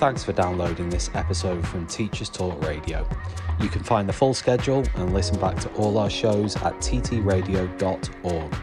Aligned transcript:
Thanks 0.00 0.24
for 0.24 0.32
downloading 0.32 0.88
this 0.88 1.10
episode 1.12 1.68
from 1.68 1.86
Teachers 1.86 2.30
Talk 2.30 2.64
Radio. 2.64 3.06
You 3.60 3.68
can 3.68 3.82
find 3.82 4.08
the 4.08 4.14
full 4.14 4.32
schedule 4.32 4.82
and 4.94 5.12
listen 5.12 5.38
back 5.38 5.60
to 5.60 5.68
all 5.74 5.98
our 5.98 6.08
shows 6.08 6.56
at 6.56 6.72
ttradio.org. 6.76 8.56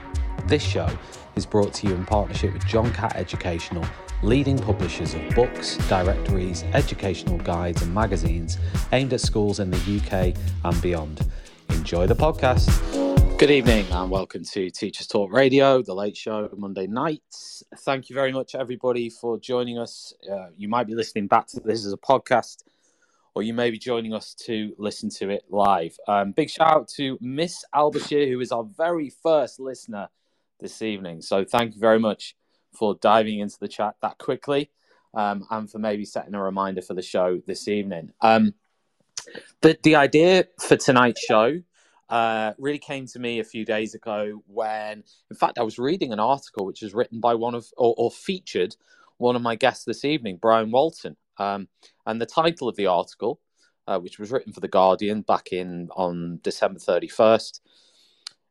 This 0.47 0.63
show 0.63 0.89
is 1.36 1.46
brought 1.46 1.76
to 1.76 1.88
you 1.88 1.94
in 1.94 2.05
partnership 2.08 2.54
with 2.54 2.65
John 2.65 2.92
Catt 2.92 3.15
Educational, 3.15 3.86
leading 4.23 4.58
publishers 4.58 5.13
of 5.13 5.29
books, 5.36 5.77
directories, 5.88 6.63
educational 6.73 7.38
guides, 7.38 7.83
and 7.83 7.93
magazines 7.93 8.57
aimed 8.91 9.13
at 9.13 9.21
schools 9.21 9.59
in 9.59 9.69
the 9.69 9.77
UK 9.77 10.35
and 10.65 10.81
beyond. 10.81 11.21
Enjoy 11.69 12.07
the 12.07 12.15
podcast. 12.15 13.07
Good 13.38 13.51
evening 13.51 13.85
and 13.91 14.09
welcome 14.09 14.43
to 14.45 14.71
Teachers 14.71 15.05
Talk 15.05 15.31
Radio, 15.31 15.83
the 15.83 15.93
late 15.93 16.17
show 16.17 16.49
Monday 16.57 16.87
nights. 16.87 17.61
Thank 17.81 18.09
you 18.09 18.15
very 18.15 18.31
much, 18.31 18.55
everybody, 18.55 19.11
for 19.11 19.37
joining 19.37 19.77
us. 19.77 20.11
Uh, 20.27 20.47
you 20.57 20.67
might 20.67 20.87
be 20.87 20.95
listening 20.95 21.27
back 21.27 21.45
to 21.50 21.59
this 21.59 21.86
as 21.86 21.93
a 21.93 21.97
podcast, 21.97 22.64
or 23.36 23.43
you 23.43 23.54
may 23.54 23.69
be 23.69 23.78
joining 23.78 24.11
us 24.11 24.33
to 24.45 24.73
listen 24.79 25.11
to 25.11 25.29
it 25.29 25.43
live. 25.51 25.95
Um, 26.07 26.31
big 26.31 26.50
shout 26.50 26.68
out 26.68 26.87
to 26.95 27.19
Miss 27.21 27.64
Albashir, 27.75 28.28
who 28.28 28.39
is 28.39 28.51
our 28.51 28.64
very 28.64 29.11
first 29.21 29.59
listener 29.59 30.09
this 30.59 30.81
evening. 30.81 31.21
So 31.21 31.45
thank 31.45 31.75
you 31.75 31.79
very 31.79 32.00
much 32.00 32.36
for 32.73 32.95
diving 32.95 33.38
into 33.38 33.59
the 33.59 33.67
chat 33.67 33.97
that 34.02 34.17
quickly 34.17 34.72
um, 35.14 35.45
and 35.52 35.69
for 35.69 35.78
maybe 35.78 36.06
setting 36.06 36.33
a 36.33 36.42
reminder 36.42 36.81
for 36.81 36.95
the 36.95 37.03
show 37.03 37.39
this 37.45 37.67
evening. 37.67 38.14
Um, 38.19 38.56
the, 39.61 39.78
the 39.83 39.95
idea 39.95 40.47
for 40.59 40.75
tonight's 40.75 41.23
show 41.23 41.61
uh, 42.09 42.53
really 42.58 42.80
came 42.80 43.06
to 43.08 43.20
me 43.20 43.39
a 43.39 43.44
few 43.44 43.66
days 43.66 43.94
ago 43.94 44.42
when, 44.48 45.03
in 45.30 45.36
fact, 45.36 45.58
I 45.59 45.64
was 45.64 45.78
reading 45.78 46.14
an 46.14 46.20
article 46.20 46.66
which 46.66 46.81
was 46.81 46.94
written 46.94 47.20
by 47.20 47.36
one 47.36 47.56
of, 47.56 47.67
or, 47.78 47.94
or 47.98 48.11
featured 48.11 48.75
one 49.17 49.36
of 49.36 49.42
my 49.42 49.56
guests 49.56 49.84
this 49.84 50.06
evening, 50.06 50.38
Brian 50.42 50.72
Walton. 50.72 51.17
Um, 51.38 51.67
and 52.06 52.22
the 52.22 52.25
title 52.25 52.70
of 52.70 52.75
the 52.75 52.88
article, 52.88 53.39
uh, 53.88 54.00
which 54.00 54.20
was 54.20 54.31
written 54.31 54.54
for 54.54 54.59
The 54.59 54.68
Guardian 54.68 55.22
back 55.22 55.52
in 55.52 55.90
on 55.96 56.40
December 56.44 56.80
31st, 56.80 57.59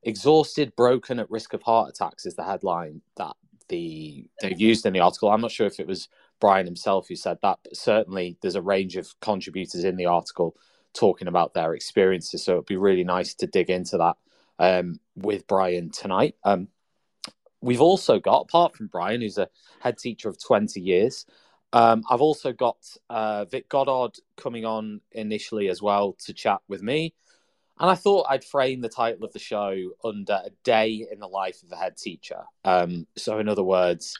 Exhausted, 0.02 0.74
Broken, 0.76 1.18
at 1.18 1.30
Risk 1.30 1.52
of 1.52 1.62
Heart 1.62 1.90
Attacks 1.90 2.26
is 2.26 2.36
the 2.36 2.44
headline 2.44 3.00
that 3.16 3.34
the 3.68 4.28
they've 4.40 4.60
used 4.60 4.86
in 4.86 4.92
the 4.92 5.00
article. 5.00 5.30
I'm 5.30 5.40
not 5.40 5.50
sure 5.50 5.66
if 5.66 5.80
it 5.80 5.86
was 5.86 6.08
Brian 6.40 6.66
himself 6.66 7.08
who 7.08 7.16
said 7.16 7.38
that, 7.42 7.58
but 7.64 7.76
certainly 7.76 8.36
there's 8.40 8.54
a 8.54 8.62
range 8.62 8.96
of 8.96 9.18
contributors 9.20 9.82
in 9.82 9.96
the 9.96 10.06
article 10.06 10.54
talking 10.96 11.28
about 11.28 11.54
their 11.54 11.74
experiences. 11.74 12.44
So 12.44 12.54
it'd 12.54 12.66
be 12.66 12.76
really 12.76 13.04
nice 13.04 13.34
to 13.34 13.46
dig 13.46 13.70
into 13.70 13.98
that 13.98 14.16
um, 14.58 15.00
with 15.14 15.46
Brian 15.46 15.90
tonight. 15.90 16.34
Um, 16.44 16.68
we've 17.60 17.80
also 17.80 18.18
got, 18.18 18.42
apart 18.42 18.74
from 18.74 18.88
Brian, 18.88 19.20
who's 19.20 19.38
a 19.38 19.48
head 19.80 19.98
teacher 19.98 20.28
of 20.28 20.42
20 20.42 20.80
years, 20.80 21.26
um, 21.72 22.04
I've 22.08 22.20
also 22.20 22.52
got 22.52 22.78
uh, 23.10 23.44
Vic 23.44 23.68
Goddard 23.68 24.16
coming 24.36 24.64
on 24.64 25.00
initially 25.12 25.68
as 25.68 25.82
well 25.82 26.16
to 26.24 26.32
chat 26.32 26.60
with 26.68 26.82
me. 26.82 27.14
And 27.78 27.90
I 27.90 27.94
thought 27.94 28.26
I'd 28.30 28.44
frame 28.44 28.80
the 28.80 28.88
title 28.88 29.24
of 29.24 29.32
the 29.32 29.38
show 29.38 29.76
under 30.02 30.40
a 30.44 30.50
day 30.64 31.06
in 31.10 31.18
the 31.18 31.26
life 31.26 31.62
of 31.62 31.72
a 31.72 31.76
head 31.76 31.98
teacher. 31.98 32.44
Um, 32.64 33.06
so, 33.16 33.38
in 33.38 33.48
other 33.50 33.62
words, 33.62 34.18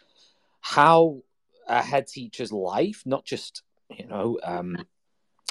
how 0.61 1.23
a 1.67 1.83
head 1.83 2.07
teacher's 2.07 2.53
life, 2.53 3.03
not 3.07 3.25
just 3.25 3.63
you 3.89 4.07
know 4.07 4.39
um, 4.43 4.77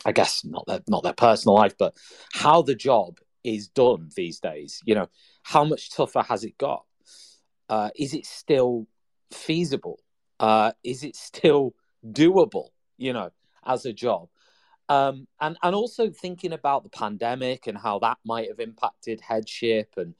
I 0.06 0.12
guess 0.12 0.46
not 0.46 0.66
their 0.68 0.82
not 0.88 1.04
their 1.04 1.14
personal 1.14 1.56
life, 1.56 1.76
but 1.78 1.96
how 2.34 2.62
the 2.62 2.76
job 2.76 3.20
is 3.44 3.68
done 3.68 4.10
these 4.16 4.40
days. 4.40 4.82
You 4.86 4.96
know, 4.96 5.08
how 5.44 5.66
much 5.66 5.92
tougher 5.92 6.22
has 6.22 6.44
it 6.44 6.58
got? 6.58 6.86
Uh, 7.68 7.90
is 7.96 8.14
it 8.14 8.26
still 8.26 8.88
feasible? 9.34 10.00
Uh, 10.40 10.72
is 10.84 11.04
it 11.04 11.16
still 11.16 11.74
doable? 12.06 12.70
You 12.98 13.14
know, 13.14 13.32
as 13.66 13.86
a 13.86 13.94
job, 13.94 14.30
um, 14.90 15.28
and 15.42 15.58
and 15.64 15.76
also 15.76 16.10
thinking 16.12 16.54
about 16.54 16.84
the 16.84 16.90
pandemic 16.90 17.68
and 17.68 17.78
how 17.78 18.00
that 18.00 18.18
might 18.24 18.50
have 18.50 18.60
impacted 18.60 19.22
headship 19.22 19.94
and 19.98 20.14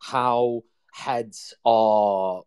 how 0.00 0.62
heads 0.92 1.54
are 1.64 2.42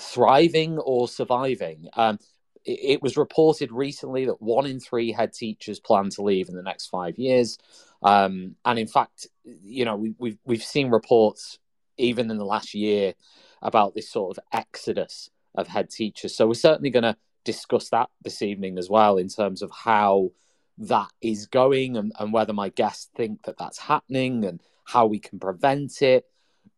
thriving 0.00 0.78
or 0.78 1.08
surviving. 1.08 1.88
Um, 1.94 2.18
it 2.64 3.02
was 3.02 3.16
reported 3.16 3.72
recently 3.72 4.26
that 4.26 4.40
one 4.40 4.66
in 4.66 4.78
three 4.78 5.12
head 5.12 5.32
teachers 5.32 5.80
plan 5.80 6.10
to 6.10 6.22
leave 6.22 6.48
in 6.48 6.54
the 6.54 6.62
next 6.62 6.86
five 6.86 7.18
years. 7.18 7.58
Um, 8.02 8.56
and 8.64 8.78
in 8.78 8.86
fact, 8.86 9.26
you 9.44 9.84
know, 9.84 9.96
we, 9.96 10.14
we've 10.18 10.38
we've 10.44 10.62
seen 10.62 10.90
reports 10.90 11.58
even 11.96 12.30
in 12.30 12.38
the 12.38 12.44
last 12.44 12.74
year 12.74 13.14
about 13.60 13.94
this 13.94 14.10
sort 14.10 14.36
of 14.36 14.44
exodus 14.52 15.30
of 15.54 15.68
head 15.68 15.90
teachers. 15.90 16.34
So 16.34 16.46
we're 16.46 16.54
certainly 16.54 16.90
going 16.90 17.02
to 17.04 17.16
discuss 17.44 17.90
that 17.90 18.08
this 18.22 18.42
evening 18.42 18.78
as 18.78 18.88
well 18.88 19.18
in 19.18 19.28
terms 19.28 19.62
of 19.62 19.70
how 19.70 20.30
that 20.78 21.08
is 21.20 21.46
going 21.46 21.96
and, 21.96 22.12
and 22.18 22.32
whether 22.32 22.52
my 22.52 22.70
guests 22.70 23.10
think 23.14 23.42
that 23.44 23.58
that's 23.58 23.78
happening 23.78 24.44
and 24.44 24.60
how 24.84 25.06
we 25.06 25.18
can 25.18 25.38
prevent 25.38 26.02
it, 26.02 26.24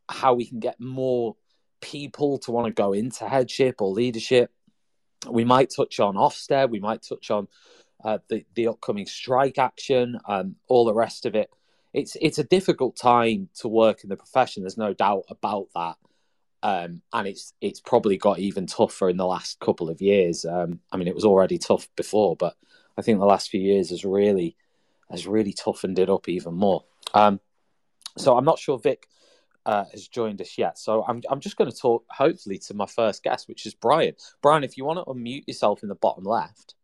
how 0.08 0.34
we 0.34 0.46
can 0.46 0.60
get 0.60 0.80
more 0.80 1.36
people 1.80 2.38
to 2.38 2.50
want 2.50 2.66
to 2.66 2.72
go 2.72 2.92
into 2.92 3.28
headship 3.28 3.80
or 3.80 3.90
leadership 3.90 4.50
we 5.30 5.44
might 5.44 5.70
touch 5.74 6.00
on 6.00 6.14
Ofsted, 6.14 6.70
we 6.70 6.80
might 6.80 7.02
touch 7.02 7.30
on 7.30 7.48
uh, 8.04 8.18
the 8.28 8.44
the 8.54 8.68
upcoming 8.68 9.06
strike 9.06 9.58
action, 9.58 10.18
um, 10.26 10.56
all 10.68 10.84
the 10.84 10.94
rest 10.94 11.26
of 11.26 11.34
it. 11.34 11.50
It's 11.92 12.16
it's 12.20 12.38
a 12.38 12.44
difficult 12.44 12.96
time 12.96 13.48
to 13.60 13.68
work 13.68 14.02
in 14.04 14.10
the 14.10 14.16
profession. 14.16 14.62
There's 14.62 14.78
no 14.78 14.94
doubt 14.94 15.24
about 15.28 15.68
that, 15.74 15.96
um, 16.62 17.02
and 17.12 17.28
it's 17.28 17.54
it's 17.60 17.80
probably 17.80 18.16
got 18.16 18.38
even 18.38 18.66
tougher 18.66 19.08
in 19.08 19.16
the 19.16 19.26
last 19.26 19.60
couple 19.60 19.88
of 19.88 20.00
years. 20.00 20.44
Um, 20.44 20.80
I 20.92 20.96
mean, 20.96 21.08
it 21.08 21.14
was 21.14 21.24
already 21.24 21.58
tough 21.58 21.88
before, 21.96 22.36
but 22.36 22.56
I 22.98 23.02
think 23.02 23.18
the 23.18 23.26
last 23.26 23.48
few 23.48 23.60
years 23.60 23.90
has 23.90 24.04
really 24.04 24.56
has 25.10 25.26
really 25.26 25.52
toughened 25.52 25.98
it 25.98 26.10
up 26.10 26.28
even 26.28 26.54
more. 26.54 26.84
Um, 27.14 27.40
so 28.16 28.36
I'm 28.36 28.44
not 28.44 28.58
sure 28.58 28.78
Vic 28.78 29.08
uh, 29.66 29.84
has 29.92 30.08
joined 30.08 30.40
us 30.40 30.58
yet. 30.58 30.78
So 30.78 31.04
I'm, 31.06 31.22
I'm 31.30 31.40
just 31.40 31.56
going 31.56 31.70
to 31.70 31.76
talk, 31.76 32.04
hopefully, 32.10 32.58
to 32.58 32.74
my 32.74 32.86
first 32.86 33.22
guest, 33.22 33.48
which 33.48 33.66
is 33.66 33.74
Brian. 33.74 34.14
Brian, 34.42 34.64
if 34.64 34.76
you 34.76 34.84
want 34.84 34.98
to 34.98 35.04
unmute 35.04 35.46
yourself 35.46 35.82
in 35.82 35.88
the 35.88 35.94
bottom 35.94 36.24
left. 36.24 36.74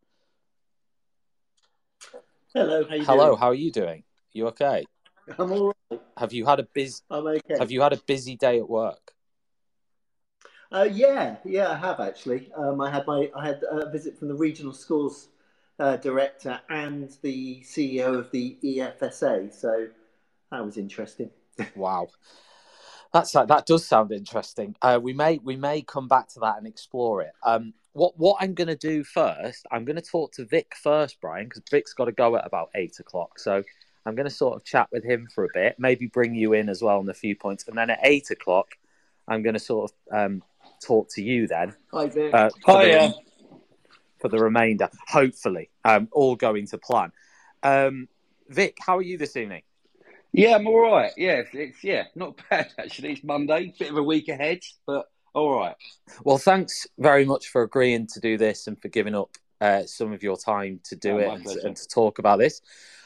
Hello. 2.54 2.84
How 2.84 2.98
Hello. 2.98 3.26
Doing? 3.26 3.38
How 3.38 3.46
are 3.46 3.54
you 3.54 3.70
doing? 3.70 4.02
You 4.32 4.48
okay? 4.48 4.84
I'm 5.38 5.52
all 5.52 5.74
right. 5.90 6.00
Have 6.16 6.32
you 6.32 6.44
had 6.46 6.60
a 6.60 6.64
busy? 6.74 7.00
I'm 7.10 7.26
okay. 7.26 7.58
Have 7.58 7.70
you 7.70 7.80
had 7.82 7.92
a 7.92 7.98
busy 7.98 8.36
day 8.36 8.58
at 8.58 8.68
work? 8.68 9.12
Uh, 10.72 10.88
yeah, 10.90 11.36
yeah, 11.44 11.70
I 11.70 11.76
have 11.76 12.00
actually. 12.00 12.50
Um, 12.56 12.80
I 12.80 12.90
had 12.90 13.06
my 13.06 13.30
I 13.36 13.46
had 13.46 13.62
a 13.70 13.90
visit 13.90 14.18
from 14.18 14.28
the 14.28 14.34
regional 14.34 14.72
schools 14.72 15.28
uh, 15.78 15.96
director 15.96 16.60
and 16.68 17.10
the 17.22 17.60
CEO 17.62 18.18
of 18.18 18.30
the 18.30 18.56
ESFA, 18.62 19.52
so 19.52 19.88
that 20.50 20.64
was 20.64 20.76
interesting. 20.76 21.30
wow. 21.76 22.08
That's 23.12 23.34
like, 23.34 23.48
that 23.48 23.66
does 23.66 23.86
sound 23.86 24.12
interesting. 24.12 24.76
Uh, 24.80 25.00
we 25.02 25.12
may 25.12 25.38
we 25.38 25.56
may 25.56 25.82
come 25.82 26.06
back 26.06 26.28
to 26.28 26.40
that 26.40 26.58
and 26.58 26.66
explore 26.66 27.22
it. 27.22 27.32
Um, 27.44 27.74
what 27.92 28.16
what 28.16 28.36
I'm 28.40 28.54
going 28.54 28.68
to 28.68 28.76
do 28.76 29.02
first, 29.02 29.66
I'm 29.72 29.84
going 29.84 29.96
to 29.96 30.02
talk 30.02 30.32
to 30.34 30.44
Vic 30.44 30.74
first, 30.80 31.20
Brian, 31.20 31.46
because 31.46 31.62
Vic's 31.70 31.92
got 31.92 32.04
to 32.04 32.12
go 32.12 32.36
at 32.36 32.46
about 32.46 32.70
eight 32.74 33.00
o'clock. 33.00 33.38
So 33.38 33.64
I'm 34.06 34.14
going 34.14 34.28
to 34.28 34.34
sort 34.34 34.54
of 34.54 34.64
chat 34.64 34.88
with 34.92 35.04
him 35.04 35.28
for 35.34 35.44
a 35.44 35.48
bit, 35.52 35.76
maybe 35.78 36.06
bring 36.06 36.34
you 36.34 36.52
in 36.52 36.68
as 36.68 36.82
well 36.82 36.98
on 36.98 37.08
a 37.08 37.14
few 37.14 37.34
points, 37.34 37.66
and 37.66 37.76
then 37.76 37.90
at 37.90 37.98
eight 38.04 38.30
o'clock, 38.30 38.68
I'm 39.26 39.42
going 39.42 39.54
to 39.54 39.60
sort 39.60 39.90
of 39.90 40.16
um, 40.16 40.42
talk 40.80 41.08
to 41.14 41.22
you 41.22 41.48
then. 41.48 41.74
Hi 41.92 42.06
Vic. 42.06 42.32
Uh, 42.32 42.50
Hi. 42.66 42.84
The, 42.86 43.14
for 44.20 44.28
the 44.28 44.38
remainder, 44.38 44.88
hopefully, 45.08 45.70
um, 45.84 46.08
all 46.12 46.36
going 46.36 46.66
to 46.68 46.78
plan. 46.78 47.10
Um, 47.62 48.06
Vic, 48.48 48.76
how 48.80 48.98
are 48.98 49.02
you 49.02 49.16
this 49.18 49.36
evening? 49.36 49.62
Yeah, 50.32 50.56
I'm 50.56 50.66
all 50.66 50.80
right. 50.80 51.12
Yeah, 51.16 51.38
it's, 51.38 51.50
it's, 51.54 51.84
yeah, 51.84 52.04
not 52.14 52.40
bad 52.50 52.72
actually. 52.78 53.12
It's 53.12 53.24
Monday, 53.24 53.74
bit 53.78 53.90
of 53.90 53.96
a 53.96 54.02
week 54.02 54.28
ahead, 54.28 54.60
but 54.86 55.06
all 55.34 55.58
right. 55.58 55.76
Well, 56.24 56.38
thanks 56.38 56.86
very 56.98 57.24
much 57.24 57.48
for 57.48 57.62
agreeing 57.62 58.06
to 58.08 58.20
do 58.20 58.36
this 58.36 58.66
and 58.66 58.80
for 58.80 58.88
giving 58.88 59.14
up 59.14 59.30
uh, 59.60 59.84
some 59.84 60.12
of 60.12 60.22
your 60.22 60.36
time 60.36 60.80
to 60.84 60.96
do 60.96 61.14
oh, 61.14 61.18
it 61.18 61.28
and 61.28 61.46
to, 61.46 61.66
and 61.66 61.76
to, 61.76 61.88
talk 61.88 62.18
about 62.18 62.38
this. 62.38 62.60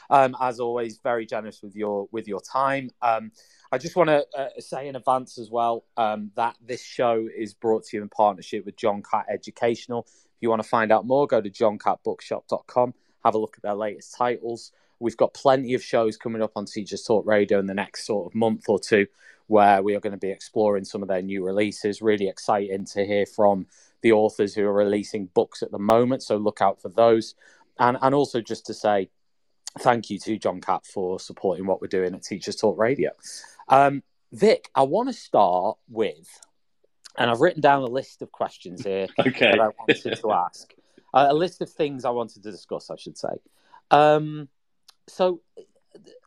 Um, 0.09 0.35
as 0.39 0.59
always, 0.59 0.99
very 0.99 1.25
generous 1.25 1.61
with 1.61 1.75
your 1.75 2.07
with 2.11 2.27
your 2.27 2.41
time. 2.41 2.91
Um, 3.01 3.31
I 3.71 3.77
just 3.77 3.95
want 3.95 4.09
to 4.09 4.25
uh, 4.37 4.49
say 4.59 4.87
in 4.87 4.95
advance 4.95 5.37
as 5.37 5.49
well 5.49 5.83
um, 5.97 6.31
that 6.35 6.55
this 6.63 6.83
show 6.83 7.27
is 7.35 7.53
brought 7.53 7.85
to 7.85 7.97
you 7.97 8.03
in 8.03 8.09
partnership 8.09 8.65
with 8.65 8.77
John 8.77 9.01
Catt 9.01 9.25
Educational. 9.29 10.05
If 10.07 10.41
you 10.41 10.49
want 10.49 10.61
to 10.61 10.67
find 10.67 10.91
out 10.91 11.05
more, 11.05 11.25
go 11.27 11.41
to 11.41 11.49
johncattbookshop.com, 11.49 12.93
Have 13.23 13.35
a 13.35 13.37
look 13.37 13.55
at 13.57 13.63
their 13.63 13.73
latest 13.73 14.15
titles. 14.15 14.71
We've 14.99 15.17
got 15.17 15.33
plenty 15.33 15.73
of 15.73 15.83
shows 15.83 16.17
coming 16.17 16.41
up 16.41 16.53
on 16.55 16.65
Teachers 16.65 17.03
Talk 17.03 17.25
Radio 17.25 17.59
in 17.59 17.65
the 17.65 17.73
next 17.73 18.05
sort 18.05 18.27
of 18.27 18.35
month 18.35 18.65
or 18.67 18.79
two 18.79 19.07
where 19.47 19.83
we 19.83 19.95
are 19.95 19.99
going 19.99 20.11
to 20.11 20.17
be 20.17 20.31
exploring 20.31 20.85
some 20.85 21.01
of 21.01 21.07
their 21.07 21.21
new 21.21 21.45
releases. 21.45 22.01
Really 22.01 22.27
exciting 22.27 22.85
to 22.85 23.05
hear 23.05 23.25
from 23.25 23.67
the 24.01 24.11
authors 24.11 24.53
who 24.55 24.63
are 24.65 24.73
releasing 24.73 25.27
books 25.27 25.61
at 25.61 25.71
the 25.71 25.79
moment. 25.79 26.23
So 26.23 26.37
look 26.37 26.61
out 26.61 26.81
for 26.81 26.89
those. 26.89 27.35
And, 27.77 27.97
and 28.01 28.15
also 28.15 28.41
just 28.41 28.65
to 28.67 28.73
say 28.73 29.09
thank 29.79 30.09
you 30.09 30.17
to 30.19 30.37
John 30.37 30.61
Catt 30.61 30.85
for 30.85 31.19
supporting 31.19 31.65
what 31.65 31.81
we're 31.81 31.87
doing 31.87 32.15
at 32.15 32.23
Teachers 32.23 32.55
Talk 32.55 32.77
Radio. 32.77 33.11
Um, 33.67 34.03
Vic, 34.31 34.69
I 34.73 34.83
want 34.83 35.09
to 35.09 35.13
start 35.13 35.77
with, 35.89 36.27
and 37.17 37.29
I've 37.29 37.41
written 37.41 37.61
down 37.61 37.83
a 37.83 37.87
list 37.87 38.21
of 38.21 38.31
questions 38.31 38.83
here 38.83 39.07
okay. 39.19 39.51
that 39.51 39.59
I 39.59 39.69
wanted 39.77 40.17
to 40.17 40.31
ask. 40.31 40.73
a 41.13 41.33
list 41.33 41.61
of 41.61 41.69
things 41.69 42.05
I 42.05 42.09
wanted 42.09 42.43
to 42.43 42.51
discuss. 42.51 42.89
I 42.89 42.95
should 42.95 43.17
say. 43.17 43.37
Um, 43.91 44.49
so, 45.07 45.41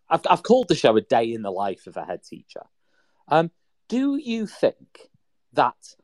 I've 0.08 0.22
I've 0.28 0.42
called 0.42 0.68
the 0.68 0.74
show 0.74 0.96
a 0.96 1.00
day 1.00 1.32
in 1.32 1.42
the 1.42 1.50
life 1.50 1.86
of 1.86 1.96
a 1.96 2.04
head 2.04 2.22
teacher. 2.22 2.62
Um, 3.28 3.50
do 3.88 4.16
you 4.16 4.46
think 4.46 5.10
that 5.52 5.94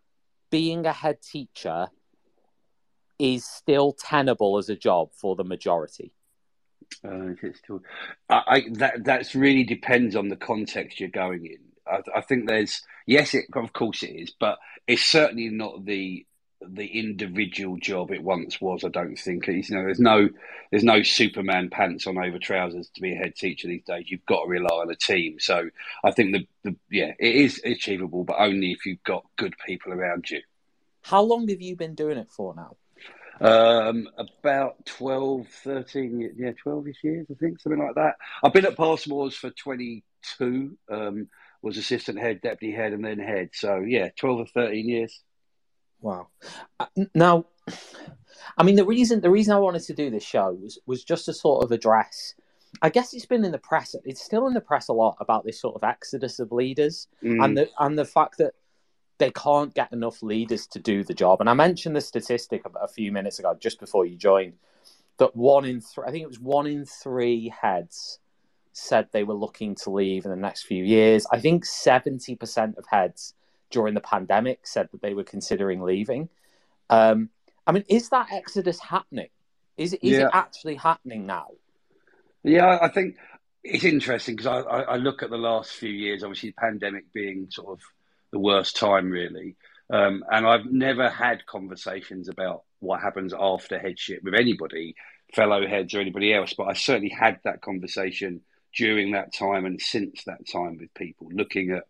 being 0.50 0.86
a 0.86 0.92
head 0.92 1.22
teacher 1.22 1.88
is 3.18 3.44
still 3.44 3.92
tenable 3.92 4.58
as 4.58 4.68
a 4.68 4.76
job 4.76 5.10
for 5.12 5.36
the 5.36 5.44
majority? 5.44 6.12
Uh, 7.04 7.32
it's 7.42 7.58
still, 7.58 7.80
I, 8.28 8.42
I, 8.46 8.62
that 8.72 9.04
that's 9.04 9.34
really 9.34 9.64
depends 9.64 10.16
on 10.16 10.28
the 10.28 10.36
context 10.36 11.00
you're 11.00 11.08
going 11.08 11.46
in. 11.46 11.58
I, 11.86 12.18
I 12.18 12.20
think 12.20 12.48
there's 12.48 12.82
yes, 13.06 13.34
it 13.34 13.46
of 13.54 13.72
course 13.72 14.02
it 14.02 14.10
is, 14.10 14.32
but 14.38 14.58
it's 14.86 15.02
certainly 15.04 15.48
not 15.48 15.84
the 15.84 16.26
the 16.68 16.86
individual 16.86 17.76
job 17.76 18.10
it 18.10 18.22
once 18.22 18.60
was. 18.60 18.84
I 18.84 18.88
don't 18.88 19.16
think 19.16 19.48
it's, 19.48 19.70
you 19.70 19.76
know 19.76 19.84
there's 19.84 20.00
no 20.00 20.28
there's 20.70 20.84
no 20.84 21.02
Superman 21.02 21.70
pants 21.70 22.06
on 22.06 22.18
over 22.18 22.38
trousers 22.38 22.88
to 22.90 23.00
be 23.00 23.12
a 23.12 23.16
head 23.16 23.36
teacher 23.36 23.68
these 23.68 23.84
days. 23.84 24.10
You've 24.10 24.26
got 24.26 24.44
to 24.44 24.48
rely 24.48 24.74
on 24.74 24.90
a 24.90 24.96
team. 24.96 25.38
So 25.40 25.70
I 26.04 26.10
think 26.10 26.32
the, 26.32 26.46
the 26.62 26.76
yeah 26.90 27.12
it 27.18 27.34
is 27.34 27.60
achievable, 27.64 28.24
but 28.24 28.36
only 28.38 28.72
if 28.72 28.86
you've 28.86 29.02
got 29.04 29.24
good 29.36 29.54
people 29.66 29.92
around 29.92 30.30
you. 30.30 30.40
How 31.02 31.22
long 31.22 31.48
have 31.48 31.60
you 31.60 31.76
been 31.76 31.94
doing 31.94 32.18
it 32.18 32.30
for 32.30 32.54
now? 32.54 32.76
Um, 33.40 34.08
about 34.16 34.86
12, 34.86 35.48
13, 35.48 36.34
yeah, 36.36 36.52
12 36.62 36.88
ish 36.88 37.04
years, 37.04 37.26
I 37.30 37.34
think, 37.34 37.60
something 37.60 37.80
like 37.80 37.96
that. 37.96 38.14
I've 38.42 38.52
been 38.52 38.64
at 38.64 38.76
Passmores 38.76 39.34
for 39.34 39.50
22, 39.50 40.78
um, 40.88 41.28
was 41.60 41.76
assistant 41.76 42.18
head, 42.18 42.40
deputy 42.42 42.74
head, 42.74 42.92
and 42.92 43.04
then 43.04 43.18
head. 43.18 43.50
So, 43.52 43.78
yeah, 43.78 44.10
12 44.16 44.38
or 44.38 44.46
13 44.46 44.88
years. 44.88 45.20
Wow. 46.04 46.28
Uh, 46.78 46.86
now, 47.14 47.46
I 48.58 48.62
mean, 48.62 48.76
the 48.76 48.84
reason 48.84 49.22
the 49.22 49.30
reason 49.30 49.54
I 49.54 49.58
wanted 49.58 49.84
to 49.84 49.94
do 49.94 50.10
this 50.10 50.22
show 50.22 50.52
was 50.52 50.78
was 50.84 51.02
just 51.02 51.24
to 51.24 51.32
sort 51.32 51.64
of 51.64 51.72
address. 51.72 52.34
I 52.82 52.90
guess 52.90 53.14
it's 53.14 53.24
been 53.24 53.44
in 53.44 53.52
the 53.52 53.58
press. 53.58 53.96
It's 54.04 54.22
still 54.22 54.46
in 54.46 54.52
the 54.52 54.60
press 54.60 54.88
a 54.88 54.92
lot 54.92 55.16
about 55.18 55.46
this 55.46 55.58
sort 55.58 55.76
of 55.76 55.82
exodus 55.82 56.40
of 56.40 56.52
leaders 56.52 57.08
mm. 57.22 57.42
and 57.42 57.56
the 57.56 57.70
and 57.78 57.98
the 57.98 58.04
fact 58.04 58.36
that 58.38 58.52
they 59.16 59.30
can't 59.30 59.72
get 59.72 59.92
enough 59.94 60.22
leaders 60.22 60.66
to 60.66 60.78
do 60.78 61.04
the 61.04 61.14
job. 61.14 61.40
And 61.40 61.48
I 61.48 61.54
mentioned 61.54 61.96
the 61.96 62.02
statistic 62.02 62.64
a 62.78 62.88
few 62.88 63.10
minutes 63.10 63.38
ago, 63.38 63.56
just 63.58 63.80
before 63.80 64.04
you 64.04 64.16
joined, 64.16 64.54
that 65.18 65.34
one 65.34 65.64
in 65.64 65.80
three, 65.80 66.04
I 66.06 66.10
think 66.10 66.24
it 66.24 66.28
was 66.28 66.40
one 66.40 66.66
in 66.66 66.84
three 66.84 67.54
heads 67.62 68.18
said 68.72 69.08
they 69.12 69.24
were 69.24 69.34
looking 69.34 69.74
to 69.76 69.90
leave 69.90 70.26
in 70.26 70.32
the 70.32 70.36
next 70.36 70.64
few 70.64 70.84
years. 70.84 71.26
I 71.30 71.38
think 71.38 71.64
70% 71.64 72.76
of 72.76 72.84
heads 72.90 73.34
during 73.70 73.94
the 73.94 74.00
pandemic 74.00 74.66
said 74.66 74.88
that 74.92 75.02
they 75.02 75.14
were 75.14 75.24
considering 75.24 75.82
leaving. 75.82 76.28
Um, 76.90 77.30
I 77.66 77.72
mean, 77.72 77.84
is 77.88 78.10
that 78.10 78.28
exodus 78.32 78.78
happening? 78.78 79.28
Is, 79.76 79.94
is 79.94 79.98
yeah. 80.02 80.26
it 80.26 80.30
actually 80.32 80.76
happening 80.76 81.26
now? 81.26 81.48
Yeah, 82.42 82.78
I 82.80 82.88
think 82.88 83.16
it's 83.64 83.84
interesting 83.84 84.36
because 84.36 84.46
I, 84.46 84.60
I, 84.60 84.80
I, 84.82 84.96
look 84.96 85.22
at 85.22 85.30
the 85.30 85.38
last 85.38 85.72
few 85.72 85.90
years, 85.90 86.22
obviously, 86.22 86.50
the 86.50 86.60
pandemic 86.60 87.12
being 87.12 87.48
sort 87.50 87.68
of 87.68 87.80
the 88.30 88.38
worst 88.38 88.76
time, 88.76 89.10
really. 89.10 89.56
Um, 89.90 90.24
and 90.30 90.46
I've 90.46 90.66
never 90.66 91.08
had 91.08 91.46
conversations 91.46 92.28
about 92.28 92.64
what 92.80 93.00
happens 93.00 93.34
after 93.38 93.78
headship 93.78 94.22
with 94.22 94.34
anybody, 94.34 94.94
fellow 95.34 95.66
heads 95.66 95.94
or 95.94 96.00
anybody 96.00 96.32
else, 96.34 96.54
but 96.54 96.64
I 96.64 96.74
certainly 96.74 97.10
had 97.10 97.40
that 97.44 97.62
conversation 97.62 98.42
during 98.76 99.12
that 99.12 99.32
time 99.32 99.64
and 99.64 99.80
since 99.80 100.24
that 100.24 100.46
time 100.50 100.78
with 100.78 100.92
people 100.94 101.28
looking 101.32 101.70
at, 101.72 101.84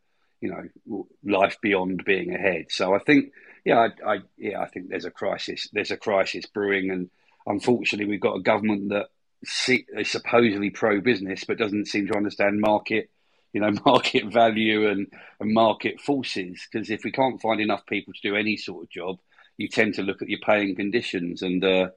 you 0.44 0.50
know, 0.50 1.06
life 1.24 1.56
beyond 1.62 2.04
being 2.04 2.34
ahead. 2.34 2.66
So 2.68 2.94
I 2.94 2.98
think, 2.98 3.32
yeah, 3.64 3.78
I, 3.78 4.12
I 4.12 4.18
yeah, 4.36 4.60
I 4.60 4.66
think 4.66 4.90
there's 4.90 5.06
a 5.06 5.10
crisis. 5.10 5.70
There's 5.72 5.90
a 5.90 5.96
crisis 5.96 6.44
brewing, 6.44 6.90
and 6.90 7.08
unfortunately, 7.46 8.10
we've 8.10 8.20
got 8.20 8.36
a 8.36 8.42
government 8.42 8.90
that 8.90 9.06
is 9.42 10.10
supposedly 10.10 10.70
pro 10.70 11.02
business 11.02 11.44
but 11.44 11.58
doesn't 11.58 11.86
seem 11.86 12.06
to 12.06 12.16
understand 12.16 12.60
market 12.60 13.10
you 13.52 13.60
know 13.60 13.70
market 13.84 14.32
value 14.32 14.88
and, 14.88 15.06
and 15.38 15.52
market 15.52 16.00
forces 16.00 16.66
because 16.70 16.88
if 16.88 17.04
we 17.04 17.12
can't 17.12 17.42
find 17.42 17.60
enough 17.60 17.84
people 17.84 18.14
to 18.14 18.26
do 18.26 18.36
any 18.36 18.56
sort 18.56 18.84
of 18.84 18.88
job 18.88 19.18
you 19.58 19.68
tend 19.68 19.92
to 19.92 20.02
look 20.02 20.22
at 20.22 20.30
your 20.30 20.38
paying 20.40 20.74
conditions 20.74 21.42
and 21.42 21.62
uh, 21.62 21.88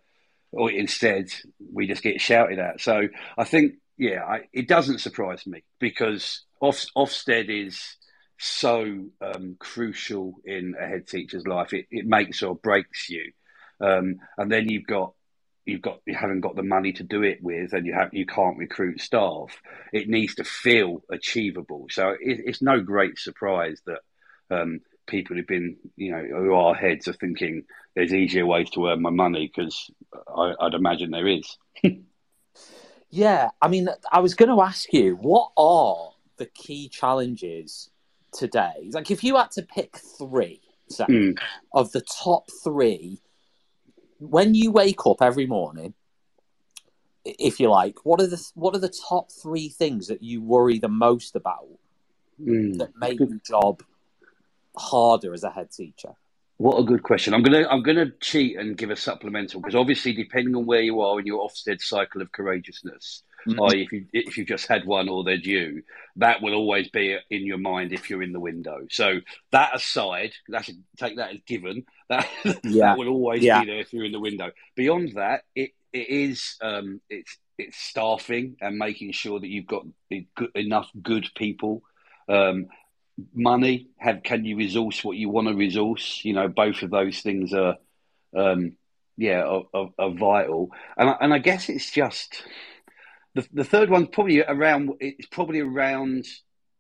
or 0.52 0.70
instead 0.70 1.30
we 1.72 1.88
just 1.88 2.04
get 2.04 2.20
shouted 2.20 2.60
at 2.60 2.82
so 2.82 3.04
i 3.38 3.46
think 3.46 3.76
yeah 3.98 4.26
I, 4.26 4.42
it 4.52 4.68
doesn't 4.68 5.00
surprise 5.00 5.48
me 5.48 5.64
because 5.80 6.44
Off, 6.60 6.86
ofsted 6.98 7.50
is 7.50 7.98
so 8.38 9.06
um, 9.22 9.56
crucial 9.60 10.36
in 10.46 10.76
a 10.80 10.86
head 10.86 11.08
teacher's 11.08 11.48
life 11.48 11.74
it, 11.74 11.86
it 11.90 12.06
makes 12.06 12.44
or 12.44 12.56
breaks 12.56 13.10
you 13.10 13.32
um, 13.80 14.18
and 14.38 14.52
then 14.52 14.70
you've 14.70 14.88
got 14.88 15.14
you've 15.68 15.82
got 15.82 16.00
you 16.06 16.16
haven't 16.16 16.42
got 16.42 16.56
the 16.56 16.64
money 16.64 16.94
to 16.94 17.04
do 17.04 17.24
it 17.24 17.44
with, 17.44 17.74
and 17.74 17.86
you 17.86 17.94
have 17.94 18.14
you 18.14 18.26
can't 18.26 18.58
recruit 18.58 19.02
staff. 19.02 19.62
It 19.94 20.10
needs 20.10 20.36
to 20.36 20.44
feel 20.44 21.04
achievable. 21.12 21.88
So 21.92 22.12
it, 22.12 22.42
it's 22.46 22.62
no 22.62 22.80
great 22.80 23.20
surprise 23.20 23.82
that 23.86 24.00
um, 24.50 24.80
people 25.06 25.36
who've 25.36 25.46
been 25.46 25.78
you 25.96 26.12
know 26.12 26.24
who 26.24 26.54
are 26.54 26.74
heads 26.74 27.08
are 27.08 27.14
thinking 27.14 27.66
there's 27.96 28.14
easier 28.14 28.46
ways 28.46 28.70
to 28.72 28.88
earn 28.88 29.02
my 29.02 29.10
money 29.10 29.52
because 29.54 29.92
I'd 30.60 30.74
imagine 30.74 31.12
there 31.12 31.28
is. 31.28 31.58
yeah, 33.10 33.50
I 33.62 33.68
mean, 33.68 33.90
I 34.12 34.20
was 34.20 34.34
going 34.34 34.50
to 34.50 34.62
ask 34.62 34.92
you 34.94 35.16
what 35.16 35.52
are 35.58 36.12
the 36.38 36.46
key 36.46 36.88
challenges 36.88 37.90
today? 38.38 38.90
Like, 38.92 39.12
if 39.12 39.24
you 39.24 39.36
had 39.36 39.52
to 39.52 39.64
pick 39.64 39.98
three 40.18 40.62
so, 40.90 41.06
mm. 41.06 41.38
of 41.74 41.92
the 41.92 42.02
top 42.02 42.50
three 42.64 43.20
when 44.20 44.56
you 44.56 44.72
wake 44.72 45.06
up 45.06 45.22
every 45.22 45.46
morning, 45.46 45.94
if 47.26 47.60
you 47.60 47.70
like, 47.70 48.06
what 48.06 48.22
are 48.22 48.28
the 48.28 48.42
what 48.56 48.76
are 48.76 48.80
the 48.80 48.94
top 49.10 49.32
three 49.32 49.70
things 49.70 50.08
that 50.08 50.24
you 50.24 50.42
worry 50.42 50.80
the 50.80 50.88
most 50.88 51.36
about 51.36 51.68
mm. 52.42 52.78
that 52.78 52.92
make 52.98 53.20
the 53.20 53.40
job 53.46 53.84
harder 54.78 55.34
as 55.34 55.44
a 55.44 55.50
head 55.50 55.72
teacher? 55.72 56.14
What 56.58 56.80
a 56.80 56.84
good 56.84 57.04
question. 57.04 57.34
I'm 57.34 57.44
gonna 57.44 57.68
I'm 57.70 57.84
gonna 57.84 58.12
cheat 58.22 58.58
and 58.58 58.78
give 58.78 58.90
a 58.90 58.96
supplemental 58.96 59.62
because 59.62 59.76
obviously 59.76 60.14
depending 60.14 60.56
on 60.56 60.66
where 60.66 60.82
you 60.82 61.02
are 61.02 61.20
in 61.20 61.26
your 61.26 61.48
Ofsted 61.48 61.82
cycle 61.82 62.22
of 62.22 62.32
courageousness, 62.32 63.24
mm-hmm. 63.48 63.60
or 63.60 63.76
if 63.76 63.92
you 63.92 64.06
if 64.14 64.38
you've 64.38 64.48
just 64.48 64.68
had 64.68 64.86
one 64.86 65.10
or 65.10 65.24
they're 65.24 65.38
due, 65.38 65.84
that 66.18 66.42
will 66.42 66.54
always 66.54 66.90
be 66.90 67.18
in 67.30 67.46
your 67.46 67.58
mind 67.58 67.94
if 67.94 68.10
you're 68.10 68.24
in 68.24 68.34
the 68.34 68.40
window. 68.40 68.88
So 68.90 69.20
that 69.52 69.76
aside, 69.76 70.34
that's 70.48 70.70
take 70.98 71.18
that 71.18 71.34
as 71.34 71.42
given. 71.46 71.86
That 72.10 72.26
yeah. 72.64 72.86
that 72.86 72.98
will 72.98 73.10
always 73.10 73.44
yeah. 73.44 73.60
be 73.60 73.66
there 73.66 73.80
if 73.82 73.92
you're 73.92 74.06
in 74.06 74.14
the 74.14 74.20
window. 74.22 74.52
Beyond 74.78 75.16
that, 75.16 75.42
it 75.54 75.72
it 75.92 76.08
is 76.08 76.56
um, 76.62 77.02
it's 77.10 77.38
it's 77.58 77.78
staffing 77.78 78.56
and 78.62 78.78
making 78.78 79.12
sure 79.12 79.38
that 79.38 79.48
you've 79.48 79.68
got 79.68 79.86
enough 80.56 80.90
good 81.04 81.28
people. 81.36 81.84
Um, 82.30 82.68
money 83.34 83.88
have 83.98 84.24
can 84.24 84.46
you 84.46 84.58
resource 84.58 85.04
what 85.04 85.18
you 85.18 85.30
want 85.30 85.48
to 85.48 85.56
resource 85.56 86.22
you 86.24 86.34
know 86.34 86.48
both 86.48 86.84
of 86.84 86.92
those 86.92 87.20
things 87.22 87.54
are 87.54 87.78
um 88.36 88.74
yeah 89.18 89.42
are, 89.42 89.64
are, 89.74 89.90
are 89.98 90.12
vital 90.12 90.70
and 90.98 91.10
I, 91.10 91.16
and 91.22 91.34
I 91.34 91.40
guess 91.40 91.70
it's 91.70 91.90
just 91.90 92.44
the, 93.38 93.48
the 93.54 93.64
third 93.64 93.90
one's 93.90 94.10
probably 94.10 94.42
around 94.42 94.92
it's 95.00 95.28
probably 95.28 95.60
around 95.60 96.26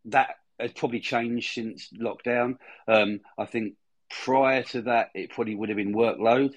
that 0.05 0.35
has 0.59 0.73
probably 0.73 0.99
changed 0.99 1.53
since 1.53 1.89
lockdown. 1.93 2.57
Um 2.87 3.19
i 3.37 3.45
think 3.45 3.75
prior 4.09 4.63
to 4.63 4.83
that 4.83 5.09
it 5.13 5.29
probably 5.29 5.55
would 5.55 5.69
have 5.69 5.77
been 5.77 5.93
workload. 5.93 6.53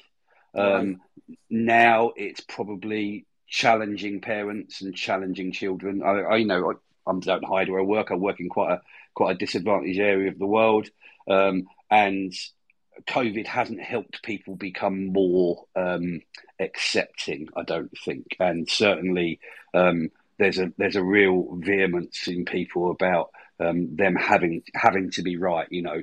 Um 0.54 1.00
right. 1.28 1.38
now 1.50 2.12
it's 2.16 2.40
probably 2.40 3.26
challenging 3.46 4.20
parents 4.20 4.80
and 4.80 4.94
challenging 4.94 5.52
children. 5.52 6.02
I, 6.02 6.22
I 6.22 6.42
know 6.44 6.72
I, 6.72 7.10
I 7.10 7.18
don't 7.18 7.44
hide 7.44 7.68
where 7.68 7.80
i 7.80 7.84
work. 7.84 8.10
I 8.10 8.14
work 8.14 8.40
in 8.40 8.48
quite 8.48 8.72
a 8.72 8.80
quite 9.14 9.36
a 9.36 9.38
disadvantaged 9.38 10.00
area 10.00 10.30
of 10.30 10.38
the 10.38 10.46
world, 10.46 10.88
um, 11.28 11.64
and 11.90 12.32
COVID 13.08 13.46
hasn't 13.46 13.80
helped 13.80 14.22
people 14.22 14.56
become 14.56 15.12
more 15.12 15.64
um, 15.76 16.20
accepting. 16.58 17.48
I 17.56 17.62
don't 17.62 17.96
think, 18.04 18.36
and 18.38 18.68
certainly 18.68 19.40
um, 19.74 20.10
there's 20.38 20.58
a 20.58 20.72
there's 20.78 20.96
a 20.96 21.04
real 21.04 21.56
vehemence 21.56 22.26
in 22.26 22.44
people 22.44 22.90
about 22.90 23.30
um, 23.60 23.94
them 23.96 24.16
having 24.16 24.62
having 24.74 25.10
to 25.12 25.22
be 25.22 25.36
right. 25.36 25.68
You 25.70 25.82
know, 25.82 26.02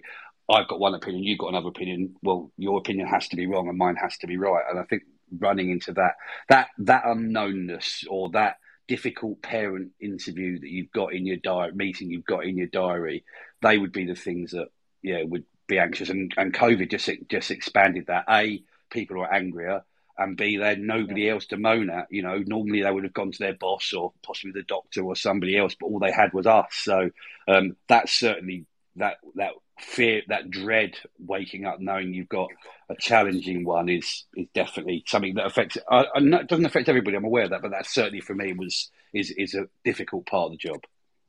I've 0.50 0.68
got 0.68 0.80
one 0.80 0.94
opinion, 0.94 1.24
you've 1.24 1.40
got 1.40 1.50
another 1.50 1.70
opinion. 1.70 2.16
Well, 2.22 2.52
your 2.58 2.78
opinion 2.78 3.08
has 3.08 3.28
to 3.30 3.36
be 3.36 3.48
wrong, 3.48 3.68
and 3.68 3.78
mine 3.78 3.98
has 3.98 4.18
to 4.20 4.28
be 4.28 4.38
right. 4.38 4.64
And 4.70 4.80
I 4.80 4.84
think 4.84 5.04
running 5.38 5.70
into 5.70 5.94
that 5.94 6.14
that 6.50 6.68
that 6.80 7.04
unknownness 7.04 8.06
or 8.10 8.30
that 8.30 8.58
difficult 8.88 9.42
parent 9.42 9.92
interview 10.00 10.60
that 10.60 10.70
you've 10.70 10.92
got 10.92 11.14
in 11.14 11.26
your 11.26 11.38
diary, 11.38 11.74
meeting 11.74 12.10
you've 12.10 12.26
got 12.26 12.46
in 12.46 12.58
your 12.58 12.68
diary, 12.68 13.26
they 13.62 13.78
would 13.78 13.92
be 13.92 14.06
the 14.06 14.16
things 14.16 14.52
that 14.52 14.68
yeah 15.02 15.24
would 15.24 15.44
be 15.68 15.80
anxious. 15.80 16.10
And 16.10 16.34
and 16.38 16.54
COVID 16.54 16.90
just 16.90 17.10
just 17.30 17.52
expanded 17.52 18.08
that. 18.08 18.26
A 18.30 18.64
people 18.90 19.22
are 19.22 19.34
angrier, 19.34 19.84
and 20.18 20.38
B 20.38 20.58
they 20.58 20.68
had 20.68 20.80
nobody 20.80 21.24
yeah. 21.24 21.34
else 21.34 21.48
to 21.48 21.58
moan 21.58 21.90
at. 21.90 22.08
You 22.10 22.24
know, 22.24 22.44
normally 22.46 22.84
they 22.84 22.92
would 22.92 23.04
have 23.04 23.14
gone 23.14 23.32
to 23.32 23.40
their 23.40 23.54
boss 23.54 23.94
or 23.94 24.14
possibly 24.24 24.52
the 24.54 24.64
doctor 24.64 25.04
or 25.04 25.16
somebody 25.16 25.58
else, 25.58 25.76
but 25.80 25.88
all 25.88 26.00
they 26.00 26.12
had 26.12 26.34
was 26.34 26.48
us. 26.48 26.68
So 26.72 27.10
um, 27.48 27.76
that's 27.88 28.14
certainly 28.14 28.66
that 28.96 29.18
that 29.36 29.54
fear, 29.80 30.24
that 30.28 30.50
dread, 30.50 30.96
waking 31.20 31.66
up 31.66 31.80
knowing 31.80 32.14
you've 32.14 32.30
got 32.30 32.50
a 32.90 32.96
challenging 32.96 33.64
one 33.64 33.90
is 33.90 34.26
is 34.36 34.48
definitely 34.54 35.04
something 35.08 35.36
that 35.36 35.46
affects. 35.46 35.78
It 35.78 36.48
doesn't 36.48 36.66
affect 36.66 36.90
everybody. 36.90 37.18
I'm 37.18 37.26
aware 37.26 37.46
of 37.46 37.52
that, 37.52 37.62
but 37.62 37.72
that 37.72 37.86
certainly 37.86 38.22
for 38.22 38.34
me 38.34 38.54
was 38.54 38.90
is 39.14 39.32
is 39.32 39.54
a 39.54 39.68
difficult 39.84 40.26
part 40.26 40.48
of 40.48 40.52
the 40.52 40.58
job. 40.58 40.84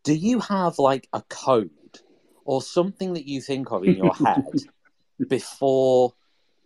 Do 0.05 0.15
you 0.15 0.41
have 0.41 0.79
like 0.79 1.09
a 1.13 1.23
code 1.29 1.71
or 2.49 2.63
something 2.63 3.13
that 3.13 3.29
you 3.29 3.43
think 3.43 3.71
of 3.73 3.85
in 3.85 3.95
your 3.95 4.15
head 4.27 4.47
before 5.29 6.15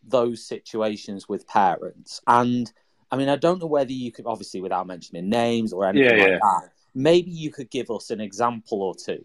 those 0.07 0.47
situations 0.47 1.29
with 1.29 1.45
parents? 1.49 2.21
And 2.29 2.73
I 3.11 3.17
mean, 3.17 3.29
I 3.29 3.35
don't 3.35 3.61
know 3.61 3.67
whether 3.67 3.91
you 3.91 4.13
could, 4.13 4.27
obviously, 4.27 4.61
without 4.61 4.87
mentioning 4.87 5.29
names 5.29 5.73
or 5.73 5.85
anything 5.85 6.19
yeah, 6.19 6.25
like 6.25 6.41
that, 6.41 6.71
maybe 6.95 7.33
you 7.33 7.51
could 7.51 7.69
give 7.69 7.91
us 7.91 8.11
an 8.11 8.21
example 8.21 8.81
or 8.81 8.95
two 8.95 9.25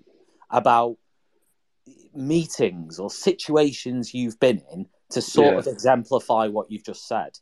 about 0.49 0.97
meetings 2.15 2.97
or 2.97 3.11
situations 3.11 4.15
you've 4.15 4.39
been 4.39 4.63
in 4.73 4.87
to 5.11 5.21
sort 5.21 5.53
yeah. 5.53 5.59
of 5.59 5.67
exemplify 5.67 6.47
what 6.47 6.71
you've 6.71 6.83
just 6.83 7.07
said? 7.07 7.37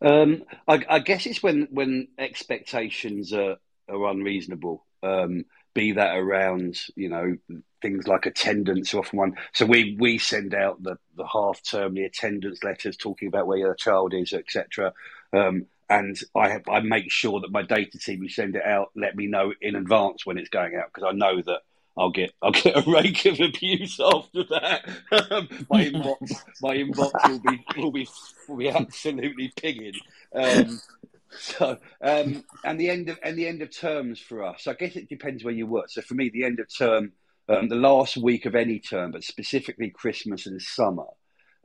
Um, 0.00 0.44
I, 0.66 0.82
I, 0.88 0.98
guess 1.00 1.26
it's 1.26 1.42
when 1.42 1.68
when 1.70 2.08
expectations 2.18 3.34
are, 3.34 3.56
are 3.86 4.10
unreasonable. 4.10 4.86
Um, 5.02 5.44
be 5.74 5.92
that 5.92 6.16
around 6.16 6.78
you 6.96 7.10
know 7.10 7.36
things 7.84 8.08
like 8.08 8.24
attendance 8.24 8.94
or 8.94 9.00
often 9.00 9.18
one. 9.18 9.36
So 9.52 9.66
we 9.66 9.94
we 10.00 10.16
send 10.16 10.54
out 10.54 10.82
the 10.82 10.96
the 11.16 11.26
half 11.26 11.62
term 11.62 11.92
the 11.94 12.04
attendance 12.04 12.64
letters 12.64 12.96
talking 12.96 13.28
about 13.28 13.46
where 13.46 13.58
your 13.58 13.74
child 13.74 14.14
is, 14.14 14.32
etc. 14.32 14.94
Um, 15.34 15.66
and 15.90 16.18
I 16.34 16.48
have, 16.48 16.66
I 16.66 16.80
make 16.80 17.10
sure 17.10 17.40
that 17.40 17.52
my 17.52 17.60
data 17.60 17.98
team 17.98 18.20
who 18.20 18.28
send 18.30 18.56
it 18.56 18.64
out 18.64 18.90
let 18.96 19.14
me 19.14 19.26
know 19.26 19.52
in 19.60 19.76
advance 19.76 20.24
when 20.24 20.38
it's 20.38 20.48
going 20.48 20.74
out 20.76 20.86
because 20.92 21.06
I 21.06 21.12
know 21.14 21.42
that 21.42 21.60
I'll 21.94 22.10
get 22.10 22.32
I'll 22.40 22.52
get 22.52 22.74
a 22.74 22.90
rake 22.90 23.26
of 23.26 23.38
abuse 23.38 24.00
after 24.14 24.44
that. 24.44 24.88
Um, 25.12 25.48
my 25.68 25.84
inbox 25.84 26.42
my 26.62 26.76
inbox 26.76 27.28
will 27.28 27.38
be 27.40 27.64
will 27.76 27.92
be 27.92 28.08
will 28.48 28.56
be 28.56 28.70
absolutely 28.70 29.52
pinging. 29.56 30.00
Um, 30.34 30.80
so 31.38 31.76
um, 32.00 32.44
and 32.64 32.80
the 32.80 32.88
end 32.88 33.10
of 33.10 33.18
and 33.22 33.36
the 33.36 33.46
end 33.46 33.60
of 33.60 33.70
terms 33.70 34.20
for 34.20 34.42
us. 34.42 34.66
I 34.66 34.72
guess 34.72 34.96
it 34.96 35.10
depends 35.10 35.44
where 35.44 35.52
you 35.52 35.66
work. 35.66 35.90
So 35.90 36.00
for 36.00 36.14
me, 36.14 36.30
the 36.30 36.44
end 36.44 36.60
of 36.60 36.74
term, 36.74 37.12
um, 37.48 37.68
the 37.68 37.76
last 37.76 38.16
week 38.16 38.46
of 38.46 38.54
any 38.54 38.78
term, 38.78 39.10
but 39.10 39.24
specifically 39.24 39.90
Christmas 39.90 40.46
and 40.46 40.60
summer, 40.60 41.06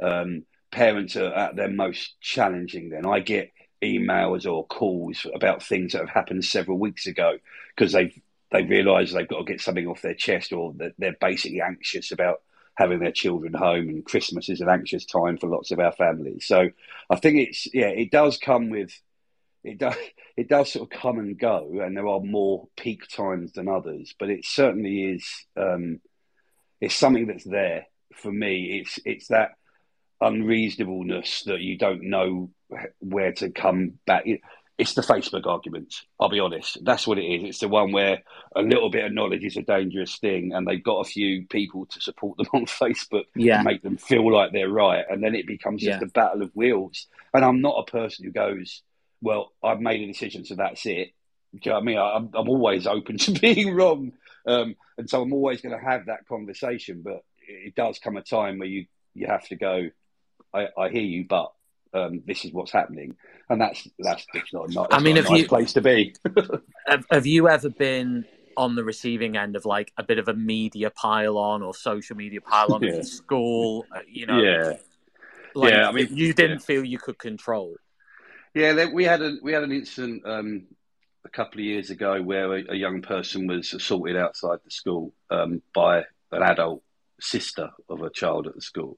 um, 0.02 0.44
parents 0.72 1.16
are 1.16 1.34
at 1.34 1.56
their 1.56 1.70
most 1.70 2.20
challenging. 2.22 2.90
Then 2.90 3.06
I 3.06 3.20
get 3.20 3.52
emails 3.84 4.46
or 4.46 4.66
calls 4.68 5.26
about 5.34 5.64
things 5.64 5.94
that 5.94 6.00
have 6.00 6.10
happened 6.10 6.44
several 6.44 6.78
weeks 6.78 7.08
ago 7.08 7.38
because 7.76 7.94
they've 7.94 8.18
they 8.52 8.64
realise 8.64 9.14
they've 9.14 9.28
got 9.28 9.40
to 9.40 9.44
get 9.44 9.62
something 9.62 9.88
off 9.88 10.02
their 10.02 10.16
chest 10.16 10.54
or 10.54 10.74
that 10.78 10.94
they're 10.98 11.16
basically 11.22 11.62
anxious 11.62 12.12
about 12.12 12.42
having 12.76 13.00
their 13.00 13.12
children 13.12 13.54
home 13.54 13.90
and 13.90 14.06
Christmas 14.06 14.50
is 14.50 14.62
an 14.62 14.70
anxious 14.70 15.06
time 15.06 15.38
for 15.38 15.48
lots 15.48 15.70
of 15.72 15.80
our 15.80 15.92
families. 15.92 16.48
So 16.48 16.70
I 17.10 17.16
think 17.18 17.48
it's 17.48 17.68
yeah, 17.74 17.90
it 17.90 18.10
does 18.10 18.38
come 18.38 18.70
with 18.70 18.92
it 19.64 19.78
does 19.78 19.96
it 20.38 20.48
does 20.48 20.72
sort 20.72 20.92
of 20.92 21.00
come 21.00 21.20
and 21.20 21.38
go 21.38 21.82
and 21.84 21.96
there 21.96 22.08
are 22.08 22.22
more 22.22 22.68
peak 22.78 23.08
times 23.08 23.54
than 23.54 23.68
others, 23.68 24.14
but 24.20 24.30
it 24.30 24.46
certainly 24.46 25.14
is 25.14 25.26
um, 25.58 26.00
it's 26.82 26.96
something 26.96 27.28
that's 27.28 27.44
there 27.44 27.86
for 28.16 28.32
me. 28.32 28.80
It's 28.80 29.00
it's 29.06 29.28
that 29.28 29.52
unreasonableness 30.22 31.44
that 31.44 31.62
you 31.62 31.78
don't 31.78 32.04
know 32.04 32.52
where 33.00 33.32
to 33.34 33.50
come 33.50 34.00
back 34.06 34.26
it's 34.80 34.94
the 34.94 35.02
Facebook 35.02 35.46
arguments. 35.46 36.06
I'll 36.20 36.30
be 36.30 36.40
honest. 36.40 36.78
That's 36.84 37.06
what 37.06 37.20
it 37.20 37.26
is. 37.26 37.44
It's 37.44 37.60
the 37.60 37.68
one 37.68 37.92
where 37.92 38.24
a 38.56 38.62
little 38.62 38.90
bit 38.90 39.04
of 39.04 39.12
knowledge 39.12 39.44
is 39.44 39.58
a 39.58 39.62
dangerous 39.62 40.18
thing, 40.18 40.54
and 40.54 40.66
they've 40.66 40.82
got 40.82 41.02
a 41.02 41.10
few 41.10 41.46
people 41.48 41.86
to 41.88 42.00
support 42.00 42.38
them 42.38 42.48
on 42.54 42.66
Facebook 42.66 43.26
yeah. 43.36 43.58
to 43.58 43.64
make 43.66 43.84
them 43.84 43.98
feel 43.98 44.32
like 44.34 44.54
they're 44.54 44.70
right, 44.70 45.04
and 45.08 45.22
then 45.22 45.36
it 45.36 45.46
becomes 45.46 45.84
just 45.84 46.02
a 46.02 46.08
battle 46.08 46.42
of 46.42 46.52
wheels. 46.56 47.08
And 47.34 47.44
I'm 47.44 47.60
not 47.60 47.86
a 47.88 47.92
person 47.92 48.24
who 48.24 48.32
goes, 48.32 48.82
"Well, 49.22 49.52
I've 49.64 49.82
made 49.82 50.02
a 50.02 50.08
decision, 50.08 50.46
so 50.46 50.56
that's 50.56 50.86
it." 50.86 51.14
You 51.52 51.72
know 51.72 51.78
I 51.78 51.82
mean? 51.82 51.98
I'm, 51.98 52.30
I'm 52.34 52.50
always 52.50 52.86
open 52.86 53.18
to 53.20 53.32
being 53.32 53.74
wrong, 53.74 54.14
um, 54.46 54.76
and 54.98 55.10
so 55.10 55.22
I'm 55.22 55.34
always 55.34 55.62
going 55.62 55.78
to 55.78 55.84
have 55.84 56.08
that 56.08 56.28
conversation. 56.28 57.02
But 57.04 57.24
it 57.48 57.76
does 57.76 58.00
come 58.00 58.18
a 58.18 58.22
time 58.22 58.60
where 58.60 58.68
you 58.68 58.86
you 59.14 59.28
have 59.28 59.48
to 59.50 59.56
go. 59.56 59.90
I, 60.54 60.68
I 60.78 60.90
hear 60.90 61.04
you, 61.04 61.26
but 61.28 61.52
um, 61.94 62.22
this 62.26 62.46
is 62.46 62.52
what's 62.52 62.72
happening, 62.72 63.16
and 63.50 63.60
that's 63.60 63.88
that's 64.00 64.26
not, 64.54 64.70
not 64.70 64.94
I 64.94 65.00
mean, 65.00 65.16
not 65.16 65.26
a 65.26 65.30
nice 65.30 65.42
you, 65.42 65.48
place 65.48 65.74
to 65.74 65.82
be. 65.82 66.16
have, 66.88 67.06
have 67.12 67.26
you 67.26 67.50
ever 67.50 67.70
been 67.70 68.26
on 68.58 68.76
the 68.76 68.84
receiving 68.84 69.38
end 69.38 69.56
of 69.56 69.66
like 69.66 69.92
a 69.98 70.04
bit 70.04 70.20
of 70.20 70.28
a 70.28 70.34
media 70.34 70.90
pile-on 70.90 71.62
or 71.64 71.74
social 71.74 72.16
media 72.16 72.42
pile-on 72.42 72.84
yeah. 72.84 72.96
at 72.96 73.06
school? 73.06 73.86
Uh, 73.96 74.00
you 74.08 74.26
know, 74.26 74.42
yeah, 74.42 74.74
like, 75.56 75.74
yeah. 75.74 75.88
I 75.88 75.92
mean, 75.92 76.08
you 76.12 76.34
didn't 76.34 76.60
yeah. 76.60 76.66
feel 76.66 76.84
you 76.84 77.00
could 77.00 77.18
control. 77.18 77.76
Yeah, 78.54 78.86
we 78.92 79.04
had 79.04 79.22
a 79.22 79.38
we 79.42 79.54
had 79.54 79.64
an 79.64 79.72
incident 79.72 80.24
um, 80.26 80.68
a 81.26 81.30
couple 81.30 81.60
of 81.60 81.66
years 81.66 81.90
ago 81.90 82.22
where 82.22 82.54
a, 82.56 82.64
a, 82.72 82.76
young 82.76 83.02
person 83.02 83.48
was 83.48 83.74
assaulted 83.74 84.18
outside 84.18 84.60
the 84.64 84.72
school 84.72 85.14
um, 85.30 85.62
by 85.74 86.00
an 86.32 86.44
adult 86.44 86.82
sister 87.20 87.70
of 87.90 88.02
a 88.02 88.10
child 88.10 88.48
at 88.48 88.56
the 88.56 88.62
school, 88.62 88.98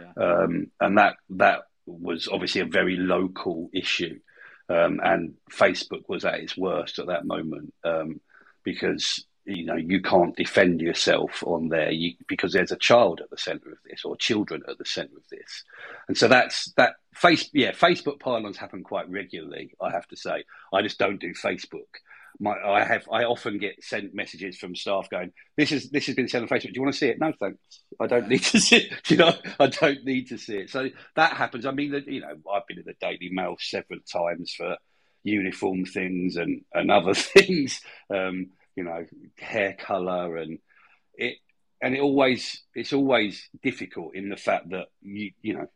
yeah. 0.00 0.12
um, 0.22 0.70
and 0.80 0.98
that 0.98 1.16
that 1.30 1.62
was 1.84 2.28
obviously 2.30 2.62
a 2.62 2.66
very 2.66 2.96
local 2.96 3.70
issue. 3.72 4.18
Um, 4.68 5.00
and 5.02 5.34
Facebook 5.52 6.08
was 6.08 6.24
at 6.24 6.40
its 6.40 6.56
worst 6.56 6.98
at 6.98 7.06
that 7.06 7.24
moment 7.24 7.72
um, 7.84 8.20
because 8.64 9.24
you 9.46 9.64
know 9.64 9.76
you 9.76 10.00
can't 10.02 10.36
defend 10.36 10.80
yourself 10.80 11.42
on 11.46 11.68
there 11.68 11.90
you, 11.90 12.14
because 12.28 12.52
there's 12.52 12.72
a 12.72 12.76
child 12.76 13.20
at 13.20 13.30
the 13.30 13.38
center 13.38 13.70
of 13.70 13.78
this 13.88 14.04
or 14.04 14.16
children 14.16 14.62
at 14.68 14.78
the 14.78 14.84
center 14.84 15.16
of 15.16 15.28
this, 15.30 15.64
and 16.08 16.16
so 16.16 16.28
that's 16.28 16.72
that. 16.76 16.94
Face 17.14 17.48
yeah, 17.54 17.72
Facebook 17.72 18.20
pile-ons 18.20 18.58
happen 18.58 18.82
quite 18.82 19.08
regularly. 19.08 19.72
I 19.80 19.90
have 19.90 20.06
to 20.08 20.16
say, 20.16 20.44
I 20.70 20.82
just 20.82 20.98
don't 20.98 21.18
do 21.18 21.32
Facebook 21.32 21.86
my 22.38 22.52
I 22.52 22.84
have 22.84 23.08
I 23.10 23.24
often 23.24 23.58
get 23.58 23.82
sent 23.82 24.14
messages 24.14 24.56
from 24.58 24.74
staff 24.74 25.08
going, 25.10 25.32
"This 25.56 25.72
is 25.72 25.90
this 25.90 26.06
has 26.06 26.14
been 26.14 26.28
sent 26.28 26.42
on 26.42 26.48
Facebook. 26.48 26.72
Do 26.72 26.72
you 26.74 26.82
want 26.82 26.94
to 26.94 26.98
see 26.98 27.08
it?" 27.08 27.18
No, 27.18 27.32
thanks. 27.38 27.58
I 28.00 28.06
don't 28.06 28.28
need 28.28 28.42
to 28.44 28.60
see 28.66 28.76
it. 28.76 29.10
you 29.10 29.16
know, 29.16 29.34
I 29.58 29.66
don't 29.68 30.04
need 30.04 30.28
to 30.28 30.38
see 30.38 30.58
it. 30.58 30.70
So 30.70 30.90
that 31.14 31.32
happens. 31.32 31.66
I 31.66 31.70
mean, 31.70 31.92
you 32.06 32.20
know, 32.20 32.36
I've 32.52 32.66
been 32.66 32.78
in 32.78 32.84
the 32.84 32.94
Daily 33.00 33.30
Mail 33.30 33.56
several 33.58 34.00
times 34.00 34.54
for 34.54 34.76
uniform 35.22 35.84
things 35.84 36.36
and 36.36 36.62
and 36.74 36.90
other 36.90 37.14
things. 37.14 37.80
Um, 38.10 38.50
you 38.76 38.84
know, 38.84 39.04
hair 39.38 39.74
color 39.78 40.36
and 40.36 40.58
it 41.14 41.38
and 41.82 41.94
it 41.94 42.00
always 42.00 42.62
it's 42.74 42.92
always 42.92 43.48
difficult 43.62 44.14
in 44.14 44.28
the 44.28 44.36
fact 44.36 44.70
that 44.70 44.88
you 45.02 45.32
you 45.42 45.54
know 45.54 45.66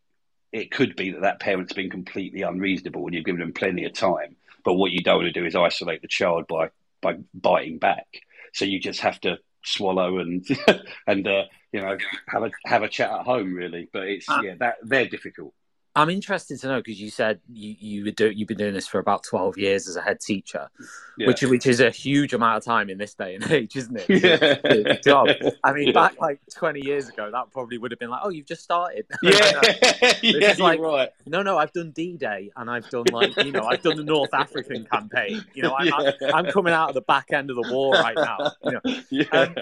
it 0.53 0.71
could 0.71 0.97
be 0.97 1.13
that 1.13 1.23
that 1.23 1.41
parent's 1.41 1.73
been 1.73 1.91
completely 1.91 2.43
unreasonable 2.43 3.05
and 3.07 3.15
you've 3.15 3.25
given 3.25 3.41
them 3.41 3.53
plenty 3.53 3.85
of 3.85 3.93
time 3.93 4.37
but 4.65 4.75
what 4.75 4.91
you 4.91 5.01
don't 5.03 5.17
want 5.17 5.33
to 5.33 5.41
do 5.41 5.47
is 5.47 5.55
isolate 5.55 6.03
the 6.03 6.09
child 6.09 6.47
by 6.47 6.71
by 7.01 7.17
biting 7.35 7.79
back. 7.79 8.07
So 8.53 8.65
you 8.65 8.81
just 8.81 9.01
have 9.01 9.21
to 9.23 9.39
swallow 9.65 10.19
and 10.19 10.45
and 11.07 11.27
uh, 11.27 11.45
you 11.73 11.81
know 11.81 11.97
have 12.29 12.43
a 12.43 12.51
have 12.65 12.83
a 12.83 12.89
chat 12.89 13.11
at 13.11 13.25
home 13.25 13.55
really. 13.55 13.89
But 13.93 14.05
it's 14.05 14.29
uh, 14.29 14.41
yeah 14.43 14.55
that 14.59 14.77
they're 14.83 15.09
difficult. 15.09 15.55
I'm 15.97 16.09
interested 16.09 16.61
to 16.61 16.69
know 16.69 16.79
because 16.79 17.01
you 17.01 17.11
said 17.11 17.41
you 17.53 17.75
you 17.79 18.05
would 18.05 18.15
do 18.15 18.31
you've 18.31 18.47
been 18.47 18.59
doing 18.59 18.75
this 18.75 18.87
for 18.87 19.01
about 19.01 19.25
twelve 19.25 19.59
years 19.59 19.89
as 19.89 19.97
a 19.97 20.01
head 20.01 20.21
teacher, 20.21 20.71
yeah. 21.19 21.27
which 21.27 21.43
which 21.43 21.67
is 21.67 21.81
a 21.81 21.91
huge 21.91 22.33
amount 22.33 22.59
of 22.59 22.65
time 22.65 22.89
in 22.91 22.97
this 22.97 23.15
day 23.15 23.35
and 23.35 23.51
age, 23.51 23.75
isn't 23.75 24.01
it? 24.09 24.09
Yeah. 24.09 25.01
job. 25.01 25.29
I 25.65 25.73
mean, 25.73 25.89
yeah. 25.89 25.93
back 25.93 26.21
like 26.21 26.41
twenty 26.55 26.81
years 26.85 27.09
ago, 27.09 27.31
that 27.33 27.51
probably 27.53 27.77
would 27.79 27.91
have 27.91 27.99
been 27.99 28.11
like, 28.11 28.21
oh, 28.23 28.29
you've 28.29 28.47
just 28.47 28.63
started. 28.63 29.07
Yeah, 29.23 29.61
yeah 30.23 30.55
like, 30.59 30.81
right. 30.81 31.11
No, 31.27 31.43
no, 31.43 31.59
I've 31.59 31.73
done 31.73 31.91
D 31.91 32.17
Day 32.17 32.51
and 32.57 32.71
I've 32.71 32.89
done 32.91 33.05
like 33.13 33.37
you 33.45 33.53
know 33.53 33.65
I've 33.65 33.83
done 33.83 33.97
the 33.97 34.05
North 34.05 34.33
African 34.33 34.85
campaign. 34.85 35.45
You 35.55 35.63
know, 35.65 35.75
I'm. 35.77 35.93
I'm, 36.35 36.47
coming 36.51 36.73
out 36.73 36.89
of 36.89 36.95
the 36.95 37.01
back 37.03 37.33
end 37.33 37.51
of 37.51 37.57
the 37.57 37.73
war 37.73 37.93
right 37.95 38.17
now. 38.17 38.53
You 38.65 38.73
know. 38.73 39.31
Um, 39.33 39.55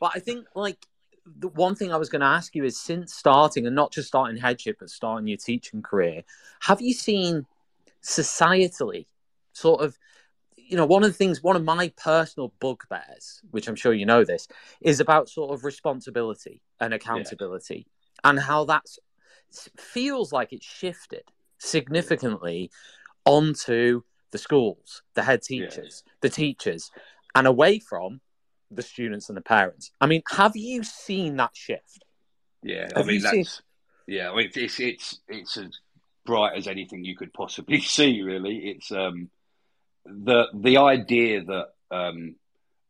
but 0.00 0.12
I 0.14 0.20
think 0.20 0.46
like 0.54 0.78
the 1.38 1.48
one 1.48 1.74
thing 1.74 1.92
I 1.92 1.96
was 1.96 2.08
going 2.08 2.20
to 2.20 2.26
ask 2.26 2.54
you 2.54 2.64
is 2.64 2.78
since 2.78 3.14
starting, 3.14 3.66
and 3.66 3.74
not 3.74 3.92
just 3.92 4.08
starting 4.08 4.36
headship, 4.36 4.78
but 4.80 4.90
starting 4.90 5.26
your 5.26 5.38
teaching 5.38 5.82
career, 5.82 6.22
have 6.60 6.80
you 6.80 6.92
seen 6.92 7.46
societally 8.02 9.06
sort 9.52 9.80
of, 9.80 9.98
you 10.56 10.76
know, 10.76 10.86
one 10.86 11.02
of 11.02 11.10
the 11.10 11.16
things, 11.16 11.42
one 11.42 11.56
of 11.56 11.64
my 11.64 11.92
personal 11.96 12.52
bugbears, 12.60 13.40
which 13.50 13.68
I'm 13.68 13.76
sure 13.76 13.92
you 13.92 14.06
know 14.06 14.24
this, 14.24 14.48
is 14.80 15.00
about 15.00 15.28
sort 15.28 15.52
of 15.52 15.64
responsibility 15.64 16.62
and 16.80 16.94
accountability 16.94 17.86
yeah. 17.86 18.30
and 18.30 18.38
how 18.38 18.64
that 18.66 18.84
feels 19.76 20.32
like 20.32 20.52
it's 20.52 20.66
shifted 20.66 21.24
significantly 21.58 22.70
onto 23.24 24.02
the 24.30 24.38
schools, 24.38 25.02
the 25.14 25.22
head 25.22 25.42
teachers, 25.42 26.02
yeah. 26.06 26.12
the 26.20 26.28
teachers, 26.28 26.90
and 27.34 27.46
away 27.46 27.78
from 27.78 28.20
the 28.70 28.82
students 28.82 29.28
and 29.28 29.36
the 29.36 29.42
parents. 29.42 29.90
I 30.00 30.06
mean, 30.06 30.22
have 30.30 30.56
you 30.56 30.82
seen 30.82 31.36
that 31.36 31.50
shift? 31.54 32.04
Yeah, 32.62 32.88
have 32.94 33.04
I 33.04 33.08
mean 33.08 33.22
that's 33.22 33.32
seen... 33.32 33.64
yeah, 34.06 34.32
it's 34.36 34.80
it's 34.80 35.20
it's 35.28 35.56
as 35.56 35.78
bright 36.26 36.56
as 36.56 36.66
anything 36.66 37.04
you 37.04 37.16
could 37.16 37.32
possibly 37.32 37.80
see. 37.96 38.22
Really, 38.22 38.70
it's 38.70 38.90
um 38.92 39.30
the 40.04 40.46
the 40.54 40.78
idea 40.78 41.44
that 41.44 41.68
um 41.90 42.36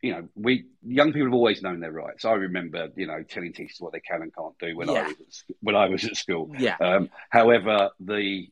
you 0.00 0.12
know, 0.12 0.28
we 0.34 0.66
young 0.86 1.12
people 1.12 1.26
have 1.26 1.34
always 1.34 1.62
known 1.62 1.80
their 1.80 1.92
rights. 1.92 2.24
I 2.24 2.32
remember, 2.32 2.88
you 2.96 3.06
know, 3.06 3.22
telling 3.22 3.52
teachers 3.52 3.80
what 3.80 3.92
they 3.92 4.00
can 4.00 4.22
and 4.22 4.34
can't 4.34 4.56
do 4.58 4.76
when 4.76 4.88
yeah. 4.88 5.00
I 5.00 5.02
was 5.02 5.44
at, 5.48 5.56
when 5.60 5.76
I 5.76 5.88
was 5.88 6.04
at 6.04 6.16
school. 6.16 6.50
Yeah. 6.56 6.76
Um, 6.80 7.10
however, 7.30 7.90
the 7.98 8.48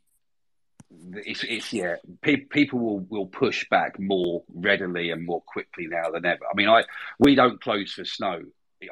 it's, 0.91 1.45
it's 1.45 1.73
yeah, 1.73 1.97
pe- 2.23 2.37
people 2.37 2.79
will, 2.79 3.01
will 3.01 3.27
push 3.27 3.69
back 3.69 3.99
more 3.99 4.43
readily 4.55 5.11
and 5.11 5.25
more 5.25 5.43
quickly 5.43 5.87
now 5.87 6.11
than 6.11 6.25
ever. 6.25 6.45
I 6.51 6.55
mean, 6.55 6.69
I 6.69 6.85
we 7.19 7.35
don't 7.35 7.61
close 7.61 7.93
for 7.93 8.05
snow. 8.05 8.43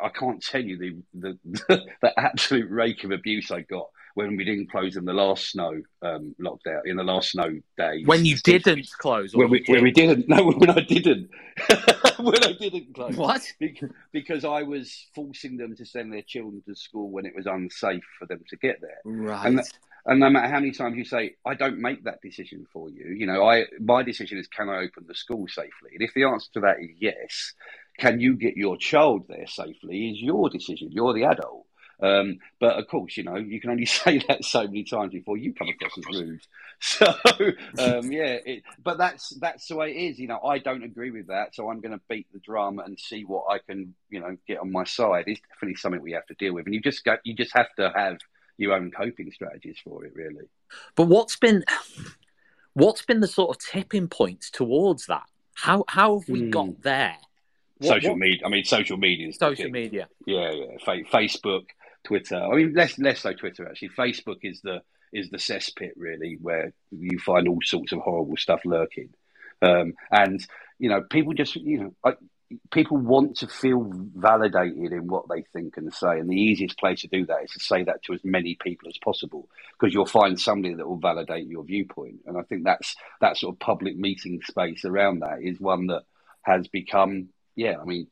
I 0.02 0.08
can't 0.08 0.42
tell 0.42 0.62
you 0.62 1.02
the 1.14 1.38
the, 1.68 1.84
the 2.02 2.20
absolute 2.20 2.70
rake 2.70 3.04
of 3.04 3.10
abuse 3.10 3.50
I 3.50 3.60
got 3.60 3.88
when 4.14 4.36
we 4.36 4.44
didn't 4.44 4.70
close 4.70 4.96
in 4.96 5.04
the 5.04 5.12
last 5.12 5.50
snow 5.50 5.82
um, 6.02 6.34
lockdown 6.40 6.82
in 6.84 6.96
the 6.96 7.02
last 7.02 7.32
snow 7.32 7.60
day. 7.76 8.04
When 8.04 8.24
you 8.24 8.36
didn't 8.36 8.88
close, 8.98 9.34
when 9.34 9.50
we, 9.50 9.60
did? 9.60 9.72
when 9.72 9.82
we 9.82 9.90
didn't, 9.90 10.28
no, 10.28 10.52
when 10.52 10.70
I 10.70 10.80
didn't, 10.80 11.30
when 12.18 12.42
I 12.44 12.52
didn't 12.52 12.94
close. 12.94 13.16
What? 13.16 13.42
Because 14.12 14.44
I 14.44 14.62
was 14.62 15.06
forcing 15.14 15.56
them 15.56 15.74
to 15.76 15.84
send 15.84 16.12
their 16.12 16.22
children 16.22 16.62
to 16.66 16.76
school 16.76 17.10
when 17.10 17.26
it 17.26 17.34
was 17.34 17.46
unsafe 17.46 18.04
for 18.18 18.26
them 18.26 18.40
to 18.48 18.56
get 18.56 18.80
there. 18.80 19.00
Right. 19.04 19.46
And, 19.46 19.62
and 20.06 20.20
no 20.20 20.28
matter 20.30 20.48
how 20.48 20.60
many 20.60 20.72
times 20.72 20.96
you 20.96 21.04
say, 21.04 21.36
I 21.46 21.54
don't 21.54 21.78
make 21.78 22.04
that 22.04 22.20
decision 22.20 22.66
for 22.72 22.90
you, 22.90 23.06
you 23.06 23.26
know, 23.26 23.46
I 23.48 23.66
my 23.80 24.02
decision 24.02 24.38
is 24.38 24.48
can 24.48 24.68
I 24.68 24.78
open 24.78 25.04
the 25.06 25.14
school 25.14 25.46
safely? 25.48 25.90
And 25.92 26.02
if 26.02 26.14
the 26.14 26.24
answer 26.24 26.48
to 26.54 26.60
that 26.60 26.76
is 26.80 26.90
yes, 26.98 27.54
can 27.98 28.20
you 28.20 28.34
get 28.34 28.56
your 28.56 28.76
child 28.76 29.26
there 29.28 29.46
safely 29.46 30.10
is 30.10 30.20
your 30.20 30.50
decision. 30.50 30.90
You're 30.92 31.14
the 31.14 31.24
adult. 31.24 31.66
Um, 32.02 32.38
but 32.60 32.76
of 32.76 32.88
course, 32.88 33.16
you 33.16 33.22
know, 33.22 33.36
you 33.36 33.60
can 33.60 33.70
only 33.70 33.86
say 33.86 34.18
that 34.28 34.44
so 34.44 34.64
many 34.64 34.84
times 34.84 35.12
before 35.12 35.36
you 35.36 35.54
come 35.54 35.68
across 35.68 35.96
as 35.98 36.06
rude. 36.06 36.40
So 36.80 37.06
um, 37.78 38.12
yeah, 38.12 38.36
it, 38.44 38.64
but 38.82 38.98
that's 38.98 39.30
that's 39.40 39.68
the 39.68 39.76
way 39.76 39.92
it 39.92 40.10
is. 40.10 40.18
You 40.18 40.26
know, 40.26 40.40
I 40.40 40.58
don't 40.58 40.82
agree 40.82 41.12
with 41.12 41.28
that, 41.28 41.54
so 41.54 41.70
I'm 41.70 41.80
going 41.80 41.92
to 41.92 42.00
beat 42.10 42.26
the 42.32 42.40
drum 42.40 42.78
and 42.78 42.98
see 42.98 43.22
what 43.24 43.44
I 43.48 43.58
can, 43.58 43.94
you 44.10 44.20
know, 44.20 44.36
get 44.46 44.58
on 44.58 44.70
my 44.70 44.84
side. 44.84 45.24
It's 45.28 45.40
definitely 45.48 45.76
something 45.76 46.02
we 46.02 46.12
have 46.12 46.26
to 46.26 46.34
deal 46.34 46.52
with, 46.52 46.66
and 46.66 46.74
you 46.74 46.82
just 46.82 47.02
got 47.04 47.20
you 47.24 47.34
just 47.34 47.56
have 47.56 47.72
to 47.76 47.90
have 47.94 48.18
your 48.56 48.74
own 48.74 48.90
coping 48.90 49.30
strategies 49.32 49.78
for 49.82 50.04
it, 50.04 50.12
really. 50.14 50.48
But 50.96 51.08
what's 51.08 51.36
been 51.36 51.64
what's 52.74 53.02
been 53.02 53.20
the 53.20 53.28
sort 53.28 53.50
of 53.50 53.62
tipping 53.62 54.08
points 54.08 54.50
towards 54.50 55.06
that? 55.06 55.24
How 55.54 55.84
how 55.88 56.18
have 56.18 56.28
we 56.28 56.42
mm. 56.42 56.50
got 56.50 56.82
there? 56.82 57.16
What, 57.78 57.88
social 57.88 58.10
what? 58.10 58.18
media. 58.18 58.46
I 58.46 58.48
mean, 58.48 58.64
social 58.64 58.96
media. 58.96 59.32
Social 59.32 59.70
media. 59.70 60.08
Yeah, 60.26 60.52
yeah. 60.52 61.02
Facebook, 61.12 61.64
Twitter. 62.04 62.36
I 62.36 62.54
mean, 62.54 62.74
less 62.74 62.98
less 62.98 63.20
so 63.20 63.32
Twitter 63.32 63.68
actually. 63.68 63.90
Facebook 63.90 64.38
is 64.42 64.60
the 64.62 64.82
is 65.12 65.30
the 65.30 65.38
cesspit 65.38 65.92
really, 65.96 66.38
where 66.40 66.72
you 66.90 67.18
find 67.18 67.48
all 67.48 67.58
sorts 67.62 67.92
of 67.92 68.00
horrible 68.00 68.36
stuff 68.36 68.60
lurking. 68.64 69.10
Um, 69.62 69.94
and 70.10 70.44
you 70.78 70.88
know, 70.88 71.02
people 71.02 71.32
just 71.32 71.56
you 71.56 71.94
know, 72.04 72.14
people 72.70 72.96
want 72.96 73.36
to 73.38 73.46
feel 73.46 73.90
validated 74.14 74.92
in 74.92 75.06
what 75.06 75.26
they 75.28 75.42
think 75.52 75.76
and 75.76 75.92
say, 75.92 76.18
and 76.18 76.28
the 76.28 76.40
easiest 76.40 76.78
place 76.78 77.02
to 77.02 77.08
do 77.08 77.26
that 77.26 77.44
is 77.44 77.50
to 77.52 77.60
say 77.60 77.84
that 77.84 78.02
to 78.04 78.14
as 78.14 78.20
many 78.24 78.56
people 78.60 78.88
as 78.88 78.98
possible, 78.98 79.48
because 79.78 79.92
you'll 79.92 80.06
find 80.06 80.38
somebody 80.38 80.74
that 80.74 80.88
will 80.88 80.98
validate 80.98 81.46
your 81.46 81.64
viewpoint. 81.64 82.20
And 82.26 82.36
I 82.36 82.42
think 82.42 82.64
that's 82.64 82.96
that 83.20 83.36
sort 83.36 83.54
of 83.54 83.60
public 83.60 83.96
meeting 83.96 84.40
space 84.46 84.84
around 84.84 85.20
that 85.20 85.42
is 85.42 85.60
one 85.60 85.86
that 85.88 86.02
has 86.42 86.68
become, 86.68 87.28
yeah, 87.56 87.76
I 87.80 87.84
mean, 87.84 88.08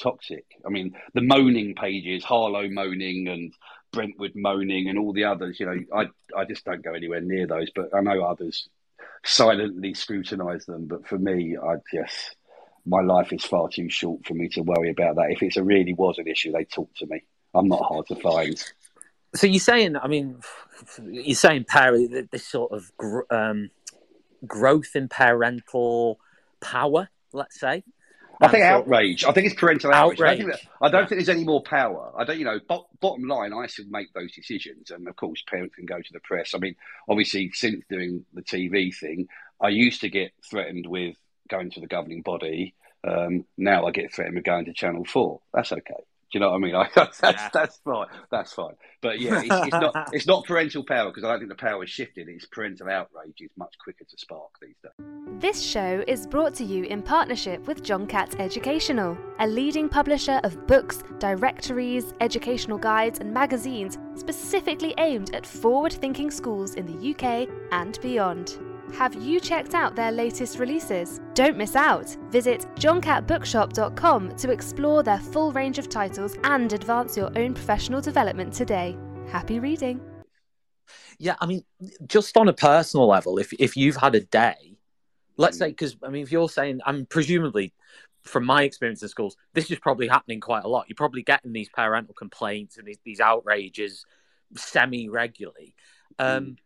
toxic. 0.00 0.44
I 0.66 0.70
mean, 0.70 0.96
the 1.12 1.20
moaning 1.20 1.74
pages, 1.74 2.24
Harlow 2.24 2.68
moaning 2.68 3.28
and 3.28 3.52
Brentwood 3.92 4.32
moaning 4.34 4.88
and 4.88 4.98
all 4.98 5.12
the 5.12 5.24
others, 5.24 5.60
you 5.60 5.66
know, 5.66 5.78
I, 5.94 6.06
I 6.36 6.44
just 6.44 6.64
don't 6.64 6.82
go 6.82 6.94
anywhere 6.94 7.20
near 7.20 7.46
those, 7.46 7.70
but 7.74 7.94
I 7.94 8.00
know 8.00 8.24
others 8.24 8.68
silently 9.24 9.94
scrutinise 9.94 10.66
them. 10.66 10.86
But 10.86 11.06
for 11.06 11.18
me, 11.18 11.56
I 11.56 11.76
just, 11.92 12.36
my 12.86 13.02
life 13.02 13.32
is 13.32 13.44
far 13.44 13.68
too 13.68 13.88
short 13.88 14.26
for 14.26 14.34
me 14.34 14.48
to 14.50 14.62
worry 14.62 14.90
about 14.90 15.16
that. 15.16 15.30
If 15.30 15.42
it 15.42 15.60
really 15.60 15.94
was 15.94 16.18
an 16.18 16.28
issue, 16.28 16.52
they 16.52 16.64
talk 16.64 16.94
to 16.96 17.06
me. 17.06 17.24
I'm 17.54 17.68
not 17.68 17.82
hard 17.82 18.06
to 18.08 18.16
find. 18.16 18.62
So 19.34 19.46
you're 19.46 19.60
saying, 19.60 19.96
I 19.96 20.06
mean, 20.06 20.40
you're 21.02 21.34
saying, 21.34 21.64
Perry, 21.68 22.06
this 22.30 22.46
sort 22.46 22.72
of 22.72 22.92
gr- 22.96 23.22
um, 23.30 23.70
growth 24.46 24.94
in 24.94 25.08
parental 25.08 26.20
power, 26.60 27.08
let's 27.32 27.58
say, 27.58 27.84
I 28.40 28.48
think 28.48 28.64
outrage. 28.64 29.24
I 29.24 29.32
think 29.32 29.46
it's 29.46 29.58
parental 29.58 29.92
outrage. 29.92 30.40
outrage. 30.40 30.40
I, 30.40 30.42
don't 30.42 30.50
think, 30.50 30.68
I 30.80 30.88
don't 30.88 31.08
think 31.08 31.18
there's 31.18 31.28
any 31.28 31.44
more 31.44 31.62
power. 31.62 32.12
I 32.16 32.24
don't, 32.24 32.38
you 32.38 32.44
know, 32.44 32.58
bo- 32.68 32.88
bottom 33.00 33.26
line, 33.26 33.52
I 33.52 33.66
should 33.66 33.90
make 33.90 34.12
those 34.12 34.32
decisions. 34.32 34.90
And 34.90 35.08
of 35.08 35.16
course, 35.16 35.42
parents 35.48 35.74
can 35.76 35.86
go 35.86 35.98
to 35.98 36.12
the 36.12 36.20
press. 36.20 36.52
I 36.54 36.58
mean, 36.58 36.74
obviously, 37.08 37.50
since 37.54 37.84
doing 37.88 38.24
the 38.32 38.42
TV 38.42 38.94
thing, 38.94 39.28
I 39.60 39.68
used 39.68 40.00
to 40.00 40.08
get 40.08 40.32
threatened 40.48 40.86
with 40.86 41.16
going 41.48 41.70
to 41.72 41.80
the 41.80 41.86
governing 41.86 42.22
body. 42.22 42.74
Um, 43.06 43.44
now 43.58 43.86
I 43.86 43.90
get 43.90 44.14
threatened 44.14 44.36
with 44.36 44.44
going 44.44 44.64
to 44.64 44.72
Channel 44.72 45.04
4. 45.04 45.40
That's 45.52 45.72
okay 45.72 45.82
Do 45.94 46.04
you 46.32 46.40
know 46.40 46.50
what 46.50 46.56
I 46.56 46.58
mean? 46.58 46.74
I, 46.74 46.88
that's 46.94 47.20
yeah. 47.22 47.50
that's 47.52 47.76
fine. 47.84 48.06
That's 48.30 48.52
fine. 48.52 48.74
But 49.02 49.20
yeah, 49.20 49.40
it's, 49.40 49.66
it's 49.66 49.72
not 49.72 50.08
it's 50.12 50.26
not 50.26 50.44
parental 50.46 50.84
power 50.84 51.10
because 51.10 51.24
I 51.24 51.28
don't 51.28 51.40
think 51.40 51.50
the 51.50 51.56
power 51.56 51.82
has 51.82 51.90
shifted. 51.90 52.28
It's 52.28 52.46
parental 52.46 52.88
outrage 52.88 53.40
is 53.40 53.50
much 53.58 53.74
quicker 53.78 54.04
to 54.04 54.18
spark 54.18 54.50
these 54.62 54.76
days. 54.82 55.06
This 55.38 55.62
show 55.62 56.02
is 56.08 56.26
brought 56.26 56.54
to 56.54 56.64
you 56.64 56.84
in 56.84 57.02
partnership 57.02 57.66
with 57.66 57.82
John 57.82 58.06
Catt 58.06 58.40
Educational, 58.40 59.18
a 59.38 59.46
leading 59.46 59.88
publisher 59.88 60.40
of 60.42 60.66
books, 60.66 61.02
directories, 61.18 62.14
educational 62.20 62.78
guides, 62.78 63.18
and 63.18 63.32
magazines 63.32 63.98
specifically 64.14 64.94
aimed 64.98 65.34
at 65.34 65.44
forward-thinking 65.44 66.30
schools 66.30 66.74
in 66.74 66.86
the 66.86 67.10
UK 67.10 67.48
and 67.72 68.00
beyond. 68.00 68.58
Have 68.92 69.14
you 69.14 69.40
checked 69.40 69.74
out 69.74 69.96
their 69.96 70.12
latest 70.12 70.58
releases? 70.58 71.20
Don't 71.34 71.56
miss 71.56 71.74
out! 71.74 72.16
Visit 72.30 72.66
johncattbookshop.com 72.76 74.36
to 74.36 74.50
explore 74.52 75.02
their 75.02 75.18
full 75.18 75.50
range 75.52 75.78
of 75.78 75.88
titles 75.88 76.36
and 76.44 76.72
advance 76.72 77.16
your 77.16 77.36
own 77.36 77.54
professional 77.54 78.00
development 78.00 78.52
today. 78.52 78.96
Happy 79.28 79.58
reading! 79.58 80.00
Yeah, 81.18 81.34
I 81.40 81.46
mean, 81.46 81.64
just 82.06 82.36
on 82.36 82.48
a 82.48 82.52
personal 82.52 83.08
level, 83.08 83.38
if 83.38 83.52
if 83.54 83.76
you've 83.76 83.96
had 83.96 84.14
a 84.14 84.20
day, 84.20 84.76
let's 85.36 85.58
say, 85.58 85.68
because 85.68 85.96
I 86.02 86.10
mean, 86.10 86.22
if 86.22 86.30
you're 86.30 86.48
saying, 86.48 86.80
I'm 86.86 87.06
presumably, 87.06 87.72
from 88.22 88.44
my 88.44 88.62
experience 88.62 89.02
in 89.02 89.08
schools, 89.08 89.36
this 89.54 89.70
is 89.70 89.78
probably 89.78 90.06
happening 90.06 90.40
quite 90.40 90.64
a 90.64 90.68
lot. 90.68 90.86
You're 90.88 90.96
probably 90.96 91.22
getting 91.22 91.52
these 91.52 91.68
parental 91.68 92.14
complaints 92.14 92.78
and 92.78 92.86
these, 92.86 92.98
these 93.04 93.20
outrages 93.20 94.04
semi 94.56 95.08
regularly. 95.08 95.74
Um, 96.18 96.44
mm. 96.44 96.56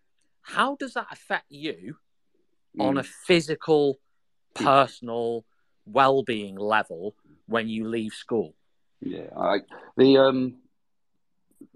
How 0.42 0.76
does 0.76 0.94
that 0.94 1.06
affect 1.10 1.46
you 1.48 1.96
mm. 2.76 2.84
on 2.84 2.98
a 2.98 3.02
physical, 3.02 3.98
personal, 4.54 5.44
well-being 5.86 6.56
level 6.56 7.14
when 7.46 7.68
you 7.68 7.88
leave 7.88 8.12
school. 8.12 8.54
Yeah, 9.00 9.28
I, 9.36 9.58
the 9.96 10.18
um, 10.18 10.56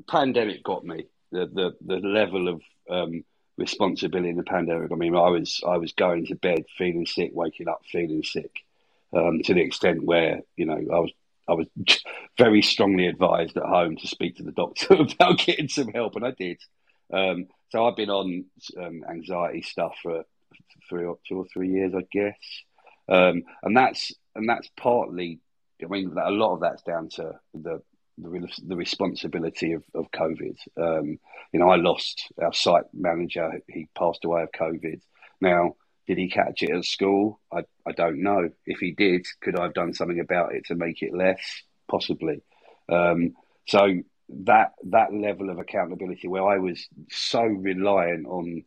pandemic 0.08 0.62
got 0.64 0.84
me. 0.84 1.06
The 1.30 1.46
the 1.46 1.76
the 1.84 2.06
level 2.06 2.48
of 2.48 2.62
um, 2.90 3.24
responsibility 3.56 4.30
in 4.30 4.36
the 4.36 4.42
pandemic. 4.42 4.90
I 4.92 4.96
mean, 4.96 5.14
I 5.14 5.28
was 5.28 5.60
I 5.66 5.76
was 5.78 5.92
going 5.92 6.26
to 6.26 6.34
bed 6.34 6.64
feeling 6.76 7.06
sick, 7.06 7.30
waking 7.32 7.68
up 7.68 7.82
feeling 7.90 8.22
sick, 8.22 8.50
um, 9.12 9.40
to 9.44 9.54
the 9.54 9.62
extent 9.62 10.04
where 10.04 10.40
you 10.56 10.66
know 10.66 10.74
I 10.74 10.98
was 10.98 11.12
I 11.48 11.54
was 11.54 11.66
very 12.38 12.62
strongly 12.62 13.06
advised 13.06 13.56
at 13.56 13.64
home 13.64 13.96
to 13.96 14.06
speak 14.06 14.36
to 14.36 14.42
the 14.42 14.52
doctor 14.52 14.94
about 14.98 15.38
getting 15.38 15.68
some 15.68 15.88
help, 15.88 16.16
and 16.16 16.26
I 16.26 16.32
did. 16.32 16.58
Um, 17.12 17.46
so 17.70 17.86
I've 17.86 17.96
been 17.96 18.10
on 18.10 18.44
um, 18.78 19.04
anxiety 19.08 19.62
stuff 19.62 19.94
for 20.02 20.24
three 20.88 21.04
or 21.04 21.18
two 21.28 21.38
or 21.38 21.46
three 21.52 21.70
years, 21.70 21.92
I 21.96 22.04
guess. 22.10 22.38
Um, 23.08 23.42
and 23.62 23.76
that's 23.76 24.12
and 24.34 24.48
that's 24.48 24.68
partly. 24.76 25.40
I 25.82 25.86
mean, 25.86 26.14
a 26.16 26.30
lot 26.30 26.54
of 26.54 26.60
that's 26.60 26.82
down 26.82 27.08
to 27.16 27.32
the 27.54 27.82
the, 28.18 28.48
the 28.66 28.76
responsibility 28.76 29.72
of, 29.72 29.82
of 29.94 30.10
COVID. 30.10 30.56
Um, 30.80 31.18
you 31.52 31.60
know, 31.60 31.70
I 31.70 31.76
lost 31.76 32.32
our 32.40 32.52
site 32.52 32.84
manager. 32.92 33.50
He 33.68 33.88
passed 33.96 34.24
away 34.24 34.42
of 34.42 34.52
COVID. 34.52 35.00
Now, 35.40 35.76
did 36.06 36.18
he 36.18 36.28
catch 36.28 36.62
it 36.62 36.70
at 36.70 36.84
school? 36.84 37.40
I, 37.52 37.64
I 37.86 37.92
don't 37.92 38.22
know. 38.22 38.50
If 38.66 38.78
he 38.78 38.92
did, 38.92 39.26
could 39.40 39.58
I 39.58 39.64
have 39.64 39.74
done 39.74 39.94
something 39.94 40.20
about 40.20 40.54
it 40.54 40.66
to 40.66 40.74
make 40.74 41.02
it 41.02 41.14
less? 41.14 41.40
Possibly. 41.90 42.42
Um, 42.88 43.34
so 43.66 44.02
that 44.28 44.72
that 44.84 45.12
level 45.12 45.50
of 45.50 45.58
accountability, 45.58 46.28
where 46.28 46.46
I 46.46 46.58
was 46.58 46.86
so 47.10 47.42
reliant 47.42 48.26
on 48.26 48.64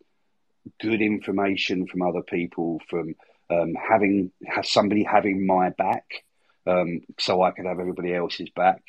good 0.82 1.02
information 1.02 1.88
from 1.88 2.02
other 2.02 2.22
people, 2.22 2.82
from 2.90 3.16
um, 3.50 3.74
having 3.76 4.32
have 4.46 4.66
somebody 4.66 5.04
having 5.04 5.46
my 5.46 5.70
back, 5.70 6.24
um, 6.66 7.02
so 7.20 7.42
I 7.42 7.52
could 7.52 7.66
have 7.66 7.80
everybody 7.80 8.14
else's 8.14 8.50
back. 8.50 8.82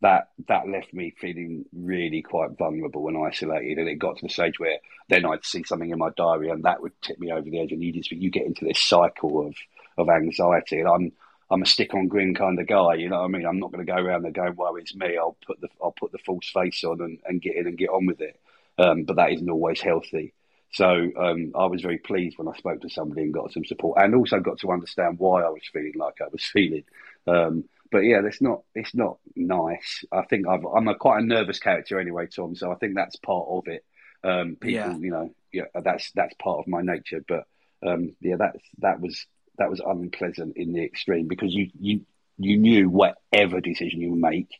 That 0.00 0.28
that 0.46 0.68
left 0.68 0.94
me 0.94 1.12
feeling 1.18 1.64
really 1.72 2.22
quite 2.22 2.56
vulnerable 2.56 3.08
and 3.08 3.18
isolated, 3.18 3.78
and 3.78 3.88
it 3.88 3.96
got 3.96 4.16
to 4.18 4.26
the 4.26 4.32
stage 4.32 4.58
where 4.58 4.78
then 5.08 5.24
I'd 5.24 5.44
see 5.44 5.64
something 5.64 5.90
in 5.90 5.98
my 5.98 6.10
diary, 6.16 6.50
and 6.50 6.64
that 6.64 6.80
would 6.82 7.00
tip 7.02 7.18
me 7.18 7.32
over 7.32 7.42
the 7.42 7.60
edge, 7.60 7.72
and 7.72 7.82
you 7.82 7.92
just 7.92 8.10
you 8.10 8.30
get 8.30 8.46
into 8.46 8.64
this 8.64 8.80
cycle 8.80 9.46
of 9.46 9.54
of 9.96 10.08
anxiety, 10.08 10.78
and 10.80 10.88
I'm 10.88 11.12
I'm 11.50 11.62
a 11.62 11.66
stick 11.66 11.94
on 11.94 12.08
grin 12.08 12.34
kind 12.34 12.60
of 12.60 12.66
guy, 12.66 12.94
you 12.94 13.08
know 13.08 13.18
what 13.18 13.24
I 13.24 13.28
mean? 13.28 13.46
I'm 13.46 13.58
not 13.58 13.72
going 13.72 13.84
to 13.84 13.90
go 13.90 13.98
around 13.98 14.22
there 14.22 14.32
going, 14.32 14.54
"Well, 14.56 14.76
it's 14.76 14.94
me." 14.94 15.16
I'll 15.16 15.36
put 15.46 15.60
the 15.60 15.68
I'll 15.82 15.92
put 15.92 16.12
the 16.12 16.18
false 16.18 16.48
face 16.50 16.84
on 16.84 17.00
and, 17.00 17.18
and 17.24 17.42
get 17.42 17.56
in 17.56 17.66
and 17.66 17.78
get 17.78 17.88
on 17.88 18.06
with 18.06 18.20
it. 18.20 18.38
Um, 18.78 19.04
but 19.04 19.16
that 19.16 19.32
isn't 19.32 19.50
always 19.50 19.80
healthy. 19.80 20.34
So 20.70 21.10
um, 21.16 21.52
I 21.54 21.66
was 21.66 21.82
very 21.82 21.98
pleased 21.98 22.38
when 22.38 22.48
I 22.48 22.56
spoke 22.56 22.82
to 22.82 22.90
somebody 22.90 23.22
and 23.22 23.32
got 23.32 23.52
some 23.52 23.64
support, 23.64 23.98
and 24.00 24.14
also 24.14 24.40
got 24.40 24.58
to 24.60 24.70
understand 24.70 25.18
why 25.18 25.42
I 25.42 25.48
was 25.48 25.62
feeling 25.72 25.94
like 25.96 26.20
I 26.20 26.28
was 26.30 26.44
feeling. 26.52 26.84
Um, 27.26 27.64
but 27.90 28.00
yeah, 28.00 28.20
it's 28.24 28.42
not 28.42 28.62
it's 28.74 28.94
not 28.94 29.18
nice. 29.34 30.04
I 30.12 30.22
think 30.22 30.46
i 30.46 30.54
am 30.54 30.88
a 30.88 30.94
quite 30.94 31.22
a 31.22 31.26
nervous 31.26 31.58
character 31.58 31.98
anyway, 31.98 32.26
Tom. 32.26 32.54
So 32.54 32.70
I 32.70 32.74
think 32.74 32.94
that's 32.94 33.16
part 33.16 33.46
of 33.48 33.66
it. 33.66 33.84
Um, 34.22 34.56
people, 34.56 34.70
yeah. 34.70 34.96
you 34.96 35.10
know, 35.10 35.30
yeah, 35.52 35.64
that's 35.82 36.10
that's 36.12 36.34
part 36.34 36.58
of 36.58 36.68
my 36.68 36.82
nature. 36.82 37.24
But 37.26 37.44
um, 37.86 38.14
yeah, 38.20 38.36
that's 38.36 38.62
that 38.78 39.00
was 39.00 39.26
that 39.56 39.70
was 39.70 39.80
unpleasant 39.80 40.56
in 40.56 40.72
the 40.72 40.84
extreme 40.84 41.28
because 41.28 41.54
you 41.54 41.70
you 41.80 42.02
you 42.38 42.56
knew 42.58 42.88
whatever 42.88 43.60
decision 43.60 44.00
you 44.00 44.14
make, 44.14 44.50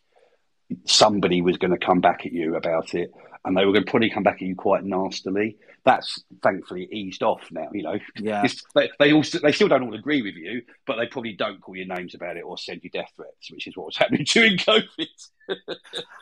somebody 0.85 1.43
was 1.43 1.59
going 1.59 1.71
to 1.71 1.85
come 1.85 2.01
back 2.01 2.27
at 2.27 2.33
you 2.33 2.57
about 2.57 2.95
it, 2.95 3.13
and 3.45 3.57
they 3.57 3.65
were 3.65 3.73
going 3.73 3.85
to 3.85 3.91
probably 3.91 4.11
come 4.11 4.23
back 4.23 4.37
at 4.37 4.43
you 4.43 4.55
quite 4.55 4.85
nastily. 4.85 5.57
That's 5.85 6.23
thankfully 6.43 6.89
eased 6.91 7.23
off 7.23 7.43
now. 7.51 7.69
You 7.73 7.83
know, 7.83 7.99
yeah. 8.17 8.47
they, 8.75 8.91
they 8.99 9.13
also 9.13 9.39
they 9.39 9.53
still 9.53 9.69
don't 9.69 9.83
all 9.83 9.95
agree 9.95 10.23
with 10.23 10.35
you, 10.35 10.63
but 10.87 10.97
they 10.97 11.07
probably 11.07 11.33
don't 11.33 11.61
call 11.61 11.77
your 11.77 11.87
names 11.87 12.15
about 12.15 12.37
it 12.37 12.43
or 12.43 12.59
send 12.59 12.83
you 12.83 12.91
death 12.91 13.13
threats, 13.17 13.51
which 13.51 13.67
is 13.67 13.77
what 13.77 13.87
was 13.87 13.97
happening 13.99 14.27
during 14.29 14.57
COVID. 14.57 15.07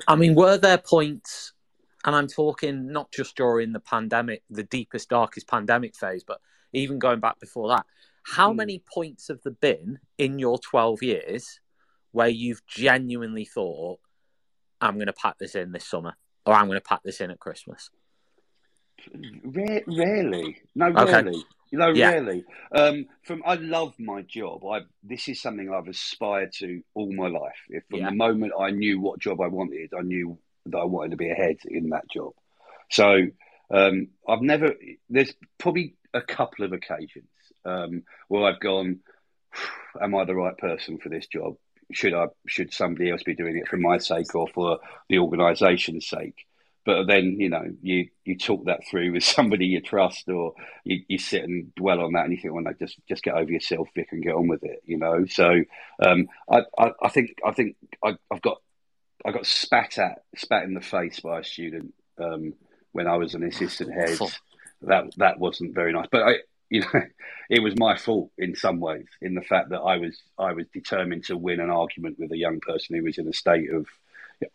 I 0.07 0.17
mean, 0.17 0.35
were 0.35 0.59
there 0.59 0.79
points? 0.79 1.53
And 2.05 2.15
I'm 2.15 2.29
talking 2.29 2.93
not 2.93 3.11
just 3.11 3.37
during 3.37 3.73
the 3.73 3.81
pandemic, 3.81 4.45
the 4.49 4.63
deepest, 4.63 5.09
darkest 5.09 5.49
pandemic 5.49 5.97
phase, 5.97 6.23
but 6.23 6.41
even 6.73 7.01
going 7.01 7.19
back 7.19 7.41
before 7.41 7.69
that. 7.69 7.85
How 8.25 8.53
mm. 8.53 8.57
many 8.57 8.83
points 8.93 9.27
have 9.27 9.41
there 9.43 9.53
been 9.53 9.99
in 10.17 10.39
your 10.39 10.59
12 10.59 11.03
years 11.03 11.61
where 12.13 12.29
you've 12.29 12.65
genuinely 12.67 13.45
thought, 13.45 13.99
I'm 14.81 14.95
going 14.95 15.07
to 15.07 15.13
pack 15.13 15.39
this 15.39 15.57
in 15.57 15.73
this 15.73 15.87
summer 15.87 16.15
or 16.47 16.55
I'm 16.55 16.67
going 16.67 16.79
to 16.79 16.85
pack 16.85 17.03
this 17.03 17.21
in 17.21 17.31
at 17.31 17.41
Christmas? 17.41 17.91
rarely. 19.87 20.59
No, 20.75 20.87
okay. 20.87 21.13
rarely. 21.13 21.45
You 21.71 21.79
know, 21.79 21.89
yeah. 21.89 22.13
really. 22.13 22.45
Um, 22.73 23.07
from 23.25 23.43
I 23.45 23.55
love 23.57 23.95
my 23.99 24.23
job. 24.23 24.65
I 24.65 24.81
this 25.03 25.29
is 25.29 25.43
something 25.43 25.73
I've 25.73 25.89
aspired 25.89 26.53
to 26.59 26.83
all 26.95 27.13
my 27.13 27.29
life. 27.29 27.59
If 27.69 27.85
from 27.91 28.01
yeah. 28.01 28.11
the 28.11 28.17
moment 28.17 28.53
I 28.59 28.71
knew 28.71 29.01
what 29.01 29.19
job 29.19 29.41
I 29.41 29.49
wanted, 29.49 29.93
I 29.97 30.03
knew 30.03 30.39
that 30.67 30.79
I 30.79 30.85
wanted 30.85 31.11
to 31.11 31.17
be 31.17 31.31
ahead 31.31 31.57
in 31.67 31.91
that 31.91 32.09
job. 32.11 32.33
So 32.91 33.27
um, 33.71 34.09
I've 34.29 34.43
never. 34.43 34.75
There's 35.11 35.35
probably 35.59 35.97
a 36.15 36.23
couple 36.23 36.65
of 36.65 36.73
occasions 36.73 37.27
um, 37.65 38.05
where 38.29 38.45
I've 38.45 38.61
gone, 38.61 39.01
"Am 40.01 40.15
I 40.15 40.25
the 40.25 40.37
right 40.37 40.57
person 40.57 40.99
for 40.99 41.09
this 41.09 41.27
job? 41.27 41.57
Should 41.93 42.15
I? 42.15 42.27
Should 42.47 42.73
somebody 42.73 43.11
else 43.11 43.23
be 43.23 43.35
doing 43.35 43.57
it 43.57 43.69
for 43.69 43.77
my 43.77 43.99
sake 43.99 44.35
or 44.35 44.49
for 44.49 44.79
the 45.09 45.19
organisation's 45.19 46.07
sake?" 46.09 46.47
But 46.85 47.07
then 47.09 47.37
you 47.41 47.49
know 47.49 47.65
you 47.83 48.09
you 48.25 48.39
talk 48.39 48.67
that 48.67 48.87
through 48.89 49.13
with 49.13 49.25
somebody 49.37 49.67
you 49.67 49.81
trust, 49.81 50.29
or 50.29 50.55
you, 50.85 51.01
you 51.09 51.19
sit 51.19 51.43
and 51.43 51.75
dwell 51.75 52.01
on 52.01 52.13
that, 52.13 52.25
and 52.25 52.33
you 52.33 52.41
think, 52.41 52.55
"Well, 52.55 52.63
no, 52.63 52.73
just 52.73 52.97
just 53.09 53.25
get 53.25 53.35
over 53.35 53.51
yourself, 53.51 53.89
Vic, 53.95 54.09
and 54.13 54.23
get 54.23 54.35
on 54.35 54.49
with 54.49 54.63
it." 54.63 54.83
You 54.85 54.99
know. 54.99 55.27
So 55.27 55.63
um, 56.05 56.29
I, 56.49 56.63
I, 56.79 56.93
I 57.03 57.09
think 57.09 57.35
I 57.45 57.53
think 57.53 57.77
I, 58.03 58.17
have 58.31 58.41
got 58.41 58.63
I 59.25 59.33
got 59.33 59.47
spat 59.47 59.99
at 59.99 60.23
spat 60.37 60.63
in 60.63 60.75
the 60.75 60.81
face 60.81 61.21
by 61.21 61.41
a 61.41 61.45
student 61.45 61.93
um, 62.19 62.55
when 62.93 63.09
I 63.09 63.17
was 63.17 63.35
an 63.35 63.43
assistant 63.43 63.93
head. 63.93 64.19
That 64.83 65.13
that 65.17 65.39
wasn't 65.41 65.75
very 65.75 65.93
nice, 65.93 66.07
but 66.11 66.23
I 66.23 66.35
you 66.71 66.81
know, 66.81 67.03
it 67.51 67.63
was 67.63 67.75
my 67.77 67.97
fault 67.97 68.31
in 68.39 68.55
some 68.55 68.81
ways 68.81 69.07
in 69.21 69.35
the 69.35 69.43
fact 69.43 69.71
that 69.71 69.81
I 69.81 69.97
was 69.99 70.23
I 70.39 70.53
was 70.53 70.67
determined 70.73 71.25
to 71.25 71.37
win 71.37 71.61
an 71.61 71.71
argument 71.71 72.19
with 72.19 72.33
a 72.33 72.37
young 72.37 72.61
person 72.61 72.97
who 72.97 73.05
was 73.05 73.19
in 73.19 73.29
a 73.29 73.33
state 73.33 73.71
of 73.73 73.87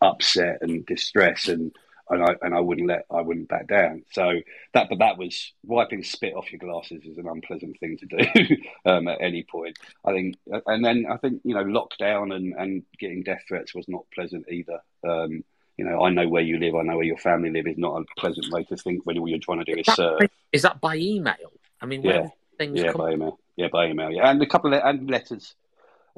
upset 0.00 0.58
and 0.60 0.86
distress 0.86 1.48
and 1.48 1.72
and 2.10 2.22
I 2.22 2.34
and 2.42 2.54
I 2.54 2.60
wouldn't 2.60 2.88
let 2.88 3.06
I 3.10 3.22
wouldn't 3.22 3.48
back 3.48 3.68
down. 3.68 4.04
So 4.10 4.40
that 4.74 4.88
but 4.88 4.98
that 4.98 5.18
was 5.18 5.52
wiping 5.64 6.02
spit 6.02 6.34
off 6.34 6.52
your 6.52 6.58
glasses 6.58 7.04
is 7.04 7.18
an 7.18 7.28
unpleasant 7.28 7.78
thing 7.80 7.96
to 7.98 8.06
do 8.06 8.56
um, 8.90 9.08
at 9.08 9.20
any 9.20 9.44
point. 9.44 9.78
I 10.04 10.12
think 10.12 10.36
and 10.66 10.84
then 10.84 11.06
I 11.10 11.16
think 11.16 11.40
you 11.44 11.54
know 11.54 11.64
lockdown 11.64 12.34
and 12.34 12.54
and 12.54 12.82
getting 12.98 13.22
death 13.22 13.42
threats 13.48 13.74
was 13.74 13.88
not 13.88 14.04
pleasant 14.14 14.46
either. 14.50 14.80
Um, 15.08 15.44
you 15.78 15.86
know, 15.86 16.04
I 16.04 16.10
know 16.10 16.28
where 16.28 16.42
you 16.42 16.58
live, 16.58 16.74
I 16.74 16.82
know 16.82 16.96
where 16.96 17.06
your 17.06 17.16
family 17.16 17.50
live 17.50 17.66
is 17.66 17.78
not 17.78 18.02
a 18.02 18.20
pleasant 18.20 18.52
way 18.52 18.62
to 18.64 18.76
think 18.76 19.06
when 19.06 19.18
all 19.18 19.26
you're 19.26 19.38
trying 19.38 19.64
to 19.64 19.64
do 19.64 19.80
is, 19.80 19.88
is 19.88 19.94
serve. 19.94 20.20
Is 20.52 20.62
that 20.62 20.80
by 20.82 20.96
email? 20.96 21.52
I 21.82 21.86
mean, 21.86 22.02
yeah, 22.02 22.28
things 22.56 22.78
yeah, 22.78 22.92
come... 22.92 23.00
by 23.00 23.12
email, 23.12 23.38
yeah, 23.56 23.68
by 23.72 23.86
email, 23.86 24.10
yeah, 24.10 24.30
and 24.30 24.40
a 24.40 24.46
couple 24.46 24.72
of 24.72 24.80
and 24.84 25.10
letters. 25.10 25.54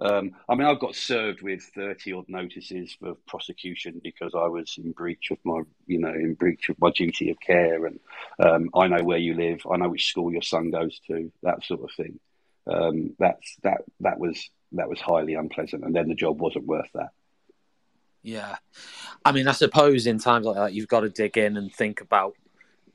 Um, 0.01 0.33
I 0.49 0.57
mean, 0.57 0.67
I've 0.67 0.81
got 0.81 0.95
served 0.95 1.41
with 1.41 1.63
thirty 1.75 2.13
odd 2.13 2.29
notices 2.29 2.97
for 3.01 3.15
prosecution 3.27 4.01
because 4.03 4.33
I 4.35 4.47
was 4.47 4.75
in 4.77 4.93
breach 4.93 5.31
of 5.31 5.39
my, 5.45 5.63
you 5.87 6.01
know, 6.01 6.13
in 6.13 6.35
breach 6.35 6.69
of 6.69 6.79
my 6.81 6.91
duty 6.91 7.31
of 7.31 7.41
care, 7.41 7.87
and 7.87 7.99
um, 8.39 8.71
I 8.75 8.89
know 8.89 9.03
where 9.03 9.19
you 9.19 9.35
live, 9.35 9.63
I 9.71 9.77
know 9.77 9.89
which 9.89 10.11
school 10.11 10.33
your 10.33 10.43
son 10.43 10.71
goes 10.71 11.01
to, 11.07 11.33
that 11.43 11.65
sort 11.65 11.83
of 11.83 11.91
thing. 11.97 12.19
Um, 12.67 13.15
that's 13.19 13.57
that 13.63 13.83
that 14.01 14.19
was 14.19 14.51
that 14.73 14.89
was 14.89 15.01
highly 15.01 15.35
unpleasant, 15.35 15.85
and 15.85 15.95
then 15.95 16.09
the 16.09 16.15
job 16.15 16.41
wasn't 16.41 16.67
worth 16.67 16.91
that. 16.95 17.11
Yeah, 18.23 18.57
I 19.25 19.33
mean, 19.33 19.49
I 19.49 19.53
suppose 19.53 20.07
in 20.07 20.19
times 20.19 20.45
like 20.45 20.57
that, 20.57 20.73
you've 20.75 20.89
got 20.89 21.01
to 21.01 21.09
dig 21.09 21.39
in 21.39 21.57
and 21.57 21.73
think 21.73 22.01
about 22.01 22.35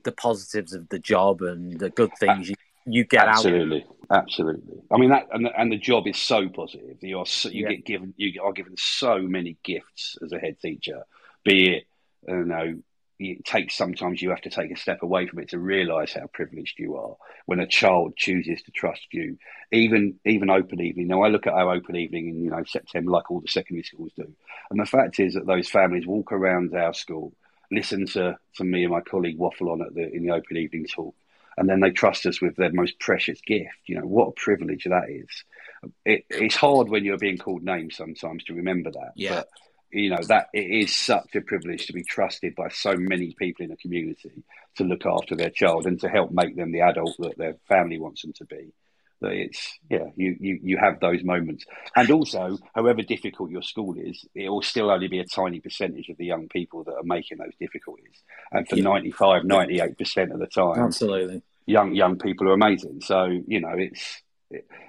the 0.04 0.12
positives 0.12 0.74
of 0.74 0.90
the 0.90 1.00
job 1.00 1.42
and 1.42 1.80
the 1.80 1.90
good 1.90 2.12
things 2.20 2.50
you, 2.50 2.56
you 2.86 3.04
get 3.04 3.28
absolutely, 3.28 3.86
out. 4.10 4.24
Absolutely, 4.24 4.64
absolutely. 4.64 4.84
I 4.92 4.98
mean 4.98 5.10
that, 5.10 5.28
and 5.32 5.46
the, 5.46 5.60
and 5.60 5.72
the 5.72 5.78
job 5.78 6.08
is 6.08 6.18
so 6.18 6.50
positive. 6.50 6.98
You 7.02 7.20
are 7.20 7.26
so, 7.26 7.50
you 7.50 7.64
yeah. 7.64 7.76
get 7.76 7.86
given 7.86 8.14
you 8.18 8.42
are 8.42 8.54
given 8.54 8.76
so 8.78 9.20
many 9.20 9.58
gifts 9.64 10.18
as 10.24 10.32
a 10.32 10.40
head 10.40 10.60
teacher. 10.60 11.04
Be 11.44 11.76
it 11.76 11.84
you 12.28 12.46
know 12.46 12.80
it 13.20 13.44
takes 13.44 13.76
sometimes 13.76 14.22
you 14.22 14.30
have 14.30 14.42
to 14.42 14.50
take 14.50 14.72
a 14.72 14.78
step 14.78 15.04
away 15.04 15.28
from 15.28 15.40
it 15.40 15.50
to 15.50 15.60
realise 15.60 16.14
how 16.14 16.26
privileged 16.34 16.80
you 16.80 16.96
are 16.96 17.18
when 17.46 17.60
a 17.60 17.68
child 17.68 18.16
chooses 18.16 18.62
to 18.62 18.72
trust 18.72 19.08
you. 19.12 19.38
Even 19.72 20.16
even 20.26 20.50
open 20.50 20.80
evening. 20.80 21.08
Now 21.08 21.24
I 21.24 21.28
look 21.28 21.46
at 21.46 21.54
our 21.54 21.74
open 21.74 21.96
evening 21.96 22.30
in 22.30 22.44
you 22.44 22.50
know 22.50 22.64
September 22.66 23.12
like 23.12 23.30
all 23.30 23.42
the 23.42 23.48
secondary 23.48 23.84
schools 23.84 24.14
do, 24.16 24.32
and 24.72 24.80
the 24.80 24.86
fact 24.86 25.20
is 25.20 25.34
that 25.34 25.46
those 25.46 25.70
families 25.70 26.08
walk 26.08 26.32
around 26.32 26.74
our 26.74 26.94
school 26.94 27.34
listen 27.72 28.06
to, 28.08 28.38
to 28.56 28.64
me 28.64 28.84
and 28.84 28.92
my 28.92 29.02
colleague 29.02 29.38
waffle 29.38 29.72
on 29.72 29.82
at 29.82 29.94
the 29.94 30.12
in 30.12 30.26
the 30.26 30.34
open 30.34 30.58
evening 30.58 30.86
talk, 30.86 31.16
and 31.58 31.70
then 31.70 31.80
they 31.80 31.92
trust 31.92 32.26
us 32.26 32.42
with 32.42 32.56
their 32.56 32.72
most 32.72 33.00
precious 33.00 33.40
gift. 33.42 33.78
You 33.86 34.00
know 34.00 34.08
what 34.08 34.30
a 34.30 34.32
privilege 34.32 34.86
that 34.86 35.10
is. 35.10 35.44
It, 36.06 36.26
it's 36.30 36.56
hard 36.56 36.90
when 36.90 37.06
you're 37.06 37.18
being 37.18 37.38
called 37.38 37.64
names 37.64 37.96
sometimes 37.96 38.44
to 38.46 38.54
remember 38.54 38.92
that. 38.92 39.12
Yeah. 39.16 39.36
But, 39.36 39.48
you 39.92 40.12
know 40.12 40.22
that 40.28 40.50
it 40.54 40.70
is 40.70 40.96
such 40.96 41.36
a 41.36 41.42
privilege 41.42 41.88
to 41.88 41.94
be 41.94 42.04
trusted 42.04 42.56
by 42.56 42.70
so 42.70 42.96
many 42.96 43.34
people 43.34 43.66
in 43.66 43.72
a 43.72 43.78
community 43.78 44.44
to 44.76 44.84
look 44.84 45.06
after 45.06 45.36
their 45.36 45.50
child 45.50 45.88
and 45.88 46.00
to 46.02 46.10
help 46.10 46.32
make 46.32 46.56
them 46.56 46.72
the 46.72 46.82
adult 46.82 47.16
that 47.18 47.38
their 47.38 47.56
family 47.68 47.98
wants 47.98 48.22
them 48.22 48.34
to 48.34 48.46
be 48.46 48.72
that 49.22 49.32
it's 49.32 49.80
yeah 49.90 50.06
you, 50.16 50.36
you 50.40 50.60
you 50.64 50.78
have 50.78 51.00
those 51.00 51.24
moments 51.24 51.66
and 51.96 52.10
also 52.12 52.58
however 52.74 53.02
difficult 53.02 53.50
your 53.50 53.62
school 53.62 53.96
is 53.98 54.26
it 54.36 54.50
will 54.50 54.62
still 54.62 54.90
only 54.90 55.08
be 55.08 55.20
a 55.20 55.26
tiny 55.26 55.60
percentage 55.60 56.10
of 56.10 56.18
the 56.18 56.26
young 56.26 56.48
people 56.48 56.84
that 56.84 56.94
are 56.94 57.04
making 57.04 57.38
those 57.38 57.54
difficulties 57.60 58.24
and 58.52 58.68
for 58.68 58.78
yeah. 58.78 58.84
95 58.84 59.44
98% 59.44 60.34
of 60.34 60.40
the 60.40 60.48
time 60.48 60.84
absolutely 60.84 61.42
young 61.66 61.94
young 61.94 62.18
people 62.18 62.48
are 62.50 62.54
amazing 62.54 63.02
so 63.02 63.26
you 63.48 63.60
know 63.60 63.74
it's 63.76 64.22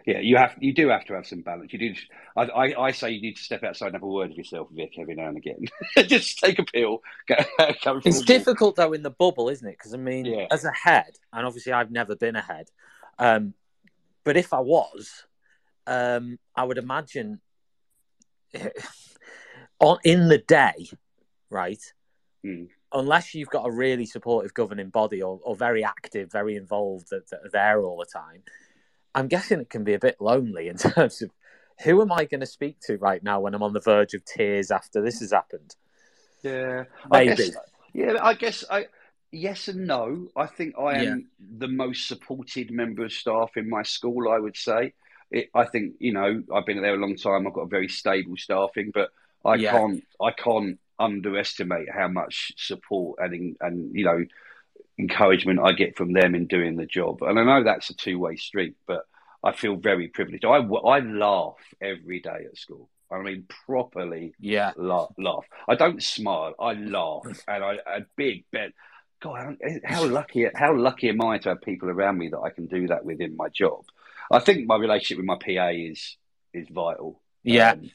yeah, 0.07 0.21
you 0.21 0.39
have 0.39 0.55
you 0.59 0.73
do 0.73 0.89
have 0.89 1.05
to 1.07 1.15
have 1.15 1.27
some 1.27 1.43
balance. 1.43 1.73
You 1.73 1.79
do. 1.79 1.95
I, 2.35 2.43
I, 2.45 2.83
I, 2.85 2.91
say 2.93 3.11
you 3.11 3.21
need 3.21 3.37
to 3.37 3.43
step 3.43 3.63
outside 3.63 3.89
and 3.89 3.97
have 3.97 4.03
a 4.03 4.07
word 4.07 4.31
with 4.31 4.39
yourself, 4.39 4.69
Vic, 4.73 4.95
every 4.99 5.15
now 5.15 5.29
and 5.29 5.37
again. 5.37 5.67
Just 6.07 6.39
take 6.39 6.59
a 6.59 6.65
pill. 6.65 7.03
it's 7.29 8.23
difficult 8.23 8.77
though 8.77 8.95
in 8.95 9.03
the 9.03 9.11
bubble, 9.11 9.51
isn't 9.51 9.67
it? 9.67 9.77
Because 9.77 9.93
I 9.93 9.99
mean, 9.99 10.25
yeah. 10.25 10.47
as 10.51 10.65
a 10.65 10.73
head, 10.73 11.13
and 11.33 11.47
obviously 11.47 11.73
I've 11.73 11.91
never 11.91 12.17
been 12.17 12.37
a 12.37 12.41
head. 12.41 12.71
Um, 13.19 13.53
but 14.25 14.37
if 14.37 14.53
I 14.53 14.61
was, 14.61 15.25
um, 15.87 16.39
I 16.55 16.65
would 16.65 16.79
imagine 16.79 17.41
on 19.81 19.99
in 20.05 20.29
the 20.29 20.39
day, 20.39 20.91
right? 21.49 21.83
Mm. 22.45 22.69
Unless 22.93 23.35
you've 23.35 23.51
got 23.51 23.67
a 23.67 23.71
really 23.71 24.07
supportive 24.07 24.53
governing 24.53 24.91
body 24.91 25.23
or, 25.23 25.39
or 25.43 25.55
very 25.55 25.85
active, 25.85 26.31
very 26.33 26.57
involved 26.57 27.11
that, 27.11 27.31
that 27.31 27.41
are 27.45 27.51
there 27.51 27.83
all 27.83 27.99
the 27.99 28.07
time, 28.07 28.43
I'm 29.15 29.29
guessing 29.29 29.61
it 29.61 29.71
can 29.71 29.85
be 29.85 29.95
a 29.95 29.99
bit 29.99 30.17
lonely 30.21 30.69
in 30.69 30.77
terms 30.77 31.23
of 31.23 31.31
who 31.83 32.03
am 32.03 32.13
I 32.13 32.25
going 32.25 32.41
to 32.41 32.47
speak 32.47 32.79
to 32.83 32.99
right 32.99 33.23
now 33.23 33.41
when 33.41 33.55
I'm 33.55 33.63
on 33.63 33.73
the 33.73 33.81
verge 33.81 34.15
of 34.15 34.25
tears 34.25 34.71
after 34.71 35.01
this 35.01 35.21
has 35.21 35.33
happened? 35.33 35.77
Yeah, 36.43 36.85
maybe. 37.11 37.33
I 37.33 37.35
guess, 37.35 37.51
yeah, 37.93 38.17
I 38.21 38.35
guess 38.35 38.65
I 38.71 38.87
yes 39.33 39.69
and 39.69 39.87
no. 39.87 40.29
I 40.37 40.47
think 40.47 40.75
I 40.79 40.99
am 40.99 41.05
yeah. 41.05 41.59
the 41.59 41.69
most 41.69 42.09
supported 42.09 42.71
member 42.71 43.05
of 43.05 43.13
staff 43.13 43.57
in 43.57 43.69
my 43.69 43.83
school. 43.83 44.29
I 44.29 44.39
would 44.39 44.57
say. 44.57 44.95
It, 45.31 45.49
I 45.55 45.65
think 45.65 45.95
you 46.01 46.13
know 46.13 46.43
I've 46.53 46.67
been 46.67 46.83
there 46.83 46.95
a 46.95 46.99
long 46.99 47.17
time. 47.17 47.47
I've 47.47 47.55
got 47.55 47.63
a 47.63 47.67
very 47.67 47.89
stable 47.89 48.37
staffing, 48.37 48.91
but 48.93 49.11
I 49.45 49.55
yeah. 49.55 49.73
can't 49.73 50.05
I 50.21 50.33
can't 50.33 50.79
underestimate 50.99 51.89
how 51.91 52.09
much 52.09 52.53
support 52.57 53.19
and 53.21 53.57
and 53.61 53.95
you 53.95 54.05
know 54.05 54.25
encouragement 54.99 55.61
I 55.61 55.73
get 55.73 55.97
from 55.97 56.13
them 56.13 56.35
in 56.35 56.47
doing 56.47 56.77
the 56.77 56.87
job. 56.87 57.23
And 57.23 57.39
I 57.39 57.45
know 57.45 57.65
that's 57.65 57.91
a 57.91 57.95
two 57.95 58.19
way 58.19 58.37
street, 58.37 58.77
but 58.87 59.05
I 59.43 59.53
feel 59.53 59.77
very 59.77 60.09
privileged. 60.09 60.45
I, 60.45 60.59
I 60.59 61.01
laugh 61.01 61.57
every 61.81 62.21
day 62.21 62.47
at 62.47 62.59
school. 62.59 62.89
I 63.11 63.21
mean, 63.23 63.47
properly 63.67 64.35
yeah. 64.39 64.73
laugh, 64.77 65.13
laugh. 65.19 65.45
I 65.67 65.75
don't 65.75 66.03
smile. 66.03 66.55
I 66.61 66.75
laugh, 66.75 67.25
and 67.49 67.65
I 67.65 67.79
a 67.87 68.01
big 68.17 68.45
bet. 68.53 68.73
God, 69.21 69.59
how 69.85 70.07
lucky 70.07 70.47
how 70.55 70.75
lucky 70.75 71.11
am 71.11 71.21
I 71.21 71.39
to 71.39 71.51
have 71.51 71.61
people 71.61 71.91
around 71.91 72.19
me 72.19 72.29
that 72.29 72.41
I 72.41 72.51
can 72.51 72.67
do 72.67 72.89
that 72.89 73.05
with 73.05 73.21
in 73.21 73.37
my 73.37 73.49
job? 73.49 73.85
I 74.31 74.39
think 74.39 74.67
my 74.67 74.77
relationship 74.77 75.19
with 75.19 75.27
my 75.27 75.37
PA 75.37 75.69
is 75.69 76.17
is 76.55 76.69
vital. 76.71 77.21
Yeah. 77.43 77.73
Um, 77.73 77.91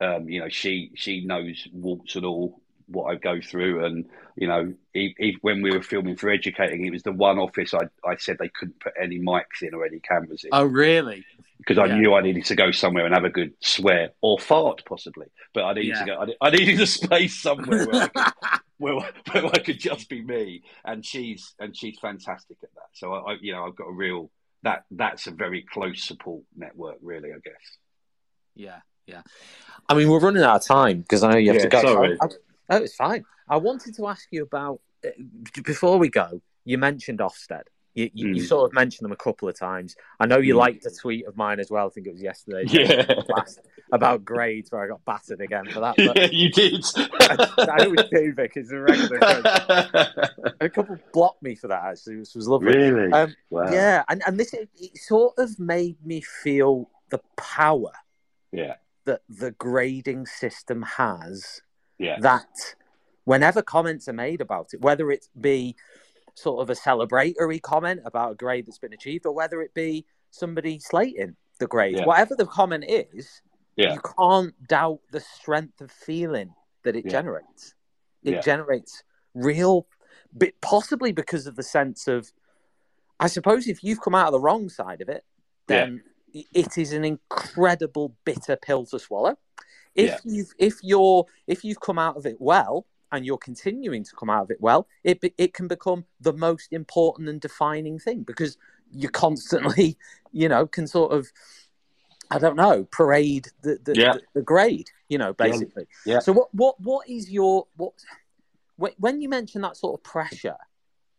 um, 0.00 0.28
you 0.28 0.40
know, 0.40 0.48
she 0.48 0.92
she 0.94 1.24
knows 1.24 1.66
warts 1.72 2.14
and 2.14 2.24
all 2.24 2.60
what 2.88 3.10
I 3.12 3.16
go 3.16 3.40
through, 3.40 3.84
and 3.84 4.06
you 4.36 4.48
know, 4.48 4.72
e 4.94 5.14
e 5.20 5.36
when 5.42 5.62
we 5.62 5.70
were 5.70 5.82
filming 5.82 6.16
for 6.16 6.30
educating, 6.30 6.84
it 6.86 6.90
was 6.92 7.02
the 7.02 7.12
one 7.12 7.38
office 7.38 7.74
I 7.74 7.88
I 8.04 8.16
said 8.16 8.36
they 8.38 8.48
couldn't 8.48 8.80
put 8.80 8.94
any 9.00 9.18
mics 9.18 9.62
in 9.62 9.74
or 9.74 9.84
any 9.84 10.00
cameras 10.00 10.44
in 10.44 10.50
Oh, 10.52 10.64
really? 10.64 11.24
because 11.58 11.76
I 11.78 11.86
Yeah. 11.86 11.96
knew 11.98 12.14
I 12.14 12.20
needed 12.22 12.44
to 12.46 12.54
go 12.54 12.70
somewhere 12.70 13.04
and 13.04 13.12
have 13.14 13.24
a 13.24 13.30
good 13.30 13.52
swear 13.60 14.10
or 14.22 14.38
fart 14.38 14.84
possibly, 14.86 15.26
but 15.52 15.64
I 15.64 15.72
needed 15.74 15.88
Yeah. 15.88 15.98
to 16.00 16.06
go. 16.06 16.16
I, 16.20 16.24
ne- 16.26 16.36
I 16.40 16.50
needed 16.50 16.80
a 16.80 16.86
space 16.86 17.36
somewhere 17.40 17.84
where 17.86 18.02
I 18.02 18.08
could, 18.08 18.24
where, 18.78 18.94
where 19.32 19.46
I 19.46 19.58
could 19.58 19.78
just 19.80 20.08
be 20.08 20.22
me, 20.22 20.62
and 20.84 21.04
she's 21.04 21.54
and 21.58 21.76
she's 21.76 21.98
fantastic 22.00 22.56
at 22.62 22.72
that. 22.74 22.88
So 22.94 23.12
I, 23.12 23.32
I 23.32 23.36
you 23.40 23.52
know 23.52 23.64
I've 23.66 23.76
got 23.76 23.88
a 23.88 23.92
real 23.92 24.30
that 24.62 24.84
that's 24.90 25.26
a 25.26 25.30
very 25.30 25.62
close 25.62 26.02
support 26.04 26.42
network, 26.56 26.96
really. 27.02 27.30
I 27.32 27.38
guess. 27.44 27.78
Yeah, 28.56 28.80
yeah. 29.06 29.22
I 29.88 29.94
mean, 29.94 30.08
we're 30.08 30.18
running 30.20 30.42
out 30.42 30.56
of 30.56 30.64
time 30.66 31.00
because 31.02 31.22
I 31.22 31.30
know 31.32 31.36
you 31.38 31.52
have 31.52 31.62
to 31.62 31.68
go. 31.68 31.80
sorry. 31.82 32.16
I, 32.20 32.24
I, 32.24 32.28
oh, 32.70 32.76
it's 32.82 32.94
fine. 32.94 33.24
I 33.48 33.56
wanted 33.56 33.94
to 33.96 34.06
ask 34.06 34.26
you 34.30 34.42
about 34.42 34.80
uh, 35.04 35.10
before 35.64 35.98
we 35.98 36.08
go. 36.08 36.40
You 36.64 36.78
mentioned 36.78 37.20
Ofsted. 37.20 37.62
You, 37.94 38.10
you, 38.14 38.28
you 38.34 38.42
Mm. 38.42 38.46
sort 38.46 38.70
of 38.70 38.74
mentioned 38.74 39.04
them 39.06 39.12
a 39.12 39.16
couple 39.16 39.48
of 39.48 39.58
times. 39.58 39.96
I 40.20 40.26
know 40.26 40.38
you 40.38 40.54
Mm. 40.54 40.58
liked 40.58 40.86
a 40.86 40.90
tweet 40.90 41.26
of 41.26 41.36
mine 41.36 41.58
as 41.58 41.70
well. 41.70 41.86
I 41.86 41.90
think 41.90 42.06
it 42.06 42.12
was 42.12 42.22
yesterday. 42.22 42.64
Yeah. 42.66 43.14
last, 43.34 43.60
about 43.90 44.24
grades 44.24 44.70
where 44.70 44.84
I 44.84 44.86
got 44.86 45.02
battered 45.06 45.40
again 45.40 45.64
for 45.70 45.80
that. 45.80 45.96
But 45.96 46.16
yeah, 46.16 46.28
you 46.30 46.50
did. 46.50 46.84
I 47.18 47.84
always 47.84 48.04
do 48.12 48.34
because 48.36 48.68
the 48.68 48.80
regular 48.80 49.18
a 50.60 50.68
couple 50.68 50.96
blocked 51.12 51.42
me 51.42 51.54
for 51.54 51.68
that 51.68 51.82
actually, 51.84 52.16
which 52.18 52.34
was 52.34 52.46
lovely. 52.46 52.76
really? 52.76 53.10
Um, 53.12 53.34
wow. 53.50 53.72
Yeah, 53.72 54.04
and, 54.08 54.22
and 54.26 54.38
this 54.38 54.52
it, 54.52 54.68
it 54.78 54.96
sort 54.98 55.34
of 55.38 55.58
made 55.58 55.96
me 56.04 56.20
feel 56.20 56.90
the 57.10 57.20
power 57.36 57.92
Yeah. 58.52 58.74
that 59.06 59.22
the 59.28 59.52
grading 59.52 60.26
system 60.26 60.82
has 60.82 61.62
Yeah. 61.98 62.18
that 62.20 62.74
whenever 63.24 63.60
comments 63.62 64.08
are 64.08 64.12
made 64.14 64.40
about 64.40 64.72
it, 64.72 64.80
whether 64.80 65.10
it 65.10 65.28
be 65.40 65.76
sort 66.34 66.60
of 66.62 66.70
a 66.70 66.74
celebratory 66.74 67.60
comment 67.60 68.00
about 68.04 68.32
a 68.32 68.34
grade 68.36 68.66
that's 68.66 68.78
been 68.78 68.92
achieved, 68.92 69.26
or 69.26 69.32
whether 69.32 69.60
it 69.60 69.74
be 69.74 70.06
somebody 70.30 70.78
slating 70.78 71.36
the 71.58 71.66
grade, 71.66 71.96
Yeah. 71.96 72.04
whatever 72.04 72.36
the 72.36 72.46
comment 72.46 72.84
is, 72.88 73.42
Yeah. 73.76 73.94
you 73.94 74.00
can't 74.16 74.54
doubt 74.68 75.00
the 75.10 75.20
strength 75.20 75.80
of 75.80 75.90
feeling 75.90 76.54
that 76.84 76.94
it 76.94 77.04
Yeah. 77.04 77.10
generates. 77.10 77.74
It 78.22 78.42
generates 78.42 79.02
real, 79.34 79.86
bit 80.36 80.60
possibly 80.60 81.12
because 81.12 81.46
of 81.46 81.56
the 81.56 81.62
sense 81.62 82.06
of, 82.06 82.32
I 83.18 83.26
suppose, 83.26 83.66
if 83.66 83.82
you've 83.82 84.00
come 84.00 84.14
out 84.14 84.26
of 84.26 84.32
the 84.32 84.40
wrong 84.40 84.68
side 84.68 85.00
of 85.00 85.08
it, 85.08 85.24
then 85.66 86.02
it 86.32 86.78
is 86.78 86.92
an 86.92 87.04
incredible 87.04 88.14
bitter 88.24 88.56
pill 88.56 88.84
to 88.86 88.98
swallow. 88.98 89.38
If 89.94 90.06
Yeah. 90.10 90.18
you've 90.24 90.52
if 90.58 90.74
you're 90.82 91.26
if 91.46 91.64
you've 91.64 91.80
come 91.80 91.98
out 91.98 92.16
of 92.16 92.26
it 92.26 92.36
well 92.40 92.86
and 93.12 93.24
you're 93.24 93.38
continuing 93.38 94.04
to 94.04 94.14
come 94.16 94.30
out 94.30 94.42
of 94.42 94.50
it 94.50 94.60
well, 94.60 94.86
it 95.04 95.18
it 95.38 95.54
can 95.54 95.68
become 95.68 96.04
the 96.20 96.32
most 96.32 96.72
important 96.72 97.28
and 97.28 97.40
defining 97.40 97.98
thing 97.98 98.22
because 98.22 98.56
you 98.90 99.08
constantly, 99.08 99.96
you 100.32 100.48
know, 100.48 100.66
can 100.66 100.86
sort 100.86 101.12
of 101.12 101.28
I 102.30 102.38
don't 102.38 102.56
know, 102.56 102.84
parade 102.90 103.48
the 103.62 103.78
the, 103.82 103.94
Yeah. 103.96 104.12
the, 104.14 104.22
the 104.34 104.42
grade, 104.42 104.90
you 105.08 105.16
know, 105.18 105.32
basically. 105.32 105.86
Yeah. 106.04 106.18
So 106.20 106.32
what 106.32 106.54
what 106.54 106.80
what 106.80 107.08
is 107.08 107.30
your 107.30 107.66
what 107.76 107.94
when- 108.76 108.94
when 108.98 109.20
you 109.20 109.28
mention 109.28 109.62
that 109.62 109.76
sort 109.76 109.98
of 109.98 110.04
pressure 110.04 110.56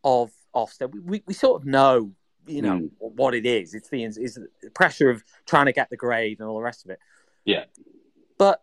of 0.03 0.32
Ofsted, 0.55 0.93
we, 0.93 0.99
we, 1.01 1.23
we 1.27 1.34
sort 1.34 1.62
of 1.62 1.67
know, 1.67 2.12
you 2.47 2.62
know, 2.62 2.77
Mm. 2.79 2.91
what 2.99 3.36
it 3.36 3.45
is. 3.45 3.73
It's 3.73 3.89
the 3.89 4.03
is 4.03 4.15
the 4.62 4.69
pressure 4.71 5.10
of 5.10 5.23
trying 5.45 5.65
to 5.65 5.73
get 5.73 5.89
the 5.89 5.97
grade 5.97 6.39
and 6.39 6.47
all 6.47 6.55
the 6.55 6.63
rest 6.63 6.86
of 6.86 6.91
it. 6.91 6.99
Yeah. 7.45 7.65
But 8.39 8.62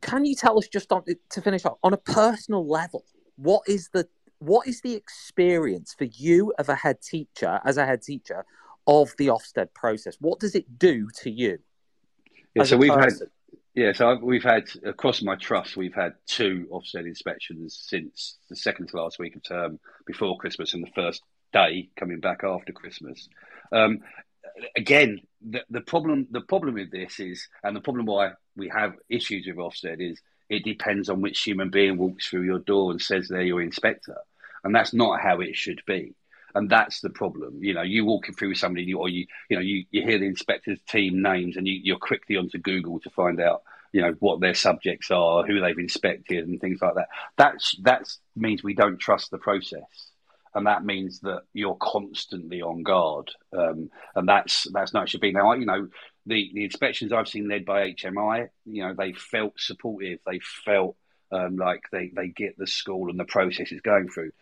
can 0.00 0.24
you 0.24 0.36
tell 0.36 0.56
us 0.58 0.68
just 0.68 0.92
on 0.92 1.02
to 1.30 1.40
finish 1.42 1.64
off 1.64 1.78
on 1.82 1.92
a 1.92 1.96
personal 1.96 2.64
level, 2.64 3.04
what 3.36 3.62
is 3.66 3.88
the 3.92 4.06
what 4.38 4.68
is 4.68 4.80
the 4.82 4.94
experience 4.94 5.94
for 5.98 6.04
you 6.04 6.52
of 6.58 6.68
a 6.68 6.74
head 6.74 7.02
teacher 7.02 7.60
as 7.64 7.76
a 7.76 7.84
head 7.84 8.02
teacher 8.02 8.44
of 8.86 9.12
the 9.18 9.26
Ofsted 9.26 9.74
process? 9.74 10.16
What 10.20 10.38
does 10.38 10.54
it 10.54 10.78
do 10.78 11.08
to 11.22 11.30
you? 11.30 11.58
Yeah, 12.54 12.64
so 12.64 12.76
we've 12.76 12.94
had 12.94 13.12
yeah, 13.74 13.92
so 13.92 14.10
I've, 14.10 14.22
we've 14.22 14.42
had 14.42 14.64
across 14.84 15.22
my 15.22 15.36
trust, 15.36 15.76
we've 15.76 15.94
had 15.94 16.14
two 16.26 16.66
Ofsted 16.70 17.06
inspections 17.06 17.82
since 17.88 18.38
the 18.48 18.56
second 18.56 18.88
to 18.88 18.96
last 18.96 19.18
week 19.18 19.36
of 19.36 19.42
term 19.42 19.78
before 20.06 20.36
Christmas 20.38 20.74
and 20.74 20.82
the 20.82 20.90
first 20.94 21.22
day 21.52 21.88
coming 21.96 22.20
back 22.20 22.42
after 22.44 22.72
Christmas. 22.72 23.28
Um, 23.72 24.00
again, 24.76 25.20
the, 25.40 25.62
the 25.70 25.80
problem 25.80 26.26
the 26.30 26.40
problem 26.40 26.74
with 26.74 26.90
this 26.90 27.20
is, 27.20 27.46
and 27.62 27.76
the 27.76 27.80
problem 27.80 28.06
why 28.06 28.32
we 28.60 28.68
have 28.68 28.94
issues 29.08 29.46
with 29.46 29.56
Ofsted 29.56 30.00
is, 30.00 30.20
it 30.48 30.64
depends 30.64 31.08
on 31.08 31.20
which 31.20 31.42
human 31.42 31.70
being 31.70 31.96
walks 31.96 32.28
through 32.28 32.42
your 32.42 32.58
door 32.58 32.90
and 32.90 33.00
says 33.00 33.26
they're 33.26 33.42
your 33.42 33.62
inspector, 33.62 34.18
and 34.62 34.74
that's 34.74 34.92
not 34.92 35.20
how 35.20 35.40
it 35.40 35.56
should 35.56 35.82
be. 35.86 36.14
And 36.54 36.68
that's 36.68 37.00
the 37.00 37.10
problem. 37.10 37.62
You 37.62 37.74
know, 37.74 37.82
you 37.82 38.04
walking 38.04 38.34
through 38.34 38.50
with 38.50 38.58
somebody, 38.58 38.92
or 38.92 39.08
you, 39.08 39.26
you 39.48 39.56
know, 39.56 39.62
you, 39.62 39.84
you 39.92 40.02
hear 40.02 40.18
the 40.18 40.26
inspector's 40.26 40.80
team 40.88 41.22
names, 41.22 41.56
and 41.56 41.66
you, 41.66 41.80
you're 41.82 42.08
quickly 42.10 42.36
onto 42.36 42.58
Google 42.58 42.98
to 43.00 43.10
find 43.10 43.40
out, 43.40 43.62
you 43.92 44.02
know, 44.02 44.14
what 44.18 44.40
their 44.40 44.54
subjects 44.54 45.10
are, 45.12 45.44
who 45.44 45.60
they've 45.60 45.78
inspected, 45.78 46.48
and 46.48 46.60
things 46.60 46.82
like 46.82 46.94
that. 46.96 47.08
That's 47.36 47.76
that 47.82 48.02
means 48.34 48.64
we 48.64 48.74
don't 48.74 48.98
trust 48.98 49.30
the 49.30 49.38
process, 49.38 50.10
and 50.52 50.66
that 50.66 50.84
means 50.84 51.20
that 51.20 51.42
you're 51.52 51.76
constantly 51.76 52.60
on 52.62 52.82
guard, 52.82 53.30
um, 53.56 53.88
and 54.16 54.28
that's 54.28 54.66
that's 54.72 54.92
not 54.92 55.08
should 55.08 55.20
be. 55.20 55.32
Now, 55.32 55.52
you 55.52 55.66
know, 55.66 55.86
the 56.26 56.50
the 56.54 56.64
inspections 56.64 57.12
I've 57.12 57.28
seen 57.28 57.48
led 57.48 57.64
by 57.64 57.92
HMI, 57.92 58.48
you 58.66 58.82
know, 58.82 58.94
they 58.94 59.12
felt 59.12 59.54
supportive, 59.58 60.20
they 60.26 60.40
felt 60.64 60.96
um, 61.32 61.56
like 61.56 61.82
they 61.92 62.10
they 62.14 62.28
get 62.28 62.58
the 62.58 62.66
school 62.66 63.10
and 63.10 63.18
the 63.18 63.24
process 63.24 63.72
it's 63.72 63.80
going 63.80 64.08
through 64.08 64.32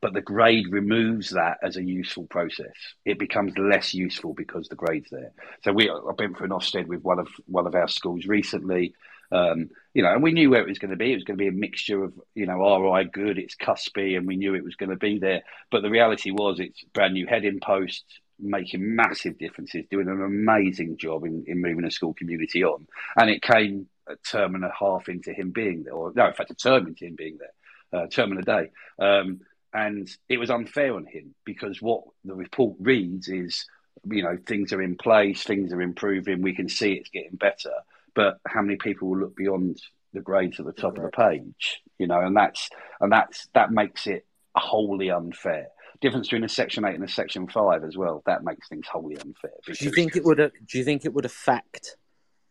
but 0.00 0.14
the 0.14 0.22
grade 0.22 0.72
removes 0.72 1.30
that 1.30 1.58
as 1.62 1.76
a 1.76 1.82
useful 1.82 2.24
process. 2.24 2.72
It 3.04 3.18
becomes 3.18 3.58
less 3.58 3.92
useful 3.92 4.32
because 4.32 4.68
the 4.68 4.76
grade's 4.76 5.10
there. 5.10 5.32
So 5.64 5.72
we, 5.72 5.90
I've 5.90 6.16
been 6.16 6.34
for 6.34 6.44
an 6.44 6.50
Ofsted 6.50 6.86
with 6.86 7.02
one 7.02 7.18
of 7.18 7.28
one 7.46 7.66
of 7.66 7.74
our 7.74 7.88
schools 7.88 8.26
recently, 8.26 8.94
um, 9.30 9.70
you 9.94 10.02
know, 10.02 10.12
and 10.12 10.22
we 10.22 10.32
knew 10.32 10.50
where 10.50 10.62
it 10.62 10.68
was 10.68 10.78
going 10.78 10.90
to 10.90 10.96
be. 10.96 11.12
It 11.12 11.16
was 11.16 11.24
going 11.24 11.38
to 11.38 11.42
be 11.42 11.48
a 11.48 11.52
mixture 11.52 12.04
of, 12.04 12.14
you 12.34 12.46
know, 12.46 12.94
RI 12.94 13.04
good, 13.04 13.38
it's 13.38 13.54
cuspy, 13.54 14.16
and 14.16 14.26
we 14.26 14.36
knew 14.36 14.54
it 14.54 14.64
was 14.64 14.76
going 14.76 14.90
to 14.90 14.96
be 14.96 15.18
there. 15.18 15.42
But 15.70 15.82
the 15.82 15.90
reality 15.90 16.30
was, 16.30 16.58
it's 16.58 16.82
brand 16.94 17.14
new 17.14 17.26
heading 17.26 17.60
post, 17.60 18.04
making 18.38 18.94
massive 18.94 19.38
differences, 19.38 19.84
doing 19.90 20.08
an 20.08 20.22
amazing 20.22 20.96
job 20.96 21.24
in, 21.24 21.44
in 21.46 21.60
moving 21.60 21.84
a 21.84 21.90
school 21.90 22.14
community 22.14 22.64
on. 22.64 22.86
And 23.16 23.30
it 23.30 23.42
came 23.42 23.88
a 24.08 24.16
term 24.16 24.54
and 24.54 24.64
a 24.64 24.72
half 24.78 25.08
into 25.08 25.32
him 25.32 25.50
being 25.50 25.84
there, 25.84 25.94
or 25.94 26.12
no, 26.14 26.26
in 26.26 26.34
fact, 26.34 26.50
a 26.50 26.54
term 26.54 26.86
into 26.86 27.06
him 27.06 27.14
being 27.16 27.38
there, 27.38 28.00
uh, 28.00 28.06
term 28.08 28.32
and 28.32 28.40
a 28.40 28.42
day. 28.42 28.70
Um, 28.98 29.40
and 29.72 30.08
it 30.28 30.38
was 30.38 30.50
unfair 30.50 30.94
on 30.94 31.06
him 31.06 31.34
because 31.44 31.80
what 31.80 32.02
the 32.24 32.34
report 32.34 32.76
reads 32.80 33.28
is, 33.28 33.66
you 34.04 34.22
know, 34.22 34.36
things 34.46 34.72
are 34.72 34.82
in 34.82 34.96
place, 34.96 35.44
things 35.44 35.72
are 35.72 35.80
improving, 35.80 36.42
we 36.42 36.54
can 36.54 36.68
see 36.68 36.92
it's 36.92 37.10
getting 37.10 37.36
better. 37.36 37.72
But 38.14 38.38
how 38.46 38.60
many 38.62 38.76
people 38.76 39.08
will 39.08 39.18
look 39.18 39.36
beyond 39.36 39.80
the 40.12 40.20
grades 40.20 40.60
at 40.60 40.66
the 40.66 40.72
top 40.72 40.98
of 40.98 41.04
the 41.04 41.10
page? 41.10 41.80
You 41.98 42.06
know, 42.06 42.20
and 42.20 42.36
that's 42.36 42.68
and 43.00 43.10
that's 43.10 43.48
that 43.54 43.70
makes 43.70 44.06
it 44.06 44.26
wholly 44.54 45.10
unfair. 45.10 45.68
Difference 46.02 46.26
between 46.26 46.44
a 46.44 46.48
section 46.48 46.84
eight 46.84 46.96
and 46.96 47.04
a 47.04 47.08
section 47.08 47.46
five 47.48 47.84
as 47.84 47.96
well. 47.96 48.22
That 48.26 48.44
makes 48.44 48.68
things 48.68 48.86
wholly 48.92 49.16
unfair. 49.16 49.52
Do 49.66 49.84
you 49.84 49.90
think 49.92 50.16
it 50.16 50.24
would? 50.24 50.36
Do 50.38 50.78
you 50.78 50.84
think 50.84 51.04
it 51.04 51.14
would 51.14 51.24
affect? 51.24 51.96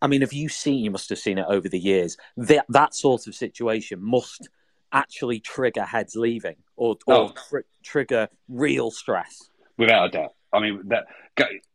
I 0.01 0.07
mean, 0.07 0.21
have 0.21 0.33
you 0.33 0.49
seen? 0.49 0.83
You 0.83 0.89
must 0.89 1.09
have 1.09 1.19
seen 1.19 1.37
it 1.37 1.45
over 1.47 1.69
the 1.69 1.77
years. 1.79 2.17
That 2.37 2.65
that 2.69 2.95
sort 2.95 3.27
of 3.27 3.35
situation 3.35 3.99
must 4.01 4.49
actually 4.93 5.39
trigger 5.41 5.83
heads 5.83 6.15
leaving, 6.15 6.55
or 6.75 6.95
or 7.05 7.13
Oh. 7.15 7.33
tr- 7.49 7.67
trigger 7.83 8.29
real 8.49 8.89
stress. 8.89 9.49
without 9.77 10.05
a 10.07 10.09
doubt. 10.09 10.33
I 10.53 10.59
mean 10.59 10.81
that 10.89 11.05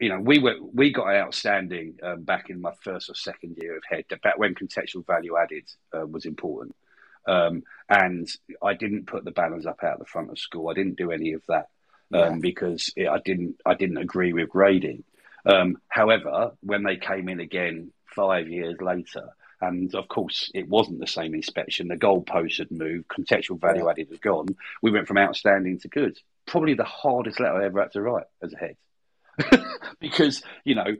you 0.00 0.08
know 0.08 0.20
we 0.20 0.38
were 0.38 0.56
we 0.72 0.92
got 0.92 1.08
outstanding 1.14 1.98
um, 2.02 2.22
back 2.24 2.50
in 2.50 2.60
my 2.60 2.72
first 2.82 3.08
or 3.10 3.14
second 3.14 3.56
year 3.60 3.76
of 3.76 3.82
head. 3.88 4.04
Back 4.22 4.38
when 4.38 4.54
contextual 4.54 5.06
value 5.06 5.36
added 5.36 5.64
uh, 5.96 6.06
was 6.06 6.24
important, 6.24 6.74
um, 7.26 7.62
and 7.88 8.28
I 8.62 8.74
didn't 8.74 9.06
put 9.06 9.24
the 9.24 9.30
banners 9.30 9.66
up 9.66 9.82
out 9.84 9.98
the 9.98 10.04
front 10.04 10.30
of 10.30 10.38
school. 10.38 10.68
I 10.68 10.74
didn't 10.74 10.96
do 10.96 11.10
any 11.10 11.32
of 11.32 11.42
that 11.48 11.68
um, 12.12 12.34
Yeah. 12.34 12.38
because 12.40 12.92
it, 12.96 13.08
I 13.08 13.18
didn't 13.18 13.60
I 13.64 13.74
didn't 13.74 13.98
agree 13.98 14.32
with 14.32 14.48
grading. 14.50 15.04
Um, 15.44 15.78
however, 15.88 16.52
when 16.60 16.82
they 16.82 16.96
came 16.96 17.28
in 17.28 17.40
again 17.40 17.92
five 18.14 18.48
years 18.48 18.76
later. 18.80 19.30
And 19.58 19.94
of 19.94 20.06
course, 20.08 20.50
it 20.54 20.68
wasn't 20.68 21.00
the 21.00 21.06
same 21.06 21.34
inspection. 21.34 21.88
The 21.88 21.96
goalposts 21.96 22.58
had 22.58 22.70
moved, 22.70 23.08
contextual 23.08 23.58
value 23.58 23.84
Yeah. 23.84 23.90
added 23.90 24.08
had 24.10 24.20
gone. 24.20 24.48
We 24.82 24.90
went 24.90 25.08
from 25.08 25.16
outstanding 25.16 25.78
to 25.80 25.88
good. 25.88 26.18
Probably 26.46 26.74
the 26.74 26.84
hardest 26.84 27.40
letter 27.40 27.54
I 27.62 27.64
ever 27.64 27.80
had 27.80 27.92
to 27.92 28.02
write 28.02 28.26
as 28.42 28.52
a 28.52 28.58
head. 28.58 28.76
because, 30.00 30.42
you 30.64 30.74
know, 30.74 30.96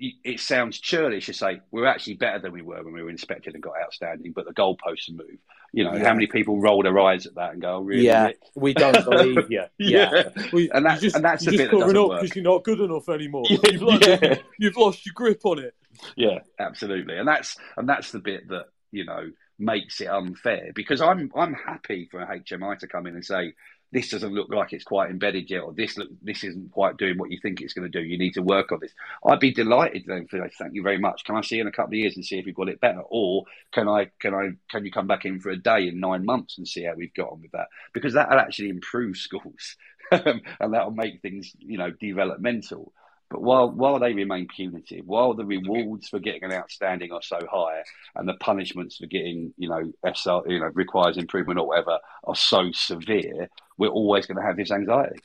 it 0.00 0.40
sounds 0.40 0.78
churlish 0.78 1.26
to 1.26 1.32
say 1.34 1.60
we're 1.70 1.86
actually 1.86 2.14
better 2.14 2.38
than 2.38 2.52
we 2.52 2.62
were 2.62 2.82
when 2.82 2.94
we 2.94 3.02
were 3.02 3.10
inspected 3.10 3.54
and 3.54 3.62
got 3.62 3.74
outstanding, 3.82 4.32
but 4.32 4.46
the 4.46 4.52
goalposts 4.54 5.08
have 5.08 5.16
moved. 5.16 5.38
You 5.72 5.84
know, 5.84 5.94
Yeah. 5.94 6.04
how 6.04 6.14
many 6.14 6.26
people 6.26 6.60
roll 6.60 6.82
their 6.82 6.98
eyes 7.00 7.26
at 7.26 7.34
that 7.34 7.52
and 7.52 7.60
go, 7.60 7.76
oh, 7.76 7.80
really? 7.80 8.04
Yeah, 8.06 8.30
we 8.54 8.72
don't 8.74 9.04
believe 9.10 9.50
you. 9.50 9.64
Yeah, 9.78 10.30
Yeah. 10.52 10.68
And 10.72 10.86
that- 10.86 11.02
and 11.02 11.24
that's 11.24 11.44
the 11.44 11.52
you're 11.52 11.58
bit 11.58 11.70
just 11.70 11.70
that 11.70 11.70
covering 11.70 11.80
doesn't 11.80 11.96
up 11.98 12.08
work. 12.08 12.22
because 12.22 12.36
you're 12.36 12.44
not 12.44 12.64
good 12.64 12.80
enough 12.80 13.08
anymore. 13.08 13.44
Yeah, 13.48 13.58
you've, 13.70 13.82
lost, 13.82 14.06
yeah. 14.06 14.34
you've 14.58 14.76
lost 14.76 15.04
your 15.04 15.12
grip 15.14 15.40
on 15.44 15.58
it. 15.58 15.74
Yeah, 16.16 16.38
absolutely, 16.58 17.16
and 17.18 17.26
that's 17.28 17.56
and 17.76 17.88
that's 17.88 18.10
the 18.10 18.18
bit 18.20 18.48
that 18.48 18.66
you 18.90 19.04
know 19.04 19.30
makes 19.58 20.00
it 20.00 20.06
unfair 20.08 20.70
because 20.74 21.00
I'm 21.00 21.30
I'm 21.36 21.54
happy 21.54 22.08
for 22.10 22.20
a 22.20 22.26
HMI 22.40 22.78
to 22.80 22.88
come 22.88 23.06
in 23.06 23.14
and 23.14 23.24
say 23.24 23.54
this 23.94 24.10
doesn't 24.10 24.34
look 24.34 24.52
like 24.52 24.72
it's 24.72 24.82
quite 24.82 25.08
embedded 25.08 25.48
yet, 25.48 25.62
or 25.62 25.72
this 25.72 25.96
look, 25.96 26.08
this 26.20 26.42
isn't 26.42 26.72
quite 26.72 26.96
doing 26.96 27.16
what 27.16 27.30
you 27.30 27.38
think 27.40 27.60
it's 27.60 27.72
going 27.72 27.90
to 27.90 28.00
do. 28.00 28.04
You 28.04 28.18
need 28.18 28.34
to 28.34 28.42
work 28.42 28.72
on 28.72 28.80
this. 28.80 28.92
I'd 29.24 29.38
be 29.38 29.52
delighted 29.52 30.02
then 30.06 30.26
for 30.26 30.46
thank 30.58 30.74
you 30.74 30.82
very 30.82 30.98
much. 30.98 31.24
Can 31.24 31.36
I 31.36 31.42
see 31.42 31.56
you 31.56 31.62
in 31.62 31.68
a 31.68 31.72
couple 31.72 31.92
of 31.92 31.98
years 31.98 32.16
and 32.16 32.24
see 32.24 32.36
if 32.38 32.44
we've 32.44 32.56
got 32.56 32.68
it 32.68 32.80
better, 32.80 33.02
or 33.08 33.44
can 33.72 33.88
I 33.88 34.10
can 34.18 34.34
I 34.34 34.50
can 34.68 34.84
you 34.84 34.90
come 34.90 35.06
back 35.06 35.24
in 35.24 35.38
for 35.38 35.50
a 35.50 35.56
day 35.56 35.86
in 35.86 36.00
nine 36.00 36.24
months 36.24 36.58
and 36.58 36.66
see 36.66 36.82
how 36.82 36.94
we've 36.94 37.14
got 37.14 37.30
on 37.30 37.40
with 37.40 37.52
that? 37.52 37.68
Because 37.92 38.14
that'll 38.14 38.40
actually 38.40 38.70
improve 38.70 39.16
schools 39.16 39.76
and 40.10 40.42
that'll 40.74 40.90
make 40.90 41.22
things 41.22 41.52
you 41.60 41.78
know 41.78 41.92
developmental. 41.92 42.92
But 43.30 43.42
while 43.42 43.70
while 43.70 43.98
they 43.98 44.12
remain 44.12 44.46
punitive, 44.46 45.06
while 45.06 45.34
the 45.34 45.44
rewards 45.44 46.08
for 46.08 46.18
getting 46.18 46.44
an 46.44 46.52
outstanding 46.52 47.10
are 47.12 47.22
so 47.22 47.38
high, 47.50 47.82
and 48.14 48.28
the 48.28 48.34
punishments 48.34 48.96
for 48.98 49.06
getting 49.06 49.52
you 49.56 49.68
know 49.68 49.92
SR 50.04 50.42
you 50.46 50.60
know 50.60 50.70
requires 50.74 51.16
improvement 51.16 51.58
or 51.58 51.66
whatever 51.66 51.98
are 52.24 52.36
so 52.36 52.70
severe, 52.72 53.48
we're 53.78 53.88
always 53.88 54.26
going 54.26 54.36
to 54.36 54.42
have 54.42 54.56
this 54.56 54.70
anxiety. 54.70 55.20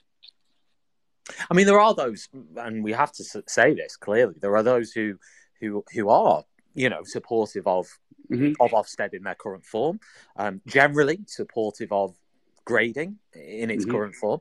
I 1.50 1.54
mean, 1.54 1.68
there 1.68 1.80
are 1.80 1.94
those, 1.94 2.28
and 2.58 2.84
we 2.84 2.94
have 2.94 3.12
to 3.14 3.24
say 3.24 3.74
this 3.74 3.96
clearly. 3.96 4.36
There 4.40 4.56
are 4.56 4.64
those 4.64 4.92
who 4.92 5.16
who 5.60 5.84
who 5.94 6.10
are 6.10 6.44
you 6.74 6.90
know 6.90 7.02
supportive 7.04 7.68
of 7.68 7.88
mm-hmm. 8.32 8.54
of 8.60 8.72
Ofsted 8.72 9.14
in 9.14 9.24
their 9.24 9.36
current 9.36 9.66
form, 9.66 10.00
um, 10.36 10.62
generally 10.66 11.20
supportive 11.28 11.92
of 11.92 12.16
grading 12.66 13.18
in 13.34 13.70
its 13.70 13.84
mm-hmm. 13.84 13.92
current 13.92 14.16
form. 14.16 14.40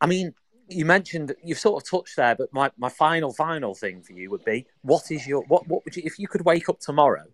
I 0.00 0.06
mean, 0.06 0.34
you 0.68 0.84
mentioned 0.84 1.34
you've 1.42 1.58
sort 1.58 1.82
of 1.82 1.88
touched 1.88 2.16
there, 2.16 2.34
but 2.34 2.52
my, 2.52 2.70
my 2.76 2.88
final 2.88 3.32
final 3.32 3.74
thing 3.74 4.02
for 4.02 4.12
you 4.12 4.30
would 4.30 4.44
be 4.44 4.66
what 4.82 5.10
is 5.10 5.26
your 5.26 5.42
what 5.42 5.66
what 5.68 5.84
would 5.84 5.96
you 5.96 6.02
if 6.04 6.18
you 6.18 6.28
could 6.28 6.44
wake 6.44 6.68
up 6.68 6.80
tomorrow 6.80 7.24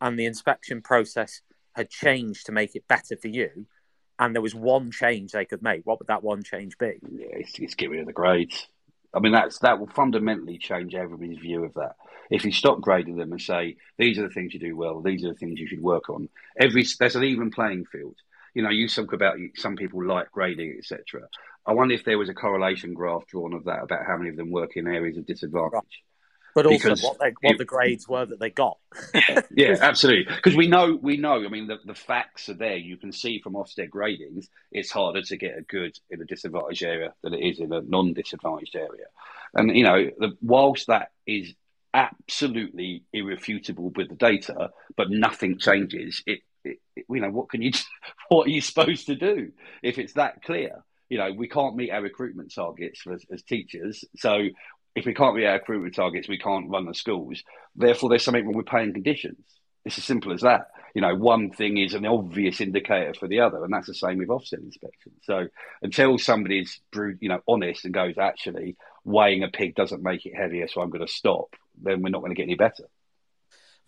and 0.00 0.18
the 0.18 0.26
inspection 0.26 0.80
process 0.80 1.42
had 1.74 1.90
changed 1.90 2.46
to 2.46 2.52
make 2.52 2.74
it 2.74 2.86
better 2.88 3.16
for 3.16 3.28
you, 3.28 3.66
and 4.18 4.34
there 4.34 4.42
was 4.42 4.54
one 4.54 4.90
change 4.90 5.32
they 5.32 5.44
could 5.44 5.62
make, 5.62 5.82
what 5.84 5.98
would 5.98 6.08
that 6.08 6.22
one 6.22 6.42
change 6.42 6.76
be? 6.78 6.98
Yeah, 7.10 7.26
it's, 7.30 7.58
it's 7.58 7.74
get 7.74 7.90
rid 7.90 8.00
of 8.00 8.06
the 8.06 8.12
grades. 8.12 8.66
I 9.12 9.18
mean, 9.18 9.32
that's 9.32 9.58
that 9.60 9.78
will 9.78 9.88
fundamentally 9.88 10.58
change 10.58 10.94
everybody's 10.94 11.38
view 11.38 11.64
of 11.64 11.74
that. 11.74 11.96
If 12.30 12.44
you 12.44 12.52
stop 12.52 12.80
grading 12.80 13.16
them 13.16 13.32
and 13.32 13.40
say 13.40 13.76
these 13.98 14.18
are 14.18 14.28
the 14.28 14.34
things 14.34 14.54
you 14.54 14.60
do 14.60 14.76
well, 14.76 15.00
these 15.00 15.24
are 15.24 15.28
the 15.28 15.34
things 15.34 15.58
you 15.58 15.66
should 15.66 15.82
work 15.82 16.08
on. 16.08 16.28
Every 16.58 16.86
there's 16.98 17.16
an 17.16 17.24
even 17.24 17.50
playing 17.50 17.86
field. 17.86 18.16
You 18.54 18.62
know, 18.62 18.70
you 18.70 18.88
talk 18.88 19.12
about 19.12 19.36
some 19.56 19.76
people 19.76 20.04
like 20.04 20.30
grading, 20.30 20.76
etc. 20.78 21.22
I 21.70 21.72
wonder 21.72 21.94
if 21.94 22.04
there 22.04 22.18
was 22.18 22.28
a 22.28 22.34
correlation 22.34 22.94
graph 22.94 23.28
drawn 23.28 23.52
of 23.52 23.66
that 23.66 23.84
about 23.84 24.04
how 24.04 24.16
many 24.16 24.30
of 24.30 24.36
them 24.36 24.50
work 24.50 24.76
in 24.76 24.88
areas 24.88 25.16
of 25.16 25.24
disadvantage. 25.24 25.72
Right. 25.72 25.84
But 26.52 26.66
also 26.66 26.78
because 26.78 27.02
what, 27.04 27.18
they, 27.20 27.32
what 27.42 27.54
it, 27.54 27.58
the 27.58 27.64
grades 27.64 28.08
were 28.08 28.26
that 28.26 28.40
they 28.40 28.50
got. 28.50 28.76
yeah, 29.14 29.42
yeah, 29.54 29.76
absolutely. 29.80 30.34
Because 30.34 30.56
we 30.56 30.66
know, 30.66 30.98
we 31.00 31.16
know. 31.16 31.44
I 31.44 31.48
mean, 31.48 31.68
the, 31.68 31.78
the 31.84 31.94
facts 31.94 32.48
are 32.48 32.54
there. 32.54 32.76
You 32.76 32.96
can 32.96 33.12
see 33.12 33.40
from 33.40 33.52
Ofsted 33.52 33.88
gradings, 33.88 34.48
it's 34.72 34.90
harder 34.90 35.22
to 35.22 35.36
get 35.36 35.58
a 35.58 35.62
good 35.62 35.96
in 36.10 36.20
a 36.20 36.24
disadvantaged 36.24 36.82
area 36.82 37.14
than 37.22 37.34
it 37.34 37.48
is 37.48 37.60
in 37.60 37.72
a 37.72 37.82
non-disadvantaged 37.82 38.74
area. 38.74 39.06
And 39.54 39.76
you 39.76 39.84
know, 39.84 40.10
the, 40.18 40.36
whilst 40.42 40.88
that 40.88 41.12
is 41.24 41.54
absolutely 41.94 43.04
irrefutable 43.12 43.90
with 43.90 44.08
the 44.08 44.16
data, 44.16 44.70
but 44.96 45.08
nothing 45.08 45.56
changes. 45.56 46.24
It, 46.26 46.40
it, 46.64 46.78
it 46.96 47.04
you 47.08 47.20
know, 47.20 47.30
what 47.30 47.48
can 47.48 47.62
you, 47.62 47.70
what 48.28 48.48
are 48.48 48.50
you 48.50 48.60
supposed 48.60 49.06
to 49.06 49.14
do 49.14 49.52
if 49.84 49.98
it's 49.98 50.14
that 50.14 50.42
clear? 50.42 50.82
You 51.10 51.18
know, 51.18 51.32
we 51.32 51.48
can't 51.48 51.76
meet 51.76 51.90
our 51.90 52.00
recruitment 52.00 52.54
targets 52.54 53.02
as, 53.12 53.24
as 53.30 53.42
teachers. 53.42 54.04
So 54.16 54.48
if 54.94 55.04
we 55.04 55.12
can't 55.12 55.36
meet 55.36 55.44
our 55.44 55.54
recruitment 55.54 55.94
targets, 55.94 56.28
we 56.28 56.38
can't 56.38 56.70
run 56.70 56.86
the 56.86 56.94
schools. 56.94 57.42
Therefore, 57.76 58.08
there's 58.08 58.24
something 58.24 58.46
wrong 58.46 58.56
with 58.56 58.66
paying 58.66 58.94
conditions. 58.94 59.44
It's 59.84 59.98
as 59.98 60.04
simple 60.04 60.32
as 60.32 60.42
that. 60.42 60.70
You 60.94 61.02
know, 61.02 61.14
one 61.14 61.50
thing 61.50 61.78
is 61.78 61.94
an 61.94 62.04
obvious 62.04 62.60
indicator 62.60 63.14
for 63.14 63.28
the 63.28 63.40
other, 63.40 63.62
and 63.64 63.72
that's 63.72 63.86
the 63.86 63.94
same 63.94 64.18
with 64.18 64.28
Ofsted 64.28 64.62
inspection. 64.62 65.12
So 65.22 65.48
until 65.82 66.18
somebody's, 66.18 66.80
you 66.94 67.28
know, 67.28 67.40
honest 67.46 67.84
and 67.84 67.94
goes, 67.94 68.18
actually, 68.18 68.76
weighing 69.04 69.42
a 69.42 69.48
pig 69.48 69.74
doesn't 69.74 70.02
make 70.02 70.26
it 70.26 70.34
heavier, 70.34 70.68
so 70.68 70.80
I'm 70.80 70.90
going 70.90 71.06
to 71.06 71.12
stop, 71.12 71.56
then 71.80 72.02
we're 72.02 72.10
not 72.10 72.20
going 72.20 72.32
to 72.32 72.36
get 72.36 72.44
any 72.44 72.56
better. 72.56 72.84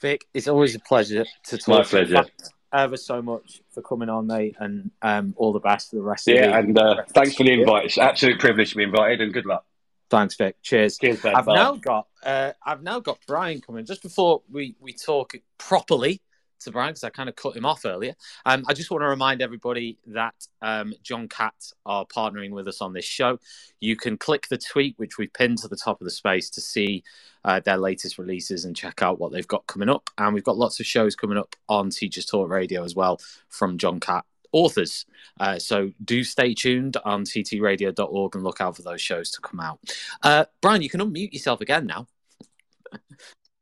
Vic, 0.01 0.27
it's 0.33 0.49
always 0.49 0.75
a 0.75 0.81
pleasure 0.81 1.25
to 1.45 1.59
talk. 1.59 1.69
My 1.69 1.83
pleasure 1.85 2.25
ever 2.73 2.97
so 2.97 3.23
much 3.23 3.63
for 3.71 3.83
coming 3.83 4.09
on, 4.09 4.27
mate, 4.27 4.57
and 4.59 4.91
um, 5.03 5.35
all 5.37 5.53
the 5.53 5.61
best 5.61 5.91
for 5.91 5.97
the 5.97 6.03
rest 6.03 6.27
yeah, 6.27 6.35
of 6.35 6.41
the 6.41 6.49
Yeah, 6.49 6.59
and 6.59 6.79
uh, 6.79 7.03
thanks 7.15 7.35
for 7.35 7.45
the 7.45 7.53
invite. 7.53 7.87
It's 7.87 7.99
absolute 7.99 8.39
privilege 8.39 8.71
to 8.71 8.77
be 8.77 8.83
invited, 8.85 9.21
and 9.21 9.33
good 9.33 9.47
luck. 9.47 9.65
Thanks, 10.11 10.35
Vic. 10.35 10.57
Cheers. 10.63 10.99
Cheers, 10.99 11.23
Ben. 11.23 11.35
I've 11.35 11.47
Bye. 11.47 11.55
now 11.55 11.75
got 11.77 12.07
uh, 12.23 12.53
I've 12.65 12.83
now 12.83 13.01
got 13.01 13.19
Brian 13.27 13.61
coming. 13.61 13.87
Just 13.87 14.03
before 14.03 14.43
we 14.51 14.77
we 14.81 14.93
talk 14.93 15.35
properly 15.59 16.21
to 16.65 16.71
Brian 16.71 16.91
because 16.91 17.05
I 17.05 17.11
kind 17.11 17.29
of 17.29 17.37
cut 17.37 17.57
him 17.57 17.65
off 17.65 17.85
earlier. 17.85 18.15
Um, 18.47 18.65
I 18.69 18.75
just 18.75 18.91
want 18.91 19.03
to 19.03 19.09
remind 19.09 19.43
everybody 19.43 19.99
that 20.07 20.35
um, 20.61 20.95
John 21.03 21.29
Catt 21.29 21.73
are 21.87 22.07
partnering 22.07 22.51
with 22.51 22.69
us 22.69 22.81
on 22.81 22.93
this 22.93 23.05
show. 23.05 23.39
You 23.81 23.97
can 23.97 24.17
click 24.17 24.49
the 24.49 24.59
tweet, 24.59 24.99
which 24.99 25.19
we 25.19 25.27
pinned 25.27 25.59
to 25.59 25.69
the 25.69 25.77
top 25.77 26.01
of 26.01 26.05
the 26.05 26.11
space, 26.11 26.51
to 26.51 26.61
see 26.61 27.03
uh, 27.45 27.61
their 27.61 27.77
latest 27.77 28.19
releases 28.19 28.65
and 28.65 28.77
check 28.77 29.03
out 29.03 29.19
what 29.19 29.33
they've 29.33 29.47
got 29.47 29.67
coming 29.67 29.89
up. 29.89 30.11
And 30.19 30.35
we've 30.35 30.45
got 30.45 30.57
lots 30.57 30.81
of 30.81 30.87
shows 30.87 31.17
coming 31.17 31.39
up 31.39 31.57
on 31.69 31.91
Teachers 31.91 32.27
Talk 32.27 32.49
Radio 32.49 32.85
as 32.85 32.95
well 32.95 33.21
from 33.49 33.79
John 33.79 34.01
Catt 34.01 34.25
authors. 34.53 35.07
Uh, 35.41 35.59
so 35.59 35.91
do 36.05 36.23
stay 36.23 36.55
tuned 36.55 36.97
on 37.05 37.25
ttradio.org 37.25 38.35
and 38.35 38.45
look 38.45 38.61
out 38.61 38.77
for 38.77 38.83
those 38.83 39.01
shows 39.01 39.31
to 39.31 39.41
come 39.41 39.61
out. 39.61 39.81
Uh, 40.23 40.45
Brian, 40.61 40.83
you 40.83 40.91
can 40.91 41.01
unmute 41.01 41.33
yourself 41.33 41.61
again 41.61 41.87
now. 41.87 42.07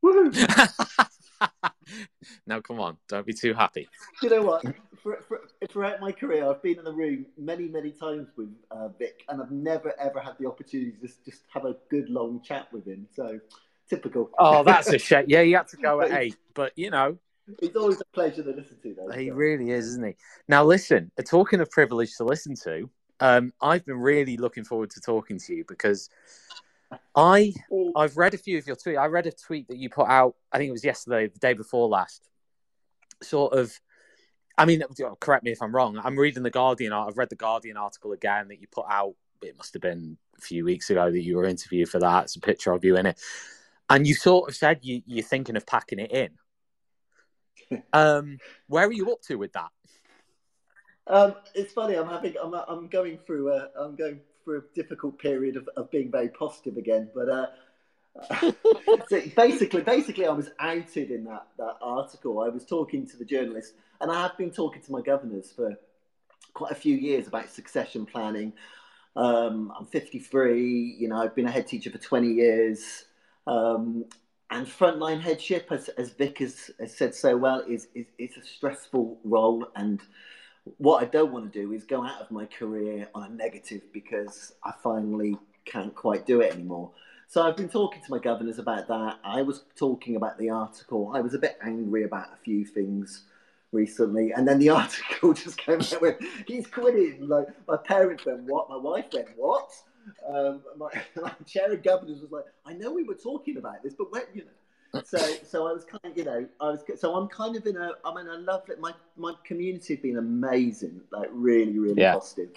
now, 2.46 2.61
come 2.61 2.81
on, 2.81 2.96
don't 3.09 3.26
be 3.26 3.33
too 3.33 3.55
happy. 3.55 3.88
Do 4.20 4.29
You 4.29 4.37
know 4.37 4.42
what? 4.42 4.64
For, 5.03 5.18
for, 5.26 5.40
throughout 5.68 6.00
my 6.00 6.12
career, 6.12 6.48
I've 6.48 6.62
been 6.62 6.79
in 6.79 6.85
the 6.85 6.92
room 6.92 7.26
many, 7.38 7.68
many 7.68 7.90
times 7.90 8.29
with 8.37 8.50
uh, 8.70 8.88
Vic, 8.88 9.24
and 9.29 9.40
I've 9.40 9.50
never 9.50 9.94
ever 9.98 10.20
had 10.20 10.35
the 10.38 10.46
opportunity 10.46 10.92
to 10.92 11.07
just, 11.07 11.24
just 11.24 11.42
have 11.53 11.64
a 11.64 11.76
good 11.90 12.11
long 12.11 12.42
chat 12.42 12.72
with 12.72 12.87
him. 12.87 13.07
So, 13.14 13.40
typical. 13.88 14.31
Oh, 14.38 14.62
that's 14.62 14.92
a 14.92 14.98
shame. 14.98 15.24
Yeah, 15.29 15.40
you 15.40 15.57
had 15.57 15.68
to 15.68 15.76
go 15.76 16.00
at 16.03 16.12
eight, 16.12 16.37
but 16.55 16.72
you 16.76 16.90
know. 16.90 17.18
It's 17.61 17.74
always 17.74 18.00
a 18.00 18.05
pleasure 18.12 18.44
to 18.44 18.50
listen 18.50 18.76
to, 18.83 18.94
though. 18.94 19.11
He 19.11 19.29
so. 19.29 19.35
really 19.35 19.70
is, 19.70 19.87
isn't 19.87 20.07
he? 20.07 20.16
Now, 20.46 20.64
listen, 20.64 21.11
talking 21.24 21.61
of 21.61 21.70
privilege 21.70 22.14
to 22.16 22.24
listen 22.24 22.55
to, 22.62 22.88
um, 23.18 23.53
I've 23.61 23.85
been 23.85 23.98
really 23.98 24.37
looking 24.37 24.64
forward 24.64 24.90
to 24.90 25.00
talking 25.00 25.38
to 25.38 25.55
you 25.55 25.64
because 25.66 26.11
I 27.14 27.53
I've 27.96 28.16
read 28.16 28.35
a 28.35 28.38
few 28.38 28.59
of 28.59 28.66
your 28.66 28.76
tweets. 28.76 28.98
I 28.98 29.07
read 29.07 29.26
a 29.26 29.33
tweet 29.33 29.68
that 29.68 29.79
you 29.79 29.90
put 29.90 30.09
out. 30.09 30.35
I 30.53 30.59
think 30.59 30.68
it 30.68 30.72
was 30.72 30.85
yesterday, 30.85 31.29
the 31.29 31.38
day 31.38 31.55
before 31.55 31.88
last. 31.88 32.29
Sort 33.22 33.53
of. 33.53 33.79
I 34.59 34.66
mean, 34.66 34.83
correct 35.20 35.44
me 35.44 35.53
if 35.53 35.62
I'm 35.62 35.74
wrong. 35.74 35.98
I'm 36.03 36.18
reading 36.18 36.42
the 36.42 36.50
Guardian. 36.50 36.92
I've 36.92 37.16
read 37.16 37.31
the 37.31 37.37
Guardian 37.37 37.76
article 37.76 38.12
again 38.12 38.48
that 38.48 38.61
you 38.61 38.66
put 38.70 38.87
out. 38.90 39.14
It 39.42 39.57
must 39.57 39.72
have 39.72 39.81
been 39.81 40.18
a 40.37 40.40
few 40.40 40.64
weeks 40.64 40.90
ago 40.90 41.11
that 41.11 41.22
you 41.22 41.37
were 41.37 41.46
interviewed 41.46 41.88
for 41.88 41.98
that. 42.00 42.24
It's 42.24 42.37
a 42.37 42.40
picture 42.40 42.72
of 42.72 42.85
you 42.85 42.96
in 42.96 43.07
it, 43.07 43.18
and 43.88 44.07
you 44.07 44.14
sort 44.14 44.48
of 44.48 44.57
said 44.57 44.81
you, 44.83 45.03
you're 45.07 45.24
thinking 45.24 45.57
of 45.57 45.66
packing 45.66 45.98
it 45.98 46.12
in. 47.70 47.83
um, 47.92 48.38
where 48.66 48.87
are 48.87 48.92
you 48.92 49.11
up 49.12 49.22
to 49.22 49.37
with 49.37 49.53
that? 49.55 49.70
Um, 51.07 51.35
it's 51.55 51.72
funny. 51.72 51.94
I'm 51.94 52.09
having. 52.09 52.35
I'm. 52.42 52.55
I'm 52.55 52.88
going 52.88 53.18
through. 53.18 53.53
A, 53.53 53.68
I'm 53.79 53.96
going 53.96 54.20
for 54.51 54.57
a 54.57 54.63
difficult 54.75 55.17
period 55.17 55.57
of, 55.57 55.69
of 55.77 55.89
being 55.93 56.11
very 56.11 56.29
positive 56.29 56.77
again. 56.77 57.09
But 57.15 57.29
uh, 57.29 57.47
so 59.09 59.23
basically, 59.37 59.83
basically, 59.83 60.27
I 60.27 60.33
was 60.33 60.51
outed 60.59 61.13
in 61.13 61.23
that, 61.25 61.47
that 61.57 61.77
article. 61.81 62.41
I 62.41 62.49
was 62.49 62.65
talking 62.65 63.07
to 63.07 63.17
the 63.17 63.25
journalist, 63.25 63.75
and 64.01 64.11
I 64.11 64.23
have 64.23 64.37
been 64.37 64.51
talking 64.51 64.83
to 64.83 64.91
my 64.91 65.03
governors 65.03 65.53
for 65.55 65.79
quite 66.53 66.73
a 66.73 66.75
few 66.75 66.97
years 66.97 67.29
about 67.29 67.49
succession 67.49 68.05
planning. 68.07 68.53
Um, 69.15 69.73
I'm 69.79 69.87
53. 69.87 70.97
You 70.99 71.09
know, 71.09 71.23
I've 71.23 71.37
been 71.37 71.47
a 71.47 71.51
head 71.53 71.69
teacher 71.69 71.91
for 71.91 71.99
20 71.99 72.27
years. 72.27 73.05
Um, 73.47 74.05
and 74.51 74.67
frontline 74.67 75.21
headship, 75.21 75.69
as, 75.71 75.89
as 75.91 76.11
Vic 76.11 76.39
has, 76.39 76.73
has 76.81 76.97
said 76.97 77.15
so 77.15 77.37
well, 77.37 77.61
is, 77.69 77.87
is, 77.95 78.07
is 78.19 78.37
a 78.37 78.45
stressful 78.45 79.21
role 79.23 79.69
and 79.77 80.01
what 80.79 81.03
I 81.03 81.07
don't 81.07 81.33
want 81.33 81.53
to 81.53 81.61
do 81.61 81.73
is 81.73 81.85
go 81.85 82.05
out 82.05 82.21
of 82.21 82.31
my 82.31 82.47
career 82.47 83.09
on 83.15 83.25
a 83.25 83.29
negative 83.29 83.83
because 83.93 84.53
I 84.65 84.73
finally 84.83 85.37
can't 85.65 85.95
quite 85.95 86.27
do 86.27 86.41
it 86.41 86.53
anymore. 86.53 86.91
So 87.29 87.43
I've 87.43 87.57
been 87.57 87.69
talking 87.69 88.03
to 88.03 88.11
my 88.11 88.19
governors 88.19 88.59
about 88.59 88.89
that. 88.89 89.19
I 89.23 89.43
was 89.43 89.63
talking 89.77 90.17
about 90.17 90.37
the 90.39 90.51
article. 90.51 91.13
I 91.15 91.21
was 91.21 91.35
a 91.35 91.39
bit 91.39 91.59
angry 91.63 92.03
about 92.03 92.33
a 92.33 92.37
few 92.37 92.65
things 92.65 93.23
recently, 93.73 94.33
and 94.33 94.47
then 94.49 94.59
the 94.59 94.71
article 94.83 95.33
just 95.33 95.57
came 95.57 95.81
out 95.81 96.01
with 96.01 96.17
he's 96.47 96.67
quitting. 96.67 97.29
Like 97.29 97.47
my 97.69 97.77
parents 97.77 98.27
went, 98.27 98.43
"What?" 98.43 98.69
My 98.69 98.77
wife 98.77 99.07
went, 99.13 99.29
"What?" 99.37 99.71
Um, 100.29 100.63
my, 100.77 100.91
my 101.23 101.33
chair 101.47 101.73
of 101.73 101.83
governors 101.83 102.21
was 102.21 102.33
like, 102.33 102.47
"I 102.67 102.73
know 102.73 102.93
we 102.93 103.05
were 103.05 103.15
talking 103.15 103.57
about 103.57 103.83
this, 103.83 103.95
but 103.95 104.11
when 104.11 104.23
you 104.35 104.43
know." 104.43 104.51
So 105.05 105.18
so 105.45 105.68
I 105.68 105.72
was 105.72 105.84
kind 105.84 106.05
of 106.05 106.16
you 106.16 106.24
know 106.24 106.47
I 106.61 106.70
was 106.70 106.82
so 106.97 107.14
I'm 107.14 107.28
kind 107.28 107.57
of 107.57 107.66
in 107.66 107.76
a 107.76 107.93
I'm 108.05 108.16
in 108.18 108.26
a 108.26 108.38
lovely 108.38 108.76
my 108.80 108.93
my 109.16 109.34
community 109.45 109.95
has 109.95 110.03
been 110.03 110.18
amazing 110.18 111.01
like 111.12 111.28
really 111.32 111.78
really 111.78 112.01
yeah. 112.01 112.14
positive 112.14 112.51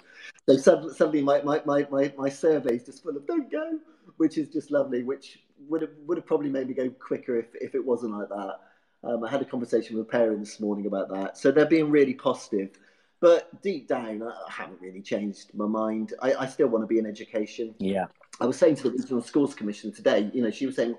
so 0.48 0.56
suddenly, 0.56 0.94
suddenly 0.94 1.22
my, 1.22 1.42
my, 1.42 1.62
my, 1.64 1.86
my, 1.90 2.12
my 2.18 2.28
survey 2.28 2.74
is 2.74 2.84
just 2.84 3.02
full 3.02 3.16
of 3.16 3.26
don't 3.26 3.50
go 3.50 3.78
which 4.16 4.36
is 4.36 4.48
just 4.48 4.70
lovely 4.70 5.02
which 5.02 5.38
would 5.68 5.82
have 5.82 5.90
would 6.06 6.16
have 6.16 6.26
probably 6.26 6.50
made 6.50 6.68
me 6.68 6.74
go 6.74 6.90
quicker 6.90 7.38
if, 7.38 7.46
if 7.54 7.74
it 7.74 7.84
wasn't 7.84 8.16
like 8.16 8.28
that. 8.28 8.60
Um, 9.02 9.22
I 9.22 9.30
had 9.30 9.42
a 9.42 9.44
conversation 9.44 9.96
with 9.96 10.06
a 10.06 10.10
parent 10.10 10.40
this 10.40 10.60
morning 10.60 10.86
about 10.86 11.10
that, 11.10 11.36
so 11.36 11.50
they're 11.50 11.66
being 11.66 11.90
really 11.90 12.14
positive. 12.14 12.70
But 13.20 13.62
deep 13.62 13.88
down, 13.88 14.22
I 14.22 14.50
haven't 14.50 14.80
really 14.80 15.00
changed 15.00 15.54
my 15.54 15.66
mind. 15.66 16.12
I, 16.20 16.34
I 16.34 16.46
still 16.46 16.68
want 16.68 16.82
to 16.82 16.86
be 16.86 16.98
in 16.98 17.06
education. 17.06 17.74
Yeah. 17.78 18.06
I 18.40 18.46
was 18.46 18.58
saying 18.58 18.76
to 18.76 18.82
the 18.84 18.90
Regional 18.90 19.22
Schools 19.22 19.54
Commission 19.54 19.92
today, 19.92 20.30
you 20.34 20.42
know, 20.42 20.50
she 20.50 20.66
was 20.66 20.76
saying, 20.76 20.96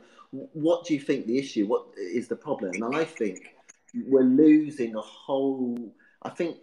what 0.53 0.85
do 0.85 0.93
you 0.93 0.99
think 0.99 1.27
the 1.27 1.37
issue? 1.37 1.65
What 1.67 1.85
is 1.97 2.27
the 2.27 2.35
problem? 2.35 2.71
And 2.73 2.95
I 2.95 3.05
think 3.05 3.55
we're 3.93 4.23
losing 4.23 4.95
a 4.95 5.01
whole. 5.01 5.93
I 6.21 6.29
think 6.29 6.57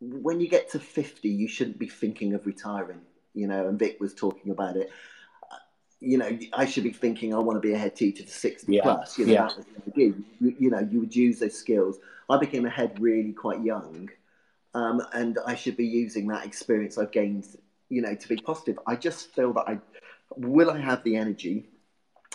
when 0.00 0.40
you 0.40 0.48
get 0.48 0.70
to 0.70 0.78
50, 0.78 1.28
you 1.28 1.48
shouldn't 1.48 1.78
be 1.78 1.88
thinking 1.88 2.34
of 2.34 2.46
retiring, 2.46 3.00
you 3.34 3.46
know, 3.46 3.66
and 3.68 3.78
Vic 3.78 3.98
was 4.00 4.14
talking 4.14 4.50
about 4.50 4.76
it. 4.76 4.90
You 6.00 6.18
know, 6.18 6.38
I 6.52 6.66
should 6.66 6.84
be 6.84 6.92
thinking 6.92 7.34
I 7.34 7.38
want 7.38 7.56
to 7.56 7.66
be 7.66 7.72
a 7.72 7.78
head 7.78 7.96
teacher 7.96 8.22
to 8.22 8.30
60 8.30 8.72
Yeah. 8.72 8.82
plus. 8.82 9.18
You 9.18 9.26
know, 9.26 9.32
Yeah. 9.32 9.48
that 9.48 9.56
was 9.56 9.66
the. 9.94 10.00
You, 10.02 10.24
you 10.58 10.70
know, 10.70 10.80
you 10.80 11.00
would 11.00 11.16
use 11.16 11.38
those 11.38 11.56
skills. 11.56 11.98
I 12.28 12.38
became 12.38 12.66
a 12.66 12.70
head 12.70 13.00
really 13.00 13.32
quite 13.32 13.62
young, 13.62 14.10
um, 14.74 15.00
and 15.14 15.38
I 15.46 15.54
should 15.54 15.76
be 15.76 15.86
using 15.86 16.26
that 16.28 16.44
experience 16.44 16.98
I've 16.98 17.12
gained, 17.12 17.46
you 17.88 18.02
know, 18.02 18.14
to 18.14 18.28
be 18.28 18.36
positive. 18.36 18.78
I 18.86 18.96
just 18.96 19.32
feel 19.34 19.52
that 19.54 19.64
I 19.68 19.78
will 20.36 20.70
I 20.70 20.78
have 20.78 21.02
the 21.04 21.16
energy. 21.16 21.70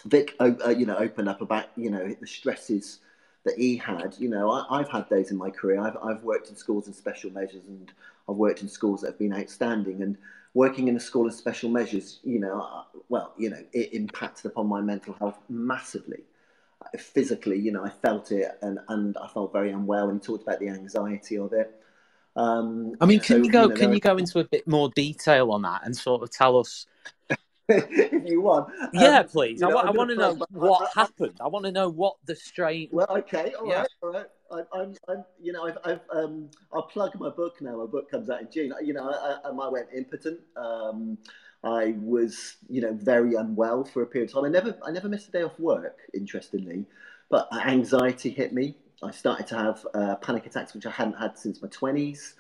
Vic, 0.06 0.36
uh, 0.40 0.52
uh, 0.66 0.70
you 0.70 0.86
know, 0.86 0.98
opened 0.98 1.30
up 1.30 1.42
about 1.42 1.68
you 1.76 1.90
know 1.90 2.16
the 2.20 2.28
stresses 2.28 3.00
that 3.44 3.58
he 3.58 3.78
had. 3.78 4.16
You 4.20 4.30
know, 4.30 4.52
I, 4.52 4.80
I've 4.80 4.90
had 4.90 5.10
days 5.10 5.32
in 5.32 5.38
my 5.38 5.50
career. 5.50 5.80
I've, 5.80 5.98
I've 6.04 6.24
worked 6.24 6.50
in 6.50 6.56
schools 6.56 6.88
in 6.88 6.94
special 6.94 7.32
measures, 7.32 7.64
and 7.68 7.92
I've 8.30 8.36
worked 8.36 8.62
in 8.62 8.70
schools 8.70 9.02
that 9.02 9.08
have 9.08 9.20
been 9.20 9.34
outstanding. 9.34 10.02
And 10.02 10.18
working 10.54 10.88
in 10.88 10.96
a 10.96 11.00
school 11.00 11.26
in 11.26 11.32
special 11.32 11.70
measures, 11.70 12.20
you 12.24 12.40
know, 12.40 12.62
uh, 12.62 12.84
well, 13.10 13.34
you 13.38 13.50
know, 13.50 13.64
it 13.74 13.94
impacted 13.94 14.52
upon 14.52 14.68
my 14.68 14.82
mental 14.82 15.14
health 15.14 15.40
massively. 15.50 16.24
Physically, 16.98 17.60
you 17.60 17.72
know, 17.72 17.86
I 17.86 17.90
felt 17.90 18.32
it, 18.32 18.58
and 18.62 18.80
and 18.90 19.16
I 19.18 19.28
felt 19.28 19.54
very 19.54 19.72
unwell. 19.72 20.10
And 20.10 20.20
he 20.20 20.26
talked 20.26 20.44
about 20.44 20.60
the 20.60 20.70
anxiety 20.70 21.38
of 21.38 21.54
it. 21.54 21.80
Um, 22.36 22.96
I 23.00 23.06
mean, 23.06 23.20
can 23.20 23.44
so, 23.44 23.46
you 23.46 23.52
go? 23.52 23.68
know, 23.68 23.76
can 23.76 23.94
you 23.94 24.00
go 24.00 24.18
into 24.18 24.40
a 24.40 24.44
bit 24.44 24.68
more 24.68 24.90
detail 24.90 25.52
on 25.52 25.62
that 25.62 25.82
and 25.86 25.96
sort 25.96 26.24
of 26.24 26.32
tell 26.32 26.58
us? 26.58 26.88
if 27.90 28.30
you 28.30 28.42
want. 28.42 28.74
Yeah, 28.94 29.20
Um, 29.20 29.28
please. 29.28 29.62
you 29.62 29.68
I 29.68 29.70
know, 29.72 29.78
I 29.78 29.90
want 29.92 30.10
to 30.10 30.16
know 30.16 30.34
what 30.52 30.92
happened. 30.96 31.38
I 31.42 31.48
want 31.48 31.66
to 31.66 31.72
know 31.72 31.90
what 31.90 32.16
the 32.26 32.36
strain. 32.36 32.90
Well, 32.92 33.08
okay, 33.10 33.54
all 33.54 33.68
Yeah. 33.68 33.80
right, 33.82 33.90
all 34.04 34.12
right. 34.14 34.26
I, 34.52 34.78
I'm, 34.78 34.96
I'm, 35.08 35.24
you 35.42 35.54
know, 35.54 35.66
I've, 35.66 35.78
I've, 35.86 36.02
um, 36.14 36.50
I'll 36.74 36.84
plug 36.84 37.18
my 37.20 37.30
book 37.30 37.62
now. 37.62 37.78
My 37.78 37.86
book 37.86 38.12
comes 38.12 38.30
out 38.30 38.42
in 38.42 38.52
June. 38.52 38.74
You 38.84 38.94
know, 38.94 39.10
I, 39.10 39.48
I, 39.48 39.50
I 39.50 39.70
went 39.70 39.88
impotent. 39.96 40.40
Um, 40.58 41.18
I 41.64 41.96
was, 42.00 42.56
you 42.70 42.82
know, 42.82 42.92
very 42.94 43.36
unwell 43.36 43.84
for 43.86 44.02
a 44.02 44.06
period 44.06 44.30
of 44.30 44.36
time. 44.36 44.46
I 44.46 44.50
never, 44.50 44.78
I 44.86 44.92
never 44.92 45.08
missed 45.08 45.30
a 45.30 45.32
day 45.32 45.44
off 45.44 45.58
work. 45.60 46.00
Interestingly, 46.14 46.86
but 47.30 47.48
anxiety 47.66 48.30
hit 48.30 48.52
me. 48.54 48.76
I 49.04 49.12
started 49.12 49.48
to 49.48 49.56
have 49.58 49.88
uh, 49.94 50.16
panic 50.18 50.46
attacks, 50.46 50.74
which 50.74 50.86
I 50.86 50.92
hadn't 50.92 51.14
had 51.18 51.38
since 51.38 51.62
my 51.62 51.68
twenties. 51.70 52.36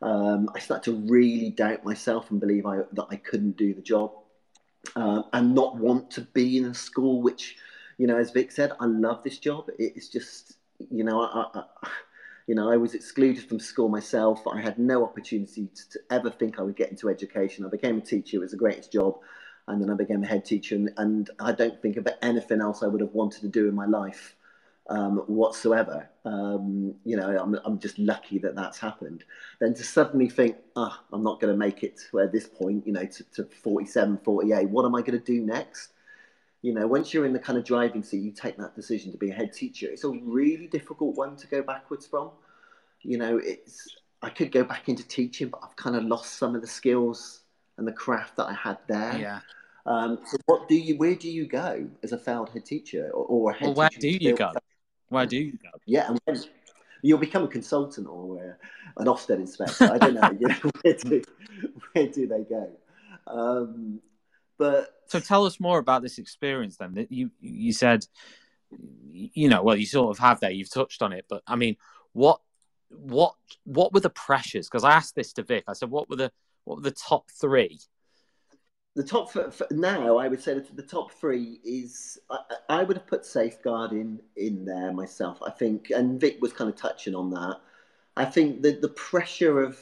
Um, 0.00 0.48
I 0.54 0.58
started 0.58 0.84
to 0.90 0.96
really 1.12 1.50
doubt 1.50 1.84
myself 1.84 2.30
and 2.32 2.40
believe 2.40 2.66
I, 2.66 2.78
that 2.92 3.06
I 3.10 3.16
couldn't 3.16 3.56
do 3.56 3.72
the 3.72 3.82
job, 3.82 4.10
um, 4.96 5.24
and 5.32 5.54
not 5.54 5.76
want 5.76 6.10
to 6.12 6.22
be 6.22 6.58
in 6.58 6.66
a 6.66 6.74
school 6.74 7.22
which, 7.22 7.56
you 7.98 8.06
know, 8.06 8.16
as 8.16 8.30
Vic 8.30 8.52
said, 8.52 8.72
I 8.80 8.86
love 8.86 9.22
this 9.22 9.38
job. 9.38 9.70
It's 9.78 10.08
just, 10.08 10.54
you 10.90 11.04
know, 11.04 11.22
I, 11.22 11.46
I, 11.54 11.60
I- 11.60 11.90
you 12.48 12.56
know, 12.56 12.70
I 12.70 12.76
was 12.76 12.94
excluded 12.94 13.44
from 13.48 13.60
school 13.60 13.88
myself. 13.88 14.46
I 14.48 14.60
had 14.60 14.78
no 14.78 15.04
opportunity 15.04 15.68
to, 15.74 15.90
to 15.90 16.00
ever 16.10 16.28
think 16.28 16.58
I 16.58 16.62
would 16.62 16.76
get 16.76 16.90
into 16.90 17.08
education. 17.08 17.64
I 17.64 17.68
became 17.68 17.98
a 17.98 18.00
teacher; 18.00 18.36
it 18.36 18.40
was 18.40 18.50
the 18.50 18.56
greatest 18.56 18.92
job, 18.92 19.18
and 19.68 19.80
then 19.80 19.90
I 19.90 19.94
became 19.94 20.24
a 20.24 20.26
head 20.26 20.44
teacher. 20.44 20.74
And, 20.74 20.90
and 20.96 21.30
I 21.38 21.52
don't 21.52 21.80
think 21.80 21.96
of 21.96 22.08
anything 22.20 22.60
else 22.60 22.82
I 22.82 22.88
would 22.88 23.00
have 23.00 23.12
wanted 23.14 23.42
to 23.42 23.48
do 23.48 23.68
in 23.68 23.74
my 23.74 23.86
life 23.86 24.34
um, 24.88 25.18
whatsoever. 25.26 26.08
Um, 26.24 26.94
you 27.04 27.16
know, 27.16 27.38
I'm, 27.38 27.58
I'm 27.64 27.78
just 27.78 27.98
lucky 27.98 28.38
that 28.40 28.54
that's 28.54 28.78
happened. 28.78 29.24
Then 29.60 29.74
to 29.74 29.84
suddenly 29.84 30.28
think, 30.28 30.56
ah, 30.76 31.02
I'm 31.12 31.22
not 31.22 31.40
going 31.40 31.52
to 31.52 31.58
make 31.58 31.82
it 31.82 32.00
to 32.10 32.20
at 32.20 32.32
this 32.32 32.46
point, 32.46 32.86
you 32.86 32.92
know, 32.92 33.04
to, 33.04 33.24
to 33.34 33.44
47, 33.44 34.18
48. 34.24 34.68
What 34.68 34.84
am 34.84 34.94
I 34.94 35.00
going 35.00 35.18
to 35.18 35.24
do 35.24 35.40
next? 35.40 35.92
You 36.62 36.74
know, 36.74 36.86
once 36.86 37.12
you're 37.12 37.26
in 37.26 37.32
the 37.32 37.40
kind 37.40 37.58
of 37.58 37.64
driving 37.64 38.02
seat, 38.02 38.22
you 38.22 38.30
take 38.30 38.56
that 38.58 38.76
decision 38.76 39.10
to 39.12 39.18
be 39.18 39.30
a 39.30 39.34
head 39.34 39.52
teacher. 39.52 39.88
It's 39.90 40.04
a 40.04 40.10
really 40.10 40.68
difficult 40.68 41.16
one 41.16 41.36
to 41.36 41.46
go 41.48 41.62
backwards 41.62 42.06
from. 42.06 42.30
You 43.02 43.18
know, 43.18 43.38
it's 43.38 43.88
I 44.22 44.30
could 44.30 44.52
go 44.52 44.62
back 44.62 44.88
into 44.88 45.06
teaching, 45.06 45.48
but 45.48 45.60
I've 45.64 45.74
kind 45.74 45.96
of 45.96 46.04
lost 46.04 46.34
some 46.34 46.54
of 46.54 46.60
the 46.60 46.68
skills 46.68 47.40
and 47.78 47.86
the 47.86 47.92
craft 47.92 48.36
that 48.36 48.44
I 48.44 48.54
had 48.54 48.78
there. 48.86 49.18
Yeah. 49.18 49.40
Um, 49.86 50.20
so 50.24 50.36
what 50.46 50.68
do 50.68 50.76
you? 50.76 50.96
Where 50.96 51.16
do 51.16 51.28
you 51.28 51.46
go 51.46 51.88
as 52.04 52.12
a 52.12 52.18
failed 52.18 52.50
head 52.50 52.64
teacher 52.64 53.10
or, 53.12 53.24
or 53.24 53.50
a 53.50 53.54
head 53.54 53.66
Well, 53.66 53.74
where 53.74 53.88
teacher? 53.88 54.18
do 54.18 54.24
you 54.24 54.36
go? 54.36 54.52
Where 55.12 55.26
do 55.26 55.36
you 55.36 55.52
go? 55.52 55.68
Yeah, 55.86 56.14
and 56.26 56.48
you'll 57.02 57.18
become 57.18 57.44
a 57.44 57.48
consultant 57.48 58.06
or 58.08 58.38
uh, 58.38 59.00
an 59.00 59.06
Ofsted 59.06 59.36
inspector. 59.36 59.92
I 59.92 59.98
don't 59.98 60.14
know. 60.14 60.30
You 60.38 60.48
know 60.48 60.70
where 60.82 60.94
do 60.94 61.22
where 61.92 62.06
do 62.08 62.26
they 62.26 62.42
go? 62.44 62.70
Um, 63.26 64.00
but 64.58 64.88
So 65.06 65.20
tell 65.20 65.44
us 65.44 65.60
more 65.60 65.78
about 65.78 66.02
this 66.02 66.18
experience 66.18 66.76
then. 66.76 66.94
That 66.94 67.12
You 67.12 67.30
you 67.40 67.72
said, 67.72 68.06
you 69.10 69.48
know, 69.48 69.62
well, 69.62 69.76
you 69.76 69.86
sort 69.86 70.10
of 70.10 70.18
have 70.18 70.40
there. 70.40 70.50
You've 70.50 70.70
touched 70.72 71.02
on 71.02 71.12
it, 71.12 71.26
but 71.28 71.42
I 71.46 71.56
mean, 71.56 71.76
what 72.12 72.40
what 72.88 73.34
what 73.64 73.92
were 73.92 74.00
the 74.00 74.10
pressures? 74.10 74.68
Because 74.68 74.84
I 74.84 74.92
asked 74.92 75.14
this 75.14 75.32
to 75.34 75.42
Vic. 75.42 75.64
I 75.68 75.74
said, 75.74 75.90
what 75.90 76.08
were 76.08 76.16
the 76.16 76.32
what 76.64 76.76
were 76.76 76.82
the 76.82 76.90
top 76.92 77.30
three? 77.30 77.80
The 78.94 79.02
top 79.02 79.34
f- 79.34 79.60
f- 79.60 79.70
now, 79.70 80.18
I 80.18 80.28
would 80.28 80.42
say 80.42 80.54
that 80.54 80.76
the 80.76 80.82
top 80.82 81.12
three 81.12 81.60
is 81.64 82.18
I, 82.30 82.38
I 82.68 82.82
would 82.82 82.96
have 82.96 83.06
put 83.06 83.24
Safeguard 83.24 83.92
in 83.92 84.20
in 84.36 84.64
there 84.64 84.92
myself. 84.92 85.38
I 85.44 85.50
think, 85.50 85.90
and 85.90 86.20
Vic 86.20 86.38
was 86.40 86.52
kind 86.52 86.68
of 86.70 86.76
touching 86.76 87.14
on 87.14 87.30
that. 87.30 87.56
I 88.16 88.26
think 88.26 88.62
that 88.62 88.82
the 88.82 88.90
pressure 88.90 89.62
of 89.62 89.78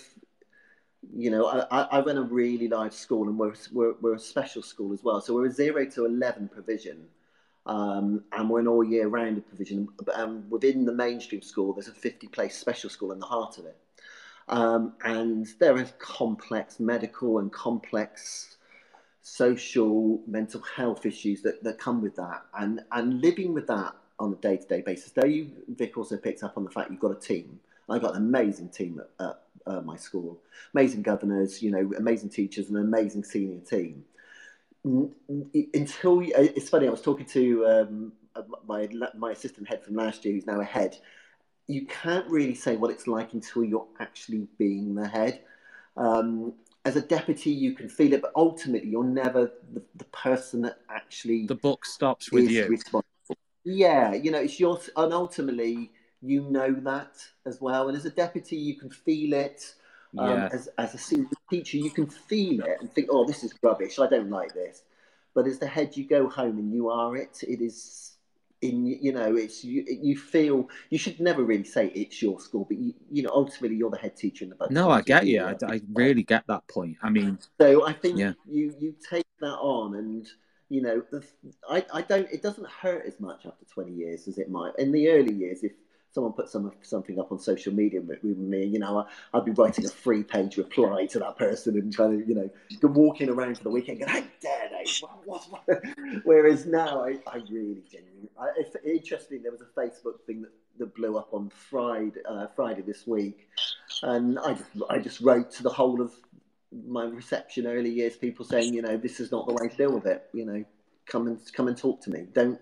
you 1.16 1.30
know, 1.30 1.46
I, 1.46 1.66
I 1.70 1.82
I 1.98 2.00
run 2.04 2.18
a 2.18 2.22
really 2.22 2.68
large 2.68 2.92
school 2.92 3.28
and 3.28 3.38
we're, 3.38 3.54
we're, 3.72 3.94
we're 4.00 4.14
a 4.14 4.18
special 4.18 4.62
school 4.62 4.92
as 4.92 5.02
well. 5.02 5.20
So 5.20 5.34
we're 5.34 5.46
a 5.46 5.50
zero 5.50 5.84
to 5.86 6.04
11 6.04 6.48
provision. 6.48 7.06
Um, 7.66 8.24
and 8.32 8.48
we're 8.48 8.60
an 8.60 8.68
all 8.68 8.84
year 8.84 9.08
round 9.08 9.46
provision. 9.46 9.88
Um, 10.14 10.48
within 10.48 10.84
the 10.84 10.92
mainstream 10.92 11.42
school, 11.42 11.72
there's 11.72 11.88
a 11.88 11.92
50 11.92 12.26
place 12.28 12.56
special 12.56 12.90
school 12.90 13.12
in 13.12 13.18
the 13.18 13.26
heart 13.26 13.58
of 13.58 13.66
it. 13.66 13.76
Um, 14.48 14.94
and 15.04 15.46
there 15.58 15.76
are 15.76 15.84
complex 15.98 16.80
medical 16.80 17.38
and 17.38 17.52
complex 17.52 18.56
social, 19.22 20.20
mental 20.26 20.60
health 20.62 21.04
issues 21.06 21.42
that, 21.42 21.62
that 21.62 21.78
come 21.78 22.00
with 22.00 22.16
that. 22.16 22.42
And, 22.58 22.80
and 22.92 23.20
living 23.20 23.54
with 23.54 23.66
that 23.66 23.94
on 24.18 24.32
a 24.32 24.36
day 24.36 24.56
to 24.56 24.66
day 24.66 24.82
basis, 24.82 25.12
though 25.12 25.24
you, 25.24 25.50
Vic, 25.68 25.96
also 25.96 26.16
picked 26.16 26.42
up 26.42 26.56
on 26.56 26.64
the 26.64 26.70
fact 26.70 26.90
you've 26.90 27.00
got 27.00 27.12
a 27.12 27.20
team. 27.20 27.60
I've 27.88 28.02
got 28.02 28.14
an 28.14 28.18
amazing 28.18 28.68
team 28.68 29.00
at, 29.00 29.26
at 29.26 29.42
uh, 29.66 29.80
my 29.80 29.96
school, 29.96 30.40
amazing 30.74 31.02
governors, 31.02 31.62
you 31.62 31.70
know, 31.70 31.92
amazing 31.96 32.30
teachers, 32.30 32.68
and 32.68 32.76
an 32.76 32.84
amazing 32.84 33.24
senior 33.24 33.60
team. 33.60 34.04
Until 34.84 36.22
it's 36.34 36.68
funny, 36.68 36.86
I 36.86 36.90
was 36.90 37.02
talking 37.02 37.26
to 37.26 37.66
um, 37.66 38.12
my 38.66 38.88
my 39.16 39.32
assistant 39.32 39.68
head 39.68 39.84
from 39.84 39.96
last 39.96 40.24
year, 40.24 40.34
who's 40.34 40.46
now 40.46 40.60
a 40.60 40.64
head. 40.64 40.96
You 41.66 41.86
can't 41.86 42.26
really 42.28 42.54
say 42.54 42.76
what 42.76 42.90
it's 42.90 43.06
like 43.06 43.32
until 43.34 43.64
you're 43.64 43.86
actually 43.98 44.46
being 44.56 44.94
the 44.94 45.06
head. 45.06 45.40
Um, 45.96 46.54
as 46.84 46.96
a 46.96 47.00
deputy, 47.02 47.50
you 47.50 47.74
can 47.74 47.88
feel 47.88 48.12
it, 48.12 48.22
but 48.22 48.32
ultimately, 48.34 48.88
you're 48.90 49.04
never 49.04 49.52
the, 49.72 49.82
the 49.96 50.04
person 50.04 50.62
that 50.62 50.78
actually 50.88 51.46
The 51.46 51.54
book 51.54 51.84
stops 51.84 52.32
with 52.32 52.50
you. 52.50 52.68
responsible. 52.68 53.04
Yeah, 53.64 54.14
you 54.14 54.30
know, 54.30 54.38
it's 54.40 54.58
your 54.58 54.80
and 54.96 55.12
ultimately 55.12 55.90
you 56.22 56.42
know 56.50 56.72
that 56.72 57.16
as 57.46 57.60
well. 57.60 57.88
And 57.88 57.96
as 57.96 58.06
a 58.06 58.10
deputy, 58.10 58.56
you 58.56 58.76
can 58.76 58.90
feel 58.90 59.34
it. 59.34 59.74
Um, 60.18 60.28
Yeah. 60.28 60.48
as, 60.52 60.68
as 60.78 60.94
a 60.94 60.98
senior 60.98 61.28
teacher, 61.50 61.76
you 61.76 61.90
can 61.90 62.06
feel 62.06 62.60
it 62.64 62.78
and 62.80 62.90
think, 62.92 63.08
"Oh, 63.10 63.26
this 63.26 63.44
is 63.44 63.54
rubbish. 63.62 63.98
I 63.98 64.06
don't 64.08 64.30
like 64.30 64.54
this." 64.54 64.82
But 65.34 65.46
as 65.46 65.58
the 65.58 65.66
head, 65.66 65.96
you 65.96 66.06
go 66.06 66.28
home 66.28 66.58
and 66.58 66.72
you 66.72 66.90
are 66.90 67.16
it. 67.16 67.42
It 67.46 67.60
is 67.60 68.09
in 68.62 68.86
you 68.86 69.12
know, 69.12 69.36
it's 69.36 69.64
you. 69.64 69.84
You 69.88 70.16
feel 70.16 70.68
you 70.90 70.98
should 70.98 71.20
never 71.20 71.42
really 71.42 71.64
say 71.64 71.88
it's 71.94 72.20
your 72.20 72.40
school, 72.40 72.66
but 72.68 72.78
you, 72.78 72.94
you 73.10 73.22
know, 73.22 73.30
ultimately 73.32 73.76
you're 73.76 73.90
the 73.90 73.98
head 73.98 74.16
teacher 74.16 74.44
in 74.44 74.50
the 74.50 74.56
boat. 74.56 74.70
No, 74.70 74.90
I 74.90 75.00
get 75.02 75.26
you. 75.26 75.42
I, 75.42 75.56
I 75.66 75.80
really 75.92 76.22
get 76.22 76.44
that 76.48 76.66
point. 76.68 76.96
I 77.02 77.10
mean, 77.10 77.38
So 77.60 77.86
I 77.86 77.92
think 77.92 78.18
Yeah. 78.18 78.32
you 78.50 78.74
you 78.78 78.94
take 79.08 79.26
that 79.40 79.56
on, 79.56 79.94
and 79.96 80.28
you 80.68 80.82
know, 80.82 81.02
the, 81.10 81.24
I 81.68 81.84
I 81.92 82.02
don't. 82.02 82.28
It 82.30 82.42
doesn't 82.42 82.68
hurt 82.68 83.06
as 83.06 83.18
much 83.18 83.46
after 83.46 83.64
twenty 83.64 83.92
years 83.92 84.28
as 84.28 84.38
it 84.38 84.50
might 84.50 84.72
in 84.78 84.92
the 84.92 85.08
early 85.08 85.34
years. 85.34 85.62
If 85.62 85.72
someone 86.12 86.32
put 86.32 86.48
some 86.48 86.72
something 86.82 87.18
up 87.18 87.30
on 87.32 87.38
social 87.38 87.72
media 87.72 88.00
with, 88.00 88.22
me, 88.22 88.64
you 88.64 88.78
know, 88.78 88.98
I, 88.98 89.36
I'd 89.36 89.44
be 89.44 89.52
writing 89.52 89.84
a 89.84 89.88
three 89.88 90.22
page 90.22 90.56
reply 90.56 91.06
to 91.06 91.18
that 91.20 91.36
person 91.36 91.76
and 91.78 91.92
trying 91.92 92.20
to, 92.20 92.26
you 92.26 92.34
know, 92.34 92.50
walking 92.82 93.28
around 93.28 93.58
for 93.58 93.64
the 93.64 93.70
weekend, 93.70 94.00
going, 94.00 94.10
"How 94.10 94.22
dare 94.40 94.70
they?" 94.70 94.90
What, 95.00 95.26
what, 95.26 95.62
what? 95.66 95.82
Whereas 96.24 96.66
now, 96.66 97.04
I, 97.04 97.18
I 97.26 97.36
really 97.50 97.82
genuinely. 97.90 98.30
I, 98.38 98.48
it's 98.56 98.76
interesting. 98.84 99.42
There 99.42 99.52
was 99.52 99.62
a 99.62 99.80
Facebook 99.80 100.20
thing 100.26 100.42
that, 100.42 100.52
that 100.78 100.94
blew 100.94 101.16
up 101.16 101.32
on 101.32 101.50
Friday 101.50 102.20
uh, 102.28 102.48
Friday 102.56 102.82
this 102.82 103.06
week, 103.06 103.48
and 104.02 104.38
I 104.38 104.54
just 104.54 104.70
I 104.88 104.98
just 104.98 105.20
wrote 105.20 105.50
to 105.52 105.62
the 105.62 105.70
whole 105.70 106.00
of 106.00 106.12
my 106.86 107.04
reception 107.04 107.66
early 107.66 107.90
years 107.90 108.16
people 108.16 108.44
saying 108.44 108.72
you 108.72 108.80
know 108.80 108.96
this 108.96 109.18
is 109.18 109.32
not 109.32 109.44
the 109.48 109.52
way 109.52 109.66
to 109.66 109.76
deal 109.76 109.92
with 109.92 110.06
it 110.06 110.28
you 110.32 110.46
know 110.46 110.64
come 111.10 111.26
and 111.26 111.38
come 111.52 111.68
and 111.68 111.76
talk 111.76 112.00
to 112.02 112.10
me. 112.10 112.26
Don't 112.32 112.60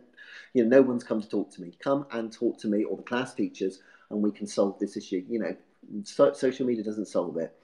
you 0.55 0.64
know? 0.64 0.80
No 0.80 0.82
one's 0.82 1.05
come 1.05 1.20
to 1.20 1.28
talk 1.28 1.51
to 1.55 1.62
me. 1.62 1.76
Come 1.80 2.07
and 2.12 2.32
talk 2.32 2.59
to 2.61 2.68
me 2.68 2.84
or 2.84 2.96
the 2.96 3.03
class 3.03 3.34
teachers, 3.34 3.80
and 4.11 4.22
we 4.22 4.30
can 4.30 4.46
solve 4.46 4.78
this 4.78 4.96
issue. 4.96 5.24
You 5.28 5.38
know, 5.40 5.57
so, 6.05 6.32
social 6.32 6.66
media 6.66 6.84
doesn't 6.84 7.07
solve 7.07 7.36
it. 7.36 7.55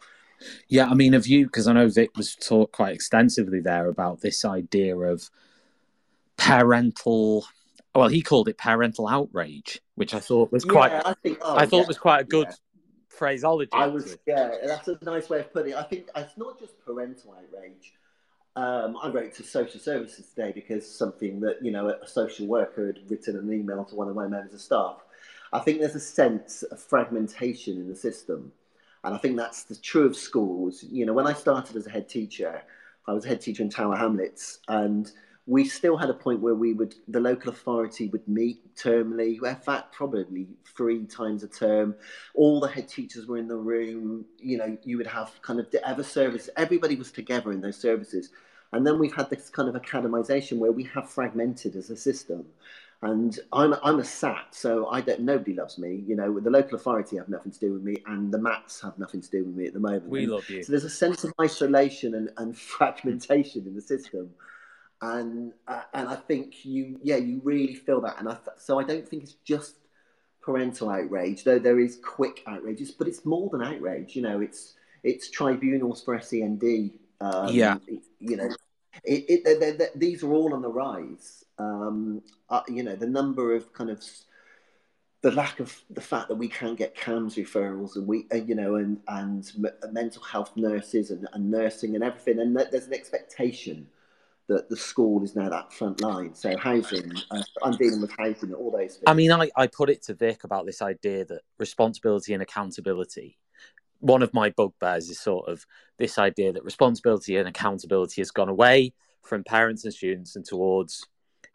Yeah, 0.68 0.88
I 0.88 0.94
mean, 0.94 1.12
have 1.12 1.26
you? 1.26 1.46
Because 1.46 1.66
I 1.68 1.72
know 1.72 1.88
Vic 1.88 2.16
was 2.16 2.34
taught 2.34 2.72
quite 2.72 2.94
extensively 2.94 3.60
there 3.60 3.88
about 3.88 4.20
this 4.20 4.44
idea 4.44 4.96
of 4.96 5.30
parental. 6.36 7.46
Well, 7.94 8.08
he 8.08 8.22
called 8.22 8.48
it 8.48 8.58
parental 8.58 9.08
outrage, 9.08 9.80
which 9.94 10.14
I 10.14 10.20
thought 10.20 10.50
was 10.52 10.64
quite. 10.64 10.92
Yeah, 10.92 11.02
I 11.04 11.14
think. 11.14 11.38
Oh, 11.40 11.56
I 11.56 11.66
thought 11.66 11.82
yeah, 11.82 11.86
was 11.86 11.98
quite 11.98 12.20
a 12.22 12.24
good 12.24 12.48
yeah. 12.48 12.56
phraseology. 13.08 13.70
I 13.72 13.86
was, 13.86 14.18
yeah, 14.26 14.50
that's 14.66 14.88
a 14.88 14.98
nice 15.02 15.30
way 15.30 15.40
of 15.40 15.52
putting 15.52 15.72
it. 15.72 15.78
I 15.78 15.84
think 15.84 16.08
it's 16.16 16.36
not 16.36 16.58
just 16.58 16.74
parental 16.84 17.34
outrage. 17.34 17.94
Um, 18.56 18.96
I 19.02 19.08
wrote 19.08 19.34
to 19.34 19.42
social 19.42 19.80
services 19.80 20.26
today 20.28 20.52
because 20.52 20.88
something 20.88 21.40
that 21.40 21.56
you 21.60 21.72
know 21.72 21.88
a 21.88 22.06
social 22.06 22.46
worker 22.46 22.86
had 22.86 23.10
written 23.10 23.36
an 23.36 23.52
email 23.52 23.84
to 23.84 23.96
one 23.96 24.08
of 24.08 24.14
my 24.14 24.28
members 24.28 24.54
of 24.54 24.60
staff. 24.60 24.98
I 25.52 25.58
think 25.58 25.80
there's 25.80 25.96
a 25.96 26.00
sense 26.00 26.62
of 26.62 26.80
fragmentation 26.80 27.76
in 27.76 27.88
the 27.88 27.96
system, 27.96 28.52
and 29.02 29.12
I 29.12 29.18
think 29.18 29.36
that's 29.36 29.64
the 29.64 29.74
true 29.76 30.06
of 30.06 30.14
schools. 30.14 30.84
You 30.84 31.04
know, 31.04 31.12
when 31.12 31.26
I 31.26 31.32
started 31.32 31.74
as 31.76 31.86
a 31.86 31.90
head 31.90 32.08
teacher, 32.08 32.62
I 33.08 33.12
was 33.12 33.24
a 33.24 33.28
head 33.28 33.40
teacher 33.40 33.62
in 33.62 33.70
Tower 33.70 33.96
Hamlets, 33.96 34.60
and 34.68 35.10
we 35.46 35.64
still 35.64 35.96
had 35.96 36.08
a 36.08 36.14
point 36.14 36.40
where 36.40 36.54
we 36.54 36.72
would 36.72 36.94
the 37.08 37.20
local 37.20 37.50
authority 37.50 38.08
would 38.08 38.26
meet 38.26 38.74
termly 38.74 39.36
in 39.42 39.56
fact 39.56 39.92
probably 39.92 40.46
three 40.76 41.04
times 41.04 41.42
a 41.42 41.48
term 41.48 41.94
all 42.34 42.60
the 42.60 42.68
head 42.68 42.88
teachers 42.88 43.26
were 43.26 43.36
in 43.36 43.48
the 43.48 43.56
room 43.56 44.24
you 44.38 44.56
know 44.56 44.76
you 44.84 44.96
would 44.96 45.06
have 45.06 45.30
kind 45.42 45.60
of 45.60 45.70
the 45.70 45.86
ever 45.88 46.02
service 46.02 46.48
everybody 46.56 46.96
was 46.96 47.12
together 47.12 47.52
in 47.52 47.60
those 47.60 47.76
services 47.76 48.30
and 48.72 48.86
then 48.86 48.98
we've 48.98 49.14
had 49.14 49.30
this 49.30 49.50
kind 49.50 49.68
of 49.68 49.80
academization 49.80 50.58
where 50.58 50.72
we 50.72 50.84
have 50.84 51.08
fragmented 51.08 51.76
as 51.76 51.90
a 51.90 51.96
system 51.96 52.44
and 53.04 53.38
I'm 53.52 53.74
I'm 53.82 53.98
a 53.98 54.04
SAT, 54.04 54.46
so 54.52 54.88
I 54.88 55.02
don't. 55.02 55.20
Nobody 55.20 55.52
loves 55.52 55.78
me. 55.78 56.02
You 56.06 56.16
know, 56.16 56.40
the 56.40 56.50
local 56.50 56.76
authority 56.76 57.16
have 57.16 57.28
nothing 57.28 57.52
to 57.52 57.58
do 57.58 57.72
with 57.74 57.82
me, 57.82 58.02
and 58.06 58.32
the 58.32 58.38
Mats 58.38 58.80
have 58.80 58.98
nothing 58.98 59.20
to 59.20 59.30
do 59.30 59.44
with 59.44 59.54
me 59.54 59.66
at 59.66 59.74
the 59.74 59.80
moment. 59.80 60.08
We 60.08 60.22
And 60.22 60.32
love 60.32 60.48
you. 60.48 60.62
So 60.62 60.72
there's 60.72 60.84
a 60.84 60.90
sense 60.90 61.22
of 61.22 61.34
isolation 61.38 62.14
and, 62.14 62.30
and 62.38 62.56
fragmentation 62.76 63.66
in 63.66 63.74
the 63.74 63.82
system, 63.82 64.30
and 65.12 65.52
uh, 65.68 65.82
and 65.92 66.08
I 66.08 66.16
think 66.16 66.64
you 66.64 66.98
yeah 67.02 67.16
you 67.16 67.40
really 67.44 67.74
feel 67.74 68.00
that, 68.02 68.18
and 68.18 68.28
I 68.28 68.34
th- 68.34 68.58
so 68.58 68.78
I 68.78 68.84
don't 68.84 69.06
think 69.08 69.22
it's 69.24 69.36
just 69.44 69.76
parental 70.42 70.90
outrage, 70.90 71.44
though 71.44 71.58
there 71.58 71.80
is 71.80 71.98
quick 72.04 72.42
outrages, 72.46 72.90
but 72.90 73.08
it's 73.08 73.24
more 73.24 73.48
than 73.50 73.62
outrage. 73.62 74.16
You 74.16 74.22
know, 74.22 74.40
it's 74.40 74.74
it's 75.02 75.30
tribunals 75.30 76.02
for 76.02 76.18
SEND. 76.20 76.62
Um, 77.20 77.48
Yeah. 77.48 77.76
you 78.20 78.36
know, 78.36 78.50
it, 79.04 79.24
it, 79.28 79.60
they 79.60 79.72
they 79.72 79.88
these 79.94 80.22
are 80.22 80.32
all 80.32 80.54
on 80.54 80.62
the 80.62 80.68
rise. 80.68 81.44
Um, 81.58 82.22
uh, 82.50 82.62
you 82.68 82.82
know, 82.82 82.96
the 82.96 83.06
number 83.06 83.54
of 83.54 83.72
kind 83.72 83.90
of 83.90 84.02
the 85.22 85.30
lack 85.30 85.60
of 85.60 85.80
the 85.88 86.00
fact 86.02 86.28
that 86.28 86.34
we 86.34 86.48
can't 86.48 86.76
get 86.76 86.94
CAMHS 86.96 87.36
referrals 87.42 87.96
and 87.96 88.06
we, 88.06 88.26
uh, 88.32 88.36
you 88.36 88.54
know, 88.54 88.74
and 88.76 89.00
and 89.08 89.50
m- 89.56 89.92
mental 89.92 90.22
health 90.22 90.52
nurses 90.56 91.10
and, 91.10 91.26
and 91.32 91.50
nursing 91.50 91.94
and 91.94 92.04
everything, 92.04 92.40
and 92.40 92.56
there's 92.56 92.86
an 92.86 92.92
expectation 92.94 93.86
that 94.48 94.68
the 94.68 94.76
school 94.76 95.22
is 95.22 95.34
now 95.34 95.48
that 95.48 95.72
front 95.72 96.00
line. 96.00 96.34
So 96.34 96.56
housing, 96.56 97.12
uh, 97.30 97.42
I'm 97.62 97.76
dealing 97.76 98.00
with 98.00 98.12
housing, 98.18 98.52
all 98.52 98.70
those 98.70 98.94
things. 98.94 99.04
I 99.06 99.14
mean, 99.14 99.32
I, 99.32 99.50
I 99.56 99.66
put 99.66 99.88
it 99.88 100.02
to 100.04 100.14
Vic 100.14 100.44
about 100.44 100.66
this 100.66 100.82
idea 100.82 101.24
that 101.26 101.40
responsibility 101.58 102.34
and 102.34 102.42
accountability. 102.42 103.38
One 104.00 104.22
of 104.22 104.34
my 104.34 104.50
bugbears 104.50 105.08
is 105.08 105.18
sort 105.18 105.48
of 105.48 105.64
this 105.98 106.18
idea 106.18 106.52
that 106.52 106.64
responsibility 106.64 107.36
and 107.36 107.48
accountability 107.48 108.20
has 108.20 108.30
gone 108.30 108.50
away 108.50 108.92
from 109.22 109.44
parents 109.44 109.84
and 109.84 109.94
students 109.94 110.36
and 110.36 110.44
towards, 110.44 111.06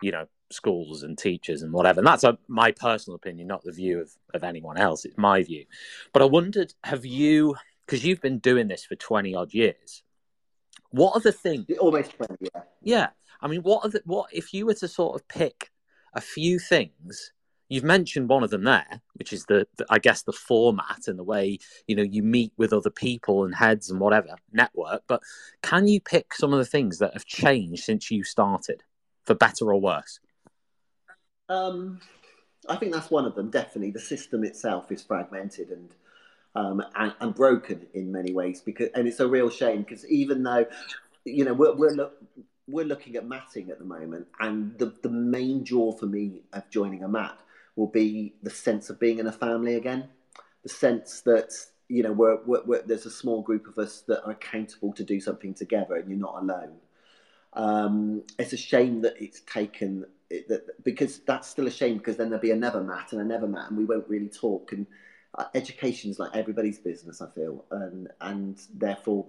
you 0.01 0.11
know, 0.11 0.25
schools 0.51 1.03
and 1.03 1.15
teachers 1.15 1.61
and 1.61 1.71
whatever. 1.71 1.99
And 1.99 2.07
that's 2.07 2.23
a, 2.23 2.39
my 2.47 2.71
personal 2.71 3.15
opinion, 3.15 3.47
not 3.47 3.63
the 3.63 3.71
view 3.71 4.01
of, 4.01 4.11
of 4.33 4.43
anyone 4.43 4.77
else. 4.77 5.05
It's 5.05 5.17
my 5.17 5.43
view. 5.43 5.65
But 6.11 6.23
I 6.23 6.25
wondered, 6.25 6.73
have 6.83 7.05
you, 7.05 7.55
because 7.85 8.03
you've 8.03 8.21
been 8.21 8.39
doing 8.39 8.67
this 8.67 8.83
for 8.83 8.95
20 8.95 9.35
odd 9.35 9.53
years, 9.53 10.01
what 10.91 11.15
are 11.15 11.21
the 11.21 11.31
things? 11.31 11.65
almost 11.79 12.15
twenty, 12.15 12.35
yeah. 12.53 12.61
Yeah, 12.81 13.07
I 13.41 13.47
mean, 13.47 13.61
what 13.61 13.85
are 13.85 13.89
the, 13.89 14.01
what 14.05 14.29
if 14.33 14.53
you 14.53 14.65
were 14.65 14.73
to 14.75 14.87
sort 14.87 15.19
of 15.19 15.27
pick 15.27 15.71
a 16.13 16.21
few 16.21 16.59
things? 16.59 17.33
You've 17.71 17.83
mentioned 17.83 18.29
one 18.29 18.43
of 18.43 18.49
them 18.49 18.63
there, 18.63 19.01
which 19.13 19.31
is 19.31 19.45
the, 19.45 19.67
the 19.77 19.85
I 19.91 19.99
guess 19.99 20.23
the 20.23 20.33
format 20.33 21.07
and 21.07 21.19
the 21.19 21.23
way 21.23 21.59
you 21.87 21.95
know 21.95 22.03
you 22.03 22.23
meet 22.23 22.51
with 22.57 22.73
other 22.73 22.89
people 22.89 23.43
and 23.43 23.53
heads 23.53 23.91
and 23.91 23.99
whatever 23.99 24.35
network. 24.51 25.03
But 25.07 25.21
can 25.61 25.87
you 25.87 26.01
pick 26.01 26.33
some 26.33 26.51
of 26.51 26.57
the 26.57 26.65
things 26.65 26.97
that 26.97 27.13
have 27.13 27.25
changed 27.25 27.83
since 27.83 28.09
you 28.09 28.23
started, 28.23 28.83
for 29.25 29.35
better 29.35 29.71
or 29.71 29.79
worse? 29.79 30.19
Um, 31.47 31.99
I 32.67 32.75
think 32.75 32.93
that's 32.93 33.11
one 33.11 33.25
of 33.25 33.35
them. 33.35 33.51
Definitely, 33.51 33.91
the 33.91 33.99
system 33.99 34.43
itself 34.43 34.91
is 34.91 35.03
fragmented 35.03 35.69
and 35.69 35.89
um, 36.59 36.83
and, 36.95 37.13
and 37.19 37.33
broken 37.33 37.87
in 37.93 38.11
many 38.11 38.33
ways. 38.33 38.61
Because 38.61 38.89
and 38.93 39.07
it's 39.07 39.19
a 39.19 39.27
real 39.27 39.49
shame 39.49 39.81
because 39.81 40.05
even 40.07 40.43
though 40.43 40.65
you 41.25 41.45
know 41.45 41.53
we're 41.53 41.75
we're, 41.75 41.91
look, 41.91 42.13
we're 42.67 42.85
looking 42.85 43.15
at 43.15 43.25
matting 43.25 43.69
at 43.69 43.79
the 43.79 43.85
moment, 43.85 44.27
and 44.39 44.77
the 44.77 44.93
the 45.01 45.09
main 45.09 45.63
draw 45.63 45.91
for 45.91 46.05
me 46.05 46.41
of 46.53 46.69
joining 46.69 47.03
a 47.03 47.07
mat 47.07 47.39
will 47.75 47.87
be 47.87 48.33
the 48.43 48.49
sense 48.49 48.89
of 48.89 48.99
being 48.99 49.19
in 49.19 49.27
a 49.27 49.31
family 49.31 49.75
again, 49.75 50.09
the 50.63 50.69
sense 50.69 51.21
that 51.21 51.53
you 51.87 52.03
know 52.03 52.11
we're, 52.11 52.43
we're, 52.45 52.63
we're, 52.65 52.81
there's 52.81 53.05
a 53.05 53.11
small 53.11 53.41
group 53.41 53.67
of 53.67 53.77
us 53.77 54.01
that 54.07 54.23
are 54.25 54.31
accountable 54.31 54.93
to 54.93 55.03
do 55.03 55.21
something 55.21 55.53
together, 55.53 55.95
and 55.95 56.09
you're 56.09 56.19
not 56.19 56.41
alone. 56.41 56.75
Um, 57.53 58.23
it's 58.37 58.53
a 58.53 58.57
shame 58.57 59.01
that 59.01 59.15
it's 59.19 59.41
taken 59.41 60.05
it, 60.29 60.47
that, 60.49 60.83
because 60.83 61.19
that's 61.19 61.47
still 61.47 61.65
a 61.65 61.71
shame 61.71 61.97
because 61.97 62.17
then 62.17 62.29
there'll 62.29 62.41
be 62.41 62.51
another 62.51 62.83
mat 62.83 63.11
and 63.11 63.21
another 63.21 63.47
mat 63.47 63.69
and 63.69 63.77
we 63.79 63.85
won't 63.85 64.07
really 64.07 64.29
talk 64.29 64.71
and 64.71 64.85
uh, 65.37 65.45
education 65.53 66.09
is 66.09 66.19
like 66.19 66.35
everybody's 66.35 66.79
business 66.79 67.21
I 67.21 67.29
feel 67.29 67.65
and 67.71 68.09
and 68.21 68.59
therefore 68.73 69.27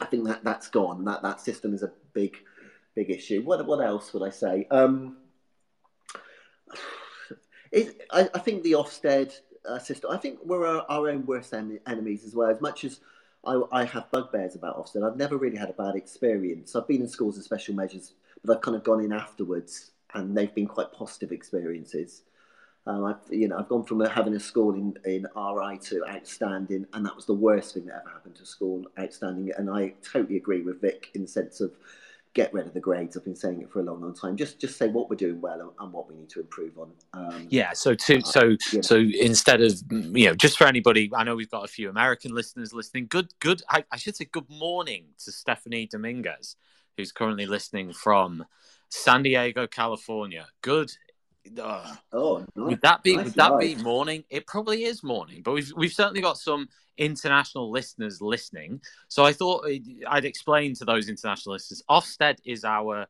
I 0.00 0.06
think 0.06 0.26
that 0.26 0.44
that's 0.44 0.68
gone. 0.68 1.04
That 1.04 1.22
that 1.22 1.40
system 1.40 1.74
is 1.74 1.82
a 1.82 1.92
big 2.12 2.36
big 2.94 3.10
issue. 3.10 3.42
What 3.42 3.64
what 3.66 3.84
else 3.84 4.12
would 4.12 4.22
I 4.22 4.30
say? 4.30 4.66
Um, 4.70 5.16
it, 7.72 8.02
I, 8.10 8.28
I 8.34 8.38
think 8.38 8.62
the 8.62 8.72
Ofsted 8.72 9.32
uh, 9.66 9.78
system 9.78 10.10
I 10.10 10.16
think 10.16 10.38
we're 10.44 10.66
our, 10.66 10.84
our 10.88 11.08
own 11.08 11.24
worst 11.26 11.54
en- 11.54 11.80
enemies 11.86 12.24
as 12.24 12.34
well. 12.34 12.50
As 12.50 12.60
much 12.60 12.84
as 12.84 13.00
I, 13.44 13.60
I 13.72 13.84
have 13.84 14.10
bugbears 14.10 14.54
about 14.54 14.76
Ofsted 14.76 15.08
I've 15.08 15.16
never 15.16 15.36
really 15.36 15.56
had 15.56 15.70
a 15.70 15.74
bad 15.74 15.94
experience. 15.94 16.76
I've 16.76 16.88
been 16.88 17.02
in 17.02 17.08
schools 17.08 17.36
and 17.36 17.44
special 17.44 17.74
measures 17.74 18.12
but 18.44 18.56
I've 18.56 18.62
kind 18.62 18.76
of 18.76 18.84
gone 18.84 19.02
in 19.02 19.12
afterwards 19.12 19.92
and 20.14 20.36
they've 20.36 20.54
been 20.54 20.66
quite 20.66 20.92
positive 20.92 21.32
experiences. 21.32 22.22
Um, 22.86 23.04
I've, 23.04 23.16
you 23.30 23.48
know, 23.48 23.58
I've 23.58 23.68
gone 23.68 23.84
from 23.84 24.00
having 24.00 24.34
a 24.34 24.40
school 24.40 24.74
in, 24.74 24.96
in 25.04 25.26
RI 25.36 25.78
to 25.78 26.04
outstanding, 26.08 26.86
and 26.92 27.04
that 27.04 27.16
was 27.16 27.26
the 27.26 27.34
worst 27.34 27.74
thing 27.74 27.86
that 27.86 28.02
ever 28.02 28.10
happened 28.10 28.36
to 28.36 28.46
school, 28.46 28.84
outstanding. 28.98 29.52
And 29.56 29.68
I 29.68 29.94
totally 30.02 30.36
agree 30.36 30.62
with 30.62 30.80
Vic 30.80 31.10
in 31.14 31.22
the 31.22 31.28
sense 31.28 31.60
of 31.60 31.72
get 32.36 32.52
rid 32.52 32.66
of 32.66 32.74
the 32.74 32.80
grades. 32.80 33.16
I've 33.16 33.24
been 33.24 33.34
saying 33.34 33.62
it 33.62 33.70
for 33.70 33.80
a 33.80 33.82
long, 33.82 34.02
long 34.02 34.14
time. 34.14 34.36
Just, 34.36 34.60
just 34.60 34.76
say 34.76 34.88
what 34.88 35.08
we're 35.08 35.16
doing 35.16 35.40
well 35.40 35.60
and, 35.60 35.70
and 35.80 35.92
what 35.92 36.08
we 36.08 36.14
need 36.14 36.28
to 36.30 36.40
improve 36.40 36.78
on. 36.78 36.92
Um, 37.14 37.48
Yeah. 37.48 37.72
So 37.72 37.94
to 37.94 38.20
so 38.20 38.56
yeah. 38.72 38.82
so 38.82 38.96
instead 38.98 39.62
of 39.62 39.72
you 39.90 40.26
know 40.26 40.34
just 40.34 40.58
for 40.58 40.66
anybody, 40.66 41.10
I 41.14 41.24
know 41.24 41.34
we've 41.34 41.50
got 41.50 41.64
a 41.64 41.68
few 41.68 41.88
American 41.88 42.34
listeners 42.34 42.74
listening. 42.74 43.06
Good, 43.08 43.32
good. 43.40 43.62
I, 43.70 43.84
I 43.90 43.96
should 43.96 44.16
say 44.16 44.26
good 44.26 44.50
morning 44.50 45.06
to 45.24 45.32
Stephanie 45.32 45.86
Dominguez, 45.86 46.56
who's 46.96 47.10
currently 47.10 47.46
listening 47.46 47.94
from 47.94 48.44
San 48.90 49.22
Diego, 49.22 49.66
California. 49.66 50.46
Good. 50.60 50.92
Ugh. 51.60 51.98
Oh, 52.12 52.38
nice. 52.38 52.46
Would 52.54 52.80
that 52.82 53.02
be 53.02 53.16
Nice 53.16 53.24
would 53.26 53.34
that 53.34 53.58
be 53.58 53.74
morning? 53.76 54.24
It 54.30 54.46
probably 54.46 54.84
is 54.84 55.02
morning, 55.02 55.42
but 55.42 55.52
we've 55.52 55.72
we've 55.76 55.92
certainly 55.92 56.20
got 56.20 56.38
some 56.38 56.68
international 56.98 57.70
listeners 57.70 58.20
listening. 58.20 58.80
So 59.08 59.24
I 59.24 59.32
thought 59.32 59.66
I'd- 59.66 60.04
I'd 60.06 60.24
explain 60.24 60.74
to 60.76 60.84
those 60.84 61.08
international 61.08 61.52
listeners. 61.54 61.82
Ofsted 61.90 62.38
is 62.44 62.64
our, 62.64 63.06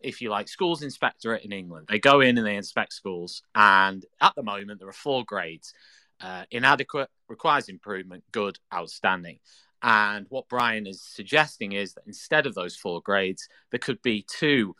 if 0.00 0.20
you 0.20 0.28
like, 0.30 0.48
schools 0.48 0.82
inspectorate 0.82 1.44
in 1.44 1.52
England. 1.52 1.86
They 1.88 2.00
go 2.00 2.20
in 2.20 2.36
and 2.36 2.46
they 2.46 2.56
inspect 2.56 2.92
schools, 2.92 3.42
and 3.54 4.04
at 4.20 4.34
the 4.34 4.42
moment 4.42 4.80
there 4.80 4.88
are 4.88 4.92
four 4.92 5.24
grades: 5.24 5.72
uh, 6.20 6.44
inadequate, 6.50 7.10
requires 7.28 7.68
improvement, 7.68 8.24
good, 8.32 8.58
outstanding. 8.74 9.38
And 9.80 10.26
what 10.28 10.48
Brian 10.48 10.88
is 10.88 11.00
suggesting 11.00 11.70
is 11.72 11.94
that 11.94 12.02
instead 12.06 12.46
of 12.46 12.54
those 12.56 12.74
four 12.74 13.00
grades, 13.00 13.48
there 13.70 13.78
could 13.78 14.02
be 14.02 14.26
two. 14.28 14.74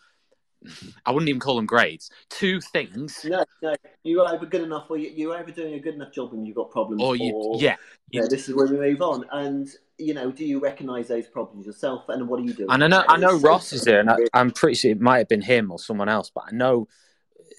I 1.07 1.13
wouldn't 1.13 1.29
even 1.29 1.41
call 1.41 1.57
them 1.57 1.67
grades. 1.67 2.11
Two 2.29 2.61
things. 2.61 3.25
No, 3.25 3.45
no, 3.63 3.75
you're 4.03 4.27
either 4.27 4.47
good 4.47 4.63
enough, 4.63 4.91
or 4.91 4.97
you- 4.97 5.11
you're 5.11 5.37
either 5.37 5.53
doing 5.53 5.75
a 5.75 5.81
good 5.81 5.95
enough 5.95 6.13
job 6.13 6.33
and 6.33 6.47
you've 6.47 6.57
got 6.57 6.71
problems, 6.71 7.03
or 7.03 7.17
you 7.17 7.57
yeah. 7.59 7.77
you 8.11 8.21
know, 8.21 8.27
this 8.27 8.49
is 8.49 8.55
where 8.55 8.67
we 8.67 8.77
move 8.77 9.03
on. 9.03 9.25
And 9.33 9.69
you 9.99 10.15
know, 10.15 10.31
do 10.31 10.45
you 10.45 10.61
recognise 10.61 11.09
those 11.09 11.27
problems 11.27 11.67
yourself, 11.67 12.09
and 12.09 12.29
what 12.29 12.41
are 12.41 12.45
you 12.45 12.53
doing? 12.53 12.71
and 12.71 12.85
i 12.85 12.87
know 12.87 13.05
i 13.09 13.17
know 13.17 13.37
ross 13.39 13.73
is 13.73 13.85
here 13.85 14.01
and 14.01 14.11
I, 14.11 14.17
i'm 14.35 14.51
pretty 14.51 14.75
sure 14.75 14.91
it 14.91 15.01
might 15.01 15.19
have 15.19 15.29
been 15.29 15.41
him 15.41 15.71
or 15.71 15.79
someone 15.79 16.09
else 16.09 16.31
but 16.35 16.45
i 16.47 16.51
know 16.55 16.87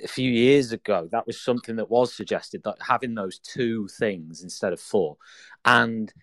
a 0.03 0.07
few 0.07 0.29
years 0.29 0.71
ago 0.71 1.07
that 1.11 1.25
was 1.27 1.39
something 1.41 1.75
that 1.77 1.89
was 1.89 2.13
suggested 2.13 2.63
that 2.63 2.77
having 2.79 3.15
those 3.15 3.39
two 3.39 3.87
things 3.87 4.43
instead 4.43 4.73
of 4.73 4.79
four. 4.79 5.17
And 5.65 6.13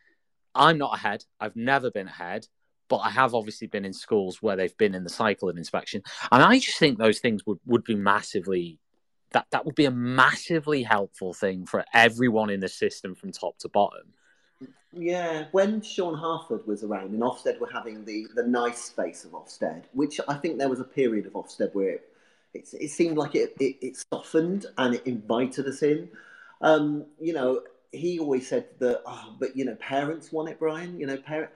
i'm 0.55 0.79
not 0.79 0.95
ahead. 0.97 1.25
I've 1.41 1.57
never 1.57 1.91
been 1.91 2.09
ahead 2.09 2.47
but 2.89 2.99
I 2.99 3.11
have 3.11 3.35
obviously 3.35 3.67
been 3.67 3.85
in 3.85 3.93
schools 3.93 4.43
where 4.43 4.57
they've 4.57 4.77
been 4.77 4.95
in 4.95 5.05
the 5.05 5.11
cycle 5.11 5.49
of 5.49 5.57
inspection, 5.57 6.03
and 6.31 6.43
I 6.43 6.59
just 6.59 6.79
think 6.79 6.99
those 6.99 7.19
things 7.19 7.45
would 7.47 7.59
would 7.67 7.85
be 7.85 7.95
massively 7.95 8.79
that 9.33 9.47
that 9.51 9.65
would 9.67 9.75
be 9.75 9.85
a 9.85 9.91
massively 9.91 10.83
helpful 10.83 11.35
thing 11.35 11.67
for 11.67 11.85
everyone 11.93 12.51
in 12.51 12.61
the 12.61 12.69
system 12.69 13.15
from 13.15 13.33
top 13.33 13.59
to 13.59 13.69
bottom. 13.69 14.15
Yeah, 14.93 15.45
when 15.53 15.83
Sean 15.83 16.17
Harford 16.17 16.67
was 16.67 16.83
around 16.83 17.13
and 17.13 17.21
Ofsted 17.21 17.59
were 17.61 17.71
having 17.71 18.05
the, 18.05 18.27
the 18.35 18.47
nice 18.47 18.83
space 18.83 19.27
of 19.27 19.33
Ofsted, 19.33 19.85
which 19.93 20.21
I 20.27 20.35
think 20.35 20.59
there 20.59 20.71
was 20.71 20.81
a 20.81 20.85
period 20.85 21.27
of 21.27 21.35
Ofsted 21.35 21.75
where 21.75 21.91
it, 21.91 22.09
it, 22.55 22.69
it 22.81 22.89
seemed 22.89 23.19
like 23.19 23.35
it, 23.35 23.55
it, 23.61 23.77
it, 23.83 24.05
softened 24.11 24.67
and 24.79 24.95
it 24.95 25.07
invited 25.07 25.67
us 25.67 25.83
in. 25.83 26.09
Um, 26.63 27.05
you 27.21 27.35
know, 27.35 27.61
he 27.93 28.19
always 28.19 28.49
said 28.49 28.69
that, 28.79 29.03
oh, 29.05 29.37
but 29.39 29.55
you 29.55 29.67
know, 29.67 29.75
parents 29.75 30.33
want 30.33 30.49
it, 30.49 30.59
Brian. 30.59 30.99
You 30.99 31.07
know, 31.07 31.19
parent. 31.19 31.51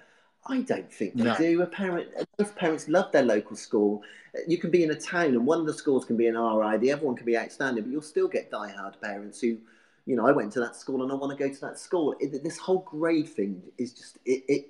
I 0.46 0.62
don't 0.62 0.92
think 0.92 1.16
they 1.16 1.24
no. 1.24 1.36
do. 1.36 1.62
A 1.62 1.66
parent, 1.66 2.08
most 2.38 2.56
parents 2.56 2.88
love 2.88 3.12
their 3.12 3.22
local 3.22 3.56
school. 3.56 4.02
You 4.48 4.58
can 4.58 4.70
be 4.70 4.82
in 4.82 4.90
a 4.90 4.94
town, 4.94 5.26
and 5.26 5.46
one 5.46 5.60
of 5.60 5.66
the 5.66 5.74
schools 5.74 6.04
can 6.04 6.16
be 6.16 6.26
an 6.26 6.34
RI. 6.34 6.78
The 6.78 6.92
other 6.92 7.04
one 7.04 7.14
can 7.14 7.26
be 7.26 7.36
outstanding, 7.36 7.84
but 7.84 7.92
you'll 7.92 8.02
still 8.02 8.28
get 8.28 8.50
die-hard 8.50 9.00
parents 9.00 9.40
who 9.40 9.58
you 10.06 10.16
know, 10.16 10.26
I 10.26 10.32
went 10.32 10.52
to 10.54 10.60
that 10.60 10.76
school 10.76 11.02
and 11.02 11.12
I 11.12 11.14
want 11.14 11.36
to 11.36 11.48
go 11.48 11.52
to 11.52 11.60
that 11.60 11.78
school. 11.78 12.14
It, 12.18 12.42
this 12.42 12.58
whole 12.58 12.80
grade 12.80 13.28
thing 13.28 13.62
is 13.78 13.92
just 13.92 14.18
it, 14.24 14.44
it 14.48 14.68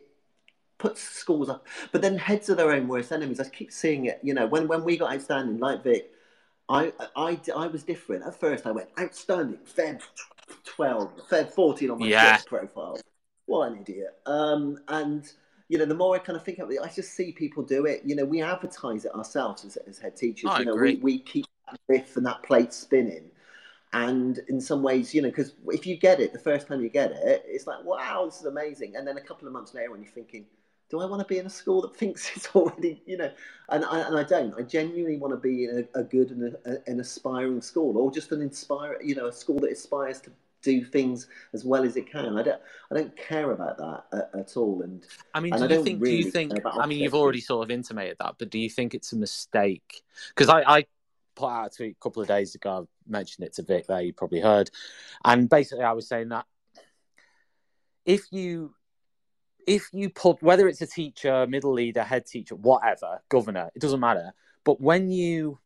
puts 0.79 1.01
schools 1.01 1.49
up, 1.49 1.67
but 1.93 2.03
then 2.03 2.17
heads 2.19 2.51
are 2.51 2.55
their 2.55 2.73
own 2.73 2.89
worst 2.89 3.13
enemies. 3.13 3.41
I 3.41 3.49
keep 3.49 3.73
seeing 3.73 4.07
it. 4.07 4.21
You 4.23 4.35
know, 4.35 4.47
when 4.47 4.69
when 4.69 4.85
we 4.85 4.97
got 4.97 5.15
outstanding, 5.15 5.59
like 5.59 5.83
Vic, 5.83 6.11
I 6.69 6.93
I 7.17 7.41
I 7.57 7.67
was 7.69 7.85
different. 7.85 8.25
At 8.27 8.39
first, 8.39 8.67
I 8.67 8.71
went 8.73 8.89
outstanding, 8.99 9.61
Feb 9.65 10.03
twelve, 10.65 11.11
Feb 11.31 11.53
fourteen 11.53 11.91
on 11.91 12.01
my 12.01 12.07
yeah. 12.07 12.39
profile. 12.47 12.99
What 13.47 13.73
an 13.73 13.81
idiot! 13.81 14.19
Um, 14.27 14.79
and 14.89 15.31
you 15.71 15.79
know, 15.79 15.85
the 15.85 15.95
more 15.95 16.17
I 16.17 16.19
kind 16.19 16.37
of 16.37 16.45
think 16.45 16.59
of 16.59 16.71
it, 16.73 16.81
I 16.83 16.89
just 16.89 17.15
see 17.15 17.31
people 17.31 17.63
do 17.63 17.87
it. 17.87 18.03
You 18.05 18.17
know, 18.17 18.25
we 18.25 18.43
advertise 18.43 19.05
it 19.05 19.15
ourselves 19.15 19.65
as, 19.65 19.77
as 19.77 19.99
head 19.99 20.17
teachers. 20.17 20.51
I 20.51 20.59
you 20.59 20.65
know, 20.65 20.73
agree. 20.73 20.97
we, 20.97 21.01
we 21.01 21.19
keep 21.21 21.47
that 21.71 21.79
riff 21.89 22.17
and 22.17 22.27
that 22.27 22.43
plate 22.43 22.73
spinning 22.73 23.31
and 23.93 24.39
in 24.49 24.61
some 24.61 24.85
ways 24.85 25.13
you 25.13 25.21
know 25.21 25.29
because 25.29 25.55
if 25.67 25.85
you 25.85 25.97
get 25.97 26.21
it 26.21 26.33
the 26.33 26.39
first 26.39 26.69
time 26.69 26.81
you 26.81 26.89
get 26.89 27.11
it 27.11 27.43
it's 27.45 27.67
like 27.67 27.83
wow 27.85 28.25
this 28.25 28.39
is 28.39 28.47
amazing 28.47 28.95
and 28.95 29.05
then 29.05 29.17
a 29.17 29.21
couple 29.21 29.49
of 29.49 29.53
months 29.53 29.75
later 29.75 29.91
when 29.91 30.01
you're 30.01 30.13
thinking 30.13 30.47
do 30.91 31.01
I 31.01 31.07
want 31.07 31.21
to 31.21 31.27
be 31.27 31.39
in 31.39 31.47
a 31.47 31.51
school 31.51 31.81
that 31.83 31.97
thinks 31.97 32.31
it's 32.35 32.49
already, 32.55 33.01
you 33.07 33.17
know, 33.17 33.31
and 33.69 33.85
I, 33.85 34.01
and 34.01 34.19
I 34.19 34.25
don't. 34.25 34.53
I 34.59 34.63
genuinely 34.63 35.17
want 35.19 35.33
to 35.33 35.37
be 35.37 35.65
in 35.65 35.89
a, 35.95 36.01
a 36.01 36.03
good 36.03 36.33
and 36.33 36.57
a, 36.67 36.91
an 36.91 36.99
aspiring 36.99 37.63
school, 37.63 37.97
or 37.97 38.11
just 38.11 38.33
an 38.33 38.43
inspire, 38.43 39.01
you 39.01 39.15
know, 39.15 39.27
a 39.27 39.33
school 39.33 39.61
that 39.61 39.71
aspires 39.71 40.21
to 40.23 40.33
do 40.63 40.85
things 40.85 41.29
as 41.53 41.65
well 41.65 41.85
as 41.85 41.97
it 41.97 42.11
can. 42.11 42.39
I 42.39 42.43
don't, 42.43 42.61
I 42.91 42.95
don't 42.95 43.17
care 43.17 43.53
about 43.53 43.79
that 43.79 44.05
at, 44.13 44.41
at 44.41 44.57
all. 44.57 44.83
And 44.83 45.05
I 45.35 45.41
mean, 45.41 45.55
and 45.55 45.69
do 45.69 45.75
I 45.75 45.79
you 45.79 45.85
think? 45.85 46.03
Really 46.03 46.19
do 46.19 46.25
you 46.25 46.31
think? 46.31 46.53
I 46.65 46.87
mean, 46.87 47.01
you've 47.01 47.15
already 47.15 47.41
sort 47.41 47.65
of 47.65 47.71
intimated 47.71 48.17
that, 48.21 48.37
but 48.39 48.51
do 48.51 48.59
you 48.59 48.71
think 48.71 48.95
it's 48.95 49.13
a 49.13 49.17
mistake? 49.17 50.03
Because 50.29 50.49
I, 50.49 50.63
I 50.63 50.87
put 51.35 51.49
out 51.49 51.73
a 51.73 51.77
tweet 51.77 51.97
a 51.97 52.03
couple 52.03 52.23
of 52.23 52.29
days 52.29 52.55
ago. 52.55 52.89
I 52.89 53.11
mentioned 53.11 53.47
it 53.47 53.55
to 53.55 53.63
Vic 53.63 53.87
there, 53.87 54.03
you 54.03 54.13
probably 54.13 54.41
heard. 54.41 54.71
And 55.25 55.49
basically, 55.49 55.85
I 55.85 55.93
was 55.93 56.09
saying 56.09 56.29
that 56.31 56.47
if 58.05 58.23
you 58.31 58.75
if 59.67 59.89
you 59.93 60.11
put 60.11 60.43
whether 60.43 60.69
it's 60.69 60.83
a 60.83 60.87
teacher, 60.87 61.47
middle 61.47 61.73
leader, 61.73 62.03
head 62.03 62.27
teacher, 62.27 62.55
whatever, 62.55 63.23
governor, 63.29 63.71
it 63.75 63.81
doesn't 63.81 64.01
matter. 64.01 64.33
But 64.65 64.81
when 64.81 65.11
you 65.11 65.59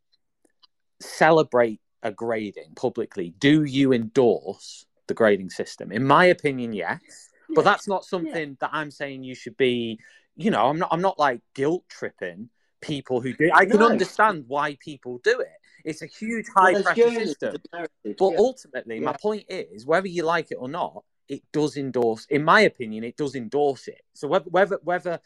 celebrate 1.00 1.80
a 2.04 2.12
grading 2.12 2.74
publicly, 2.76 3.34
do 3.38 3.64
you 3.64 3.92
endorse 3.92 4.86
the 5.08 5.14
grading 5.14 5.50
system? 5.50 5.90
In 5.90 6.04
my 6.04 6.26
opinion, 6.26 6.72
yes. 6.72 7.30
But 7.54 7.64
that's 7.64 7.88
not 7.88 8.04
something 8.04 8.50
yeah. 8.50 8.56
that 8.60 8.70
I'm 8.72 8.90
saying 8.90 9.24
you 9.24 9.34
should 9.34 9.56
be. 9.56 9.98
You 10.36 10.50
know, 10.50 10.66
I'm 10.66 10.78
not. 10.78 10.88
I'm 10.92 11.02
not 11.02 11.18
like 11.18 11.40
guilt 11.54 11.84
tripping 11.88 12.48
people 12.80 13.20
who 13.20 13.32
do. 13.32 13.50
I 13.54 13.66
can 13.66 13.78
no. 13.78 13.88
understand 13.88 14.44
why 14.46 14.76
people 14.80 15.20
do 15.22 15.40
it. 15.40 15.48
It's 15.84 16.02
a 16.02 16.06
huge 16.06 16.46
high 16.54 16.72
well, 16.72 16.82
pressure 16.82 17.10
system. 17.10 17.56
But 17.70 17.88
yeah. 18.04 18.36
ultimately, 18.38 19.00
my 19.00 19.14
point 19.20 19.44
is, 19.48 19.84
whether 19.84 20.08
you 20.08 20.24
like 20.24 20.50
it 20.50 20.56
or 20.56 20.68
not, 20.68 21.04
it 21.28 21.42
does 21.52 21.76
endorse. 21.76 22.26
In 22.30 22.44
my 22.44 22.62
opinion, 22.62 23.04
it 23.04 23.16
does 23.16 23.34
endorse 23.34 23.88
it. 23.88 24.00
So 24.14 24.26
whether 24.26 24.50
whether, 24.50 24.78
whether 24.82 25.20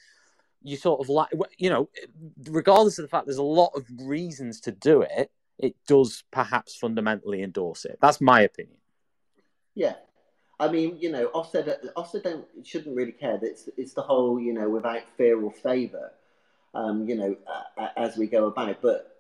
you 0.63 0.77
sort 0.77 1.01
of 1.01 1.09
like, 1.09 1.31
you 1.57 1.71
know, 1.71 1.89
regardless 2.51 2.99
of 2.99 3.05
the 3.05 3.09
fact 3.09 3.27
there's 3.27 3.39
a 3.39 3.43
lot 3.43 3.73
of 3.75 3.87
reasons 4.01 4.61
to 4.63 4.73
do 4.73 5.03
it, 5.03 5.31
it 5.59 5.75
does 5.87 6.25
perhaps 6.31 6.77
fundamentally 6.77 7.43
endorse 7.43 7.85
it. 7.85 7.99
That's 8.01 8.21
my 8.21 8.43
opinion. 8.43 8.77
Yeah, 9.75 9.95
I 10.61 10.69
mean, 10.69 10.99
you 10.99 11.11
know, 11.11 11.29
Ofsted, 11.29 11.93
Ofsted 11.97 12.25
don't 12.25 12.47
shouldn't 12.65 12.97
really 12.97 13.13
care. 13.13 13.39
It's 13.43 13.69
it's 13.77 13.95
the 13.95 14.03
whole, 14.03 14.41
you 14.41 14.53
know, 14.53 14.69
without 14.69 15.03
fear 15.17 15.41
or 15.41 15.53
favour, 15.53 16.13
um, 16.75 17.09
you 17.09 17.17
know, 17.17 17.37
uh, 17.77 17.89
as 17.97 18.17
we 18.17 18.27
go 18.27 18.47
about. 18.47 18.81
But 18.83 19.15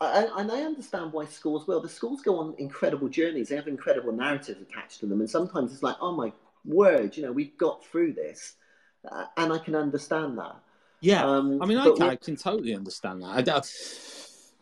and 0.00 0.52
I 0.52 0.62
understand 0.62 1.12
why 1.12 1.24
schools 1.24 1.66
will. 1.66 1.80
The 1.80 1.88
schools 1.88 2.20
go 2.20 2.38
on 2.38 2.54
incredible 2.58 3.08
journeys. 3.08 3.48
They 3.48 3.56
have 3.56 3.68
incredible 3.68 4.12
narratives 4.12 4.60
attached 4.60 5.00
to 5.00 5.06
them, 5.06 5.20
and 5.20 5.30
sometimes 5.30 5.72
it's 5.72 5.82
like, 5.82 5.96
oh 6.00 6.12
my 6.12 6.32
word, 6.66 7.16
you 7.16 7.22
know, 7.22 7.32
we've 7.32 7.56
got 7.56 7.84
through 7.84 8.12
this, 8.12 8.54
uh, 9.10 9.26
and 9.38 9.52
I 9.52 9.58
can 9.58 9.74
understand 9.74 10.36
that. 10.38 10.56
Yeah, 11.00 11.24
um, 11.24 11.62
I 11.62 11.66
mean, 11.66 11.78
I 11.78 11.90
can, 11.90 12.02
I 12.02 12.16
can, 12.16 12.36
totally 12.36 12.74
understand 12.74 13.22
that. 13.22 13.26
I, 13.26 13.60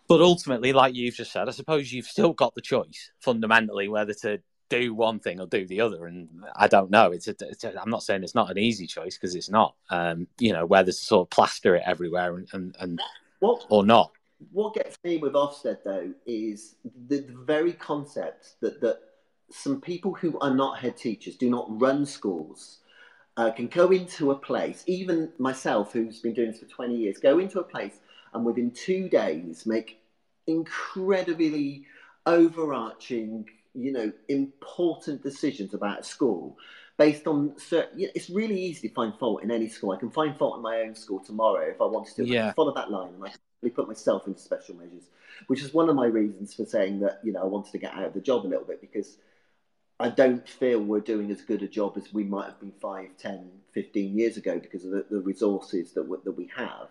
but 0.08 0.20
ultimately, 0.20 0.72
like 0.72 0.94
you've 0.94 1.14
just 1.14 1.32
said, 1.32 1.48
I 1.48 1.52
suppose 1.52 1.92
you've 1.92 2.06
still 2.06 2.32
got 2.32 2.54
the 2.54 2.60
choice 2.60 3.10
fundamentally 3.20 3.88
whether 3.88 4.14
to 4.14 4.40
do 4.70 4.94
one 4.94 5.20
thing 5.20 5.40
or 5.40 5.46
do 5.46 5.66
the 5.66 5.80
other. 5.80 6.06
And 6.06 6.28
I 6.56 6.68
don't 6.68 6.90
know. 6.90 7.12
It's, 7.12 7.28
a, 7.28 7.34
it's 7.40 7.64
a, 7.64 7.80
I'm 7.80 7.90
not 7.90 8.02
saying 8.02 8.22
it's 8.22 8.34
not 8.34 8.50
an 8.50 8.58
easy 8.58 8.86
choice 8.86 9.16
because 9.16 9.34
it's 9.34 9.50
not. 9.50 9.74
Um, 9.90 10.26
you 10.38 10.52
know, 10.52 10.66
whether 10.66 10.92
to 10.92 10.92
sort 10.92 11.26
of 11.26 11.30
plaster 11.30 11.76
it 11.76 11.82
everywhere 11.86 12.36
and 12.36 12.48
and, 12.52 12.76
and 12.80 13.00
what, 13.40 13.66
or 13.68 13.84
not 13.84 14.12
what 14.52 14.74
gets 14.74 14.98
me 15.04 15.18
with 15.18 15.34
Ofsted 15.34 15.78
though 15.84 16.12
is 16.26 16.76
the, 17.08 17.20
the 17.20 17.34
very 17.44 17.72
concept 17.72 18.54
that 18.60 18.80
that 18.80 18.98
some 19.50 19.80
people 19.80 20.14
who 20.14 20.38
are 20.40 20.54
not 20.54 20.78
head 20.78 20.96
teachers 20.96 21.36
do 21.36 21.50
not 21.50 21.66
run 21.80 22.04
schools 22.04 22.78
uh, 23.36 23.50
can 23.50 23.66
go 23.66 23.90
into 23.90 24.30
a 24.30 24.34
place, 24.34 24.84
even 24.86 25.30
myself, 25.38 25.92
who's 25.92 26.20
been 26.20 26.32
doing 26.32 26.52
this 26.52 26.60
for 26.60 26.66
20 26.66 26.96
years, 26.96 27.18
go 27.18 27.38
into 27.38 27.60
a 27.60 27.64
place 27.64 27.98
and 28.34 28.44
within 28.44 28.70
two 28.70 29.08
days 29.08 29.66
make 29.66 30.00
incredibly 30.46 31.86
overarching, 32.26 33.48
you 33.74 33.92
know, 33.92 34.12
important 34.28 35.22
decisions 35.22 35.74
about 35.74 36.00
a 36.00 36.02
school 36.04 36.58
based 36.98 37.26
on 37.26 37.58
certain. 37.58 37.98
You 37.98 38.06
know, 38.06 38.12
it's 38.14 38.30
really 38.30 38.60
easy 38.60 38.88
to 38.88 38.94
find 38.94 39.14
fault 39.18 39.42
in 39.42 39.50
any 39.50 39.68
school. 39.68 39.92
I 39.92 39.96
can 39.96 40.10
find 40.10 40.36
fault 40.36 40.56
in 40.56 40.62
my 40.62 40.80
own 40.80 40.94
school 40.94 41.20
tomorrow 41.20 41.66
if 41.70 41.80
I 41.80 41.86
wanted 41.86 42.16
to. 42.16 42.26
Yeah. 42.26 42.52
follow 42.52 42.74
that 42.74 42.90
line 42.90 43.14
and 43.14 43.24
I 43.24 43.30
put 43.70 43.88
myself 43.88 44.26
into 44.26 44.40
special 44.40 44.76
measures, 44.76 45.04
which 45.46 45.62
is 45.62 45.72
one 45.72 45.88
of 45.88 45.96
my 45.96 46.06
reasons 46.06 46.52
for 46.52 46.66
saying 46.66 47.00
that 47.00 47.20
you 47.24 47.32
know 47.32 47.40
I 47.40 47.46
wanted 47.46 47.72
to 47.72 47.78
get 47.78 47.94
out 47.94 48.04
of 48.04 48.14
the 48.14 48.20
job 48.20 48.44
a 48.44 48.48
little 48.48 48.66
bit 48.66 48.80
because 48.80 49.16
I 50.00 50.08
don't 50.08 50.46
feel 50.48 50.80
we're 50.80 51.00
doing 51.00 51.30
as 51.30 51.40
good 51.42 51.62
a 51.62 51.68
job 51.68 51.96
as 51.96 52.12
we 52.12 52.24
might 52.24 52.46
have 52.46 52.60
been 52.60 52.72
5, 52.72 53.16
10, 53.16 53.48
15 53.72 54.18
years 54.18 54.36
ago 54.36 54.58
because 54.58 54.84
of 54.84 54.90
the, 54.90 55.06
the 55.08 55.20
resources 55.20 55.92
that, 55.92 56.08
we, 56.08 56.16
that 56.24 56.32
we 56.32 56.50
have. 56.56 56.88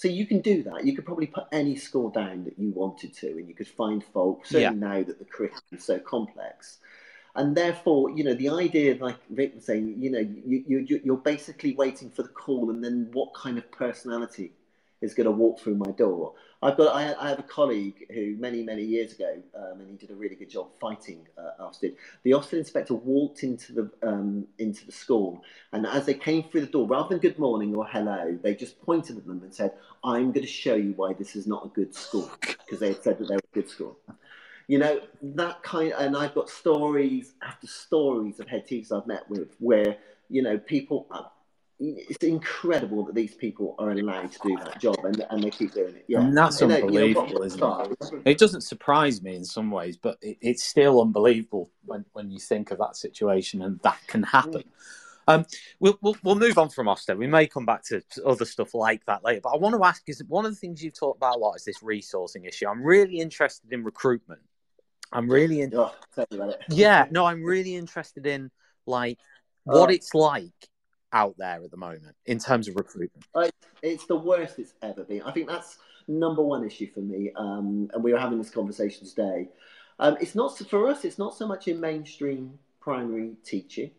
So 0.00 0.08
you 0.08 0.24
can 0.24 0.40
do 0.40 0.62
that. 0.62 0.86
You 0.86 0.96
could 0.96 1.04
probably 1.04 1.26
put 1.26 1.44
any 1.52 1.76
score 1.76 2.10
down 2.10 2.44
that 2.44 2.58
you 2.58 2.70
wanted 2.70 3.12
to, 3.16 3.26
and 3.32 3.46
you 3.46 3.54
could 3.54 3.68
find 3.68 4.02
fault. 4.02 4.46
Certainly 4.46 4.80
yeah. 4.80 4.88
now 4.94 5.02
that 5.02 5.18
the 5.18 5.26
curriculum 5.26 5.62
is 5.72 5.84
so 5.84 5.98
complex, 5.98 6.78
and 7.36 7.54
therefore, 7.54 8.08
you 8.08 8.24
know, 8.24 8.32
the 8.32 8.48
idea, 8.48 8.96
like 8.98 9.18
Vic 9.28 9.56
was 9.56 9.66
saying, 9.66 9.96
you 9.98 10.10
know, 10.10 10.20
you, 10.20 10.64
you 10.66 11.00
you're 11.04 11.18
basically 11.18 11.74
waiting 11.74 12.08
for 12.08 12.22
the 12.22 12.30
call, 12.30 12.70
and 12.70 12.82
then 12.82 13.10
what 13.12 13.34
kind 13.34 13.58
of 13.58 13.70
personality 13.72 14.52
is 15.00 15.14
going 15.14 15.26
to 15.26 15.30
walk 15.30 15.60
through 15.60 15.76
my 15.76 15.90
door. 15.92 16.34
I've 16.62 16.76
got 16.76 16.94
I, 16.94 17.14
I 17.18 17.30
have 17.30 17.38
a 17.38 17.44
colleague 17.44 18.06
who 18.12 18.36
many 18.38 18.62
many 18.62 18.82
years 18.82 19.14
ago, 19.14 19.36
um, 19.54 19.80
and 19.80 19.88
he 19.90 19.96
did 19.96 20.10
a 20.10 20.14
really 20.14 20.34
good 20.34 20.50
job 20.50 20.68
fighting 20.78 21.26
uh, 21.38 21.62
Ofsted. 21.64 21.94
The 22.22 22.32
Ofsted 22.32 22.58
inspector 22.58 22.94
walked 22.94 23.42
into 23.42 23.72
the 23.72 23.90
um, 24.02 24.46
into 24.58 24.84
the 24.84 24.92
school, 24.92 25.42
and 25.72 25.86
as 25.86 26.04
they 26.04 26.14
came 26.14 26.42
through 26.42 26.62
the 26.62 26.66
door, 26.66 26.86
rather 26.86 27.08
than 27.08 27.18
good 27.18 27.38
morning 27.38 27.74
or 27.74 27.86
hello, 27.86 28.38
they 28.42 28.54
just 28.54 28.80
pointed 28.82 29.16
at 29.16 29.26
them 29.26 29.42
and 29.42 29.54
said, 29.54 29.72
"I'm 30.04 30.32
going 30.32 30.46
to 30.46 30.46
show 30.46 30.74
you 30.74 30.92
why 30.96 31.14
this 31.14 31.34
is 31.34 31.46
not 31.46 31.64
a 31.64 31.68
good 31.68 31.94
school," 31.94 32.30
because 32.40 32.80
they 32.80 32.88
had 32.88 33.02
said 33.02 33.18
that 33.18 33.28
they 33.28 33.34
were 33.34 33.50
a 33.52 33.54
good 33.54 33.68
school. 33.68 33.98
You 34.66 34.78
know 34.78 35.00
that 35.22 35.62
kind, 35.62 35.94
and 35.96 36.14
I've 36.14 36.34
got 36.34 36.50
stories 36.50 37.32
after 37.42 37.66
stories 37.66 38.38
of 38.38 38.48
head 38.48 38.66
teachers 38.66 38.92
I've 38.92 39.06
met 39.06 39.28
with 39.30 39.54
where 39.60 39.96
you 40.28 40.42
know 40.42 40.58
people 40.58 41.06
it's 41.80 42.22
incredible 42.22 43.04
that 43.06 43.14
these 43.14 43.34
people 43.34 43.74
are 43.78 43.90
allowed 43.90 44.30
to 44.30 44.38
do 44.42 44.56
that 44.64 44.78
job 44.78 44.98
and, 45.02 45.24
and 45.30 45.42
they 45.42 45.50
keep 45.50 45.72
doing 45.72 45.96
it. 45.96 46.04
Yeah, 46.08 46.20
and 46.20 46.36
that's 46.36 46.60
and 46.60 46.70
unbelievable, 46.70 47.28
you 47.28 47.34
know, 47.34 47.42
isn't 47.42 47.62
it? 47.62 48.22
It 48.26 48.38
doesn't 48.38 48.60
surprise 48.60 49.22
me 49.22 49.34
in 49.34 49.44
some 49.44 49.70
ways, 49.70 49.96
but 49.96 50.18
it, 50.20 50.36
it's 50.42 50.64
still 50.64 51.00
unbelievable 51.00 51.70
when, 51.86 52.04
when 52.12 52.30
you 52.30 52.38
think 52.38 52.70
of 52.70 52.78
that 52.78 52.96
situation 52.96 53.62
and 53.62 53.80
that 53.82 53.98
can 54.06 54.22
happen. 54.22 54.64
Um, 55.26 55.46
we'll, 55.78 55.96
we'll, 56.02 56.16
we'll 56.22 56.34
move 56.34 56.58
on 56.58 56.68
from 56.68 56.86
Ofsted. 56.86 57.16
We 57.16 57.26
may 57.26 57.46
come 57.46 57.64
back 57.64 57.84
to 57.84 58.02
other 58.26 58.44
stuff 58.44 58.74
like 58.74 59.04
that 59.06 59.24
later. 59.24 59.40
But 59.42 59.50
I 59.50 59.56
want 59.56 59.74
to 59.76 59.84
ask: 59.84 60.02
is 60.06 60.22
one 60.28 60.44
of 60.44 60.52
the 60.52 60.56
things 60.58 60.82
you've 60.82 60.98
talked 60.98 61.18
about 61.18 61.36
a 61.36 61.38
lot 61.38 61.54
is 61.54 61.64
this 61.64 61.78
resourcing 61.82 62.46
issue. 62.46 62.66
I'm 62.68 62.82
really 62.82 63.20
interested 63.20 63.72
in 63.72 63.84
recruitment. 63.84 64.40
I'm 65.12 65.30
really 65.30 65.60
in. 65.60 65.72
Oh, 65.74 65.94
yeah, 66.68 67.06
no, 67.10 67.26
I'm 67.26 67.44
really 67.44 67.76
interested 67.76 68.26
in 68.26 68.50
like 68.86 69.18
what 69.64 69.90
oh. 69.90 69.92
it's 69.92 70.14
like 70.14 70.69
out 71.12 71.34
there 71.38 71.62
at 71.62 71.70
the 71.70 71.76
moment 71.76 72.14
in 72.26 72.38
terms 72.38 72.68
of 72.68 72.76
recruitment? 72.76 73.26
It's 73.82 74.06
the 74.06 74.16
worst 74.16 74.58
it's 74.58 74.74
ever 74.82 75.04
been. 75.04 75.22
I 75.22 75.32
think 75.32 75.48
that's 75.48 75.78
number 76.08 76.42
one 76.42 76.64
issue 76.64 76.90
for 76.90 77.00
me. 77.00 77.32
Um, 77.36 77.90
and 77.94 78.02
we 78.02 78.12
were 78.12 78.18
having 78.18 78.38
this 78.38 78.50
conversation 78.50 79.06
today. 79.06 79.48
Um, 79.98 80.16
it's 80.20 80.34
not 80.34 80.56
for 80.58 80.88
us. 80.88 81.04
It's 81.04 81.18
not 81.18 81.34
so 81.34 81.46
much 81.46 81.68
in 81.68 81.80
mainstream 81.80 82.58
primary 82.80 83.36
teaching. 83.44 83.90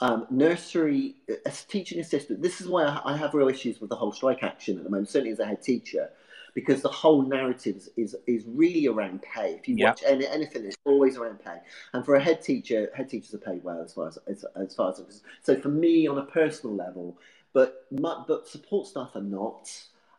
Um, 0.00 0.26
nursery 0.30 1.16
as 1.46 1.64
teaching 1.64 2.00
assistant. 2.00 2.42
This 2.42 2.60
is 2.60 2.68
why 2.68 2.84
I, 2.84 3.14
I, 3.14 3.16
have 3.16 3.32
real 3.32 3.48
issues 3.48 3.80
with 3.80 3.88
the 3.88 3.96
whole 3.96 4.12
strike 4.12 4.42
action 4.42 4.76
at 4.76 4.84
the 4.84 4.90
moment. 4.90 5.08
Certainly 5.08 5.32
as 5.32 5.38
a 5.38 5.46
head 5.46 5.62
teacher, 5.62 6.10
because 6.56 6.80
the 6.80 6.88
whole 6.88 7.20
narrative 7.20 7.86
is 7.98 8.16
is, 8.26 8.44
really 8.46 8.88
around 8.88 9.20
pay. 9.20 9.52
If 9.52 9.68
you 9.68 9.76
yep. 9.76 9.88
watch 9.90 10.02
any, 10.06 10.26
anything, 10.26 10.64
it's 10.64 10.78
always 10.86 11.18
around 11.18 11.44
pay. 11.44 11.58
And 11.92 12.02
for 12.02 12.14
a 12.14 12.20
head 12.20 12.40
teacher, 12.40 12.90
head 12.96 13.10
teachers 13.10 13.34
are 13.34 13.38
paid 13.38 13.62
well 13.62 13.82
as 13.82 13.92
far 13.92 14.08
as 14.08 14.18
as, 14.26 14.44
as 14.56 14.74
far 14.74 14.90
as 14.90 15.22
so. 15.42 15.60
For 15.60 15.68
me, 15.68 16.08
on 16.08 16.16
a 16.16 16.24
personal 16.24 16.74
level, 16.74 17.18
but 17.52 17.86
but 17.92 18.48
support 18.48 18.88
staff 18.88 19.10
are 19.14 19.20
not. 19.20 19.70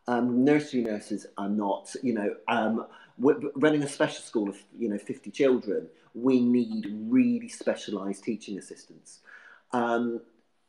Um, 0.05 0.45
nursery 0.45 0.83
nurses 0.83 1.25
are 1.39 1.49
not. 1.49 1.93
You 2.03 2.13
know, 2.13 2.35
um, 2.47 2.85
running 3.17 3.81
a 3.81 3.88
special 3.88 4.21
school 4.21 4.47
of 4.47 4.57
you 4.77 4.89
know 4.89 4.99
50 4.99 5.31
children, 5.31 5.88
we 6.13 6.39
need 6.39 6.85
really 7.09 7.49
specialised 7.49 8.23
teaching 8.23 8.59
assistants. 8.59 9.21
Um, 9.71 10.21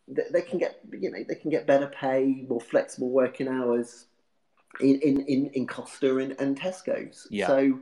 they, 0.09 0.23
they, 0.33 0.41
can 0.41 0.59
get 0.59 0.81
you 0.99 1.11
know 1.11 1.19
they 1.29 1.35
can 1.35 1.51
get 1.51 1.67
better 1.67 1.89
pay, 1.89 2.47
more 2.49 2.63
flexible 2.63 3.11
working 3.11 3.49
hours 3.49 4.07
in 4.81 5.01
in 5.01 5.21
in, 5.23 5.47
in 5.55 5.67
Costa 5.67 6.19
and, 6.19 6.33
and 6.41 6.59
Tesco's. 6.59 7.27
Yeah. 7.31 7.47
So 7.47 7.81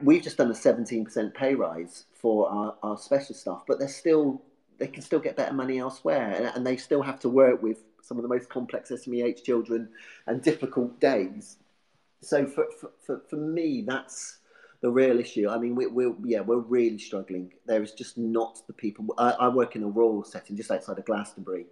we've 0.00 0.22
just 0.22 0.38
done 0.38 0.50
a 0.50 0.54
17% 0.54 1.34
pay 1.34 1.54
rise 1.54 2.06
for 2.14 2.48
our, 2.48 2.74
our 2.82 2.96
special 2.96 3.34
staff, 3.34 3.64
but 3.66 3.78
they're 3.78 3.88
still 3.88 4.42
they 4.78 4.86
can 4.86 5.02
still 5.02 5.20
get 5.20 5.36
better 5.36 5.52
money 5.52 5.78
elsewhere, 5.78 6.32
and, 6.32 6.46
and 6.46 6.66
they 6.66 6.76
still 6.76 7.02
have 7.02 7.20
to 7.20 7.28
work 7.28 7.62
with 7.62 7.84
some 8.02 8.18
of 8.18 8.22
the 8.22 8.28
most 8.28 8.48
complex 8.48 8.90
SEMH 8.90 9.44
children 9.44 9.88
and 10.26 10.42
difficult 10.42 10.98
days. 11.00 11.58
So 12.20 12.46
for, 12.46 12.66
for, 13.00 13.22
for, 13.28 13.36
me, 13.36 13.84
that's 13.86 14.38
the 14.80 14.90
real 14.90 15.18
issue. 15.20 15.48
I 15.48 15.58
mean, 15.58 15.74
we, 15.74 15.86
we're 15.86 16.14
yeah, 16.24 16.40
we're 16.40 16.58
really 16.58 16.98
struggling. 16.98 17.52
There 17.66 17.82
is 17.82 17.92
just 17.92 18.18
not 18.18 18.60
the 18.66 18.72
people. 18.72 19.06
I, 19.18 19.30
I 19.30 19.48
work 19.48 19.76
in 19.76 19.82
a 19.82 19.88
rural 19.88 20.24
setting 20.24 20.56
just 20.56 20.70
outside 20.70 20.98
of 20.98 21.04
Glastonbury, 21.04 21.66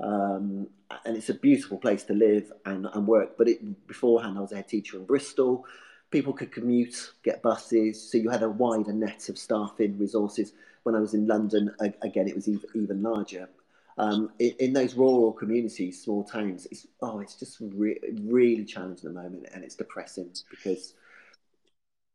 um, 0.00 0.68
and 1.04 1.16
it's 1.16 1.30
a 1.30 1.34
beautiful 1.34 1.78
place 1.78 2.04
to 2.04 2.14
live 2.14 2.52
and, 2.66 2.86
and 2.92 3.06
work. 3.06 3.36
But 3.36 3.48
it, 3.48 3.86
beforehand, 3.86 4.38
I 4.38 4.40
was 4.40 4.52
a 4.52 4.56
head 4.56 4.68
teacher 4.68 4.96
in 4.96 5.04
Bristol. 5.04 5.66
People 6.10 6.32
could 6.32 6.52
commute, 6.52 7.12
get 7.22 7.42
buses, 7.42 8.10
so 8.10 8.18
you 8.18 8.30
had 8.30 8.42
a 8.42 8.48
wider 8.48 8.92
net 8.92 9.28
of 9.28 9.38
staffing 9.38 9.98
resources. 9.98 10.52
When 10.84 10.94
I 10.94 11.00
was 11.00 11.14
in 11.14 11.26
London, 11.26 11.74
again, 12.02 12.28
it 12.28 12.34
was 12.34 12.46
even, 12.46 12.68
even 12.74 13.02
larger 13.02 13.48
um, 13.96 14.32
in, 14.38 14.52
in, 14.58 14.72
those 14.72 14.94
rural 14.94 15.32
communities, 15.32 16.02
small 16.02 16.24
towns, 16.24 16.66
it's 16.70 16.86
oh, 17.00 17.20
it's 17.20 17.36
just 17.36 17.58
re- 17.60 18.00
really 18.22 18.64
challenging 18.64 19.08
at 19.08 19.14
the 19.14 19.22
moment, 19.22 19.46
and 19.54 19.62
it's 19.62 19.76
depressing 19.76 20.30
because, 20.50 20.94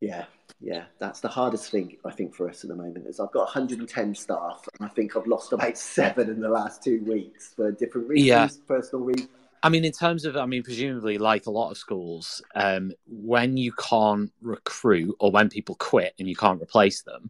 yeah, 0.02 0.26
yeah, 0.62 0.86
that's 0.98 1.20
the 1.20 1.28
hardest 1.28 1.72
thing 1.72 1.98
I 2.06 2.12
think 2.12 2.36
for 2.36 2.50
us 2.50 2.64
at 2.64 2.70
the 2.70 2.76
moment. 2.76 3.08
Is 3.08 3.20
I've 3.20 3.32
got 3.32 3.46
110 3.46 4.16
staff, 4.16 4.68
and 4.80 4.90
I 4.90 4.94
think 4.94 5.16
I've 5.16 5.28
lost 5.28 5.54
about 5.54 5.78
seven 5.98 6.30
in 6.30 6.40
the 6.40 6.50
last 6.50 6.84
two 6.84 7.04
weeks 7.04 7.54
for 7.56 7.72
different 7.72 8.08
reasons, 8.08 8.28
yeah. 8.28 8.48
personal 8.68 9.06
reasons. 9.06 9.30
I 9.62 9.70
mean, 9.70 9.84
in 9.84 9.92
terms 9.92 10.24
of, 10.24 10.38
I 10.38 10.46
mean, 10.46 10.64
presumably, 10.64 11.18
like 11.18 11.46
a 11.46 11.52
lot 11.52 11.72
of 11.72 11.78
schools, 11.78 12.42
um, 12.56 12.94
when 13.08 13.58
you 13.58 13.74
can't 13.74 14.32
recruit 14.42 15.16
or 15.20 15.32
when 15.32 15.50
people 15.50 15.76
quit 15.76 16.14
and 16.18 16.30
you 16.30 16.36
can't 16.36 16.62
replace 16.62 17.02
them, 17.02 17.30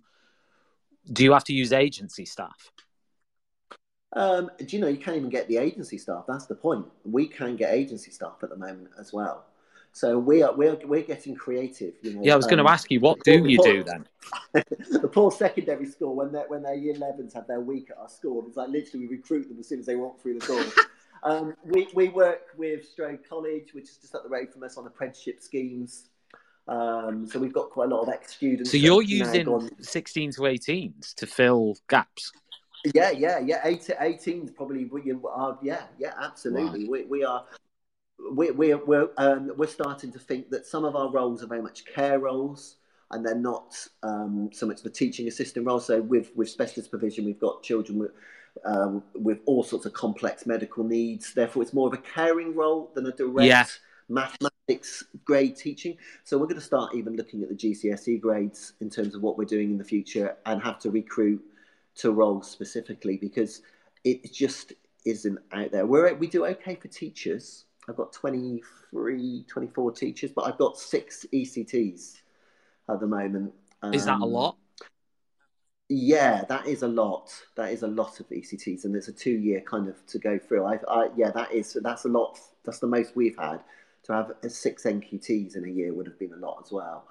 do 1.11 1.23
you 1.23 1.33
have 1.33 1.43
to 1.45 1.53
use 1.53 1.73
agency 1.73 2.25
staff? 2.25 2.71
Um, 4.13 4.49
do 4.57 4.75
you 4.75 4.81
know 4.81 4.87
you 4.87 4.97
can't 4.97 5.17
even 5.17 5.29
get 5.29 5.47
the 5.47 5.57
agency 5.57 5.97
staff? 5.97 6.25
That's 6.27 6.45
the 6.45 6.55
point. 6.55 6.85
We 7.03 7.27
can 7.27 7.55
get 7.55 7.73
agency 7.73 8.11
staff 8.11 8.37
at 8.43 8.49
the 8.49 8.57
moment 8.57 8.89
as 8.99 9.11
well. 9.11 9.45
So 9.99 10.17
we 10.17 10.43
are 10.43 10.55
we're 10.55 10.79
we're 10.85 11.01
getting 11.01 11.35
creative. 11.35 11.93
You 12.01 12.13
know, 12.13 12.21
yeah, 12.23 12.31
I 12.31 12.37
was 12.37 12.45
um, 12.45 12.51
going 12.51 12.65
to 12.65 12.71
ask 12.71 12.89
you, 12.89 13.01
what 13.01 13.21
do 13.25 13.45
you 13.45 13.57
poor, 13.57 13.73
do 13.73 13.83
then? 13.83 14.07
the 14.91 15.09
poor 15.11 15.29
secondary 15.29 15.85
school 15.87 16.15
when 16.15 16.31
they 16.31 16.39
when 16.47 16.63
their 16.63 16.75
year 16.75 16.93
11s 16.93 17.33
have 17.33 17.47
their 17.47 17.59
week 17.59 17.89
at 17.91 17.97
our 17.97 18.07
school, 18.07 18.45
it's 18.47 18.55
like 18.55 18.69
literally 18.69 19.07
we 19.07 19.17
recruit 19.17 19.49
them 19.49 19.59
as 19.59 19.67
soon 19.67 19.79
as 19.79 19.85
they 19.85 19.97
walk 19.97 20.21
through 20.21 20.39
the 20.39 20.47
door. 20.47 20.63
um, 21.23 21.53
we 21.65 21.89
we 21.93 22.07
work 22.07 22.43
with 22.57 22.87
Strode 22.87 23.27
College, 23.27 23.73
which 23.73 23.89
is 23.89 23.97
just 23.97 24.15
up 24.15 24.23
the 24.23 24.29
road 24.29 24.53
from 24.53 24.63
us 24.63 24.77
on 24.77 24.87
apprenticeship 24.87 25.41
schemes. 25.41 26.05
Um, 26.69 27.27
so 27.27 27.37
we've 27.37 27.51
got 27.51 27.69
quite 27.69 27.91
a 27.91 27.93
lot 27.93 28.03
of 28.03 28.07
ex 28.07 28.35
students. 28.35 28.71
So 28.71 28.77
you're 28.77 29.01
using 29.01 29.47
gone... 29.47 29.69
16 29.81 30.31
to 30.33 30.41
18s 30.41 31.13
to 31.15 31.27
fill 31.27 31.75
gaps. 31.89 32.31
Yeah, 32.93 33.11
yeah, 33.11 33.39
yeah. 33.39 33.59
18 33.65 34.43
is 34.45 34.51
probably 34.51 34.85
we 34.85 35.13
are. 35.29 35.59
Yeah, 35.61 35.81
yeah, 35.97 36.13
absolutely. 36.21 36.85
Wow. 36.85 36.91
We, 36.91 37.03
we 37.03 37.25
are. 37.25 37.43
We, 38.31 38.51
we're 38.51 38.83
we're 38.85 39.09
um, 39.17 39.51
we're 39.57 39.67
starting 39.67 40.11
to 40.11 40.19
think 40.19 40.49
that 40.49 40.65
some 40.65 40.85
of 40.85 40.95
our 40.95 41.09
roles 41.09 41.43
are 41.43 41.47
very 41.47 41.61
much 41.61 41.85
care 41.85 42.19
roles, 42.19 42.75
and 43.11 43.25
they're 43.25 43.35
not 43.35 43.75
um, 44.03 44.49
so 44.53 44.65
much 44.65 44.81
the 44.81 44.89
teaching 44.89 45.27
assistant 45.27 45.65
role. 45.65 45.79
So 45.79 46.01
with 46.01 46.31
with 46.35 46.49
specialist 46.49 46.89
provision, 46.89 47.25
we've 47.25 47.39
got 47.39 47.63
children 47.63 47.99
with 47.99 48.11
um, 48.65 49.03
with 49.15 49.39
all 49.45 49.63
sorts 49.63 49.85
of 49.85 49.93
complex 49.93 50.45
medical 50.45 50.83
needs. 50.83 51.33
Therefore, 51.33 51.63
it's 51.63 51.73
more 51.73 51.87
of 51.87 51.93
a 51.93 51.97
caring 51.97 52.55
role 52.55 52.91
than 52.93 53.05
a 53.05 53.11
direct 53.11 53.47
yeah. 53.47 53.65
mathematics 54.09 55.03
grade 55.25 55.55
teaching. 55.55 55.97
So 56.23 56.37
we're 56.37 56.45
going 56.45 56.55
to 56.55 56.61
start 56.61 56.95
even 56.95 57.15
looking 57.15 57.41
at 57.41 57.49
the 57.49 57.55
GCSE 57.55 58.19
grades 58.21 58.73
in 58.81 58.89
terms 58.89 59.15
of 59.15 59.21
what 59.21 59.37
we're 59.37 59.45
doing 59.45 59.71
in 59.71 59.77
the 59.77 59.83
future, 59.83 60.35
and 60.45 60.61
have 60.61 60.79
to 60.79 60.91
recruit 60.91 61.41
to 61.95 62.11
roles 62.11 62.49
specifically 62.49 63.17
because 63.17 63.61
it 64.03 64.31
just 64.33 64.73
isn't 65.05 65.39
out 65.51 65.71
there. 65.71 65.85
We're, 65.85 66.13
we 66.15 66.27
do 66.27 66.45
okay 66.45 66.75
for 66.75 66.87
teachers. 66.87 67.65
I've 67.89 67.95
got 67.95 68.13
23, 68.13 69.45
24 69.47 69.91
teachers, 69.91 70.31
but 70.35 70.43
I've 70.43 70.57
got 70.57 70.77
six 70.77 71.25
ECTs 71.33 72.21
at 72.89 72.99
the 72.99 73.07
moment. 73.07 73.53
Um, 73.81 73.93
is 73.93 74.05
that 74.05 74.19
a 74.19 74.23
um, 74.23 74.31
lot? 74.31 74.57
Yeah, 75.89 76.43
that 76.49 76.67
is 76.67 76.83
a 76.83 76.87
lot. 76.87 77.33
That 77.55 77.71
is 77.71 77.81
a 77.81 77.87
lot 77.87 78.19
of 78.19 78.29
ECTs, 78.29 78.85
and 78.85 78.93
there's 78.93 79.07
a 79.07 79.13
two-year 79.13 79.61
kind 79.61 79.89
of 79.89 80.05
to 80.07 80.19
go 80.19 80.37
through. 80.37 80.65
I, 80.65 80.79
I, 80.87 81.07
yeah, 81.17 81.31
that 81.31 81.51
is 81.51 81.75
that's 81.81 82.05
a 82.05 82.09
lot. 82.09 82.39
That's 82.63 82.79
the 82.79 82.87
most 82.87 83.15
we've 83.15 83.37
had. 83.37 83.61
To 84.03 84.13
have 84.13 84.31
six 84.47 84.83
NQTs 84.83 85.57
in 85.57 85.65
a 85.65 85.67
year 85.67 85.93
would 85.93 86.05
have 86.05 86.17
been 86.19 86.33
a 86.33 86.37
lot 86.37 86.61
as 86.63 86.71
well 86.71 87.05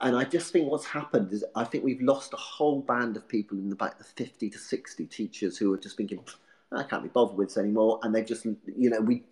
and 0.00 0.16
I 0.16 0.24
just 0.24 0.52
think 0.52 0.70
what's 0.70 0.86
happened 0.86 1.32
is 1.32 1.44
I 1.54 1.64
think 1.64 1.84
we've 1.84 2.00
lost 2.00 2.32
a 2.32 2.36
whole 2.36 2.80
band 2.80 3.16
of 3.16 3.28
people 3.28 3.56
in 3.56 3.68
the 3.68 3.76
back, 3.76 3.98
the 3.98 4.04
50 4.04 4.50
to 4.50 4.58
60 4.58 5.06
teachers 5.06 5.56
who 5.56 5.72
are 5.72 5.78
just 5.78 5.96
thinking, 5.96 6.24
I 6.72 6.82
can't 6.82 7.02
be 7.02 7.08
bothered 7.08 7.36
with 7.36 7.48
this 7.48 7.56
anymore. 7.56 8.00
And 8.02 8.14
they've 8.14 8.26
just, 8.26 8.44
you 8.44 8.90
know, 8.90 9.00
we, 9.00 9.24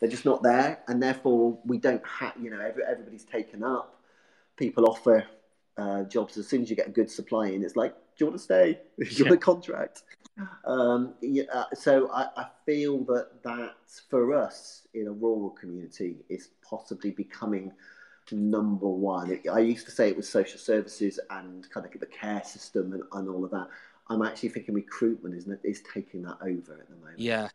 they're 0.00 0.10
just 0.10 0.24
not 0.24 0.42
there. 0.42 0.80
And 0.88 1.02
therefore 1.02 1.58
we 1.64 1.78
don't 1.78 2.04
have, 2.06 2.34
you 2.40 2.50
know, 2.50 2.60
every, 2.60 2.84
everybody's 2.84 3.24
taken 3.24 3.62
up. 3.62 4.00
People 4.56 4.86
offer 4.86 5.26
uh, 5.76 6.04
jobs 6.04 6.36
as 6.36 6.48
soon 6.48 6.62
as 6.62 6.70
you 6.70 6.76
get 6.76 6.88
a 6.88 6.90
good 6.90 7.10
supply 7.10 7.48
in. 7.48 7.62
It's 7.62 7.76
like, 7.76 7.94
do 7.94 8.24
you 8.24 8.26
want 8.26 8.38
to 8.38 8.44
stay? 8.44 8.80
do 8.98 9.06
you 9.06 9.24
want 9.24 9.34
a 9.34 9.38
contract? 9.38 10.02
Um, 10.64 11.14
yeah, 11.20 11.44
uh, 11.52 11.64
so 11.74 12.10
I, 12.12 12.28
I 12.36 12.46
feel 12.64 13.04
that 13.04 13.42
that 13.42 13.74
for 14.08 14.34
us 14.34 14.86
in 14.94 15.08
a 15.08 15.12
rural 15.12 15.50
community 15.50 16.18
is 16.28 16.50
possibly 16.62 17.10
becoming– 17.10 17.72
number 18.32 18.88
one. 18.88 19.40
I 19.50 19.60
used 19.60 19.86
to 19.86 19.92
say 19.92 20.08
it 20.08 20.16
was 20.16 20.28
social 20.28 20.58
services 20.58 21.18
and 21.30 21.68
kind 21.70 21.86
of 21.86 22.00
the 22.00 22.06
care 22.06 22.42
system 22.44 22.92
and, 22.92 23.02
and 23.12 23.28
all 23.28 23.44
of 23.44 23.50
that. 23.52 23.68
I'm 24.08 24.22
actually 24.22 24.50
thinking 24.50 24.74
recruitment 24.74 25.34
is 25.34 25.46
is 25.64 25.82
taking 25.92 26.22
that 26.22 26.38
over 26.40 26.74
at 26.74 26.88
the 26.88 26.96
moment. 26.96 27.18
Yeah, 27.18 27.42
people 27.44 27.52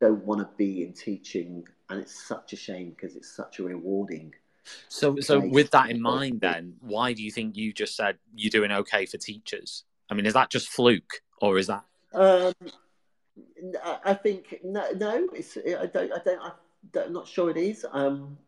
don't 0.00 0.24
want 0.24 0.40
to 0.40 0.48
be 0.56 0.82
in 0.82 0.92
teaching, 0.92 1.66
and 1.88 2.00
it's 2.00 2.26
such 2.26 2.52
a 2.52 2.56
shame 2.56 2.90
because 2.90 3.16
it's 3.16 3.30
such 3.30 3.58
a 3.58 3.62
rewarding. 3.62 4.34
So, 4.88 5.16
so 5.20 5.40
with 5.40 5.70
that 5.70 5.90
in 5.90 6.00
mind, 6.00 6.40
then 6.40 6.74
why 6.80 7.12
do 7.12 7.22
you 7.22 7.30
think 7.30 7.56
you 7.56 7.72
just 7.72 7.96
said 7.96 8.18
you're 8.34 8.50
doing 8.50 8.70
okay 8.72 9.06
for 9.06 9.16
teachers? 9.16 9.84
I 10.08 10.14
mean, 10.14 10.26
is 10.26 10.34
that 10.34 10.50
just 10.50 10.68
fluke, 10.68 11.22
or 11.40 11.58
is 11.58 11.66
that? 11.68 11.84
Um, 12.12 12.52
I 14.04 14.14
think 14.14 14.60
no, 14.64 14.90
no. 14.92 15.28
It's 15.34 15.56
I 15.56 15.86
don't. 15.86 16.12
I 16.12 16.18
don't. 16.24 16.40
I'm 17.06 17.12
not 17.12 17.28
sure 17.28 17.50
it 17.50 17.56
is. 17.56 17.86
Um, 17.92 18.38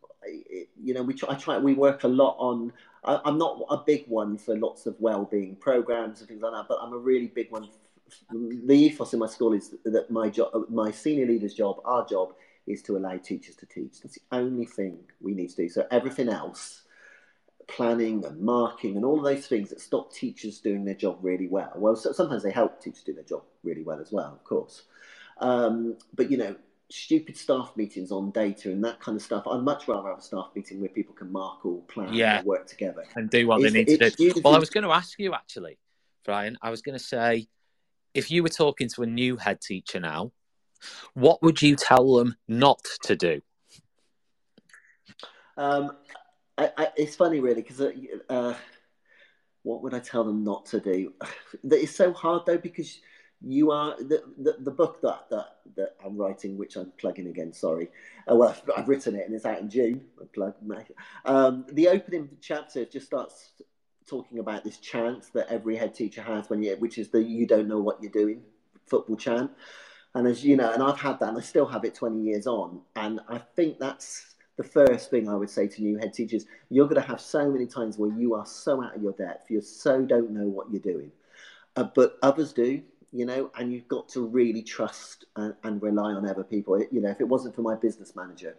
you 0.81 0.95
know, 0.95 1.03
we 1.03 1.15
try, 1.15 1.31
I 1.31 1.35
try, 1.35 1.59
we 1.59 1.75
work 1.75 2.05
a 2.05 2.09
lot 2.09 2.37
on. 2.39 2.73
I, 3.05 3.21
am 3.25 3.39
not 3.39 3.61
a 3.69 3.79
big 3.79 4.07
one 4.07 4.39
for 4.39 4.57
lots 4.57 4.87
of 4.87 4.95
well-being 5.01 5.57
programs 5.57 6.21
and 6.21 6.29
things 6.29 6.43
like 6.43 6.53
that, 6.53 6.67
but 6.69 6.79
I'm 6.81 6.93
a 6.93 6.99
really 6.99 7.27
big 7.27 7.51
one. 7.51 7.69
The 8.31 8.75
ethos 8.75 9.13
in 9.13 9.19
my 9.19 9.27
school 9.27 9.53
is 9.53 9.75
that 9.85 10.11
my 10.11 10.29
job, 10.29 10.53
my 10.69 10.91
senior 10.91 11.27
leader's 11.27 11.55
job, 11.55 11.81
our 11.85 12.07
job, 12.07 12.35
is 12.67 12.83
to 12.83 12.97
allow 12.97 13.17
teachers 13.17 13.57
to 13.57 13.67
teach. 13.67 14.01
That's 14.01 14.15
the 14.15 14.37
only 14.37 14.67
thing 14.67 14.99
we 15.21 15.35
need 15.35 15.51
to 15.51 15.57
do. 15.57 15.69
So 15.69 15.87
everything 15.91 16.29
else, 16.29 16.83
planning 17.69 18.25
and 18.25 18.41
marking 18.41 18.97
and 18.97 19.05
all 19.05 19.19
of 19.19 19.25
those 19.25 19.47
things 19.47 19.71
that 19.71 19.81
stop 19.81 20.13
teachers 20.13 20.61
doing 20.61 20.85
their 20.85 20.95
job 20.95 21.19
really 21.23 21.49
well. 21.49 21.73
Well, 21.77 21.97
so, 21.97 22.13
sometimes 22.13 22.43
they 22.43 22.51
help 22.51 22.81
teachers 22.81 23.03
do 23.03 23.15
their 23.15 23.25
job 23.25 23.43
really 23.63 23.83
well 23.83 24.01
as 24.01 24.13
well, 24.13 24.33
of 24.33 24.45
course. 24.45 24.83
Um, 25.39 25.97
but 26.15 26.31
you 26.31 26.37
know, 26.37 26.55
stupid 26.93 27.37
staff 27.37 27.73
meetings 27.75 28.13
on 28.13 28.31
data 28.31 28.71
and 28.71 28.85
that 28.85 29.01
kind 29.01 29.17
of 29.17 29.23
stuff. 29.23 29.45
I'd 29.47 29.63
much 29.63 29.89
rather 29.89 30.11
have 30.11 30.19
a 30.19 30.23
staff 30.23 30.51
meeting 30.55 30.81
where 30.81 30.91
people 30.91 31.15
can 31.15 31.33
mark 31.33 31.65
or 31.65 31.81
plan 31.83 32.13
yeah. 32.13 32.41
or 32.41 32.45
work 32.45 32.67
together 32.67 33.05
and 33.17 33.31
do 33.31 33.47
what 33.47 33.63
it's, 33.63 33.73
they 33.73 33.85
need 33.85 33.99
to 33.99 34.11
do. 34.11 34.41
Well, 34.45 34.55
I 34.55 34.59
was 34.59 34.71
going 34.71 34.85
to 34.85 34.93
ask 34.93 35.19
you 35.19 35.33
actually, 35.35 35.79
Brian. 36.25 36.59
I 36.63 36.71
was 36.71 36.83
going 36.83 36.99
to 36.99 37.05
say, 37.05 37.49
if 38.15 38.31
you 38.31 38.43
were 38.43 38.49
talking 38.49 38.89
to 38.91 39.03
a 39.03 39.07
new 39.07 39.37
head 39.37 39.61
teacher 39.61 40.01
now, 40.01 40.33
what 41.15 41.43
would 41.43 41.63
you 41.63 41.77
tell 41.77 42.17
them 42.17 42.37
not 42.49 42.85
to 43.05 43.17
do? 43.17 43.41
Um, 45.57 45.93
I, 46.59 46.71
I, 46.77 46.89
it's 46.97 47.17
funny, 47.17 47.41
really, 47.41 47.63
because 47.63 47.81
uh, 47.81 47.93
uh, 48.29 48.55
what 49.63 49.83
would 49.83 49.95
I 49.95 50.01
tell 50.01 50.25
them 50.25 50.45
not 50.45 50.67
to 50.67 50.81
do? 50.81 51.13
It's 51.65 51.95
so 51.95 52.13
hard 52.13 52.47
though 52.47 52.59
because 52.59 53.01
you 53.45 53.71
are 53.73 53.97
the, 53.99 54.23
the, 54.39 54.57
the 54.61 54.71
book 54.71 55.01
that, 55.03 55.27
that 55.31 55.57
that 55.77 55.97
I'm 56.05 56.17
writing, 56.17 56.57
which 56.57 56.77
I'm 56.77 56.93
plugging 56.99 57.27
again. 57.27 57.53
Sorry, 57.53 57.89
uh, 58.31 58.37
well 58.37 58.51
I've, 58.51 58.71
I've, 58.77 58.89
written 58.89 59.17
it 59.17 59.27
and 59.27 59.35
it's 59.35 59.45
out 59.45 59.61
in 59.61 59.69
June. 59.69 60.05
I 60.21 60.25
Plug 60.33 60.55
um, 61.25 61.67
the 61.73 61.89
opening 61.89 62.31
chapter 62.41 62.85
just 62.85 63.07
starts 63.07 63.53
talking 64.13 64.41
about 64.41 64.63
this 64.63 64.77
chant 64.79 65.33
that 65.33 65.49
every 65.49 65.75
head 65.75 65.95
teacher 65.95 66.23
has 66.23 66.51
when 66.51 66.63
you, 66.63 66.77
which 66.77 66.99
is 66.99 67.09
the 67.09 67.23
"you 67.23 67.47
don't 67.47 67.67
know 67.67 67.81
what 67.81 68.03
you're 68.03 68.13
doing" 68.13 68.43
football 68.87 69.17
chant. 69.17 69.51
And 70.15 70.27
as 70.29 70.45
you 70.45 70.57
know, 70.57 70.71
and 70.71 70.83
I've 70.83 71.01
had 71.01 71.19
that, 71.21 71.31
and 71.31 71.39
I 71.39 71.41
still 71.41 71.67
have 71.67 71.85
it 71.85 71.95
20 71.95 72.21
years 72.21 72.47
on. 72.47 72.83
And 72.97 73.21
I 73.29 73.39
think 73.57 73.79
that's 73.79 74.35
the 74.59 74.65
first 74.65 75.09
thing 75.11 75.29
I 75.29 75.35
would 75.35 75.49
say 75.49 75.67
to 75.67 75.83
new 75.83 75.97
head 75.97 76.13
teachers. 76.13 76.45
You're 76.69 76.87
going 76.87 77.01
to 77.01 77.09
have 77.09 77.21
so 77.21 77.51
many 77.51 77.67
times 77.67 77.97
where 77.97 78.13
you 78.13 78.35
are 78.35 78.45
so 78.45 78.83
out 78.85 78.95
of 78.95 79.03
your 79.03 79.13
depth, 79.13 79.51
you 79.51 79.63
so 79.63 80.03
don't 80.03 80.31
know 80.31 80.47
what 80.47 80.71
you're 80.71 80.83
doing. 80.95 81.11
Uh, 81.77 81.85
but 81.95 82.19
others 82.23 82.53
do, 82.53 82.83
you 83.13 83.25
know, 83.25 83.51
and 83.57 83.73
you've 83.73 83.89
got 83.89 84.11
to 84.11 84.27
really 84.27 84.63
trust 84.63 85.25
and, 85.37 85.55
and 85.65 85.83
rely 85.83 86.13
on 86.13 86.29
other 86.29 86.45
people. 86.45 86.79
You 86.91 87.01
know, 87.01 87.11
if 87.11 87.23
it 87.23 87.29
wasn't 87.29 87.55
for 87.55 87.63
my 87.63 87.77
business 87.77 88.15
manager, 88.15 88.55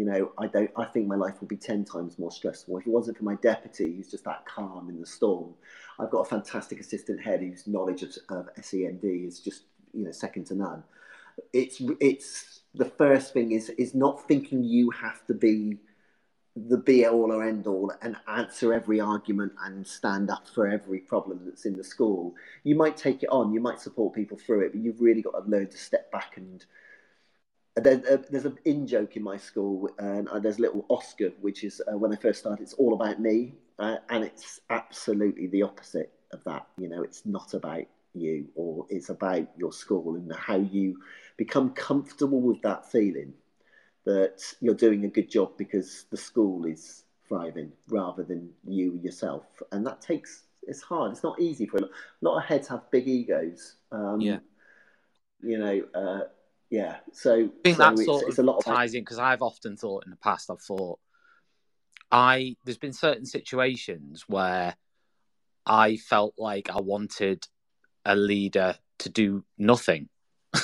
you 0.00 0.06
know, 0.06 0.32
I 0.38 0.46
don't. 0.46 0.70
I 0.78 0.86
think 0.86 1.08
my 1.08 1.14
life 1.14 1.34
would 1.40 1.50
be 1.50 1.58
ten 1.58 1.84
times 1.84 2.18
more 2.18 2.32
stressful 2.32 2.78
if 2.78 2.86
it 2.86 2.90
wasn't 2.90 3.18
for 3.18 3.24
my 3.24 3.34
deputy, 3.34 3.96
who's 3.96 4.10
just 4.10 4.24
that 4.24 4.46
calm 4.46 4.88
in 4.88 4.98
the 4.98 5.04
storm. 5.04 5.52
I've 5.98 6.08
got 6.08 6.20
a 6.20 6.24
fantastic 6.24 6.80
assistant 6.80 7.20
head 7.20 7.40
whose 7.40 7.66
knowledge 7.66 8.02
of, 8.02 8.16
of 8.30 8.48
SEND 8.64 9.00
is 9.04 9.40
just 9.40 9.64
you 9.92 10.06
know 10.06 10.10
second 10.10 10.46
to 10.46 10.54
none. 10.54 10.84
It's 11.52 11.82
it's 12.00 12.60
the 12.74 12.86
first 12.86 13.34
thing 13.34 13.52
is 13.52 13.68
is 13.76 13.94
not 13.94 14.26
thinking 14.26 14.64
you 14.64 14.88
have 14.88 15.26
to 15.26 15.34
be 15.34 15.76
the 16.56 16.78
be 16.78 17.06
all 17.06 17.30
or 17.30 17.44
end 17.44 17.66
all 17.66 17.92
and 18.00 18.16
answer 18.26 18.72
every 18.72 19.00
argument 19.00 19.52
and 19.66 19.86
stand 19.86 20.30
up 20.30 20.48
for 20.48 20.66
every 20.66 21.00
problem 21.00 21.42
that's 21.44 21.66
in 21.66 21.76
the 21.76 21.84
school. 21.84 22.34
You 22.64 22.74
might 22.74 22.96
take 22.96 23.22
it 23.22 23.28
on, 23.28 23.52
you 23.52 23.60
might 23.60 23.80
support 23.80 24.14
people 24.14 24.38
through 24.38 24.64
it, 24.64 24.72
but 24.72 24.80
you've 24.80 25.02
really 25.02 25.20
got 25.20 25.32
to 25.32 25.50
learn 25.50 25.68
to 25.68 25.76
step 25.76 26.10
back 26.10 26.38
and. 26.38 26.64
There's 27.82 28.04
a, 28.04 28.24
there's 28.30 28.44
an 28.44 28.58
in 28.64 28.86
joke 28.86 29.16
in 29.16 29.22
my 29.22 29.36
school, 29.36 29.90
and 29.98 30.28
uh, 30.28 30.38
there's 30.38 30.58
little 30.58 30.84
Oscar, 30.88 31.30
which 31.40 31.64
is 31.64 31.82
uh, 31.90 31.96
when 31.96 32.12
I 32.12 32.16
first 32.16 32.40
started. 32.40 32.62
It's 32.62 32.74
all 32.74 32.94
about 32.94 33.20
me, 33.20 33.54
uh, 33.78 33.96
and 34.08 34.24
it's 34.24 34.60
absolutely 34.70 35.46
the 35.48 35.62
opposite 35.62 36.12
of 36.32 36.42
that. 36.44 36.66
You 36.78 36.88
know, 36.88 37.02
it's 37.02 37.26
not 37.26 37.54
about 37.54 37.84
you 38.14 38.46
or 38.54 38.86
it's 38.88 39.08
about 39.08 39.48
your 39.56 39.72
school 39.72 40.16
and 40.16 40.32
how 40.34 40.56
you 40.56 40.96
become 41.36 41.70
comfortable 41.70 42.40
with 42.40 42.60
that 42.62 42.90
feeling 42.90 43.32
that 44.04 44.42
you're 44.60 44.74
doing 44.74 45.04
a 45.04 45.08
good 45.08 45.30
job 45.30 45.52
because 45.56 46.06
the 46.10 46.16
school 46.16 46.64
is 46.64 47.04
thriving 47.28 47.70
rather 47.88 48.24
than 48.24 48.50
you 48.66 48.98
yourself 49.02 49.44
and 49.72 49.86
that 49.86 50.00
takes 50.00 50.42
it's 50.64 50.82
hard 50.82 51.12
it's 51.12 51.22
not 51.22 51.40
easy 51.40 51.66
for 51.66 51.76
a 51.76 51.80
lot, 51.80 51.90
a 51.90 52.24
lot 52.24 52.38
of 52.38 52.44
heads 52.44 52.66
have 52.66 52.90
big 52.90 53.06
egos 53.06 53.76
um, 53.92 54.20
yeah 54.20 54.38
you 55.42 55.58
know 55.58 55.82
uh, 55.94 56.24
yeah 56.70 56.96
so 57.12 57.34
i 57.34 57.48
think 57.64 57.76
so 57.76 57.82
that 57.82 57.98
sort 57.98 58.28
it's 58.28 58.38
of 58.38 58.44
a 58.44 58.46
lot 58.46 58.58
of 58.58 58.64
ties 58.64 58.94
in 58.94 59.02
because 59.02 59.18
i've 59.18 59.42
often 59.42 59.76
thought 59.76 60.04
in 60.04 60.10
the 60.10 60.16
past 60.16 60.50
i've 60.50 60.62
thought 60.62 60.98
i 62.10 62.56
there's 62.64 62.78
been 62.78 62.92
certain 62.92 63.26
situations 63.26 64.24
where 64.28 64.76
i 65.66 65.96
felt 65.96 66.34
like 66.38 66.70
i 66.70 66.80
wanted 66.80 67.46
a 68.04 68.16
leader 68.16 68.76
to 68.98 69.08
do 69.08 69.44
nothing. 69.58 70.08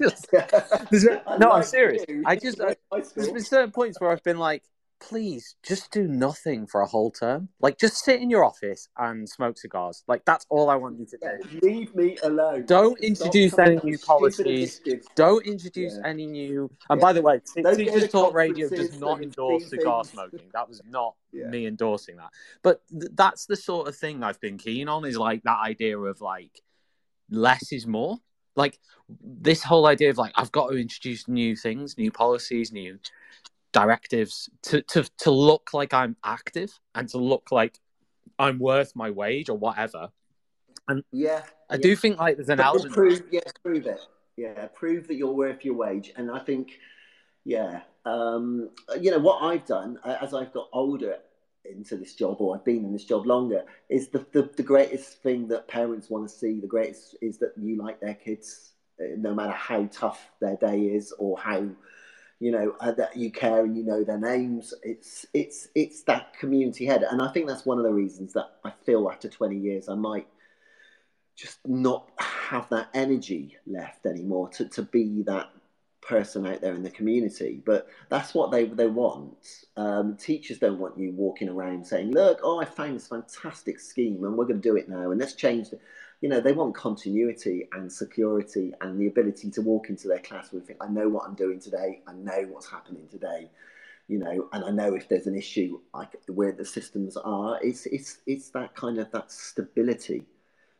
just, 0.00 0.28
no, 1.38 1.50
I'm 1.52 1.62
serious. 1.62 2.04
I 2.26 2.36
just 2.36 2.60
I, 2.60 2.76
there's 3.16 3.30
been 3.30 3.44
certain 3.44 3.70
points 3.70 4.00
where 4.00 4.10
I've 4.10 4.22
been 4.22 4.38
like, 4.38 4.64
please 5.00 5.56
just 5.62 5.90
do 5.90 6.06
nothing 6.06 6.66
for 6.66 6.80
a 6.80 6.86
whole 6.86 7.10
term. 7.10 7.48
Like 7.60 7.78
just 7.78 8.04
sit 8.04 8.20
in 8.20 8.30
your 8.30 8.44
office 8.44 8.88
and 8.96 9.28
smoke 9.28 9.58
cigars. 9.58 10.02
Like 10.06 10.24
that's 10.24 10.46
all 10.48 10.70
I 10.70 10.76
want 10.76 10.98
you 10.98 11.06
to 11.06 11.18
do. 11.18 11.60
Leave 11.66 11.94
me 11.94 12.16
alone. 12.22 12.64
Don't 12.66 12.98
introduce 13.00 13.58
any 13.58 13.80
new 13.82 13.98
policies. 13.98 14.80
Don't 15.14 15.46
introduce 15.46 15.94
yeah. 15.96 16.08
any 16.08 16.26
new. 16.26 16.70
And 16.90 17.00
yeah. 17.00 17.06
by 17.06 17.12
the 17.12 17.22
way, 17.22 17.40
Teachers 17.54 18.08
Talk 18.08 18.34
Radio 18.34 18.68
does 18.68 18.98
not 18.98 19.22
endorse 19.22 19.68
cigar 19.68 20.04
things. 20.04 20.12
smoking. 20.12 20.48
That 20.52 20.68
was 20.68 20.82
not 20.88 21.14
yeah. 21.32 21.48
me 21.48 21.66
endorsing 21.66 22.16
that. 22.16 22.30
But 22.62 22.82
th- 22.90 23.12
that's 23.14 23.46
the 23.46 23.56
sort 23.56 23.88
of 23.88 23.96
thing 23.96 24.22
I've 24.22 24.40
been 24.40 24.58
keen 24.58 24.88
on. 24.88 25.04
Is 25.04 25.16
like 25.16 25.42
that 25.44 25.58
idea 25.60 25.98
of 25.98 26.20
like 26.20 26.60
less 27.30 27.72
is 27.72 27.86
more. 27.86 28.18
Like 28.56 28.78
this 29.22 29.62
whole 29.62 29.86
idea 29.86 30.10
of 30.10 30.18
like 30.18 30.32
I've 30.34 30.52
got 30.52 30.70
to 30.70 30.76
introduce 30.76 31.28
new 31.28 31.54
things, 31.54 31.96
new 31.96 32.10
policies, 32.10 32.72
new 32.72 32.98
directives 33.72 34.48
to, 34.62 34.82
to 34.82 35.04
to 35.18 35.30
look 35.30 35.74
like 35.74 35.92
I'm 35.92 36.16
active 36.24 36.78
and 36.94 37.08
to 37.10 37.18
look 37.18 37.52
like 37.52 37.78
I'm 38.38 38.58
worth 38.58 38.94
my 38.94 39.10
wage 39.10 39.48
or 39.48 39.58
whatever. 39.58 40.10
And 40.88 41.02
yeah, 41.12 41.42
I 41.68 41.74
yeah. 41.74 41.80
do 41.80 41.96
think 41.96 42.18
like 42.18 42.36
there's 42.36 42.48
an 42.48 42.60
element. 42.60 42.94
Prove, 42.94 43.22
yeah, 43.30 43.40
prove 43.62 43.86
it. 43.86 44.00
Yeah, 44.36 44.66
prove 44.74 45.08
that 45.08 45.16
you're 45.16 45.32
worth 45.32 45.64
your 45.64 45.74
wage. 45.74 46.12
And 46.16 46.30
I 46.30 46.38
think, 46.38 46.78
yeah, 47.44 47.80
um, 48.04 48.70
you 49.00 49.10
know 49.10 49.18
what 49.18 49.42
I've 49.42 49.66
done 49.66 49.98
as 50.04 50.32
I've 50.32 50.52
got 50.52 50.68
older 50.72 51.18
into 51.64 51.96
this 51.96 52.14
job 52.14 52.40
or 52.40 52.54
I've 52.54 52.64
been 52.64 52.84
in 52.84 52.92
this 52.92 53.04
job 53.04 53.26
longer 53.26 53.64
is 53.90 54.08
the, 54.08 54.24
the, 54.32 54.48
the 54.56 54.62
greatest 54.62 55.22
thing 55.22 55.48
that 55.48 55.68
parents 55.68 56.08
want 56.08 56.28
to 56.28 56.34
see. 56.34 56.60
The 56.60 56.66
greatest 56.66 57.16
is 57.20 57.38
that 57.38 57.52
you 57.60 57.76
like 57.76 58.00
their 58.00 58.14
kids, 58.14 58.72
uh, 59.00 59.16
no 59.18 59.34
matter 59.34 59.52
how 59.52 59.86
tough 59.92 60.30
their 60.40 60.56
day 60.56 60.80
is 60.80 61.12
or 61.18 61.38
how 61.38 61.68
you 62.40 62.52
know 62.52 62.74
uh, 62.80 62.92
that 62.92 63.16
you 63.16 63.30
care 63.30 63.64
and 63.64 63.76
you 63.76 63.84
know 63.84 64.04
their 64.04 64.18
names. 64.18 64.74
It's 64.82 65.26
it's 65.34 65.68
it's 65.74 66.02
that 66.02 66.38
community 66.38 66.86
head. 66.86 67.02
And 67.02 67.20
i 67.20 67.28
think 67.32 67.46
that's 67.46 67.66
one 67.66 67.78
of 67.78 67.84
the 67.84 67.92
reasons 67.92 68.32
that 68.34 68.50
i 68.64 68.72
feel 68.84 69.08
after 69.10 69.28
20 69.28 69.56
years 69.56 69.88
i 69.88 69.94
might 69.94 70.26
just 71.38 71.58
not 71.66 72.10
have 72.18 72.68
that 72.70 72.88
energy 72.94 73.56
left 73.66 74.06
anymore 74.06 74.48
to, 74.48 74.68
to 74.68 74.82
be 74.82 75.22
that 75.22 75.50
person 76.00 76.46
out 76.46 76.60
there 76.60 76.74
in 76.74 76.82
the 76.82 76.90
community. 76.90 77.62
But 77.64 77.86
that's 78.08 78.34
what 78.34 78.50
they 78.50 78.64
they 78.64 78.86
want. 78.86 79.36
Um, 79.76 80.16
teachers 80.16 80.58
don't 80.58 80.78
want 80.78 80.98
you 80.98 81.12
walking 81.12 81.48
around 81.48 81.86
saying 81.86 82.10
look 82.12 82.40
oh 82.42 82.60
i 82.60 82.64
found 82.64 82.96
this 82.96 83.06
fantastic 83.06 83.78
scheme 83.78 84.24
and 84.24 84.36
we're 84.36 84.46
going 84.46 84.60
to 84.60 84.68
do 84.68 84.76
it 84.76 84.88
now 84.88 85.10
and 85.10 85.20
let's 85.20 85.34
change 85.34 85.70
the 85.70 85.78
you 86.20 86.28
know, 86.28 86.40
they 86.40 86.52
want 86.52 86.74
continuity 86.74 87.68
and 87.72 87.90
security 87.90 88.72
and 88.80 89.00
the 89.00 89.06
ability 89.06 89.50
to 89.50 89.62
walk 89.62 89.88
into 89.88 90.08
their 90.08 90.18
classroom 90.18 90.60
and 90.60 90.66
think, 90.66 90.82
I 90.82 90.88
know 90.88 91.08
what 91.08 91.24
I'm 91.26 91.34
doing 91.34 91.60
today, 91.60 92.02
I 92.06 92.12
know 92.12 92.46
what's 92.50 92.68
happening 92.68 93.06
today, 93.08 93.50
you 94.08 94.18
know, 94.18 94.48
and 94.52 94.64
I 94.64 94.70
know 94.70 94.94
if 94.94 95.08
there's 95.08 95.26
an 95.26 95.36
issue 95.36 95.78
like 95.94 96.16
where 96.26 96.52
the 96.52 96.64
systems 96.64 97.16
are. 97.16 97.58
It's 97.62 97.86
it's 97.86 98.18
it's 98.26 98.48
that 98.50 98.74
kind 98.74 98.98
of 98.98 99.10
that 99.12 99.30
stability 99.30 100.24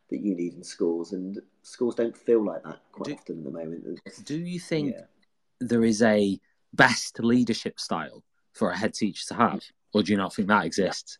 that 0.09 0.19
you 0.19 0.35
need 0.35 0.55
in 0.55 0.63
schools, 0.63 1.13
and 1.13 1.39
schools 1.61 1.95
don't 1.95 2.17
feel 2.17 2.43
like 2.43 2.63
that 2.63 2.79
quite 2.91 3.05
do, 3.05 3.13
often 3.13 3.37
at 3.37 3.43
the 3.43 3.51
moment. 3.51 3.99
Do 4.25 4.37
you 4.37 4.59
think 4.59 4.95
yeah. 4.95 5.03
there 5.59 5.85
is 5.85 6.01
a 6.01 6.39
best 6.73 7.19
leadership 7.19 7.79
style 7.79 8.23
for 8.53 8.71
a 8.71 8.77
head 8.77 8.93
teacher 8.93 9.25
to 9.27 9.35
have, 9.35 9.63
or 9.93 10.03
do 10.03 10.11
you 10.11 10.17
not 10.17 10.33
think 10.33 10.47
that 10.47 10.65
exists? 10.65 11.19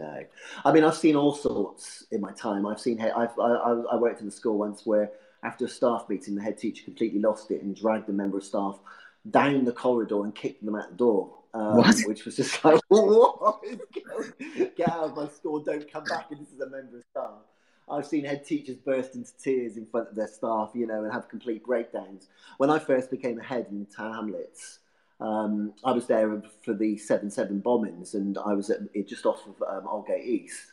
No, 0.00 0.24
I 0.64 0.72
mean 0.72 0.82
I've 0.82 0.96
seen 0.96 1.14
all 1.14 1.34
sorts 1.34 2.06
in 2.10 2.22
my 2.22 2.32
time. 2.32 2.64
I've 2.64 2.80
seen 2.80 3.00
I've, 3.00 3.38
I, 3.38 3.82
I 3.92 3.96
worked 3.96 4.22
in 4.22 4.28
a 4.28 4.30
school 4.30 4.56
once 4.56 4.86
where 4.86 5.10
after 5.42 5.66
a 5.66 5.68
staff 5.68 6.06
meeting, 6.08 6.34
the 6.34 6.42
head 6.42 6.56
teacher 6.56 6.84
completely 6.84 7.20
lost 7.20 7.50
it 7.50 7.62
and 7.62 7.76
dragged 7.76 8.08
a 8.08 8.12
member 8.12 8.38
of 8.38 8.44
staff 8.44 8.78
down 9.30 9.64
the 9.64 9.72
corridor 9.72 10.24
and 10.24 10.34
kicked 10.34 10.64
them 10.64 10.74
out 10.74 10.90
the 10.90 10.96
door. 10.96 11.34
Um, 11.52 11.82
which 12.06 12.24
was 12.24 12.36
just 12.36 12.64
like, 12.64 12.80
what? 12.88 13.62
Get 14.76 14.88
out 14.88 15.04
of 15.04 15.16
my 15.16 15.28
school! 15.28 15.60
Don't 15.60 15.90
come 15.90 16.04
back! 16.04 16.30
And 16.30 16.40
this 16.40 16.52
is 16.52 16.60
a 16.60 16.68
member 16.70 16.98
of 16.98 17.04
staff. 17.10 17.42
I've 17.90 18.06
seen 18.06 18.24
head 18.24 18.46
teachers 18.46 18.76
burst 18.76 19.16
into 19.16 19.36
tears 19.36 19.76
in 19.76 19.84
front 19.84 20.08
of 20.08 20.14
their 20.14 20.28
staff, 20.28 20.70
you 20.74 20.86
know, 20.86 21.02
and 21.02 21.12
have 21.12 21.28
complete 21.28 21.64
breakdowns. 21.64 22.28
When 22.56 22.70
I 22.70 22.78
first 22.78 23.10
became 23.10 23.38
a 23.38 23.42
head 23.42 23.66
in 23.70 23.84
Tower 23.84 24.14
Hamlets, 24.14 24.78
um, 25.20 25.74
I 25.84 25.92
was 25.92 26.06
there 26.06 26.42
for 26.64 26.74
the 26.74 26.96
seven 26.96 27.30
seven 27.30 27.60
bombings, 27.60 28.14
and 28.14 28.38
I 28.38 28.54
was 28.54 28.70
at, 28.70 28.80
just 29.06 29.26
off 29.26 29.42
of 29.46 29.86
um, 29.86 30.04
East. 30.22 30.72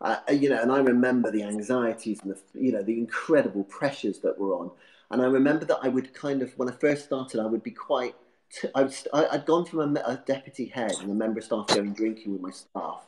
Uh, 0.00 0.18
you 0.32 0.48
know, 0.48 0.60
and 0.60 0.72
I 0.72 0.78
remember 0.78 1.30
the 1.30 1.44
anxieties 1.44 2.20
and 2.22 2.32
the 2.32 2.40
you 2.54 2.72
know 2.72 2.82
the 2.82 2.98
incredible 2.98 3.64
pressures 3.64 4.20
that 4.20 4.38
were 4.38 4.54
on. 4.54 4.70
And 5.10 5.20
I 5.20 5.26
remember 5.26 5.64
that 5.66 5.80
I 5.82 5.88
would 5.88 6.14
kind 6.14 6.42
of 6.42 6.56
when 6.58 6.68
I 6.68 6.72
first 6.72 7.04
started, 7.04 7.40
I 7.40 7.46
would 7.46 7.62
be 7.62 7.70
quite. 7.70 8.14
T- 8.50 8.68
I 8.74 8.82
was, 8.82 9.06
I, 9.12 9.26
I'd 9.32 9.46
gone 9.46 9.64
from 9.64 9.96
a, 9.96 10.00
a 10.00 10.22
deputy 10.26 10.66
head 10.66 10.92
and 11.00 11.10
a 11.10 11.14
member 11.14 11.38
of 11.38 11.44
staff 11.44 11.68
going 11.68 11.94
drinking 11.94 12.32
with 12.32 12.42
my 12.42 12.50
staff 12.50 13.06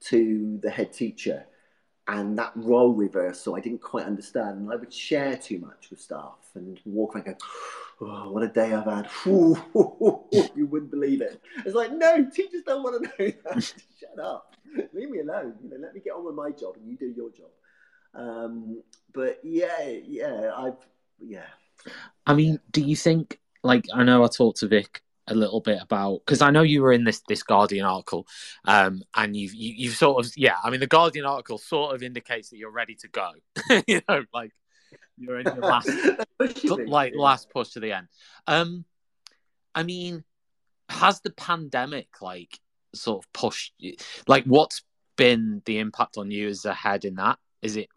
to 0.00 0.58
the 0.62 0.70
head 0.70 0.92
teacher 0.92 1.46
and 2.08 2.38
that 2.38 2.52
role 2.54 2.92
reversal 2.92 3.56
I 3.56 3.60
didn't 3.60 3.82
quite 3.82 4.06
understand. 4.06 4.58
And 4.60 4.72
I 4.72 4.76
would 4.76 4.92
share 4.92 5.36
too 5.36 5.58
much 5.58 5.90
with 5.90 6.00
staff 6.00 6.50
and 6.54 6.80
walk 6.84 7.14
around 7.14 7.26
and 7.26 7.36
go, 7.38 8.06
oh, 8.06 8.30
what 8.30 8.42
a 8.42 8.48
day 8.48 8.72
I've 8.72 8.84
had. 8.84 9.08
you 9.24 10.66
wouldn't 10.66 10.90
believe 10.90 11.20
it. 11.20 11.40
It's 11.64 11.74
like, 11.74 11.92
no, 11.92 12.24
teachers 12.30 12.62
don't 12.64 12.82
want 12.82 13.02
to 13.02 13.08
know 13.08 13.32
that. 13.44 13.62
Shut 13.62 14.24
up. 14.24 14.54
Leave 14.92 15.10
me 15.10 15.20
alone. 15.20 15.54
You 15.62 15.70
know, 15.70 15.76
let 15.80 15.94
me 15.94 16.00
get 16.00 16.12
on 16.12 16.24
with 16.24 16.34
my 16.34 16.50
job 16.50 16.76
and 16.76 16.88
you 16.88 16.96
do 16.96 17.12
your 17.16 17.30
job. 17.30 17.50
Um, 18.14 18.82
but 19.12 19.40
yeah, 19.42 19.82
yeah, 19.82 20.52
I've 20.56 20.76
yeah. 21.20 21.46
I 22.26 22.34
mean, 22.34 22.60
do 22.70 22.80
you 22.80 22.96
think? 22.96 23.38
Like, 23.62 23.86
I 23.92 24.04
know 24.04 24.22
I 24.22 24.28
talked 24.28 24.58
to 24.58 24.68
Vic 24.68 25.02
a 25.28 25.34
little 25.34 25.60
bit 25.60 25.78
about 25.80 26.20
because 26.24 26.42
I 26.42 26.50
know 26.50 26.62
you 26.62 26.82
were 26.82 26.92
in 26.92 27.04
this 27.04 27.22
this 27.28 27.42
Guardian 27.42 27.84
article, 27.84 28.26
um, 28.64 29.02
and 29.14 29.36
you've 29.36 29.54
you, 29.54 29.72
you've 29.76 29.96
sort 29.96 30.24
of 30.24 30.32
yeah. 30.36 30.56
I 30.62 30.70
mean, 30.70 30.80
the 30.80 30.86
Guardian 30.86 31.24
article 31.24 31.58
sort 31.58 31.94
of 31.94 32.02
indicates 32.02 32.50
that 32.50 32.58
you're 32.58 32.70
ready 32.70 32.94
to 32.96 33.08
go. 33.08 33.32
you 33.86 34.00
know, 34.08 34.24
like 34.32 34.52
you're 35.18 35.40
in 35.40 35.46
your 35.46 35.56
last 35.56 35.90
like 36.86 37.14
last 37.16 37.50
push 37.50 37.70
to 37.70 37.80
the 37.80 37.92
end. 37.92 38.08
Um, 38.46 38.84
I 39.74 39.82
mean, 39.82 40.24
has 40.88 41.20
the 41.20 41.30
pandemic 41.30 42.08
like 42.20 42.58
sort 42.94 43.24
of 43.24 43.32
pushed 43.32 43.74
you? 43.78 43.96
Like, 44.26 44.44
what's 44.44 44.82
been 45.16 45.62
the 45.64 45.78
impact 45.78 46.16
on 46.18 46.30
you 46.30 46.48
as 46.48 46.64
a 46.64 46.74
head 46.74 47.04
in 47.04 47.16
that? 47.16 47.38
Is 47.62 47.76
it 47.76 47.88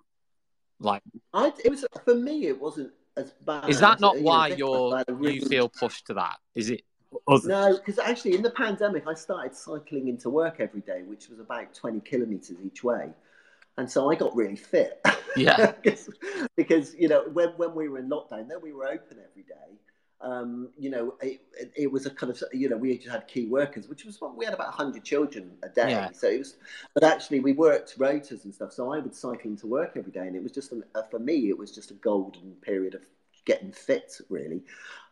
like 0.79 1.03
I? 1.33 1.53
It 1.63 1.69
was 1.69 1.85
for 2.03 2.15
me. 2.15 2.47
It 2.47 2.59
wasn't 2.59 2.91
as 3.15 3.31
bad. 3.45 3.69
Is 3.69 3.79
that 3.81 3.99
not 3.99 4.17
you 4.17 4.23
why 4.23 4.47
you're 4.49 5.03
you 5.21 5.45
feel 5.45 5.69
pushed 5.69 6.07
to 6.07 6.15
that? 6.15 6.37
Is 6.55 6.69
it? 6.69 6.81
No, 7.45 7.73
because 7.77 7.99
actually 7.99 8.35
in 8.35 8.41
the 8.41 8.51
pandemic, 8.51 9.07
I 9.07 9.13
started 9.13 9.55
cycling 9.55 10.07
into 10.07 10.29
work 10.29 10.57
every 10.59 10.81
day, 10.81 11.03
which 11.03 11.29
was 11.29 11.39
about 11.39 11.73
20 11.73 12.01
kilometers 12.01 12.57
each 12.63 12.83
way. 12.83 13.09
And 13.77 13.89
so 13.89 14.11
I 14.11 14.15
got 14.15 14.35
really 14.35 14.55
fit. 14.55 15.03
Yeah. 15.35 15.73
because, 16.55 16.95
you 16.95 17.07
know, 17.07 17.23
when, 17.31 17.49
when 17.49 17.73
we 17.73 17.87
were 17.87 17.99
in 17.99 18.09
lockdown, 18.09 18.47
then 18.49 18.59
we 18.61 18.73
were 18.73 18.87
open 18.87 19.17
every 19.31 19.43
day. 19.43 19.77
Um, 20.21 20.69
you 20.77 20.89
know, 20.89 21.15
it, 21.21 21.39
it, 21.57 21.71
it, 21.77 21.91
was 21.91 22.05
a 22.05 22.09
kind 22.09 22.29
of, 22.29 22.43
you 22.51 22.67
know, 22.67 22.75
we 22.75 22.97
just 22.97 23.09
had 23.09 23.25
key 23.27 23.45
workers, 23.45 23.87
which 23.87 24.03
was 24.03 24.19
what 24.19 24.35
we 24.35 24.43
had 24.43 24.53
about 24.53 24.67
100 24.67 25.03
children 25.03 25.51
a 25.63 25.69
day. 25.69 25.91
Yeah. 25.91 26.09
So 26.11 26.27
it 26.27 26.39
was, 26.39 26.57
but 26.93 27.05
actually 27.05 27.39
we 27.39 27.53
worked 27.53 27.97
rotas 27.97 28.43
and 28.43 28.53
stuff. 28.53 28.73
So 28.73 28.91
I 28.93 28.99
would 28.99 29.15
cycle 29.15 29.49
into 29.49 29.67
work 29.67 29.91
every 29.95 30.11
day. 30.11 30.27
And 30.27 30.35
it 30.35 30.43
was 30.43 30.51
just, 30.51 30.73
an, 30.73 30.83
uh, 30.93 31.03
for 31.09 31.19
me, 31.19 31.47
it 31.47 31.57
was 31.57 31.71
just 31.71 31.91
a 31.91 31.95
golden 31.95 32.51
period 32.61 32.95
of 32.95 33.01
getting 33.49 33.71
fit 33.71 34.13
really, 34.29 34.61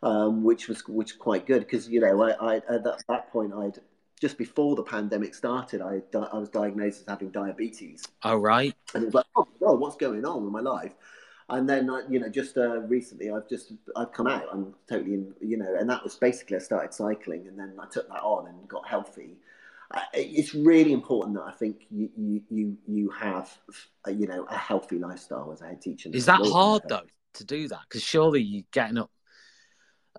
um, 0.04 0.44
which 0.44 0.68
was 0.68 0.88
which 0.88 1.14
was 1.14 1.18
quite 1.18 1.48
good 1.48 1.62
because 1.62 1.90
you 1.90 2.00
know 2.00 2.22
I, 2.22 2.32
I 2.34 2.56
at 2.58 2.84
that, 2.84 3.04
that, 3.10 3.32
point 3.32 3.52
I'd 3.52 3.80
just 4.22 4.38
before 4.38 4.76
the 4.76 4.84
pandemic 4.84 5.34
started 5.34 5.82
I 5.82 6.02
I 6.16 6.38
was 6.38 6.50
diagnosed 6.50 7.02
as 7.02 7.06
having 7.08 7.32
diabetes. 7.32 8.06
Oh 8.24 8.36
right. 8.36 8.76
And 8.94 9.04
it 9.04 9.08
was 9.08 9.16
like 9.16 9.26
oh 9.36 9.48
God, 9.60 9.80
what's 9.80 9.98
going 9.98 10.24
on 10.24 10.44
in 10.44 10.52
my 10.52 10.62
life? 10.62 10.94
And 11.50 11.68
then 11.68 11.90
you 12.10 12.20
know 12.20 12.30
just 12.30 12.58
uh, 12.58 12.82
recently 12.82 13.32
I've 13.32 13.50
just 13.50 13.74
I've 13.96 14.12
come 14.12 14.28
out 14.28 14.46
I'm 14.52 14.76
totally 14.88 15.16
in, 15.16 15.34
you 15.42 15.58
know 15.58 15.76
and 15.80 15.90
that 15.90 16.04
was 16.04 16.16
basically 16.16 16.58
I 16.58 16.60
started 16.60 16.94
cycling 16.94 17.48
and 17.48 17.58
then 17.58 17.74
I 17.82 17.88
took 17.88 18.08
that 18.10 18.22
on 18.22 18.48
and 18.48 18.68
got 18.68 18.88
healthy. 18.88 19.32
Uh, 19.90 20.02
it's 20.14 20.54
really 20.54 20.92
important 20.92 21.38
that 21.38 21.46
I 21.46 21.54
think 21.54 21.88
you 21.90 22.10
you 22.16 22.42
you, 22.52 22.78
you 22.88 23.10
have 23.10 23.58
you 24.08 24.28
know 24.28 24.44
a 24.44 24.58
healthy 24.58 25.00
lifestyle 25.00 25.52
as 25.52 25.62
a 25.62 25.68
head 25.70 25.82
teacher. 25.82 26.12
Is 26.14 26.28
that 26.28 26.42
hard 26.42 26.84
though? 26.88 27.08
To 27.38 27.46
do 27.46 27.68
that? 27.70 27.82
Because 27.88 28.04
surely 28.04 28.42
you're 28.42 28.64
getting 28.72 28.98
up 28.98 29.12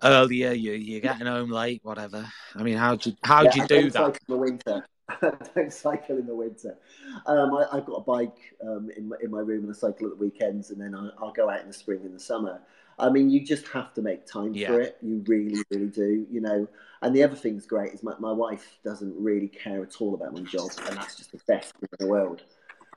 earlier, 0.03 0.51
you 0.51 0.73
you're 0.73 1.01
getting 1.01 1.27
home 1.27 1.51
late, 1.51 1.81
whatever. 1.83 2.27
I 2.55 2.63
mean, 2.63 2.77
how 2.77 2.95
do 2.95 3.11
you 3.11 3.15
how 3.23 3.43
do 3.43 3.59
you 3.59 3.67
do 3.67 3.89
that? 3.91 3.93
Cycle 3.93 4.19
in 4.27 4.33
the 4.33 4.37
winter. 4.37 4.85
I 5.09 5.31
don't 5.55 5.73
cycle 5.73 6.17
in 6.17 6.27
the 6.27 6.35
winter. 6.35 6.77
Um, 7.25 7.55
I, 7.55 7.75
have 7.75 7.85
got 7.85 7.95
a 7.95 8.01
bike 8.01 8.37
um, 8.63 8.89
in 8.95 9.09
my 9.09 9.15
in 9.21 9.31
my 9.31 9.39
room 9.39 9.63
and 9.63 9.73
I 9.73 9.77
cycle 9.77 10.07
at 10.07 10.17
the 10.17 10.23
weekends, 10.23 10.71
and 10.71 10.79
then 10.79 10.95
I, 10.95 11.09
will 11.23 11.33
go 11.33 11.49
out 11.49 11.61
in 11.61 11.67
the 11.67 11.73
spring 11.73 12.01
and 12.03 12.13
the 12.13 12.19
summer. 12.19 12.61
I 12.97 13.09
mean, 13.09 13.29
you 13.29 13.45
just 13.45 13.67
have 13.69 13.93
to 13.93 14.01
make 14.01 14.25
time 14.25 14.53
yeah. 14.53 14.67
for 14.67 14.81
it. 14.81 14.97
You 15.01 15.23
really, 15.27 15.63
really 15.71 15.87
do. 15.87 16.27
You 16.29 16.41
know. 16.41 16.67
And 17.01 17.15
the 17.15 17.23
other 17.23 17.35
thing's 17.35 17.65
great 17.65 17.93
is 17.93 18.03
my, 18.03 18.13
my 18.19 18.33
wife 18.33 18.77
doesn't 18.83 19.15
really 19.17 19.47
care 19.47 19.81
at 19.81 20.01
all 20.01 20.15
about 20.15 20.33
my 20.33 20.41
job, 20.41 20.69
and 20.85 20.97
that's 20.97 21.15
just 21.15 21.31
the 21.31 21.39
best 21.47 21.73
in 21.81 21.87
the 21.97 22.07
world. 22.07 22.43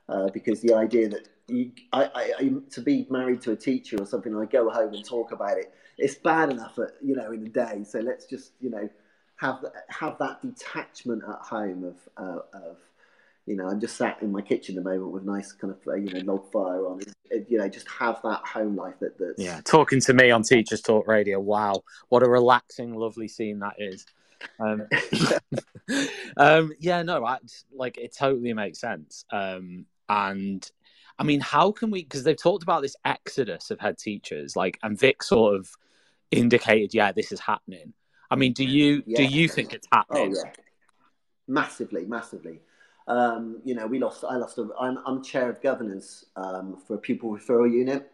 Uh, 0.09 0.27
because 0.33 0.59
the 0.59 0.73
idea 0.73 1.07
that 1.07 1.29
you, 1.47 1.71
I, 1.91 2.03
I, 2.03 2.33
I, 2.39 2.51
to 2.71 2.81
be 2.81 3.07
married 3.09 3.41
to 3.41 3.51
a 3.51 3.55
teacher 3.55 3.97
or 3.99 4.05
something, 4.05 4.35
I 4.35 4.45
go 4.45 4.69
home 4.69 4.93
and 4.93 5.05
talk 5.05 5.31
about 5.31 5.57
it. 5.57 5.73
It's 5.97 6.15
bad 6.15 6.49
enough, 6.49 6.77
at, 6.79 6.93
you 7.03 7.15
know, 7.15 7.31
in 7.31 7.43
the 7.43 7.49
day. 7.49 7.83
So 7.83 7.99
let's 7.99 8.25
just, 8.25 8.53
you 8.59 8.69
know, 8.69 8.89
have 9.37 9.65
have 9.89 10.17
that 10.19 10.41
detachment 10.41 11.23
at 11.27 11.39
home 11.39 11.83
of 11.83 11.95
uh, 12.17 12.39
of, 12.53 12.77
you 13.45 13.55
know, 13.55 13.67
I'm 13.67 13.79
just 13.79 13.97
sat 13.97 14.21
in 14.21 14.31
my 14.31 14.41
kitchen 14.41 14.77
at 14.77 14.83
the 14.83 14.89
moment 14.89 15.11
with 15.11 15.23
nice 15.23 15.51
kind 15.51 15.73
of 15.73 15.79
uh, 15.87 15.95
you 15.95 16.13
know 16.13 16.33
log 16.33 16.51
fire 16.51 16.87
on. 16.87 17.01
It, 17.29 17.47
you 17.49 17.57
know, 17.57 17.67
just 17.67 17.89
have 17.89 18.21
that 18.23 18.45
home 18.45 18.75
life 18.75 18.95
that 19.01 19.17
that's 19.17 19.37
yeah. 19.37 19.59
Talking 19.65 19.99
to 20.01 20.13
me 20.13 20.31
on 20.31 20.43
Teachers 20.43 20.81
Talk 20.81 21.07
Radio. 21.07 21.39
Wow, 21.39 21.83
what 22.09 22.23
a 22.23 22.29
relaxing, 22.29 22.95
lovely 22.95 23.27
scene 23.27 23.59
that 23.59 23.75
is. 23.77 24.05
Um, 24.59 24.87
um, 26.37 26.73
yeah, 26.79 27.01
no, 27.03 27.25
I, 27.25 27.39
like 27.73 27.97
it 27.97 28.15
totally 28.15 28.53
makes 28.53 28.79
sense. 28.79 29.25
Um, 29.31 29.85
and 30.09 30.69
I 31.19 31.23
mean, 31.23 31.39
how 31.39 31.71
can 31.71 31.91
we? 31.91 32.03
Because 32.03 32.23
they've 32.23 32.41
talked 32.41 32.63
about 32.63 32.81
this 32.81 32.95
exodus 33.05 33.71
of 33.71 33.79
head 33.79 33.97
teachers, 33.97 34.55
like, 34.55 34.79
and 34.83 34.99
Vic 34.99 35.21
sort 35.23 35.55
of 35.55 35.69
indicated, 36.31 36.93
yeah, 36.93 37.11
this 37.11 37.31
is 37.31 37.39
happening. 37.39 37.93
I 38.31 38.35
mean, 38.35 38.53
do 38.53 38.63
you 38.63 39.03
yeah. 39.05 39.17
do 39.17 39.23
you 39.23 39.47
think 39.47 39.73
it's 39.73 39.87
happening? 39.91 40.33
Oh, 40.35 40.43
yeah. 40.43 40.51
Massively, 41.47 42.05
massively. 42.05 42.61
Um, 43.07 43.61
you 43.63 43.75
know, 43.75 43.85
we 43.85 43.99
lost. 43.99 44.23
I 44.27 44.37
lost. 44.37 44.57
A, 44.57 44.69
I'm, 44.79 44.97
I'm 45.05 45.23
chair 45.23 45.49
of 45.49 45.61
governance 45.61 46.25
um, 46.35 46.77
for 46.87 46.95
a 46.95 46.97
pupil 46.97 47.31
referral 47.31 47.71
unit, 47.71 48.11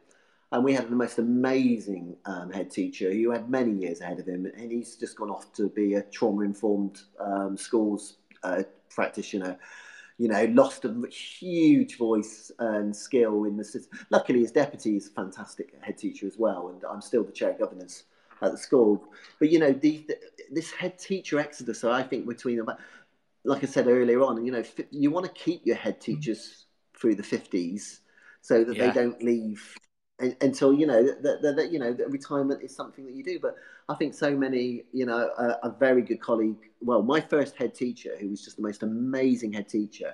and 0.52 0.64
we 0.64 0.74
had 0.74 0.90
the 0.90 0.96
most 0.96 1.20
amazing 1.20 2.18
um, 2.26 2.52
head 2.52 2.70
teacher 2.70 3.14
who 3.14 3.32
had 3.32 3.50
many 3.50 3.72
years 3.72 4.02
ahead 4.02 4.20
of 4.20 4.28
him, 4.28 4.46
and 4.46 4.72
he's 4.72 4.96
just 4.96 5.16
gone 5.16 5.30
off 5.30 5.54
to 5.54 5.70
be 5.70 5.94
a 5.94 6.02
trauma 6.02 6.42
informed 6.42 7.02
um, 7.20 7.56
schools 7.56 8.18
uh, 8.44 8.64
practitioner 8.90 9.58
you 10.20 10.28
know, 10.28 10.46
lost 10.52 10.84
a 10.84 10.94
huge 11.08 11.98
voice 11.98 12.52
and 12.60 12.94
skill 12.94 13.46
in 13.46 13.56
the 13.56 13.64
system. 13.64 13.98
Luckily, 14.10 14.42
his 14.42 14.52
deputy 14.52 14.98
is 14.98 15.08
a 15.08 15.12
fantastic 15.12 15.74
head 15.82 15.98
teacher 15.98 16.28
as 16.28 16.38
well, 16.38 16.68
and 16.68 16.84
I'm 16.84 17.02
still 17.02 17.24
the 17.24 17.32
chair 17.32 17.52
of 17.52 17.60
governance 17.60 18.04
at 18.42 18.52
the 18.52 18.58
school. 18.58 19.02
But 19.40 19.50
you 19.50 19.60
know, 19.60 19.72
the, 19.72 20.06
the, 20.10 20.18
this 20.52 20.72
head 20.72 21.00
teacher 21.00 21.40
exodus, 21.40 21.86
I 21.86 22.04
think 22.04 22.28
between 22.28 22.58
them, 22.58 22.70
like 23.46 23.64
I 23.64 23.68
said 23.68 23.88
earlier 23.88 24.22
on, 24.22 24.46
you 24.46 24.52
know, 24.52 24.64
you 24.92 25.10
want 25.10 25.26
to 25.26 25.32
keep 25.32 25.66
your 25.66 25.78
head 25.78 26.02
teachers 26.02 26.66
through 26.98 27.16
the 27.16 27.24
50s 27.24 28.00
so 28.42 28.66
that 28.66 28.76
yeah. 28.76 28.88
they 28.88 28.94
don't 28.94 29.24
leave 29.24 29.74
until 30.42 30.74
you 30.74 30.86
know 30.86 31.04
that, 31.04 31.42
that, 31.42 31.56
that, 31.56 31.72
you 31.72 31.80
know 31.80 31.94
that 31.94 32.10
retirement 32.12 32.62
is 32.62 32.76
something 32.76 33.06
that 33.06 33.16
you 33.16 33.24
do. 33.24 33.40
But 33.40 33.56
I 33.88 33.96
think 33.96 34.14
so 34.14 34.36
many, 34.36 34.84
you 34.92 35.06
know, 35.06 35.30
a, 35.38 35.68
a, 35.68 35.76
very 35.80 36.02
good 36.02 36.22
colleague. 36.22 36.70
Well, 36.82 37.02
my 37.02 37.22
first 37.22 37.56
head 37.56 37.74
teacher, 37.74 38.16
who 38.20 38.30
was 38.30 38.44
just 38.44 38.58
the 38.58 38.64
most 38.64 38.84
amazing 38.84 39.54
head 39.54 39.70
teacher. 39.70 40.14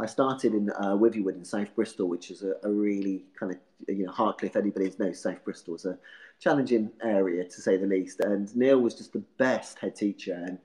I 0.00 0.06
started 0.06 0.54
in 0.54 0.70
uh, 0.70 0.96
Withywood 0.96 1.36
in 1.36 1.44
South 1.44 1.72
Bristol, 1.76 2.08
which 2.08 2.32
is 2.32 2.42
a, 2.42 2.54
a 2.64 2.70
really 2.70 3.24
kind 3.38 3.52
of 3.52 3.58
you 3.88 4.06
know 4.06 4.12
Hartcliffe. 4.12 4.56
Anybody 4.56 4.92
knows 4.98 5.20
South 5.20 5.44
Bristol 5.44 5.76
is 5.76 5.84
a 5.84 5.98
challenging 6.40 6.90
area 7.02 7.44
to 7.44 7.60
say 7.60 7.76
the 7.76 7.86
least. 7.86 8.20
And 8.20 8.54
Neil 8.56 8.80
was 8.80 8.94
just 8.94 9.12
the 9.12 9.22
best 9.38 9.78
head 9.78 9.94
teacher, 9.94 10.34
and 10.34 10.58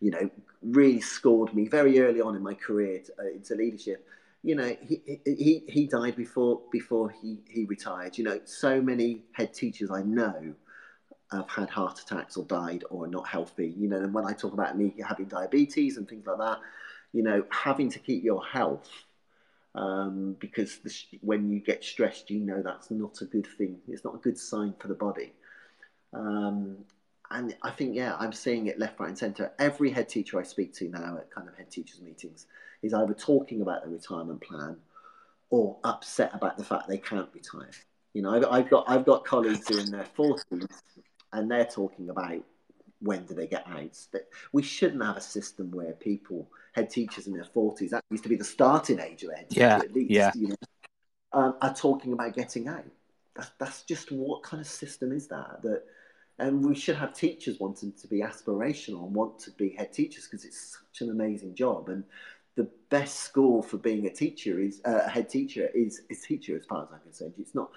you 0.00 0.12
know 0.12 0.30
really 0.62 1.00
scored 1.00 1.54
me 1.54 1.68
very 1.68 2.00
early 2.00 2.20
on 2.20 2.34
in 2.34 2.42
my 2.42 2.54
career 2.54 3.00
to, 3.00 3.12
uh, 3.20 3.26
into 3.34 3.54
leadership 3.54 4.06
you 4.46 4.54
know, 4.54 4.76
he, 4.80 5.20
he, 5.24 5.64
he 5.68 5.86
died 5.88 6.14
before 6.14 6.60
before 6.70 7.10
he, 7.10 7.40
he 7.48 7.64
retired. 7.64 8.16
You 8.16 8.22
know, 8.22 8.40
so 8.44 8.80
many 8.80 9.24
head 9.32 9.52
teachers 9.52 9.90
I 9.90 10.02
know 10.02 10.54
have 11.32 11.48
had 11.50 11.68
heart 11.68 11.98
attacks 11.98 12.36
or 12.36 12.44
died 12.44 12.84
or 12.88 13.06
are 13.06 13.08
not 13.08 13.26
healthy. 13.26 13.74
You 13.76 13.88
know, 13.88 13.96
and 13.96 14.14
when 14.14 14.24
I 14.24 14.32
talk 14.32 14.52
about 14.52 14.78
me 14.78 14.94
having 15.04 15.26
diabetes 15.26 15.96
and 15.96 16.08
things 16.08 16.28
like 16.28 16.38
that, 16.38 16.60
you 17.12 17.24
know, 17.24 17.44
having 17.50 17.90
to 17.90 17.98
keep 17.98 18.22
your 18.22 18.44
health 18.44 18.88
um, 19.74 20.36
because 20.38 20.78
the, 20.78 20.94
when 21.22 21.50
you 21.50 21.58
get 21.58 21.82
stressed, 21.82 22.30
you 22.30 22.38
know 22.38 22.62
that's 22.62 22.92
not 22.92 23.20
a 23.22 23.24
good 23.24 23.48
thing. 23.58 23.78
It's 23.88 24.04
not 24.04 24.14
a 24.14 24.18
good 24.18 24.38
sign 24.38 24.74
for 24.78 24.86
the 24.86 24.94
body. 24.94 25.32
Um, 26.12 26.76
and 27.32 27.56
I 27.64 27.72
think, 27.72 27.96
yeah, 27.96 28.14
I'm 28.16 28.32
seeing 28.32 28.68
it 28.68 28.78
left, 28.78 29.00
right, 29.00 29.08
and 29.08 29.18
centre. 29.18 29.50
Every 29.58 29.90
head 29.90 30.08
teacher 30.08 30.38
I 30.38 30.44
speak 30.44 30.72
to 30.74 30.88
now 30.88 31.16
at 31.18 31.32
kind 31.32 31.48
of 31.48 31.56
head 31.56 31.68
teachers 31.68 32.00
meetings 32.00 32.46
is 32.82 32.94
either 32.94 33.14
talking 33.14 33.62
about 33.62 33.84
the 33.84 33.90
retirement 33.90 34.40
plan 34.40 34.76
or 35.50 35.76
upset 35.84 36.30
about 36.34 36.56
the 36.56 36.64
fact 36.64 36.88
they 36.88 36.98
can't 36.98 37.28
retire. 37.32 37.70
You 38.14 38.22
know, 38.22 38.34
I've, 38.34 38.44
I've 38.46 38.70
got 38.70 38.84
I've 38.88 39.04
got 39.04 39.24
colleagues 39.24 39.68
who 39.68 39.76
are 39.76 39.80
in 39.80 39.90
their 39.90 40.06
forties 40.14 40.66
and 41.32 41.50
they're 41.50 41.66
talking 41.66 42.08
about 42.08 42.42
when 43.00 43.26
do 43.26 43.34
they 43.34 43.46
get 43.46 43.66
out. 43.66 43.98
That 44.12 44.28
we 44.52 44.62
shouldn't 44.62 45.04
have 45.04 45.16
a 45.16 45.20
system 45.20 45.70
where 45.70 45.92
people 45.92 46.48
head 46.72 46.90
teachers 46.90 47.26
in 47.26 47.34
their 47.34 47.44
forties 47.44 47.90
that 47.90 48.02
used 48.10 48.22
to 48.22 48.28
be 48.28 48.36
the 48.36 48.44
starting 48.44 49.00
age 49.00 49.22
of 49.22 49.34
head 49.34 49.46
yeah, 49.50 49.76
at 49.76 49.92
least. 49.92 50.10
Yeah. 50.10 50.30
You 50.34 50.48
know, 50.48 50.56
um, 51.32 51.56
are 51.60 51.74
talking 51.74 52.12
about 52.12 52.34
getting 52.34 52.68
out. 52.68 52.84
That's, 53.34 53.50
that's 53.58 53.82
just 53.82 54.10
what 54.10 54.42
kind 54.42 54.60
of 54.62 54.66
system 54.66 55.12
is 55.12 55.28
that 55.28 55.60
that 55.62 55.82
and 56.38 56.64
we 56.64 56.74
should 56.74 56.96
have 56.96 57.14
teachers 57.14 57.58
wanting 57.60 57.92
to 57.92 58.08
be 58.08 58.20
aspirational 58.20 59.04
and 59.04 59.14
want 59.14 59.38
to 59.40 59.50
be 59.52 59.70
head 59.70 59.92
teachers 59.92 60.26
because 60.26 60.44
it's 60.44 60.78
such 60.78 61.06
an 61.06 61.10
amazing 61.10 61.54
job 61.54 61.88
and 61.88 62.04
the 62.56 62.68
best 62.88 63.20
school 63.20 63.62
for 63.62 63.76
being 63.76 64.06
a 64.06 64.10
teacher 64.10 64.58
is 64.58 64.80
uh, 64.86 65.02
a 65.04 65.08
head 65.08 65.28
teacher 65.28 65.70
is 65.74 66.02
a 66.10 66.14
teacher 66.14 66.56
as 66.56 66.64
far 66.64 66.82
as 66.82 66.88
I 66.92 66.98
can 66.98 67.12
say. 67.12 67.26
It's 67.38 67.54
not, 67.54 67.70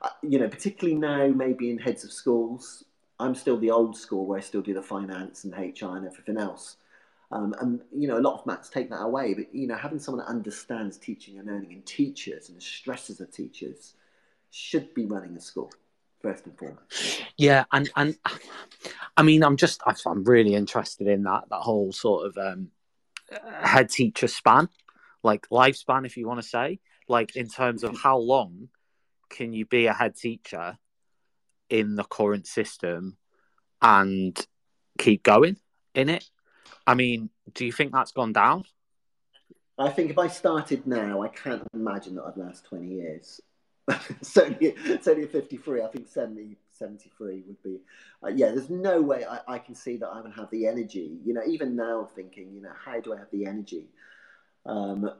uh, 0.00 0.08
you 0.22 0.38
know, 0.38 0.48
particularly 0.48 0.98
now 0.98 1.28
maybe 1.28 1.70
in 1.70 1.78
heads 1.78 2.02
of 2.02 2.12
schools. 2.12 2.84
I'm 3.20 3.34
still 3.34 3.58
the 3.58 3.70
old 3.70 3.96
school 3.96 4.26
where 4.26 4.38
I 4.38 4.40
still 4.40 4.62
do 4.62 4.74
the 4.74 4.82
finance 4.82 5.44
and 5.44 5.52
HR 5.52 5.96
and 5.96 6.06
everything 6.06 6.38
else. 6.38 6.76
Um, 7.30 7.54
and 7.60 7.80
you 7.94 8.08
know, 8.08 8.18
a 8.18 8.20
lot 8.20 8.34
of 8.34 8.46
MATs 8.46 8.68
take 8.68 8.90
that 8.90 9.02
away. 9.02 9.34
But 9.34 9.54
you 9.54 9.66
know, 9.66 9.76
having 9.76 9.98
someone 9.98 10.24
that 10.24 10.30
understands 10.30 10.96
teaching 10.96 11.38
and 11.38 11.46
learning 11.46 11.72
and 11.72 11.84
teachers 11.84 12.48
and 12.48 12.56
the 12.56 12.62
stresses 12.62 13.20
of 13.20 13.30
teachers 13.30 13.94
should 14.50 14.92
be 14.94 15.06
running 15.06 15.36
a 15.36 15.40
school 15.40 15.70
first 16.20 16.46
and 16.46 16.56
foremost. 16.58 17.22
Yeah, 17.36 17.64
and 17.72 17.90
and 17.96 18.18
I 19.16 19.22
mean, 19.22 19.42
I'm 19.42 19.56
just 19.56 19.82
I'm 19.86 20.24
really 20.24 20.54
interested 20.54 21.06
in 21.06 21.22
that 21.24 21.44
that 21.50 21.60
whole 21.60 21.92
sort 21.92 22.26
of 22.26 22.38
um, 22.38 22.70
head 23.62 23.90
teacher 23.90 24.28
span, 24.28 24.68
like 25.22 25.48
lifespan, 25.48 26.06
if 26.06 26.16
you 26.16 26.26
want 26.26 26.42
to 26.42 26.48
say, 26.48 26.80
like 27.08 27.36
in 27.36 27.48
terms 27.48 27.84
of 27.84 27.98
how 27.98 28.18
long 28.18 28.68
can 29.30 29.52
you 29.52 29.66
be 29.66 29.86
a 29.86 29.92
head 29.92 30.16
teacher 30.16 30.78
in 31.68 31.96
the 31.96 32.04
current 32.04 32.46
system 32.46 33.16
and 33.80 34.38
keep 34.98 35.22
going 35.22 35.56
in 35.94 36.08
it? 36.08 36.24
I 36.86 36.94
mean, 36.94 37.30
do 37.54 37.64
you 37.64 37.72
think 37.72 37.92
that's 37.92 38.12
gone 38.12 38.32
down? 38.32 38.64
I 39.78 39.88
think 39.88 40.10
if 40.10 40.18
I 40.18 40.28
started 40.28 40.86
now, 40.86 41.22
I 41.22 41.28
can't 41.28 41.66
imagine 41.74 42.16
that 42.16 42.24
I'd 42.24 42.36
last 42.36 42.64
20 42.66 42.86
years. 42.86 43.40
certainly, 44.22 44.74
certainly 45.00 45.24
at 45.24 45.32
53, 45.32 45.82
I 45.82 45.88
think 45.88 46.08
70, 46.08 46.56
73 46.82 47.42
would 47.46 47.62
be. 47.62 47.80
Uh, 48.22 48.28
yeah, 48.28 48.48
there's 48.48 48.70
no 48.70 49.00
way 49.00 49.24
I, 49.24 49.54
I 49.54 49.58
can 49.58 49.74
see 49.74 49.96
that 49.98 50.08
I 50.08 50.20
would 50.20 50.32
have 50.32 50.50
the 50.50 50.66
energy. 50.66 51.18
You 51.24 51.34
know, 51.34 51.42
even 51.46 51.76
now 51.76 52.08
thinking, 52.14 52.52
you 52.52 52.62
know, 52.62 52.72
how 52.84 53.00
do 53.00 53.14
I 53.14 53.18
have 53.18 53.30
the 53.32 53.46
energy 53.46 53.86
um, 54.66 55.10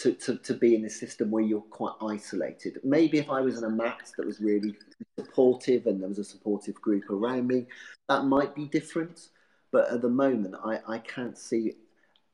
to, 0.00 0.12
to, 0.12 0.36
to 0.36 0.54
be 0.54 0.74
in 0.74 0.84
a 0.84 0.90
system 0.90 1.30
where 1.30 1.42
you're 1.42 1.60
quite 1.60 1.94
isolated? 2.02 2.80
Maybe 2.82 3.18
if 3.18 3.30
I 3.30 3.40
was 3.40 3.58
in 3.58 3.64
a 3.64 3.70
MAT 3.70 4.12
that 4.16 4.26
was 4.26 4.40
really 4.40 4.74
supportive 5.18 5.86
and 5.86 6.00
there 6.00 6.08
was 6.08 6.18
a 6.18 6.24
supportive 6.24 6.74
group 6.74 7.08
around 7.10 7.46
me, 7.46 7.66
that 8.08 8.24
might 8.24 8.54
be 8.54 8.66
different. 8.66 9.28
But 9.70 9.90
at 9.90 10.02
the 10.02 10.10
moment, 10.10 10.54
I, 10.64 10.80
I 10.86 10.98
can't 10.98 11.38
see 11.38 11.74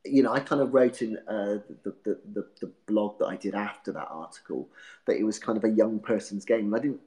you 0.04 0.22
know, 0.22 0.32
I 0.32 0.40
kind 0.40 0.62
of 0.62 0.72
wrote 0.72 1.02
in 1.02 1.18
uh, 1.28 1.58
the, 1.84 1.94
the, 2.04 2.18
the, 2.32 2.46
the, 2.60 2.72
blog 2.86 3.18
that 3.18 3.26
I 3.26 3.36
did 3.36 3.54
after 3.54 3.92
that 3.92 4.08
article 4.10 4.68
that 5.06 5.16
it 5.16 5.24
was 5.24 5.38
kind 5.38 5.58
of 5.58 5.64
a 5.64 5.68
young 5.68 5.98
person's 5.98 6.44
game. 6.44 6.66
And 6.66 6.74
I 6.74 6.78
didn't, 6.78 7.00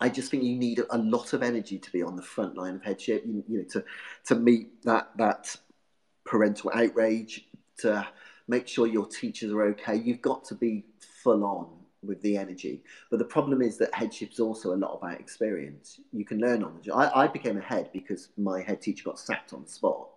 I 0.00 0.08
just 0.08 0.30
think 0.30 0.42
you 0.42 0.56
need 0.56 0.82
a 0.90 0.98
lot 0.98 1.32
of 1.32 1.42
energy 1.42 1.78
to 1.78 1.92
be 1.92 2.02
on 2.02 2.16
the 2.16 2.22
front 2.22 2.56
line 2.56 2.74
of 2.74 2.82
headship, 2.82 3.24
you, 3.26 3.44
you 3.48 3.58
know, 3.58 3.64
to, 3.70 3.84
to 4.26 4.34
meet 4.34 4.82
that, 4.84 5.10
that 5.18 5.54
parental 6.24 6.70
outrage, 6.74 7.46
to 7.78 8.06
make 8.48 8.66
sure 8.66 8.86
your 8.86 9.06
teachers 9.06 9.52
are 9.52 9.62
okay. 9.62 9.96
You've 9.96 10.22
got 10.22 10.44
to 10.46 10.54
be 10.54 10.84
full 11.22 11.44
on 11.44 11.68
with 12.02 12.20
the 12.22 12.36
energy. 12.36 12.82
But 13.10 13.18
the 13.18 13.26
problem 13.26 13.60
is 13.60 13.76
that 13.78 13.92
headship's 13.92 14.40
also 14.40 14.74
a 14.74 14.76
lot 14.76 14.94
about 14.94 15.20
experience. 15.20 16.00
You 16.12 16.24
can 16.24 16.38
learn 16.38 16.64
on 16.64 16.74
the 16.74 16.82
job. 16.82 16.98
I, 16.98 17.24
I 17.24 17.26
became 17.26 17.58
a 17.58 17.62
head 17.62 17.90
because 17.92 18.28
my 18.38 18.62
head 18.62 18.80
teacher 18.80 19.04
got 19.04 19.18
sacked 19.18 19.52
on 19.52 19.64
the 19.64 19.68
spot. 19.68 20.08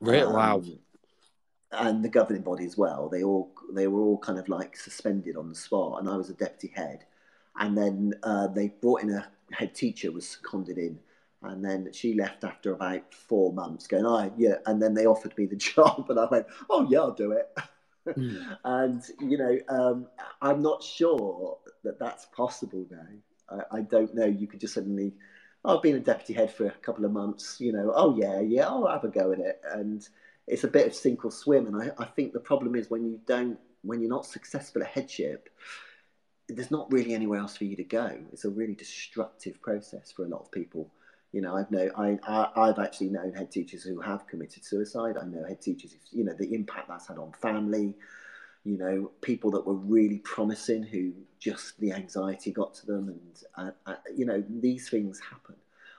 Really? 0.00 0.22
Um, 0.22 0.32
wow 0.32 0.62
and 1.72 2.04
the 2.04 2.08
governing 2.08 2.42
body 2.42 2.64
as 2.64 2.76
well. 2.76 3.08
They 3.08 3.22
all 3.22 3.52
they 3.72 3.86
were 3.86 4.00
all 4.00 4.18
kind 4.18 4.38
of 4.38 4.48
like 4.48 4.76
suspended 4.76 5.36
on 5.36 5.48
the 5.48 5.54
spot, 5.54 6.00
and 6.00 6.08
I 6.08 6.16
was 6.16 6.30
a 6.30 6.34
deputy 6.34 6.72
head. 6.74 7.04
And 7.60 7.76
then 7.76 8.14
uh, 8.22 8.48
they 8.48 8.68
brought 8.68 9.02
in 9.02 9.10
a 9.10 9.28
head 9.52 9.74
teacher 9.74 10.10
was 10.10 10.28
seconded 10.28 10.78
in, 10.78 10.98
and 11.42 11.64
then 11.64 11.90
she 11.92 12.14
left 12.14 12.42
after 12.44 12.72
about 12.72 13.14
four 13.14 13.52
months, 13.52 13.86
going, 13.86 14.06
"Oh 14.06 14.32
yeah," 14.36 14.56
and 14.66 14.82
then 14.82 14.94
they 14.94 15.06
offered 15.06 15.36
me 15.36 15.46
the 15.46 15.56
job, 15.74 16.06
and 16.08 16.18
I 16.18 16.26
went, 16.26 16.46
"Oh 16.68 16.86
yeah, 16.90 17.00
I'll 17.00 17.12
do 17.12 17.32
it." 17.32 17.48
Mm. 18.08 18.56
and 18.64 19.02
you 19.20 19.38
know, 19.38 19.58
um, 19.68 20.06
I'm 20.42 20.62
not 20.62 20.82
sure 20.82 21.58
that 21.84 21.98
that's 21.98 22.26
possible 22.26 22.86
now. 22.90 23.62
I, 23.72 23.78
I 23.78 23.80
don't 23.82 24.14
know. 24.14 24.26
You 24.26 24.46
could 24.46 24.60
just 24.60 24.74
suddenly. 24.74 25.14
Oh, 25.62 25.76
I've 25.76 25.82
been 25.82 25.96
a 25.96 26.00
deputy 26.00 26.32
head 26.32 26.50
for 26.50 26.64
a 26.64 26.70
couple 26.70 27.04
of 27.04 27.12
months, 27.12 27.60
you 27.60 27.72
know. 27.72 27.92
Oh 27.94 28.16
yeah, 28.16 28.40
yeah, 28.40 28.66
I'll 28.66 28.86
have 28.86 29.04
a 29.04 29.08
go 29.08 29.32
at 29.32 29.38
it, 29.38 29.60
and 29.70 30.08
it's 30.46 30.64
a 30.64 30.68
bit 30.68 30.86
of 30.86 30.94
sink 30.94 31.24
or 31.26 31.30
swim. 31.30 31.66
And 31.66 31.76
I, 31.82 32.02
I 32.02 32.06
think 32.06 32.32
the 32.32 32.40
problem 32.40 32.74
is 32.74 32.88
when 32.88 33.04
you 33.04 33.20
don't, 33.26 33.58
when 33.82 34.00
you're 34.00 34.08
not 34.08 34.24
successful 34.24 34.82
at 34.82 34.88
headship, 34.88 35.50
there's 36.54 36.70
not 36.70 36.90
really 36.92 37.14
anywhere 37.14 37.40
else 37.40 37.56
for 37.56 37.64
you 37.64 37.76
to 37.76 37.84
go. 37.84 38.18
It's 38.32 38.44
a 38.44 38.50
really 38.50 38.74
destructive 38.74 39.60
process 39.60 40.12
for 40.12 40.24
a 40.24 40.28
lot 40.28 40.42
of 40.42 40.50
people. 40.50 40.90
You 41.32 41.42
know, 41.42 41.56
I've 41.56 41.70
know 41.70 41.90
I, 41.96 42.18
I 42.56 42.66
have 42.66 42.78
actually 42.78 43.10
known 43.10 43.32
head 43.32 43.50
teachers 43.50 43.82
who 43.82 44.00
have 44.00 44.26
committed 44.26 44.64
suicide. 44.64 45.16
I 45.20 45.26
know 45.26 45.44
head 45.44 45.60
teachers, 45.60 45.94
you 46.10 46.24
know, 46.24 46.34
the 46.34 46.52
impact 46.54 46.88
that's 46.88 47.08
had 47.08 47.18
on 47.18 47.32
family. 47.40 47.94
You 48.64 48.76
know, 48.76 49.10
people 49.22 49.50
that 49.52 49.66
were 49.66 49.74
really 49.74 50.18
promising 50.18 50.82
who 50.82 51.12
just 51.38 51.78
the 51.80 51.92
anxiety 51.92 52.52
got 52.52 52.74
to 52.74 52.86
them, 52.86 53.08
and 53.08 53.44
uh, 53.56 53.90
uh, 53.90 53.96
you 54.14 54.26
know 54.26 54.42
these 54.48 54.90
things 54.90 55.20
happen. 55.20 55.54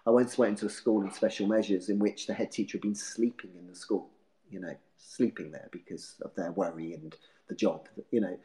I 0.06 0.12
once 0.12 0.38
went 0.38 0.52
into 0.52 0.66
a 0.66 0.70
school 0.70 1.02
in 1.04 1.12
special 1.12 1.47
measures 1.47 1.89
in 1.89 1.97
which 1.97 2.28
the 2.28 2.34
head 2.34 2.52
teacher 2.52 2.78
had 2.78 2.82
been 2.82 2.95
sleeping 2.95 3.52
in 3.58 3.68
the 3.68 3.76
school 3.76 4.10
you 4.52 4.60
know, 4.60 4.76
sleeping 4.97 5.52
there 5.52 5.70
because 5.72 6.16
of 6.22 6.36
their 6.36 6.52
worry 6.52 6.93
and 6.93 7.16
the 7.47 7.56
job. 7.56 7.88
You 8.12 8.22
know, 8.22 8.38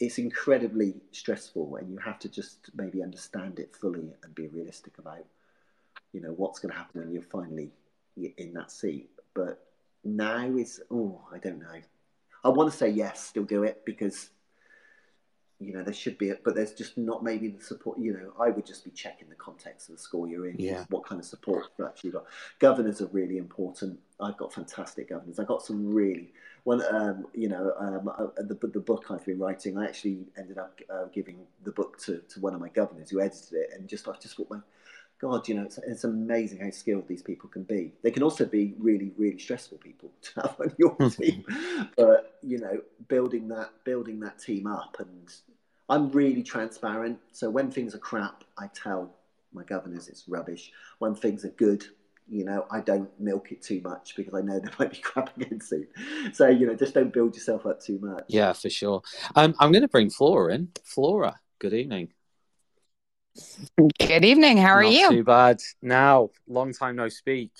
it's 0.00 0.18
incredibly 0.18 0.94
stressful, 1.12 1.76
and 1.76 1.90
you 1.90 1.98
have 1.98 2.18
to 2.20 2.28
just 2.28 2.70
maybe 2.74 3.02
understand 3.02 3.58
it 3.58 3.74
fully 3.74 4.12
and 4.22 4.34
be 4.34 4.48
realistic 4.48 4.98
about, 4.98 5.24
you 6.12 6.20
know, 6.20 6.30
what's 6.30 6.58
going 6.58 6.72
to 6.72 6.78
happen 6.78 7.00
when 7.00 7.12
you're 7.12 7.22
finally 7.22 7.70
in 8.16 8.52
that 8.54 8.70
seat. 8.70 9.10
But 9.34 9.64
now 10.04 10.46
is 10.56 10.82
oh, 10.90 11.20
I 11.32 11.38
don't 11.38 11.60
know. 11.60 11.80
I 12.44 12.48
want 12.48 12.70
to 12.70 12.76
say 12.76 12.90
yes, 12.90 13.24
still 13.24 13.44
do 13.44 13.62
it 13.62 13.84
because 13.86 14.30
you 15.60 15.72
know, 15.72 15.82
there 15.82 15.94
should 15.94 16.18
be, 16.18 16.30
it 16.30 16.42
but 16.44 16.54
there's 16.54 16.72
just 16.72 16.98
not 16.98 17.22
maybe 17.22 17.48
the 17.48 17.62
support. 17.62 17.98
You 17.98 18.12
know, 18.12 18.32
I 18.40 18.50
would 18.50 18.66
just 18.66 18.84
be 18.84 18.90
checking 18.90 19.28
the 19.28 19.36
context 19.36 19.88
of 19.88 19.96
the 19.96 20.02
school 20.02 20.26
you're 20.26 20.48
in. 20.48 20.56
Yeah. 20.58 20.84
What 20.90 21.06
kind 21.06 21.20
of 21.20 21.26
support 21.26 21.66
you 21.78 21.86
actually 21.86 22.10
got? 22.10 22.24
Governors 22.58 23.00
are 23.00 23.06
really 23.06 23.38
important. 23.38 23.98
I've 24.20 24.36
got 24.36 24.52
fantastic 24.52 25.10
governors. 25.10 25.38
I've 25.38 25.46
got 25.46 25.62
some 25.62 25.94
really. 25.94 26.32
When 26.64 26.82
um, 26.90 27.26
you 27.34 27.48
know 27.48 27.72
um, 27.78 28.08
uh, 28.08 28.42
the 28.42 28.54
the 28.68 28.80
book 28.80 29.06
I've 29.10 29.24
been 29.24 29.38
writing, 29.38 29.78
I 29.78 29.84
actually 29.84 30.26
ended 30.36 30.58
up 30.58 30.80
uh, 30.90 31.06
giving 31.12 31.38
the 31.62 31.72
book 31.72 31.98
to, 32.04 32.18
to 32.18 32.40
one 32.40 32.54
of 32.54 32.60
my 32.60 32.68
governors 32.70 33.10
who 33.10 33.20
edited 33.20 33.52
it, 33.52 33.70
and 33.74 33.88
just 33.88 34.08
I 34.08 34.12
just 34.20 34.36
thought, 34.36 34.50
my 34.50 34.58
God, 35.24 35.48
you 35.48 35.54
know, 35.54 35.62
it's, 35.62 35.78
it's 35.78 36.04
amazing 36.04 36.60
how 36.60 36.68
skilled 36.68 37.08
these 37.08 37.22
people 37.22 37.48
can 37.48 37.62
be. 37.62 37.92
They 38.02 38.10
can 38.10 38.22
also 38.22 38.44
be 38.44 38.74
really, 38.78 39.10
really 39.16 39.38
stressful 39.38 39.78
people 39.78 40.10
to 40.20 40.42
have 40.42 40.56
on 40.60 40.74
your 40.76 40.94
team. 41.08 41.46
but 41.96 42.38
you 42.42 42.58
know, 42.58 42.82
building 43.08 43.48
that 43.48 43.70
building 43.84 44.20
that 44.20 44.38
team 44.38 44.66
up, 44.66 44.98
and 44.98 45.32
I'm 45.88 46.10
really 46.10 46.42
transparent. 46.42 47.18
So 47.32 47.48
when 47.48 47.70
things 47.70 47.94
are 47.94 47.98
crap, 47.98 48.44
I 48.58 48.66
tell 48.74 49.14
my 49.54 49.62
governors 49.62 50.08
it's 50.08 50.28
rubbish. 50.28 50.72
When 50.98 51.14
things 51.14 51.46
are 51.46 51.54
good, 51.56 51.86
you 52.28 52.44
know, 52.44 52.66
I 52.70 52.80
don't 52.80 53.08
milk 53.18 53.50
it 53.50 53.62
too 53.62 53.80
much 53.82 54.16
because 54.16 54.34
I 54.34 54.42
know 54.42 54.60
there 54.60 54.72
might 54.78 54.90
be 54.90 54.98
crap 55.02 55.34
again 55.38 55.58
soon. 55.62 55.86
So 56.34 56.48
you 56.48 56.66
know, 56.66 56.74
just 56.74 56.92
don't 56.92 57.14
build 57.14 57.34
yourself 57.34 57.64
up 57.64 57.80
too 57.80 57.98
much. 58.02 58.24
Yeah, 58.28 58.52
for 58.52 58.68
sure. 58.68 59.00
Um, 59.36 59.54
I'm 59.58 59.72
going 59.72 59.80
to 59.80 59.88
bring 59.88 60.10
Flora 60.10 60.54
in. 60.54 60.68
Flora, 60.84 61.40
good 61.60 61.72
evening. 61.72 62.12
Good 63.98 64.24
evening. 64.24 64.58
How 64.58 64.74
are 64.74 64.82
Not 64.82 64.92
you? 64.92 65.10
Too 65.10 65.24
bad. 65.24 65.60
Now, 65.82 66.30
long 66.46 66.72
time 66.72 66.96
no 66.96 67.08
speak. 67.08 67.50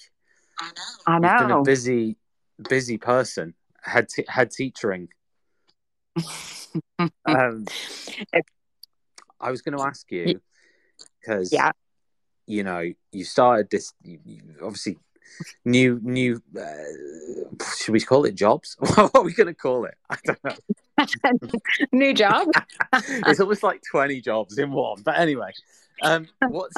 I 0.58 0.70
know. 1.18 1.28
You've 1.28 1.48
been 1.48 1.58
a 1.58 1.62
busy, 1.62 2.16
busy 2.68 2.98
person. 2.98 3.54
Head 3.82 4.08
t- 4.08 4.24
head 4.28 4.50
teachering. 4.50 5.08
um, 7.26 7.66
I 9.40 9.50
was 9.50 9.62
going 9.62 9.76
to 9.76 9.84
ask 9.84 10.10
you 10.12 10.40
because 11.20 11.52
yeah, 11.52 11.72
you 12.46 12.62
know 12.62 12.92
you 13.12 13.24
started 13.24 13.68
this. 13.70 13.92
You, 14.02 14.20
you 14.24 14.42
obviously 14.62 14.98
new 15.64 16.00
new. 16.02 16.40
Uh, 16.56 17.64
should 17.76 17.92
we 17.92 18.00
call 18.00 18.24
it 18.24 18.36
jobs? 18.36 18.76
what 18.78 19.10
are 19.14 19.22
we 19.22 19.34
going 19.34 19.48
to 19.48 19.54
call 19.54 19.86
it? 19.86 19.94
I 20.08 20.16
don't 20.24 20.44
know. 20.44 20.56
new 21.92 22.14
job. 22.14 22.48
it's 22.92 23.40
almost 23.40 23.62
like 23.62 23.82
twenty 23.90 24.20
jobs 24.20 24.58
in 24.58 24.72
one. 24.72 25.02
But 25.02 25.18
anyway, 25.18 25.50
um, 26.02 26.28
what's? 26.40 26.76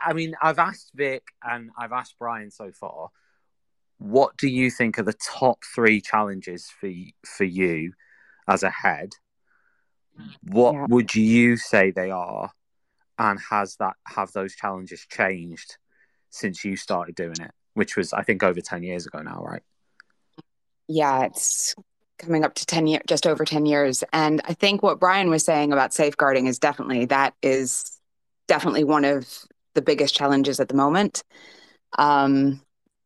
I 0.00 0.12
mean, 0.12 0.34
I've 0.40 0.58
asked 0.58 0.92
Vic 0.94 1.22
and 1.42 1.70
I've 1.78 1.92
asked 1.92 2.16
Brian 2.18 2.50
so 2.50 2.70
far. 2.72 3.08
What 3.98 4.36
do 4.36 4.48
you 4.48 4.70
think 4.70 4.98
are 4.98 5.02
the 5.02 5.14
top 5.14 5.60
three 5.74 6.00
challenges 6.00 6.70
for 6.80 6.90
for 7.24 7.44
you 7.44 7.92
as 8.46 8.62
a 8.62 8.70
head? 8.70 9.10
What 10.42 10.74
Yeah. 10.74 10.86
would 10.88 11.14
you 11.14 11.56
say 11.56 11.90
they 11.90 12.10
are, 12.10 12.52
and 13.18 13.38
has 13.50 13.76
that 13.76 13.94
have 14.06 14.32
those 14.32 14.54
challenges 14.54 15.06
changed 15.10 15.76
since 16.30 16.64
you 16.64 16.76
started 16.76 17.14
doing 17.14 17.40
it, 17.40 17.52
which 17.74 17.96
was 17.96 18.12
I 18.12 18.22
think 18.22 18.42
over 18.42 18.60
ten 18.60 18.82
years 18.82 19.06
ago 19.06 19.22
now, 19.22 19.42
right? 19.42 19.62
yeah, 20.88 21.24
it's 21.24 21.74
coming 22.18 22.44
up 22.44 22.54
to 22.54 22.66
10 22.66 22.86
years, 22.86 23.02
just 23.06 23.26
over 23.26 23.44
10 23.44 23.66
years. 23.66 24.02
And 24.12 24.40
I 24.44 24.54
think 24.54 24.82
what 24.82 25.00
Brian 25.00 25.30
was 25.30 25.44
saying 25.44 25.72
about 25.72 25.92
safeguarding 25.92 26.46
is 26.46 26.58
definitely, 26.58 27.06
that 27.06 27.34
is 27.42 27.98
definitely 28.48 28.84
one 28.84 29.04
of 29.04 29.28
the 29.74 29.82
biggest 29.82 30.14
challenges 30.14 30.60
at 30.60 30.68
the 30.68 30.74
moment. 30.74 31.22
Um, 31.98 32.60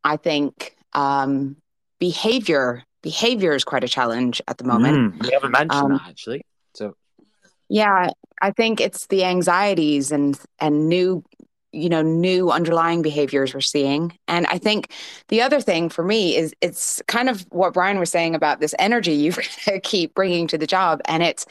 I 0.05 0.17
think 0.17 0.77
um, 0.93 1.57
behavior, 1.99 2.85
behavior 3.03 3.55
is 3.55 3.65
quite 3.65 3.85
a 3.85 3.89
challenge 3.89 4.41
at 4.49 4.59
the 4.59 4.65
moment. 4.65 5.15
Mm, 5.15 5.23
we 5.23 5.33
haven't 5.33 5.53
mentioned 5.53 5.73
Um, 5.73 5.93
that 5.93 6.09
actually. 6.09 6.43
So 6.75 6.95
Yeah, 7.69 8.11
I 8.41 8.51
think 8.53 8.81
it's 8.81 9.07
the 9.07 9.25
anxieties 9.25 10.13
and 10.13 10.39
and 10.59 10.89
new 10.89 11.23
you 11.73 11.89
know 11.89 12.03
new 12.03 12.51
underlying 12.51 13.03
behaviors 13.03 13.55
we're 13.55 13.61
seeing. 13.61 14.17
And 14.29 14.47
i 14.47 14.59
think 14.59 14.93
the 15.29 15.43
other 15.43 15.61
thing 15.61 15.89
for 15.89 16.05
me 16.05 16.37
is 16.37 16.55
it's 16.61 17.03
kind 17.07 17.29
of 17.29 17.47
what 17.51 17.75
brian 17.75 17.99
was 17.99 18.11
saying 18.11 18.35
about 18.35 18.61
this 18.61 18.75
energy 18.79 19.13
you 19.15 19.33
keep 19.83 20.15
bringing 20.15 20.47
to 20.49 20.59
the 20.59 20.67
job. 20.67 21.01
And 21.07 21.23
it's 21.23 21.47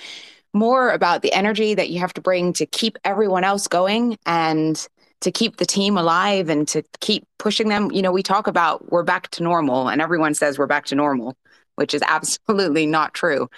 more 0.54 0.90
about 0.90 1.22
the 1.22 1.32
energy 1.34 1.76
that 1.76 1.90
you 1.90 2.00
have 2.00 2.14
to 2.14 2.22
bring 2.22 2.54
to 2.54 2.66
keep 2.66 2.98
everyone 3.04 3.44
else 3.44 3.68
going 3.68 4.18
and 4.26 4.88
to 5.22 5.32
keep 5.32 5.58
the 5.58 5.66
team 5.66 5.98
alive 5.98 6.50
and 6.50 6.68
to 6.70 6.82
keep 7.02 7.26
pushing 7.38 7.70
them. 7.70 7.92
You 7.92 8.02
know 8.02 8.12
we 8.12 8.24
talk 8.24 8.48
about 8.48 8.92
we're 8.92 9.04
back 9.04 9.30
to 9.32 9.44
normal 9.44 9.90
and 9.90 10.02
everyone 10.02 10.34
says 10.34 10.58
we're 10.58 10.68
back 10.68 10.86
to 10.86 10.96
normal 10.96 11.36
which 11.76 11.94
is 11.94 12.02
absolutely 12.08 12.86
not 12.86 13.14
true 13.14 13.50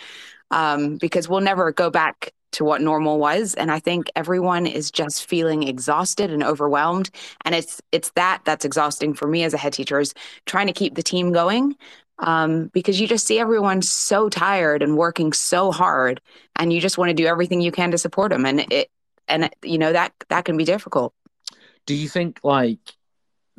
um, 0.51 0.97
because 0.97 1.27
we'll 1.27 1.41
never 1.41 1.71
go 1.71 1.89
back 1.89 2.33
to 2.51 2.63
what 2.63 2.81
normal 2.81 3.19
was 3.19 3.53
and 3.55 3.71
i 3.71 3.79
think 3.79 4.11
everyone 4.15 4.65
is 4.65 4.91
just 4.91 5.25
feeling 5.25 5.63
exhausted 5.63 6.31
and 6.31 6.43
overwhelmed 6.43 7.09
and 7.45 7.55
it's 7.55 7.81
it's 7.91 8.11
that 8.11 8.41
that's 8.45 8.65
exhausting 8.65 9.13
for 9.13 9.27
me 9.27 9.43
as 9.43 9.53
a 9.53 9.57
head 9.57 9.73
teacher 9.73 9.99
is 9.99 10.13
trying 10.45 10.67
to 10.67 10.73
keep 10.73 10.95
the 10.95 11.03
team 11.03 11.31
going 11.31 11.75
um, 12.19 12.67
because 12.67 13.01
you 13.01 13.07
just 13.07 13.25
see 13.25 13.39
everyone 13.39 13.81
so 13.81 14.29
tired 14.29 14.83
and 14.83 14.95
working 14.95 15.33
so 15.33 15.71
hard 15.71 16.21
and 16.55 16.71
you 16.71 16.79
just 16.79 16.97
want 16.97 17.09
to 17.09 17.15
do 17.15 17.25
everything 17.25 17.61
you 17.61 17.71
can 17.71 17.89
to 17.91 17.97
support 17.97 18.31
them 18.31 18.45
and 18.45 18.71
it 18.71 18.89
and 19.27 19.49
you 19.63 19.77
know 19.77 19.91
that 19.91 20.13
that 20.29 20.45
can 20.45 20.57
be 20.57 20.65
difficult. 20.65 21.13
Do 21.85 21.95
you 21.95 22.07
think 22.07 22.39
like 22.43 22.79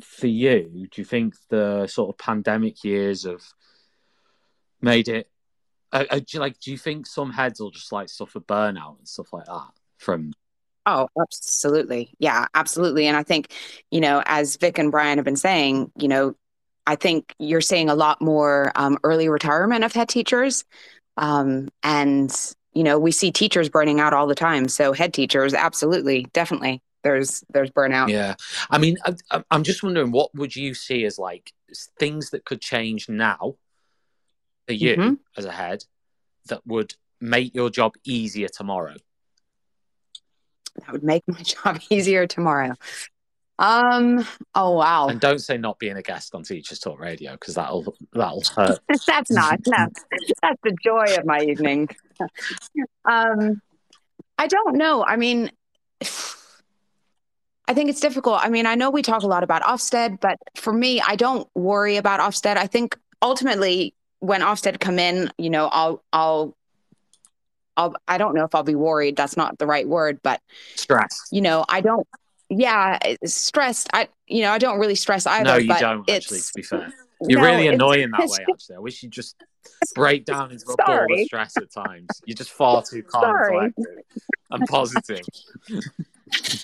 for 0.01 0.27
you 0.27 0.87
do 0.91 1.01
you 1.01 1.05
think 1.05 1.35
the 1.49 1.87
sort 1.87 2.09
of 2.09 2.17
pandemic 2.17 2.83
years 2.83 3.25
have 3.25 3.43
made 4.81 5.07
it 5.07 5.29
uh, 5.93 6.05
uh, 6.09 6.19
do 6.19 6.25
you, 6.29 6.39
like 6.39 6.59
do 6.59 6.71
you 6.71 6.77
think 6.77 7.07
some 7.07 7.31
heads 7.31 7.59
will 7.59 7.71
just 7.71 7.91
like 7.91 8.09
suffer 8.09 8.39
burnout 8.39 8.97
and 8.97 9.07
stuff 9.07 9.31
like 9.31 9.45
that 9.45 9.69
from 9.97 10.33
Oh, 10.85 11.07
absolutely. 11.17 12.13
Yeah, 12.19 12.45
absolutely. 12.53 13.07
And 13.07 13.15
I 13.15 13.23
think, 13.23 13.53
you 13.89 14.01
know, 14.01 14.21
as 14.25 14.57
Vic 14.57 14.77
and 14.77 14.91
Brian 14.91 15.17
have 15.17 15.23
been 15.23 15.37
saying, 15.37 15.91
you 15.97 16.09
know, 16.09 16.35
I 16.85 16.95
think 16.95 17.33
you're 17.39 17.61
seeing 17.61 17.89
a 17.89 17.95
lot 17.95 18.21
more 18.21 18.71
um, 18.75 18.97
early 19.03 19.29
retirement 19.29 19.85
of 19.85 19.93
head 19.93 20.09
teachers. 20.09 20.65
Um, 21.15 21.69
and, 21.83 22.35
you 22.73 22.83
know, 22.83 22.99
we 22.99 23.11
see 23.11 23.31
teachers 23.31 23.69
burning 23.69 24.01
out 24.01 24.13
all 24.13 24.27
the 24.27 24.35
time. 24.35 24.67
So 24.67 24.91
head 24.91 25.13
teachers, 25.13 25.53
absolutely, 25.53 26.27
definitely. 26.33 26.81
There's 27.03 27.43
there's 27.49 27.69
burnout. 27.69 28.09
Yeah, 28.09 28.35
I 28.69 28.77
mean, 28.77 28.97
I, 29.05 29.43
I'm 29.51 29.63
just 29.63 29.83
wondering, 29.83 30.11
what 30.11 30.33
would 30.35 30.55
you 30.55 30.73
see 30.73 31.03
as 31.03 31.19
like 31.19 31.51
things 31.99 32.29
that 32.31 32.45
could 32.45 32.61
change 32.61 33.09
now 33.09 33.55
for 34.67 34.73
you 34.73 34.95
mm-hmm. 34.95 35.13
as 35.37 35.45
a 35.45 35.51
head 35.51 35.83
that 36.47 36.65
would 36.65 36.93
make 37.19 37.55
your 37.55 37.69
job 37.69 37.93
easier 38.03 38.47
tomorrow? 38.47 38.95
That 40.75 40.91
would 40.91 41.03
make 41.03 41.23
my 41.27 41.41
job 41.43 41.79
easier 41.89 42.27
tomorrow. 42.27 42.75
Um. 43.59 44.25
Oh 44.55 44.71
wow. 44.71 45.07
And 45.07 45.19
don't 45.19 45.39
say 45.39 45.57
not 45.57 45.77
being 45.77 45.95
a 45.95 46.01
guest 46.01 46.33
on 46.33 46.43
Teachers 46.43 46.79
Talk 46.79 46.99
Radio 46.99 47.33
because 47.33 47.53
that'll 47.53 47.95
that'll 48.11 48.43
hurt. 48.55 48.79
that's 49.07 49.31
not. 49.31 49.59
No, 49.67 49.87
that's 50.41 50.59
the 50.63 50.75
joy 50.83 51.05
of 51.17 51.25
my 51.25 51.39
evening. 51.41 51.87
um, 53.05 53.61
I 54.37 54.47
don't 54.47 54.75
know. 54.75 55.03
I 55.05 55.17
mean, 55.17 55.51
I 57.67 57.73
think 57.73 57.89
it's 57.89 58.01
difficult. 58.01 58.39
I 58.41 58.49
mean, 58.49 58.65
I 58.65 58.75
know 58.75 58.89
we 58.89 59.03
talk 59.03 59.21
a 59.21 59.27
lot 59.27 59.43
about 59.43 59.61
Ofsted, 59.61 60.19
but 60.19 60.37
for 60.57 60.73
me, 60.73 60.99
I 60.99 61.15
don't 61.15 61.47
worry 61.55 61.95
about 61.97 62.19
Ofsted. 62.19 62.57
I 62.57 62.67
think 62.67 62.97
ultimately 63.21 63.93
when 64.23 64.39
Ofsted 64.39 64.79
come 64.79 64.99
in, 64.99 65.29
you 65.37 65.49
know, 65.49 65.67
I'll 65.67 66.01
I'll 66.13 66.55
I'll 67.75 67.93
I 68.07 68.17
don't 68.17 68.33
know 68.33 68.45
if 68.45 68.55
I'll 68.55 68.63
be 68.63 68.73
worried. 68.73 69.17
That's 69.17 69.35
not 69.35 69.57
the 69.57 69.67
right 69.67 69.85
word, 69.85 70.21
but 70.23 70.39
stress. 70.75 71.27
You 71.29 71.41
know, 71.41 71.65
I 71.67 71.81
don't. 71.81 72.07
Yeah, 72.49 72.99
stressed. 73.25 73.89
I 73.91 74.07
you 74.27 74.43
know 74.43 74.51
I 74.51 74.59
don't 74.59 74.79
really 74.79 74.95
stress 74.95 75.27
either. 75.27 75.43
No, 75.43 75.57
you 75.57 75.67
don't. 75.77 76.09
Actually, 76.09 76.39
to 76.39 76.51
be 76.55 76.61
fair, 76.61 76.93
you're 77.27 77.41
no, 77.41 77.45
really 77.47 77.67
annoying 77.67 78.11
that 78.11 78.21
way. 78.21 78.45
Actually, 78.53 78.77
I 78.77 78.79
wish 78.79 79.03
you 79.03 79.09
just 79.09 79.35
break 79.93 80.23
down 80.23 80.51
into 80.51 80.71
a 80.71 80.77
ball 80.77 81.05
of 81.11 81.19
stress 81.25 81.57
at 81.57 81.73
times. 81.73 82.07
You're 82.25 82.35
just 82.35 82.51
far 82.51 82.81
too 82.81 83.03
calm 83.03 83.25
and 83.25 83.45
collected 83.45 84.03
and 84.51 84.67
positive. 84.67 85.25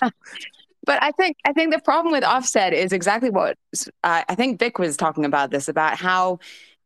but 0.84 1.02
I 1.02 1.10
think 1.12 1.36
I 1.44 1.52
think 1.52 1.74
the 1.74 1.80
problem 1.80 2.12
with 2.12 2.24
Ofsted 2.24 2.72
is 2.72 2.94
exactly 2.94 3.28
what 3.28 3.58
uh, 4.02 4.22
I 4.26 4.34
think 4.34 4.58
Vic 4.58 4.78
was 4.78 4.96
talking 4.96 5.26
about. 5.26 5.50
This 5.50 5.68
about 5.68 5.98
how 5.98 6.38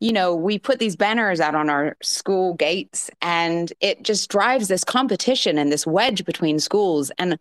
you 0.05 0.12
know, 0.12 0.35
we 0.35 0.59
put 0.59 0.81
these 0.81 0.97
banners 0.97 1.40
out 1.40 1.55
on 1.55 1.70
our 1.70 1.97
school 2.02 2.52
gates 2.52 3.10
and 3.22 3.72
it 3.81 4.02
just 4.02 4.28
drives 4.28 4.68
this 4.68 4.85
competition 4.85 5.56
and 5.56 5.72
this 5.72 5.86
wedge 5.86 6.26
between 6.26 6.59
schools. 6.59 7.10
And, 7.16 7.39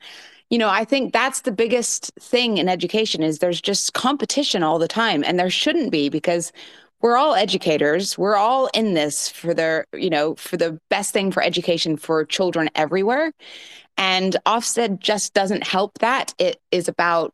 you 0.50 0.58
know, 0.58 0.70
I 0.70 0.86
think 0.86 1.12
that's 1.12 1.42
the 1.42 1.52
biggest 1.52 2.14
thing 2.22 2.60
in 2.60 2.70
education 2.70 3.22
is 3.22 3.40
there's 3.40 3.60
just 3.60 3.94
competition 3.96 4.64
all 4.64 4.80
the 4.80 4.88
time. 4.88 5.26
And 5.26 5.38
there 5.38 5.50
shouldn't 5.50 5.92
be 5.92 6.08
because 6.08 6.54
we're 7.02 7.18
all 7.18 7.36
educators. 7.36 8.18
We're 8.18 8.38
all 8.38 8.68
in 8.68 8.94
this 8.94 9.28
for 9.28 9.54
the, 9.54 9.84
you 9.92 10.10
know, 10.10 10.36
for 10.36 10.56
the 10.56 10.80
best 10.90 11.12
thing 11.12 11.34
for 11.34 11.44
education 11.44 11.98
for 11.98 12.24
children 12.24 12.70
everywhere. 12.76 13.34
And 13.98 14.38
Ofsted 14.46 15.00
just 15.00 15.34
doesn't 15.34 15.68
help 15.68 16.00
that. 16.00 16.34
It 16.40 16.62
is 16.72 16.88
about 16.88 17.34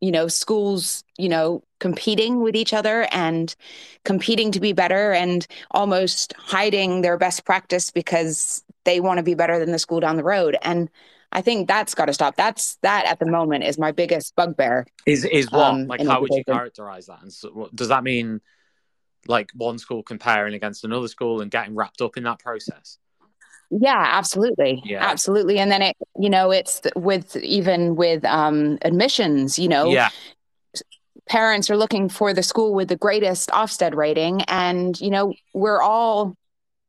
you 0.00 0.10
know 0.10 0.28
schools 0.28 1.04
you 1.18 1.28
know 1.28 1.62
competing 1.80 2.40
with 2.40 2.54
each 2.54 2.72
other 2.72 3.08
and 3.10 3.56
competing 4.04 4.52
to 4.52 4.60
be 4.60 4.72
better 4.72 5.12
and 5.12 5.46
almost 5.72 6.32
hiding 6.38 7.00
their 7.00 7.16
best 7.16 7.44
practice 7.44 7.90
because 7.90 8.62
they 8.84 9.00
want 9.00 9.18
to 9.18 9.22
be 9.22 9.34
better 9.34 9.58
than 9.58 9.72
the 9.72 9.78
school 9.78 9.98
down 9.98 10.16
the 10.16 10.24
road 10.24 10.56
and 10.62 10.88
i 11.32 11.40
think 11.40 11.66
that's 11.66 11.94
got 11.94 12.06
to 12.06 12.12
stop 12.12 12.36
that's 12.36 12.76
that 12.82 13.04
at 13.06 13.18
the 13.18 13.26
moment 13.26 13.64
is 13.64 13.78
my 13.78 13.90
biggest 13.90 14.34
bugbear 14.36 14.86
is 15.06 15.24
is 15.24 15.50
what 15.50 15.74
um, 15.74 15.86
like 15.86 16.04
how 16.06 16.20
would 16.20 16.32
you 16.32 16.44
characterize 16.44 17.06
that 17.06 17.20
and 17.22 17.32
so, 17.32 17.50
what, 17.50 17.74
does 17.74 17.88
that 17.88 18.04
mean 18.04 18.40
like 19.26 19.50
one 19.54 19.78
school 19.78 20.02
comparing 20.02 20.54
against 20.54 20.84
another 20.84 21.08
school 21.08 21.40
and 21.40 21.50
getting 21.50 21.74
wrapped 21.74 22.00
up 22.00 22.16
in 22.16 22.22
that 22.22 22.38
process 22.38 22.98
yeah, 23.72 24.04
absolutely. 24.04 24.82
Yeah. 24.84 24.98
Absolutely. 25.00 25.60
And 25.60 25.70
then 25.70 25.80
it, 25.80 25.96
you 26.18 26.28
know, 26.28 26.50
it's 26.50 26.80
with 26.96 27.36
even 27.36 27.94
with 27.94 28.24
um, 28.24 28.78
admissions, 28.82 29.60
you 29.60 29.68
know, 29.68 29.90
yeah. 29.90 30.10
Parents 31.30 31.70
are 31.70 31.76
looking 31.76 32.08
for 32.08 32.34
the 32.34 32.42
school 32.42 32.74
with 32.74 32.88
the 32.88 32.96
greatest 32.96 33.50
Ofsted 33.50 33.94
rating. 33.94 34.42
And, 34.42 35.00
you 35.00 35.10
know, 35.10 35.32
we're 35.54 35.80
all 35.80 36.34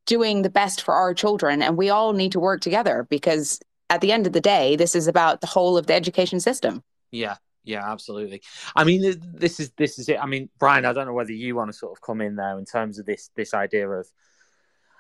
doing 0.08 0.42
the 0.42 0.50
best 0.50 0.82
for 0.82 0.96
our 0.96 1.14
children 1.14 1.62
and 1.62 1.78
we 1.78 1.92
all 1.92 2.14
need 2.14 2.32
to 2.32 2.40
work 2.40 2.60
together 2.60 3.06
because 3.10 3.60
at 3.92 4.02
the 4.02 4.12
end 4.12 4.26
of 4.26 4.34
the 4.34 4.42
day, 4.42 4.76
this 4.76 4.96
is 4.96 5.08
about 5.08 5.42
the 5.42 5.48
whole 5.48 5.78
of 5.78 5.86
the 5.86 5.94
education 5.94 6.40
system. 6.40 6.84
Yeah. 7.12 7.36
Yeah, 7.64 7.88
absolutely. 7.88 8.42
I 8.76 8.84
mean, 8.84 9.14
this 9.36 9.60
is 9.60 9.70
this 9.78 10.00
is 10.00 10.10
it. 10.10 10.18
I 10.20 10.26
mean, 10.26 10.50
Brian, 10.58 10.84
I 10.84 10.94
don't 10.94 11.06
know 11.06 11.14
whether 11.14 11.32
you 11.32 11.56
want 11.56 11.72
to 11.72 11.78
sort 11.78 11.92
of 11.92 12.02
come 12.02 12.20
in 12.20 12.36
there 12.36 12.58
in 12.58 12.66
terms 12.66 12.98
of 12.98 13.06
this 13.06 13.30
this 13.36 13.54
idea 13.54 13.88
of 13.88 14.08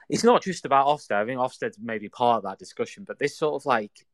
it's 0.07 0.23
not 0.23 0.43
just 0.43 0.63
about 0.63 0.85
Ofsted. 0.85 1.15
I 1.15 1.25
think 1.25 1.39
Ofsted's 1.39 1.79
maybe 1.81 2.07
part 2.07 2.37
of 2.37 2.43
that 2.43 2.59
discussion, 2.59 3.03
but 3.03 3.17
this 3.17 3.35
sort 3.35 3.59
of 3.59 3.65
like 3.65 4.05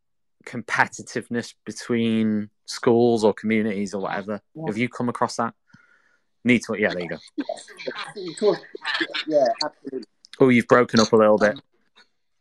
competitiveness 0.46 1.54
between 1.66 2.50
schools 2.66 3.24
or 3.24 3.34
communities 3.34 3.94
or 3.94 4.02
whatever. 4.02 4.42
Yeah. 4.56 4.64
Have 4.68 4.78
you 4.78 4.90
come 4.90 5.10
across 5.10 5.38
that? 5.38 5.54
Need 6.44 6.64
to, 6.64 6.80
yeah, 6.80 6.90
there 6.90 7.02
you 7.02 7.10
go. 8.36 8.56
Yeah, 9.28 9.48
absolutely. 9.64 10.08
Oh, 10.40 10.50
you've 10.50 10.68
broken 10.68 11.00
up 11.00 11.12
a 11.12 11.16
little 11.16 11.38
bit. 11.38 11.60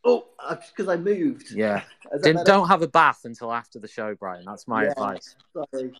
Oh, 0.05 0.27
because 0.49 0.87
I 0.87 0.95
moved. 0.95 1.51
Yeah. 1.51 1.83
don't 2.21 2.67
have 2.67 2.81
a 2.81 2.87
bath 2.87 3.21
until 3.25 3.51
after 3.51 3.79
the 3.79 3.87
show, 3.87 4.15
Brian. 4.15 4.45
That's 4.45 4.67
my 4.67 4.83
yeah, 4.83 4.91
advice. 4.91 5.35
Sorry. 5.53 5.91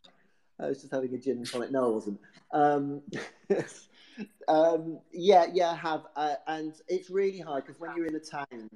I 0.60 0.68
was 0.68 0.82
just 0.82 0.94
having 0.94 1.14
a 1.14 1.18
gin 1.18 1.38
and 1.38 1.50
tonic. 1.50 1.72
No, 1.72 1.86
I 1.86 1.90
wasn't. 1.90 2.20
Um, 2.52 3.02
um, 4.48 5.00
yeah, 5.12 5.46
yeah, 5.54 5.72
I 5.72 5.76
have, 5.76 6.06
uh, 6.16 6.36
and 6.48 6.74
it's 6.88 7.10
really 7.10 7.40
hard 7.40 7.66
because 7.66 7.80
when 7.80 7.96
you're 7.96 8.08
in 8.08 8.16
a 8.16 8.20
town, 8.20 8.70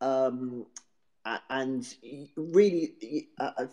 um, 0.00 0.66
and 1.24 1.94
really, 2.36 3.28
uh, 3.38 3.66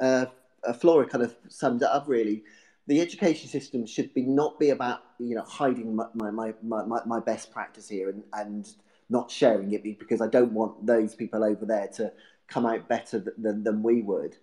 uh, 0.00 0.26
uh, 0.64 0.72
Flora 0.72 1.06
kind 1.06 1.24
of 1.24 1.36
summed 1.48 1.82
it 1.82 1.88
up. 1.88 2.08
Really, 2.08 2.44
the 2.86 3.00
education 3.00 3.48
system 3.48 3.86
should 3.86 4.12
be 4.14 4.22
not 4.22 4.58
be 4.58 4.70
about 4.70 5.00
you 5.18 5.34
know 5.34 5.44
hiding 5.44 5.94
my 5.94 6.06
my 6.14 6.30
my, 6.30 6.52
my, 6.62 7.00
my 7.04 7.20
best 7.20 7.52
practice 7.52 7.88
here 7.88 8.08
and 8.08 8.22
and 8.32 8.68
not 9.10 9.30
sharing 9.30 9.72
it 9.72 9.82
because 9.98 10.20
I 10.20 10.26
don't 10.26 10.52
want 10.52 10.86
those 10.86 11.14
people 11.14 11.42
over 11.42 11.64
there 11.64 11.88
to 11.96 12.12
come 12.46 12.66
out 12.66 12.88
better 12.88 13.22
than 13.36 13.64
than 13.64 13.82
we 13.82 14.02
would. 14.02 14.36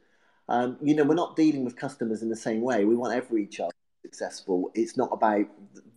Um, 0.48 0.78
you 0.82 0.96
know, 0.96 1.04
we're 1.04 1.16
not 1.16 1.36
dealing 1.36 1.66
with 1.66 1.76
customers 1.76 2.22
in 2.22 2.30
the 2.30 2.36
same 2.36 2.62
way. 2.62 2.86
We 2.86 2.96
want 2.96 3.16
every 3.16 3.48
child 3.48 3.74
successful. 4.04 4.72
It's 4.76 4.96
not 4.96 5.10
about 5.12 5.48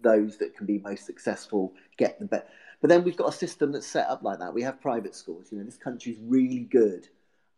those 0.02 0.38
that 0.38 0.56
can 0.56 0.66
be 0.66 0.78
most 0.78 1.04
successful 1.04 1.74
get 1.98 2.18
the 2.18 2.26
best. 2.26 2.46
But 2.80 2.90
then 2.90 3.02
we've 3.02 3.16
got 3.16 3.28
a 3.28 3.36
system 3.36 3.72
that's 3.72 3.86
set 3.86 4.08
up 4.08 4.22
like 4.22 4.38
that. 4.38 4.54
We 4.54 4.62
have 4.62 4.80
private 4.80 5.14
schools. 5.14 5.48
You 5.50 5.58
know, 5.58 5.64
this 5.64 5.76
country's 5.76 6.18
really 6.20 6.60
good 6.60 7.08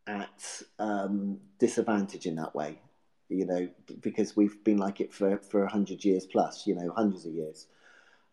at 0.07 0.63
um, 0.79 1.39
disadvantage 1.59 2.27
in 2.27 2.37
that 2.37 2.55
way. 2.55 2.81
You 3.29 3.47
know, 3.47 3.69
because 4.01 4.35
we've 4.35 4.63
been 4.65 4.79
like 4.79 5.01
it 5.01 5.13
for 5.13 5.39
for 5.39 5.65
hundred 5.67 6.05
years 6.05 6.27
plus. 6.27 6.67
You 6.67 6.75
know, 6.75 6.93
hundreds 6.97 7.27
of 7.27 7.33
years, 7.33 7.67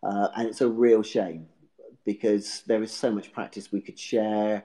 uh, 0.02 0.30
and 0.36 0.48
it's 0.48 0.62
a 0.62 0.68
real 0.68 1.04
shame 1.04 1.48
because 2.04 2.64
there 2.66 2.82
is 2.82 2.92
so 2.92 3.12
much 3.12 3.32
practice 3.32 3.72
we 3.72 3.82
could 3.82 4.00
share. 4.00 4.64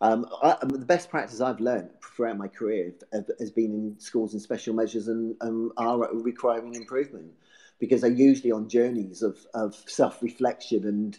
Um, 0.00 0.26
I, 0.42 0.56
the 0.62 0.78
best 0.78 1.10
practice 1.10 1.40
I've 1.40 1.60
learned 1.60 1.90
throughout 2.02 2.38
my 2.38 2.48
career 2.48 2.92
has 3.38 3.50
been 3.50 3.72
in 3.72 3.96
schools 3.98 4.32
and 4.32 4.40
special 4.40 4.74
measures 4.74 5.08
and 5.08 5.36
um, 5.40 5.72
are 5.76 5.98
requiring 6.14 6.74
improvement 6.74 7.32
because 7.78 8.00
they're 8.00 8.10
usually 8.10 8.52
on 8.52 8.68
journeys 8.68 9.22
of, 9.22 9.38
of 9.54 9.74
self 9.86 10.22
reflection 10.22 10.86
and 10.86 11.18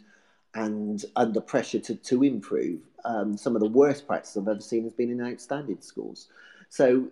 and 0.56 1.06
under 1.16 1.42
pressure 1.42 1.80
to, 1.80 1.96
to 1.96 2.24
improve. 2.24 2.80
Um, 3.06 3.38
some 3.38 3.56
of 3.56 3.62
the 3.62 3.70
worst 3.70 4.08
practice 4.08 4.36
I've 4.36 4.48
ever 4.48 4.60
seen 4.60 4.84
has 4.84 4.94
been 4.94 5.12
in 5.12 5.22
outstanding 5.22 5.82
schools. 5.82 6.28
So, 6.70 7.08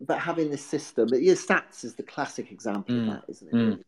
but 0.00 0.18
having 0.18 0.50
this 0.50 0.64
system, 0.64 1.08
yeah, 1.12 1.34
SATs 1.34 1.84
is 1.84 1.94
the 1.94 2.02
classic 2.02 2.50
example 2.50 2.94
mm. 2.94 3.02
of 3.02 3.06
that, 3.14 3.24
isn't 3.28 3.48
it? 3.48 3.54
Mm. 3.54 3.84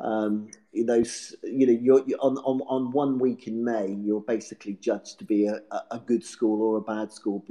Um, 0.00 0.50
you 0.72 0.84
know, 0.84 1.02
you 1.42 1.66
know, 1.66 1.72
you're, 1.72 2.04
you're, 2.06 2.20
on, 2.20 2.38
on 2.38 2.60
on 2.68 2.92
one 2.92 3.18
week 3.18 3.48
in 3.48 3.64
May, 3.64 3.88
you're 3.88 4.20
basically 4.20 4.74
judged 4.74 5.18
to 5.18 5.24
be 5.24 5.46
a, 5.46 5.60
a 5.90 5.98
good 5.98 6.24
school 6.24 6.62
or 6.62 6.76
a 6.76 6.80
bad 6.80 7.12
school. 7.12 7.44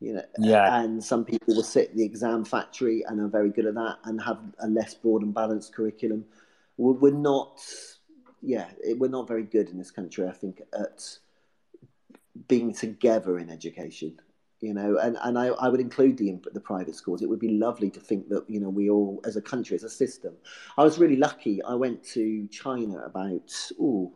You 0.00 0.14
know, 0.14 0.24
yeah. 0.38 0.82
And 0.82 1.02
some 1.02 1.24
people 1.24 1.54
will 1.54 1.62
sit 1.62 1.90
in 1.90 1.96
the 1.96 2.04
exam 2.04 2.44
factory 2.44 3.04
and 3.08 3.20
are 3.20 3.28
very 3.28 3.48
good 3.48 3.64
at 3.64 3.74
that, 3.74 3.96
and 4.04 4.20
have 4.20 4.38
a 4.60 4.68
less 4.68 4.94
broad 4.94 5.22
and 5.22 5.32
balanced 5.32 5.74
curriculum. 5.74 6.26
We're, 6.76 6.92
we're 6.92 7.10
not, 7.10 7.58
yeah, 8.42 8.68
we're 8.96 9.10
not 9.10 9.28
very 9.28 9.44
good 9.44 9.68
in 9.70 9.78
this 9.78 9.90
country. 9.90 10.26
I 10.26 10.32
think 10.32 10.62
at 10.72 11.18
being 12.46 12.72
together 12.72 13.38
in 13.38 13.50
education 13.50 14.18
you 14.60 14.74
know, 14.74 14.98
and, 14.98 15.16
and 15.22 15.38
I, 15.38 15.46
I 15.46 15.68
would 15.68 15.80
include 15.80 16.16
the 16.18 16.36
the 16.52 16.60
private 16.60 16.94
schools. 16.94 17.22
It 17.22 17.28
would 17.28 17.38
be 17.38 17.50
lovely 17.50 17.90
to 17.90 18.00
think 18.00 18.28
that 18.28 18.48
you 18.48 18.60
know 18.60 18.68
we 18.68 18.90
all, 18.90 19.20
as 19.24 19.36
a 19.36 19.42
country, 19.42 19.76
as 19.76 19.84
a 19.84 19.90
system. 19.90 20.34
I 20.76 20.82
was 20.82 20.98
really 20.98 21.16
lucky. 21.16 21.62
I 21.62 21.74
went 21.74 22.02
to 22.14 22.48
China 22.48 22.98
about 23.04 23.54
oh, 23.80 24.12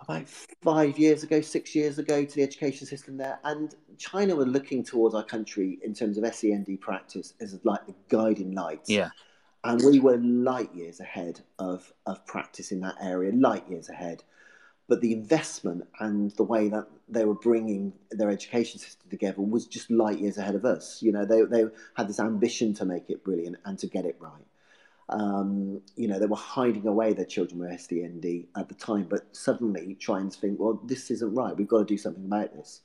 about 0.00 0.26
five 0.62 0.98
years 0.98 1.22
ago, 1.22 1.40
six 1.40 1.74
years 1.74 1.98
ago, 1.98 2.24
to 2.24 2.34
the 2.34 2.42
education 2.42 2.86
system 2.86 3.18
there, 3.18 3.38
and 3.44 3.74
China 3.98 4.34
were 4.34 4.46
looking 4.46 4.82
towards 4.82 5.14
our 5.14 5.24
country 5.24 5.78
in 5.82 5.92
terms 5.92 6.16
of 6.16 6.34
SEND 6.34 6.80
practice 6.80 7.34
as 7.40 7.58
like 7.64 7.86
the 7.86 7.94
guiding 8.08 8.52
light. 8.52 8.80
Yeah. 8.86 9.10
And 9.68 9.82
we 9.84 10.00
were 10.00 10.16
light 10.18 10.74
years 10.74 11.00
ahead 11.00 11.40
of, 11.58 11.92
of 12.06 12.24
practice 12.26 12.72
in 12.72 12.80
that 12.80 12.96
area, 13.00 13.32
light 13.32 13.68
years 13.68 13.88
ahead 13.88 14.22
but 14.88 15.00
the 15.00 15.12
investment 15.12 15.86
and 16.00 16.30
the 16.32 16.44
way 16.44 16.68
that 16.68 16.86
they 17.08 17.24
were 17.24 17.34
bringing 17.34 17.92
their 18.10 18.30
education 18.30 18.78
system 18.78 19.10
together 19.10 19.40
was 19.40 19.66
just 19.66 19.90
light 19.90 20.20
years 20.20 20.38
ahead 20.38 20.54
of 20.54 20.64
us. 20.64 21.02
You 21.02 21.12
know, 21.12 21.24
they, 21.24 21.42
they 21.42 21.64
had 21.96 22.08
this 22.08 22.20
ambition 22.20 22.72
to 22.74 22.84
make 22.84 23.10
it 23.10 23.24
brilliant 23.24 23.56
and 23.64 23.78
to 23.80 23.86
get 23.88 24.04
it 24.04 24.16
right. 24.20 24.46
Um, 25.08 25.82
you 25.96 26.08
know, 26.08 26.18
they 26.18 26.26
were 26.26 26.36
hiding 26.36 26.86
away 26.86 27.12
their 27.12 27.24
children 27.24 27.60
with 27.60 27.80
SEND 27.80 28.46
at 28.56 28.68
the 28.68 28.74
time, 28.74 29.06
but 29.08 29.36
suddenly 29.36 29.94
trying 29.94 30.30
to 30.30 30.38
think, 30.38 30.58
well, 30.60 30.80
this 30.84 31.10
isn't 31.10 31.34
right. 31.34 31.56
We've 31.56 31.68
got 31.68 31.78
to 31.78 31.84
do 31.84 31.98
something 31.98 32.24
about 32.24 32.54
this. 32.54 32.80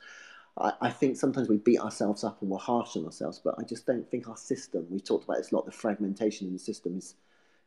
I, 0.57 0.73
I 0.81 0.89
think 0.89 1.17
sometimes 1.17 1.49
we 1.49 1.57
beat 1.57 1.79
ourselves 1.79 2.23
up 2.23 2.41
and 2.41 2.49
we're 2.49 2.57
harsh 2.57 2.95
on 2.97 3.05
ourselves, 3.05 3.41
but 3.43 3.55
I 3.57 3.63
just 3.63 3.85
don't 3.85 4.09
think 4.09 4.27
our 4.27 4.37
system, 4.37 4.85
we 4.89 4.99
talked 4.99 5.25
about 5.25 5.37
this 5.37 5.51
a 5.51 5.55
lot, 5.55 5.65
the 5.65 5.71
fragmentation 5.71 6.47
in 6.47 6.53
the 6.53 6.59
system 6.59 6.97
is 6.97 7.15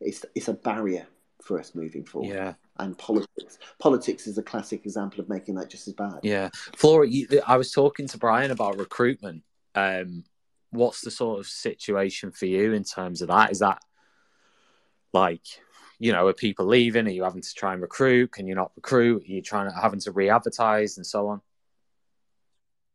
it's, 0.00 0.24
it's 0.34 0.48
a 0.48 0.54
barrier 0.54 1.06
for 1.42 1.58
us 1.58 1.74
moving 1.74 2.04
forward. 2.04 2.34
Yeah. 2.34 2.54
And 2.78 2.96
politics. 2.96 3.58
Politics 3.78 4.26
is 4.26 4.38
a 4.38 4.42
classic 4.42 4.84
example 4.84 5.20
of 5.20 5.28
making 5.28 5.54
that 5.56 5.70
just 5.70 5.88
as 5.88 5.94
bad. 5.94 6.20
Yeah. 6.22 6.50
Flora, 6.76 7.08
you, 7.08 7.26
I 7.46 7.56
was 7.56 7.70
talking 7.70 8.08
to 8.08 8.18
Brian 8.18 8.50
about 8.50 8.78
recruitment. 8.78 9.42
Um, 9.74 10.24
what's 10.70 11.02
the 11.02 11.10
sort 11.10 11.40
of 11.40 11.46
situation 11.46 12.32
for 12.32 12.46
you 12.46 12.72
in 12.72 12.84
terms 12.84 13.22
of 13.22 13.28
that? 13.28 13.50
Is 13.50 13.60
that 13.60 13.78
like, 15.12 15.44
you 15.98 16.12
know, 16.12 16.26
are 16.26 16.32
people 16.32 16.66
leaving? 16.66 17.06
Are 17.06 17.10
you 17.10 17.22
having 17.22 17.42
to 17.42 17.54
try 17.54 17.72
and 17.72 17.80
recruit? 17.80 18.32
Can 18.32 18.46
you 18.46 18.54
not 18.54 18.72
recruit? 18.74 19.22
Are 19.22 19.32
you 19.32 19.42
trying 19.42 19.70
to 19.70 19.76
having 19.76 20.00
to 20.00 20.12
re-advertise 20.12 20.96
and 20.96 21.06
so 21.06 21.28
on? 21.28 21.40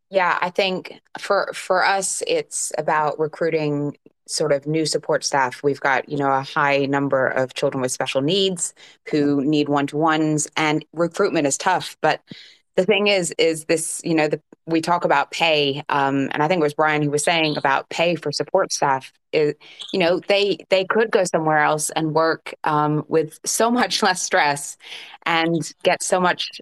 Yeah, 0.10 0.38
I 0.42 0.50
think 0.50 1.02
for 1.20 1.52
for 1.54 1.86
us, 1.86 2.24
it's 2.28 2.72
about 2.78 3.20
recruiting 3.20 3.96
sort 4.28 4.52
of 4.52 4.66
new 4.68 4.86
support 4.86 5.24
staff. 5.24 5.62
We've 5.64 5.80
got, 5.80 6.10
you 6.10 6.18
know, 6.18 6.32
a 6.32 6.42
high 6.42 6.86
number 6.86 7.28
of 7.28 7.54
children 7.54 7.82
with 7.82 7.92
special 7.92 8.22
needs 8.22 8.74
who 9.10 9.44
need 9.44 9.70
one-to-ones 9.70 10.48
and 10.56 10.86
recruitment 10.94 11.48
is 11.48 11.58
tough, 11.58 11.98
but 12.02 12.22
the 12.76 12.86
thing 12.86 13.08
is 13.08 13.34
is 13.38 13.66
this 13.66 14.00
you 14.06 14.16
know 14.16 14.30
the, 14.30 14.42
we 14.66 14.80
talk 14.80 15.04
about 15.04 15.32
pay 15.32 15.84
um, 15.90 16.30
and 16.32 16.42
i 16.42 16.48
think 16.48 16.62
it 16.62 16.64
was 16.64 16.74
brian 16.74 17.02
who 17.02 17.10
was 17.12 17.24
saying 17.24 17.58
about 17.58 17.90
pay 17.90 18.16
for 18.16 18.32
support 18.32 18.72
staff 18.72 19.12
is 19.34 19.54
you 19.92 20.00
know 20.00 20.20
they 20.30 20.58
they 20.70 20.86
could 20.86 21.12
go 21.12 21.26
somewhere 21.26 21.58
else 21.60 21.90
and 21.92 22.14
work 22.14 22.54
um, 22.64 23.04
with 23.10 23.38
so 23.46 23.70
much 23.70 24.02
less 24.04 24.22
stress 24.22 24.78
and 25.26 25.74
get 25.84 26.02
so 26.02 26.22
much 26.22 26.62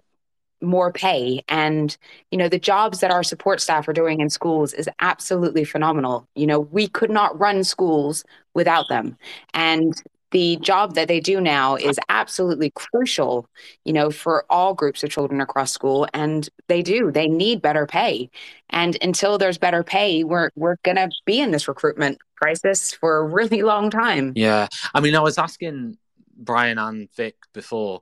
more 0.62 0.92
pay. 0.92 1.44
And 1.48 1.96
you 2.32 2.38
know 2.38 2.50
the 2.50 2.60
jobs 2.60 3.00
that 3.00 3.12
our 3.12 3.24
support 3.24 3.62
staff 3.62 3.88
are 3.88 3.94
doing 3.94 4.20
in 4.22 4.30
schools 4.30 4.74
is 4.74 4.90
absolutely 5.00 5.64
phenomenal. 5.64 6.28
You 6.36 6.48
know 6.48 6.60
we 6.60 6.88
could 6.88 7.12
not 7.12 7.38
run 7.40 7.64
schools 7.64 8.24
without 8.54 8.90
them. 8.90 9.18
And 9.54 10.02
the 10.32 10.58
job 10.58 10.96
that 10.96 11.08
they 11.08 11.22
do 11.22 11.40
now 11.40 11.76
is 11.76 11.98
absolutely 12.10 12.70
crucial 12.72 13.48
you 13.86 13.94
know 13.94 14.12
for 14.12 14.44
all 14.50 14.74
groups 14.74 15.04
of 15.04 15.10
children 15.10 15.42
across 15.42 15.72
school. 15.72 16.08
And 16.14 16.50
they 16.68 16.82
do. 16.82 17.12
They 17.12 17.28
need 17.28 17.62
better 17.62 17.86
pay. 17.86 18.30
And 18.70 18.98
until 19.02 19.38
there's 19.38 19.58
better 19.58 19.84
pay 19.84 20.24
we're 20.24 20.52
we're 20.56 20.78
going 20.84 20.98
to 20.98 21.10
be 21.26 21.40
in 21.40 21.52
this 21.52 21.68
recruitment 21.68 22.20
crisis 22.36 22.94
for 22.94 23.18
a 23.18 23.26
really 23.26 23.62
long 23.64 23.90
time. 23.90 24.34
Yeah. 24.36 24.68
I 24.94 25.02
mean 25.02 25.16
i 25.16 25.20
was 25.20 25.38
asking 25.38 25.98
brian 26.40 26.78
and 26.78 27.10
vic 27.16 27.36
before 27.54 28.02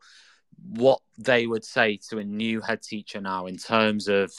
what 0.70 1.00
they 1.18 1.48
would 1.48 1.64
say 1.64 2.00
to 2.10 2.18
a 2.18 2.24
new 2.24 2.62
head 2.62 2.82
teacher 2.82 3.22
now 3.22 3.46
in 3.46 3.58
terms 3.58 4.08
of 4.08 4.32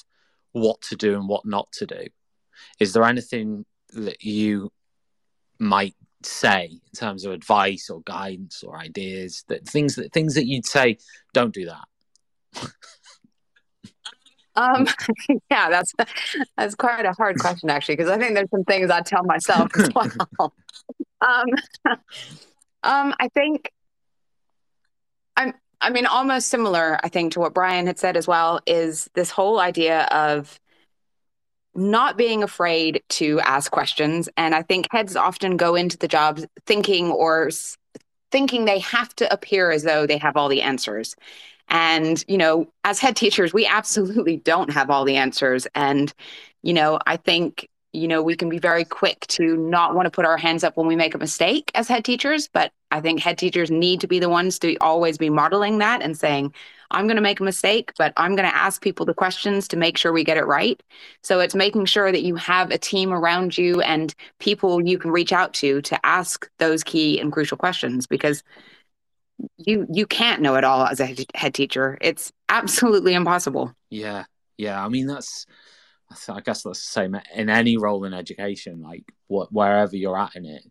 what 0.53 0.81
to 0.83 0.97
do 0.97 1.15
and 1.15 1.29
what 1.29 1.45
not 1.45 1.71
to 1.73 1.87
do. 1.87 2.07
Is 2.81 2.93
there 2.93 3.05
anything 3.05 3.65
that 3.93 4.23
you 4.23 4.73
might 5.59 5.95
say 6.23 6.71
in 6.73 6.99
terms 6.99 7.25
of 7.25 7.33
advice 7.33 7.89
or 7.91 8.01
guidance 8.03 8.63
or 8.63 8.79
ideas 8.79 9.45
that 9.49 9.67
things 9.69 9.97
that 9.97 10.13
things 10.13 10.35
that 10.35 10.47
you'd 10.47 10.67
say 10.67 10.99
don't 11.33 11.55
do 11.55 11.67
that? 11.67 12.69
Um, 14.57 14.87
yeah, 15.51 15.69
that's 15.69 15.93
that's 16.57 16.75
quite 16.75 17.05
a 17.05 17.13
hard 17.13 17.39
question 17.39 17.71
actually, 17.71 17.97
because 17.97 18.11
I 18.11 18.19
think 18.19 18.35
there's 18.35 18.51
some 18.51 18.65
things 18.65 18.91
I 18.91 19.01
tell 19.01 19.25
myself 19.25 19.71
as 19.79 19.91
well. 19.95 20.53
um, 21.21 21.47
um, 22.83 23.15
I 23.21 23.29
think 23.35 23.71
I 25.81 25.91
mean, 25.91 26.07
almost 26.07 26.49
similar, 26.49 26.99
I 27.03 27.09
think, 27.09 27.33
to 27.33 27.41
what 27.41 27.55
Brian 27.55 27.87
had 27.87 27.99
said 27.99 28.17
as 28.17 28.27
well, 28.27 28.61
is 28.67 29.11
this 29.15 29.31
whole 29.31 29.61
idea 29.61 30.05
of 30.05 30.59
not 31.75 32.17
being 32.17 32.43
afraid 32.43 33.03
to 33.11 33.39
ask 33.41 33.71
questions. 33.71 34.29
And 34.37 34.55
I 34.55 34.63
think 34.63 34.89
heads 34.91 35.15
often 35.17 35.59
go 35.59 35.75
into 35.75 35.99
the 35.99 36.09
jobs 36.09 36.47
thinking 36.65 37.11
or 37.11 37.51
thinking 38.33 38.65
they 38.65 38.79
have 38.79 39.15
to 39.17 39.31
appear 39.33 39.71
as 39.71 39.83
though 39.83 40.07
they 40.07 40.19
have 40.19 40.37
all 40.37 40.49
the 40.49 40.63
answers. 40.63 41.15
And, 41.69 42.25
you 42.29 42.39
know, 42.39 42.73
as 42.85 42.99
head 42.99 43.17
teachers, 43.17 43.53
we 43.53 43.67
absolutely 43.67 44.39
don't 44.39 44.71
have 44.71 44.89
all 44.89 45.05
the 45.05 45.17
answers. 45.17 45.67
And, 45.75 46.13
you 46.63 46.73
know, 46.73 46.99
I 47.07 47.17
think 47.17 47.69
you 47.97 48.09
know, 48.09 48.23
we 48.23 48.37
can 48.37 48.49
be 48.51 48.59
very 48.59 48.85
quick 48.85 49.27
to 49.27 49.57
not 49.57 49.95
want 49.95 50.05
to 50.05 50.11
put 50.11 50.27
our 50.27 50.37
hands 50.37 50.63
up 50.63 50.77
when 50.77 50.87
we 50.87 50.97
make 50.97 51.15
a 51.15 51.19
mistake 51.19 51.71
as 51.75 51.89
head 51.89 52.05
teachers. 52.05 52.47
But 52.47 52.71
I 52.91 53.01
think 53.01 53.21
head 53.21 53.39
teachers 53.39 53.71
need 53.71 54.01
to 54.01 54.07
be 54.07 54.19
the 54.19 54.29
ones 54.29 54.59
to 54.61 54.77
always 54.79 55.19
be 55.19 55.31
modeling 55.31 55.79
that 55.79 56.03
and 56.03 56.17
saying, 56.17 56.55
I'm 56.91 57.07
going 57.07 57.17
to 57.17 57.23
make 57.23 57.41
a 57.41 57.45
mistake, 57.45 57.93
but 57.99 58.13
I'm 58.17 58.37
going 58.37 58.49
to 58.49 58.57
ask 58.57 58.81
people 58.81 59.07
the 59.07 59.15
questions 59.15 59.67
to 59.69 59.77
make 59.77 59.99
sure 59.99 60.13
we 60.13 60.23
get 60.23 60.37
it 60.37 60.47
right. 60.47 60.81
So 61.23 61.41
it's 61.41 61.55
making 61.55 61.87
sure 61.87 62.13
that 62.13 62.23
you 62.23 62.37
have 62.37 62.71
a 62.71 62.79
team 62.79 63.13
around 63.13 63.59
you 63.59 63.81
and 63.81 64.15
people 64.39 64.87
you 64.87 64.99
can 64.99 65.11
reach 65.11 65.33
out 65.33 65.53
to 65.55 65.83
to 65.83 66.07
ask 66.07 66.49
those 66.59 66.85
key 66.85 67.19
and 67.19 67.33
crucial 67.33 67.57
questions 67.57 68.07
because 68.07 68.43
you 69.59 69.87
you 69.93 70.07
can't 70.07 70.41
know 70.41 70.55
it 70.55 70.65
all 70.65 70.87
as 70.87 71.01
a 71.01 71.15
head 71.35 71.55
teacher. 71.55 71.99
It's 72.01 72.33
absolutely 72.49 73.15
impossible. 73.15 73.73
Yeah. 73.91 74.25
Yeah, 74.57 74.83
I 74.83 74.89
mean 74.89 75.07
that's 75.07 75.47
I 76.29 76.41
guess 76.41 76.63
that's 76.63 76.63
the 76.63 76.75
same 76.75 77.17
in 77.35 77.51
any 77.51 77.77
role 77.77 78.05
in 78.05 78.15
education. 78.15 78.81
Like 78.81 79.05
what, 79.27 79.53
wherever 79.53 79.97
you're 79.97 80.19
at 80.19 80.37
in 80.37 80.45
it, 80.45 80.63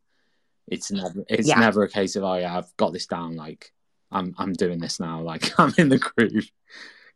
it's 0.68 0.92
never 0.92 1.24
it's 1.30 1.48
yeah. 1.48 1.60
never 1.60 1.84
a 1.84 1.90
case 1.90 2.16
of 2.16 2.24
oh 2.24 2.36
yeah 2.36 2.58
I've 2.58 2.76
got 2.78 2.94
this 2.94 3.08
down. 3.08 3.36
Like 3.36 3.72
I'm 4.12 4.34
I'm 4.38 4.54
doing 4.54 4.80
this 4.80 5.00
now. 5.00 5.22
Like 5.22 5.58
I'm 5.60 5.74
in 5.78 5.90
the 5.90 6.00
groove. 6.00 6.50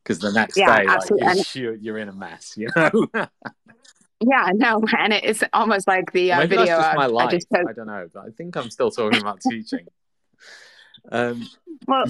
Because 0.04 0.20
the 0.20 0.32
next 0.32 0.58
yeah, 0.58 0.80
day, 0.80 0.86
like, 0.86 1.56
you're, 1.56 1.76
you're, 1.76 1.98
in 1.98 2.08
a 2.08 2.14
mess. 2.14 2.54
You 2.58 2.70
know. 2.76 3.08
yeah, 4.22 4.50
no, 4.56 4.82
and 4.98 5.14
it's 5.14 5.44
almost 5.52 5.88
like 5.88 6.12
the 6.14 6.32
uh, 6.32 6.42
video. 6.42 6.66
That's 6.66 6.70
just 6.70 6.96
my 6.96 7.06
life. 7.06 7.28
I, 7.28 7.32
just 7.32 7.48
I 7.54 7.74
don't 7.74 7.86
know, 7.86 8.08
but 8.14 8.26
I 8.26 8.30
think 8.30 8.56
I'm 8.56 8.72
still 8.72 8.92
talking 8.92 9.20
about 9.20 9.40
teaching. 9.42 9.88
Um, 11.12 11.48
well, 11.88 12.06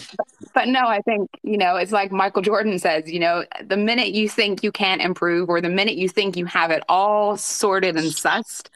but 0.54 0.68
no, 0.68 0.88
I 0.88 1.02
think, 1.02 1.30
you 1.44 1.58
know, 1.58 1.76
it's 1.76 1.92
like 1.92 2.12
Michael 2.12 2.42
Jordan 2.42 2.80
says, 2.80 3.10
you 3.10 3.20
know, 3.20 3.46
the 3.64 3.78
minute 3.78 4.10
you 4.10 4.28
think 4.28 4.64
you 4.64 4.72
can't 4.72 5.02
improve 5.02 5.48
or 5.48 5.62
the 5.62 5.70
minute 5.70 5.96
you 5.96 6.10
think 6.10 6.36
you 6.36 6.46
have 6.46 6.72
it 6.72 6.84
all 6.90 7.38
sorted 7.38 7.96
and 7.96 8.08
sussed, 8.08 8.70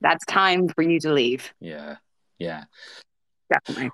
that's 0.00 0.24
time 0.26 0.68
for 0.68 0.82
you 0.82 0.98
to 1.00 1.12
leave. 1.12 1.54
Yeah. 1.60 1.96
Yeah. 2.40 2.64
Definitely. 3.52 3.90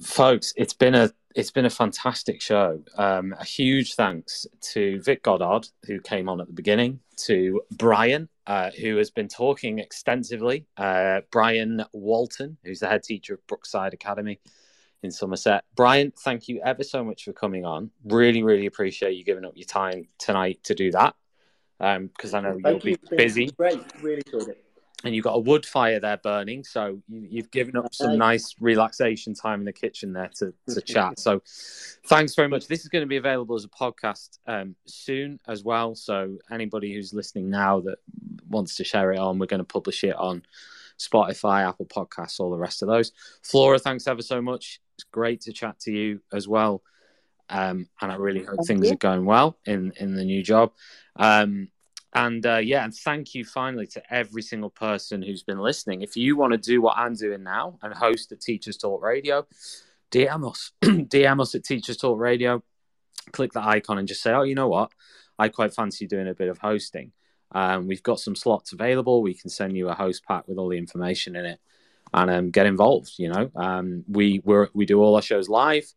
Folks, 0.00 0.52
it's 0.56 0.74
been 0.74 0.94
a 0.94 1.12
it's 1.34 1.50
been 1.50 1.64
a 1.64 1.70
fantastic 1.70 2.42
show. 2.42 2.82
Um, 2.96 3.34
a 3.38 3.44
huge 3.44 3.94
thanks 3.94 4.46
to 4.72 5.00
Vic 5.00 5.22
Goddard, 5.22 5.68
who 5.86 5.98
came 6.00 6.28
on 6.28 6.40
at 6.40 6.46
the 6.46 6.52
beginning, 6.52 7.00
to 7.24 7.62
Brian, 7.70 8.28
uh, 8.46 8.70
who 8.70 8.96
has 8.96 9.10
been 9.10 9.28
talking 9.28 9.78
extensively, 9.78 10.66
uh, 10.76 11.22
Brian 11.30 11.84
Walton, 11.92 12.58
who's 12.64 12.80
the 12.80 12.88
head 12.88 13.02
teacher 13.02 13.34
of 13.34 13.46
Brookside 13.46 13.94
Academy 13.94 14.40
in 15.02 15.10
Somerset. 15.10 15.64
Brian, 15.74 16.12
thank 16.22 16.48
you 16.48 16.60
ever 16.64 16.84
so 16.84 17.02
much 17.02 17.24
for 17.24 17.32
coming 17.32 17.64
on. 17.64 17.90
Really, 18.04 18.42
really 18.42 18.66
appreciate 18.66 19.16
you 19.16 19.24
giving 19.24 19.46
up 19.46 19.52
your 19.56 19.66
time 19.66 20.08
tonight 20.18 20.60
to 20.64 20.74
do 20.74 20.90
that 20.92 21.14
because 21.78 22.34
um, 22.34 22.44
I 22.44 22.48
know 22.48 22.58
thank 22.62 22.84
you'll 22.84 22.92
you. 22.92 22.98
be 23.10 23.16
busy. 23.16 23.46
Great, 23.56 23.80
really 24.02 24.22
enjoyed 24.26 24.48
it 24.48 24.64
and 25.04 25.14
you've 25.14 25.24
got 25.24 25.34
a 25.34 25.38
wood 25.40 25.66
fire 25.66 25.98
there 26.00 26.16
burning. 26.16 26.64
So 26.64 27.00
you, 27.08 27.42
have 27.42 27.50
given 27.50 27.76
up 27.76 27.94
some 27.94 28.16
nice 28.16 28.54
relaxation 28.60 29.34
time 29.34 29.60
in 29.60 29.64
the 29.64 29.72
kitchen 29.72 30.12
there 30.12 30.30
to, 30.36 30.54
to 30.68 30.80
chat. 30.80 31.18
So 31.18 31.42
thanks 32.06 32.34
very 32.34 32.48
much. 32.48 32.68
This 32.68 32.80
is 32.80 32.88
going 32.88 33.02
to 33.02 33.08
be 33.08 33.16
available 33.16 33.56
as 33.56 33.64
a 33.64 33.68
podcast 33.68 34.38
um, 34.46 34.76
soon 34.86 35.40
as 35.48 35.64
well. 35.64 35.94
So 35.94 36.38
anybody 36.50 36.94
who's 36.94 37.12
listening 37.12 37.50
now 37.50 37.80
that 37.80 37.98
wants 38.48 38.76
to 38.76 38.84
share 38.84 39.12
it 39.12 39.18
on, 39.18 39.38
we're 39.38 39.46
going 39.46 39.58
to 39.58 39.64
publish 39.64 40.04
it 40.04 40.14
on 40.16 40.42
Spotify, 40.98 41.68
Apple 41.68 41.86
Podcasts, 41.86 42.38
all 42.38 42.50
the 42.50 42.58
rest 42.58 42.82
of 42.82 42.88
those. 42.88 43.12
Flora, 43.42 43.78
thanks 43.78 44.06
ever 44.06 44.22
so 44.22 44.40
much. 44.40 44.80
It's 44.94 45.04
great 45.04 45.40
to 45.42 45.52
chat 45.52 45.80
to 45.80 45.92
you 45.92 46.20
as 46.32 46.46
well. 46.46 46.82
Um, 47.48 47.88
and 48.00 48.12
I 48.12 48.16
really 48.16 48.40
hope 48.40 48.56
Thank 48.58 48.68
things 48.68 48.86
you. 48.86 48.94
are 48.94 48.96
going 48.96 49.24
well 49.24 49.58
in, 49.66 49.92
in 49.96 50.14
the 50.14 50.24
new 50.24 50.42
job. 50.42 50.72
Um, 51.16 51.68
and 52.14 52.44
uh, 52.44 52.58
yeah, 52.58 52.84
and 52.84 52.94
thank 52.94 53.34
you 53.34 53.44
finally 53.44 53.86
to 53.88 54.02
every 54.12 54.42
single 54.42 54.70
person 54.70 55.22
who's 55.22 55.42
been 55.42 55.58
listening. 55.58 56.02
If 56.02 56.16
you 56.16 56.36
want 56.36 56.52
to 56.52 56.58
do 56.58 56.82
what 56.82 56.98
I'm 56.98 57.14
doing 57.14 57.42
now 57.42 57.78
and 57.82 57.94
host 57.94 58.32
at 58.32 58.40
Teachers 58.40 58.76
Talk 58.76 59.02
Radio, 59.02 59.46
DM 60.10 60.50
us, 60.50 60.72
DM 60.82 61.40
us 61.40 61.54
at 61.54 61.64
Teachers 61.64 61.96
Talk 61.96 62.18
Radio. 62.18 62.62
Click 63.32 63.52
the 63.52 63.66
icon 63.66 63.98
and 63.98 64.08
just 64.08 64.22
say, 64.22 64.32
oh, 64.32 64.42
you 64.42 64.54
know 64.54 64.68
what? 64.68 64.90
I 65.38 65.48
quite 65.48 65.72
fancy 65.72 66.06
doing 66.06 66.28
a 66.28 66.34
bit 66.34 66.48
of 66.48 66.58
hosting. 66.58 67.12
Um, 67.52 67.86
we've 67.86 68.02
got 68.02 68.20
some 68.20 68.34
slots 68.34 68.72
available. 68.72 69.22
We 69.22 69.34
can 69.34 69.48
send 69.48 69.76
you 69.76 69.88
a 69.88 69.94
host 69.94 70.24
pack 70.26 70.46
with 70.46 70.58
all 70.58 70.68
the 70.68 70.78
information 70.78 71.34
in 71.34 71.46
it 71.46 71.60
and 72.12 72.30
um, 72.30 72.50
get 72.50 72.66
involved. 72.66 73.12
You 73.16 73.30
know, 73.30 73.50
um, 73.56 74.04
we 74.06 74.42
we 74.44 74.66
we 74.74 74.84
do 74.84 75.00
all 75.00 75.14
our 75.14 75.22
shows 75.22 75.48
live. 75.48 75.90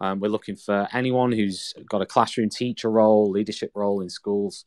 Um, 0.00 0.20
we're 0.20 0.28
looking 0.28 0.56
for 0.56 0.88
anyone 0.92 1.32
who's 1.32 1.74
got 1.88 2.00
a 2.00 2.06
classroom 2.06 2.48
teacher 2.48 2.90
role, 2.90 3.30
leadership 3.30 3.72
role 3.74 4.00
in 4.00 4.08
schools 4.08 4.64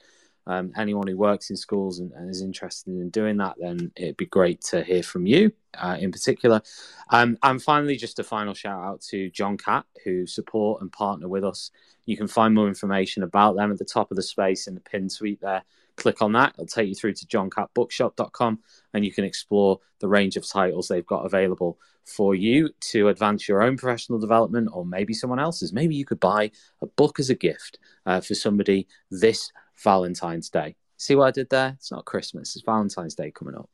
um, 0.51 0.73
anyone 0.75 1.07
who 1.07 1.15
works 1.15 1.49
in 1.49 1.55
schools 1.55 1.99
and, 1.99 2.11
and, 2.11 2.29
is 2.29 2.41
interested 2.41 2.91
in 2.91 3.09
doing 3.09 3.37
that, 3.37 3.55
then 3.57 3.91
it'd 3.95 4.17
be 4.17 4.25
great 4.25 4.59
to 4.61 4.83
hear 4.83 5.01
from 5.01 5.25
you 5.25 5.53
uh, 5.75 5.95
in 5.97 6.11
particular. 6.11 6.61
Um, 7.09 7.37
and 7.41 7.63
finally, 7.63 7.95
just 7.95 8.19
a 8.19 8.23
final 8.23 8.53
shout 8.53 8.83
out 8.83 9.01
to 9.09 9.29
John 9.29 9.55
Catt, 9.57 9.85
who 10.03 10.27
support 10.27 10.81
and 10.81 10.91
partner 10.91 11.29
with 11.29 11.45
us. 11.45 11.71
You 12.05 12.17
can 12.17 12.27
find 12.27 12.53
more 12.53 12.67
information 12.67 13.23
about 13.23 13.55
them 13.55 13.71
at 13.71 13.77
the 13.77 13.85
top 13.85 14.11
of 14.11 14.17
the 14.17 14.23
space 14.23 14.67
in 14.67 14.75
the 14.75 14.81
pin 14.81 15.09
suite 15.09 15.39
there. 15.39 15.63
Click 15.95 16.21
on 16.21 16.33
that, 16.33 16.53
it'll 16.55 16.65
take 16.65 16.89
you 16.89 16.95
through 16.95 17.13
to 17.13 17.27
johncattbookshop.com 17.27 18.59
and 18.93 19.05
you 19.05 19.13
can 19.13 19.23
explore 19.23 19.79
the 19.99 20.07
range 20.07 20.35
of 20.35 20.47
titles 20.47 20.87
they've 20.87 21.05
got 21.05 21.25
available 21.25 21.77
for 22.05 22.35
you 22.35 22.69
to 22.79 23.09
advance 23.09 23.47
your 23.47 23.61
own 23.61 23.77
professional 23.77 24.19
development 24.19 24.69
or 24.73 24.85
maybe 24.85 25.13
someone 25.13 25.39
else's. 25.39 25.71
Maybe 25.71 25.95
you 25.95 26.05
could 26.05 26.19
buy 26.19 26.51
a 26.81 26.87
book 26.87 27.19
as 27.19 27.29
a 27.29 27.35
gift 27.35 27.79
uh, 28.05 28.21
for 28.21 28.33
somebody 28.35 28.87
this 29.11 29.51
Valentine's 29.83 30.49
Day. 30.49 30.75
See 30.97 31.15
what 31.15 31.25
I 31.25 31.31
did 31.31 31.49
there? 31.49 31.73
It's 31.77 31.91
not 31.91 32.05
Christmas, 32.05 32.55
it's 32.55 32.65
Valentine's 32.65 33.15
Day 33.15 33.31
coming 33.31 33.55
up. 33.55 33.69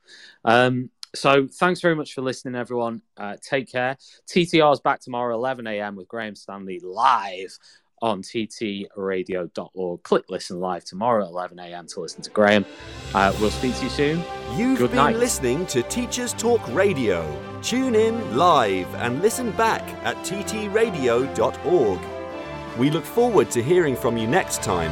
Um, 0.45 0.89
so 1.15 1.47
thanks 1.47 1.81
very 1.81 1.95
much 1.95 2.13
for 2.13 2.21
listening, 2.21 2.55
everyone. 2.55 3.01
Uh, 3.17 3.35
take 3.41 3.71
care. 3.71 3.97
TTR 4.27 4.73
is 4.73 4.79
back 4.79 5.01
tomorrow, 5.01 5.35
11 5.35 5.67
a.m. 5.67 5.95
with 5.95 6.07
Graham 6.07 6.35
Stanley 6.35 6.79
live 6.79 7.57
on 8.01 8.21
ttradio.org. 8.21 10.03
Click 10.03 10.25
listen 10.29 10.59
live 10.59 10.85
tomorrow 10.85 11.23
at 11.25 11.29
11 11.29 11.59
a.m. 11.59 11.87
to 11.87 11.99
listen 12.01 12.21
to 12.21 12.29
Graham. 12.29 12.65
Uh, 13.13 13.33
we'll 13.39 13.49
speak 13.49 13.75
to 13.77 13.83
you 13.85 13.89
soon. 13.89 14.23
You've 14.55 14.77
Good 14.77 14.91
been 14.91 14.97
night. 14.97 15.15
listening 15.15 15.65
to 15.67 15.81
Teachers 15.83 16.33
Talk 16.33 16.61
Radio. 16.73 17.25
Tune 17.61 17.95
in 17.95 18.37
live 18.37 18.93
and 18.95 19.21
listen 19.21 19.51
back 19.51 19.81
at 20.05 20.15
ttradio.org. 20.17 21.99
We 22.77 22.91
look 22.91 23.05
forward 23.05 23.49
to 23.51 23.63
hearing 23.63 23.95
from 23.95 24.17
you 24.17 24.27
next 24.27 24.61
time 24.61 24.91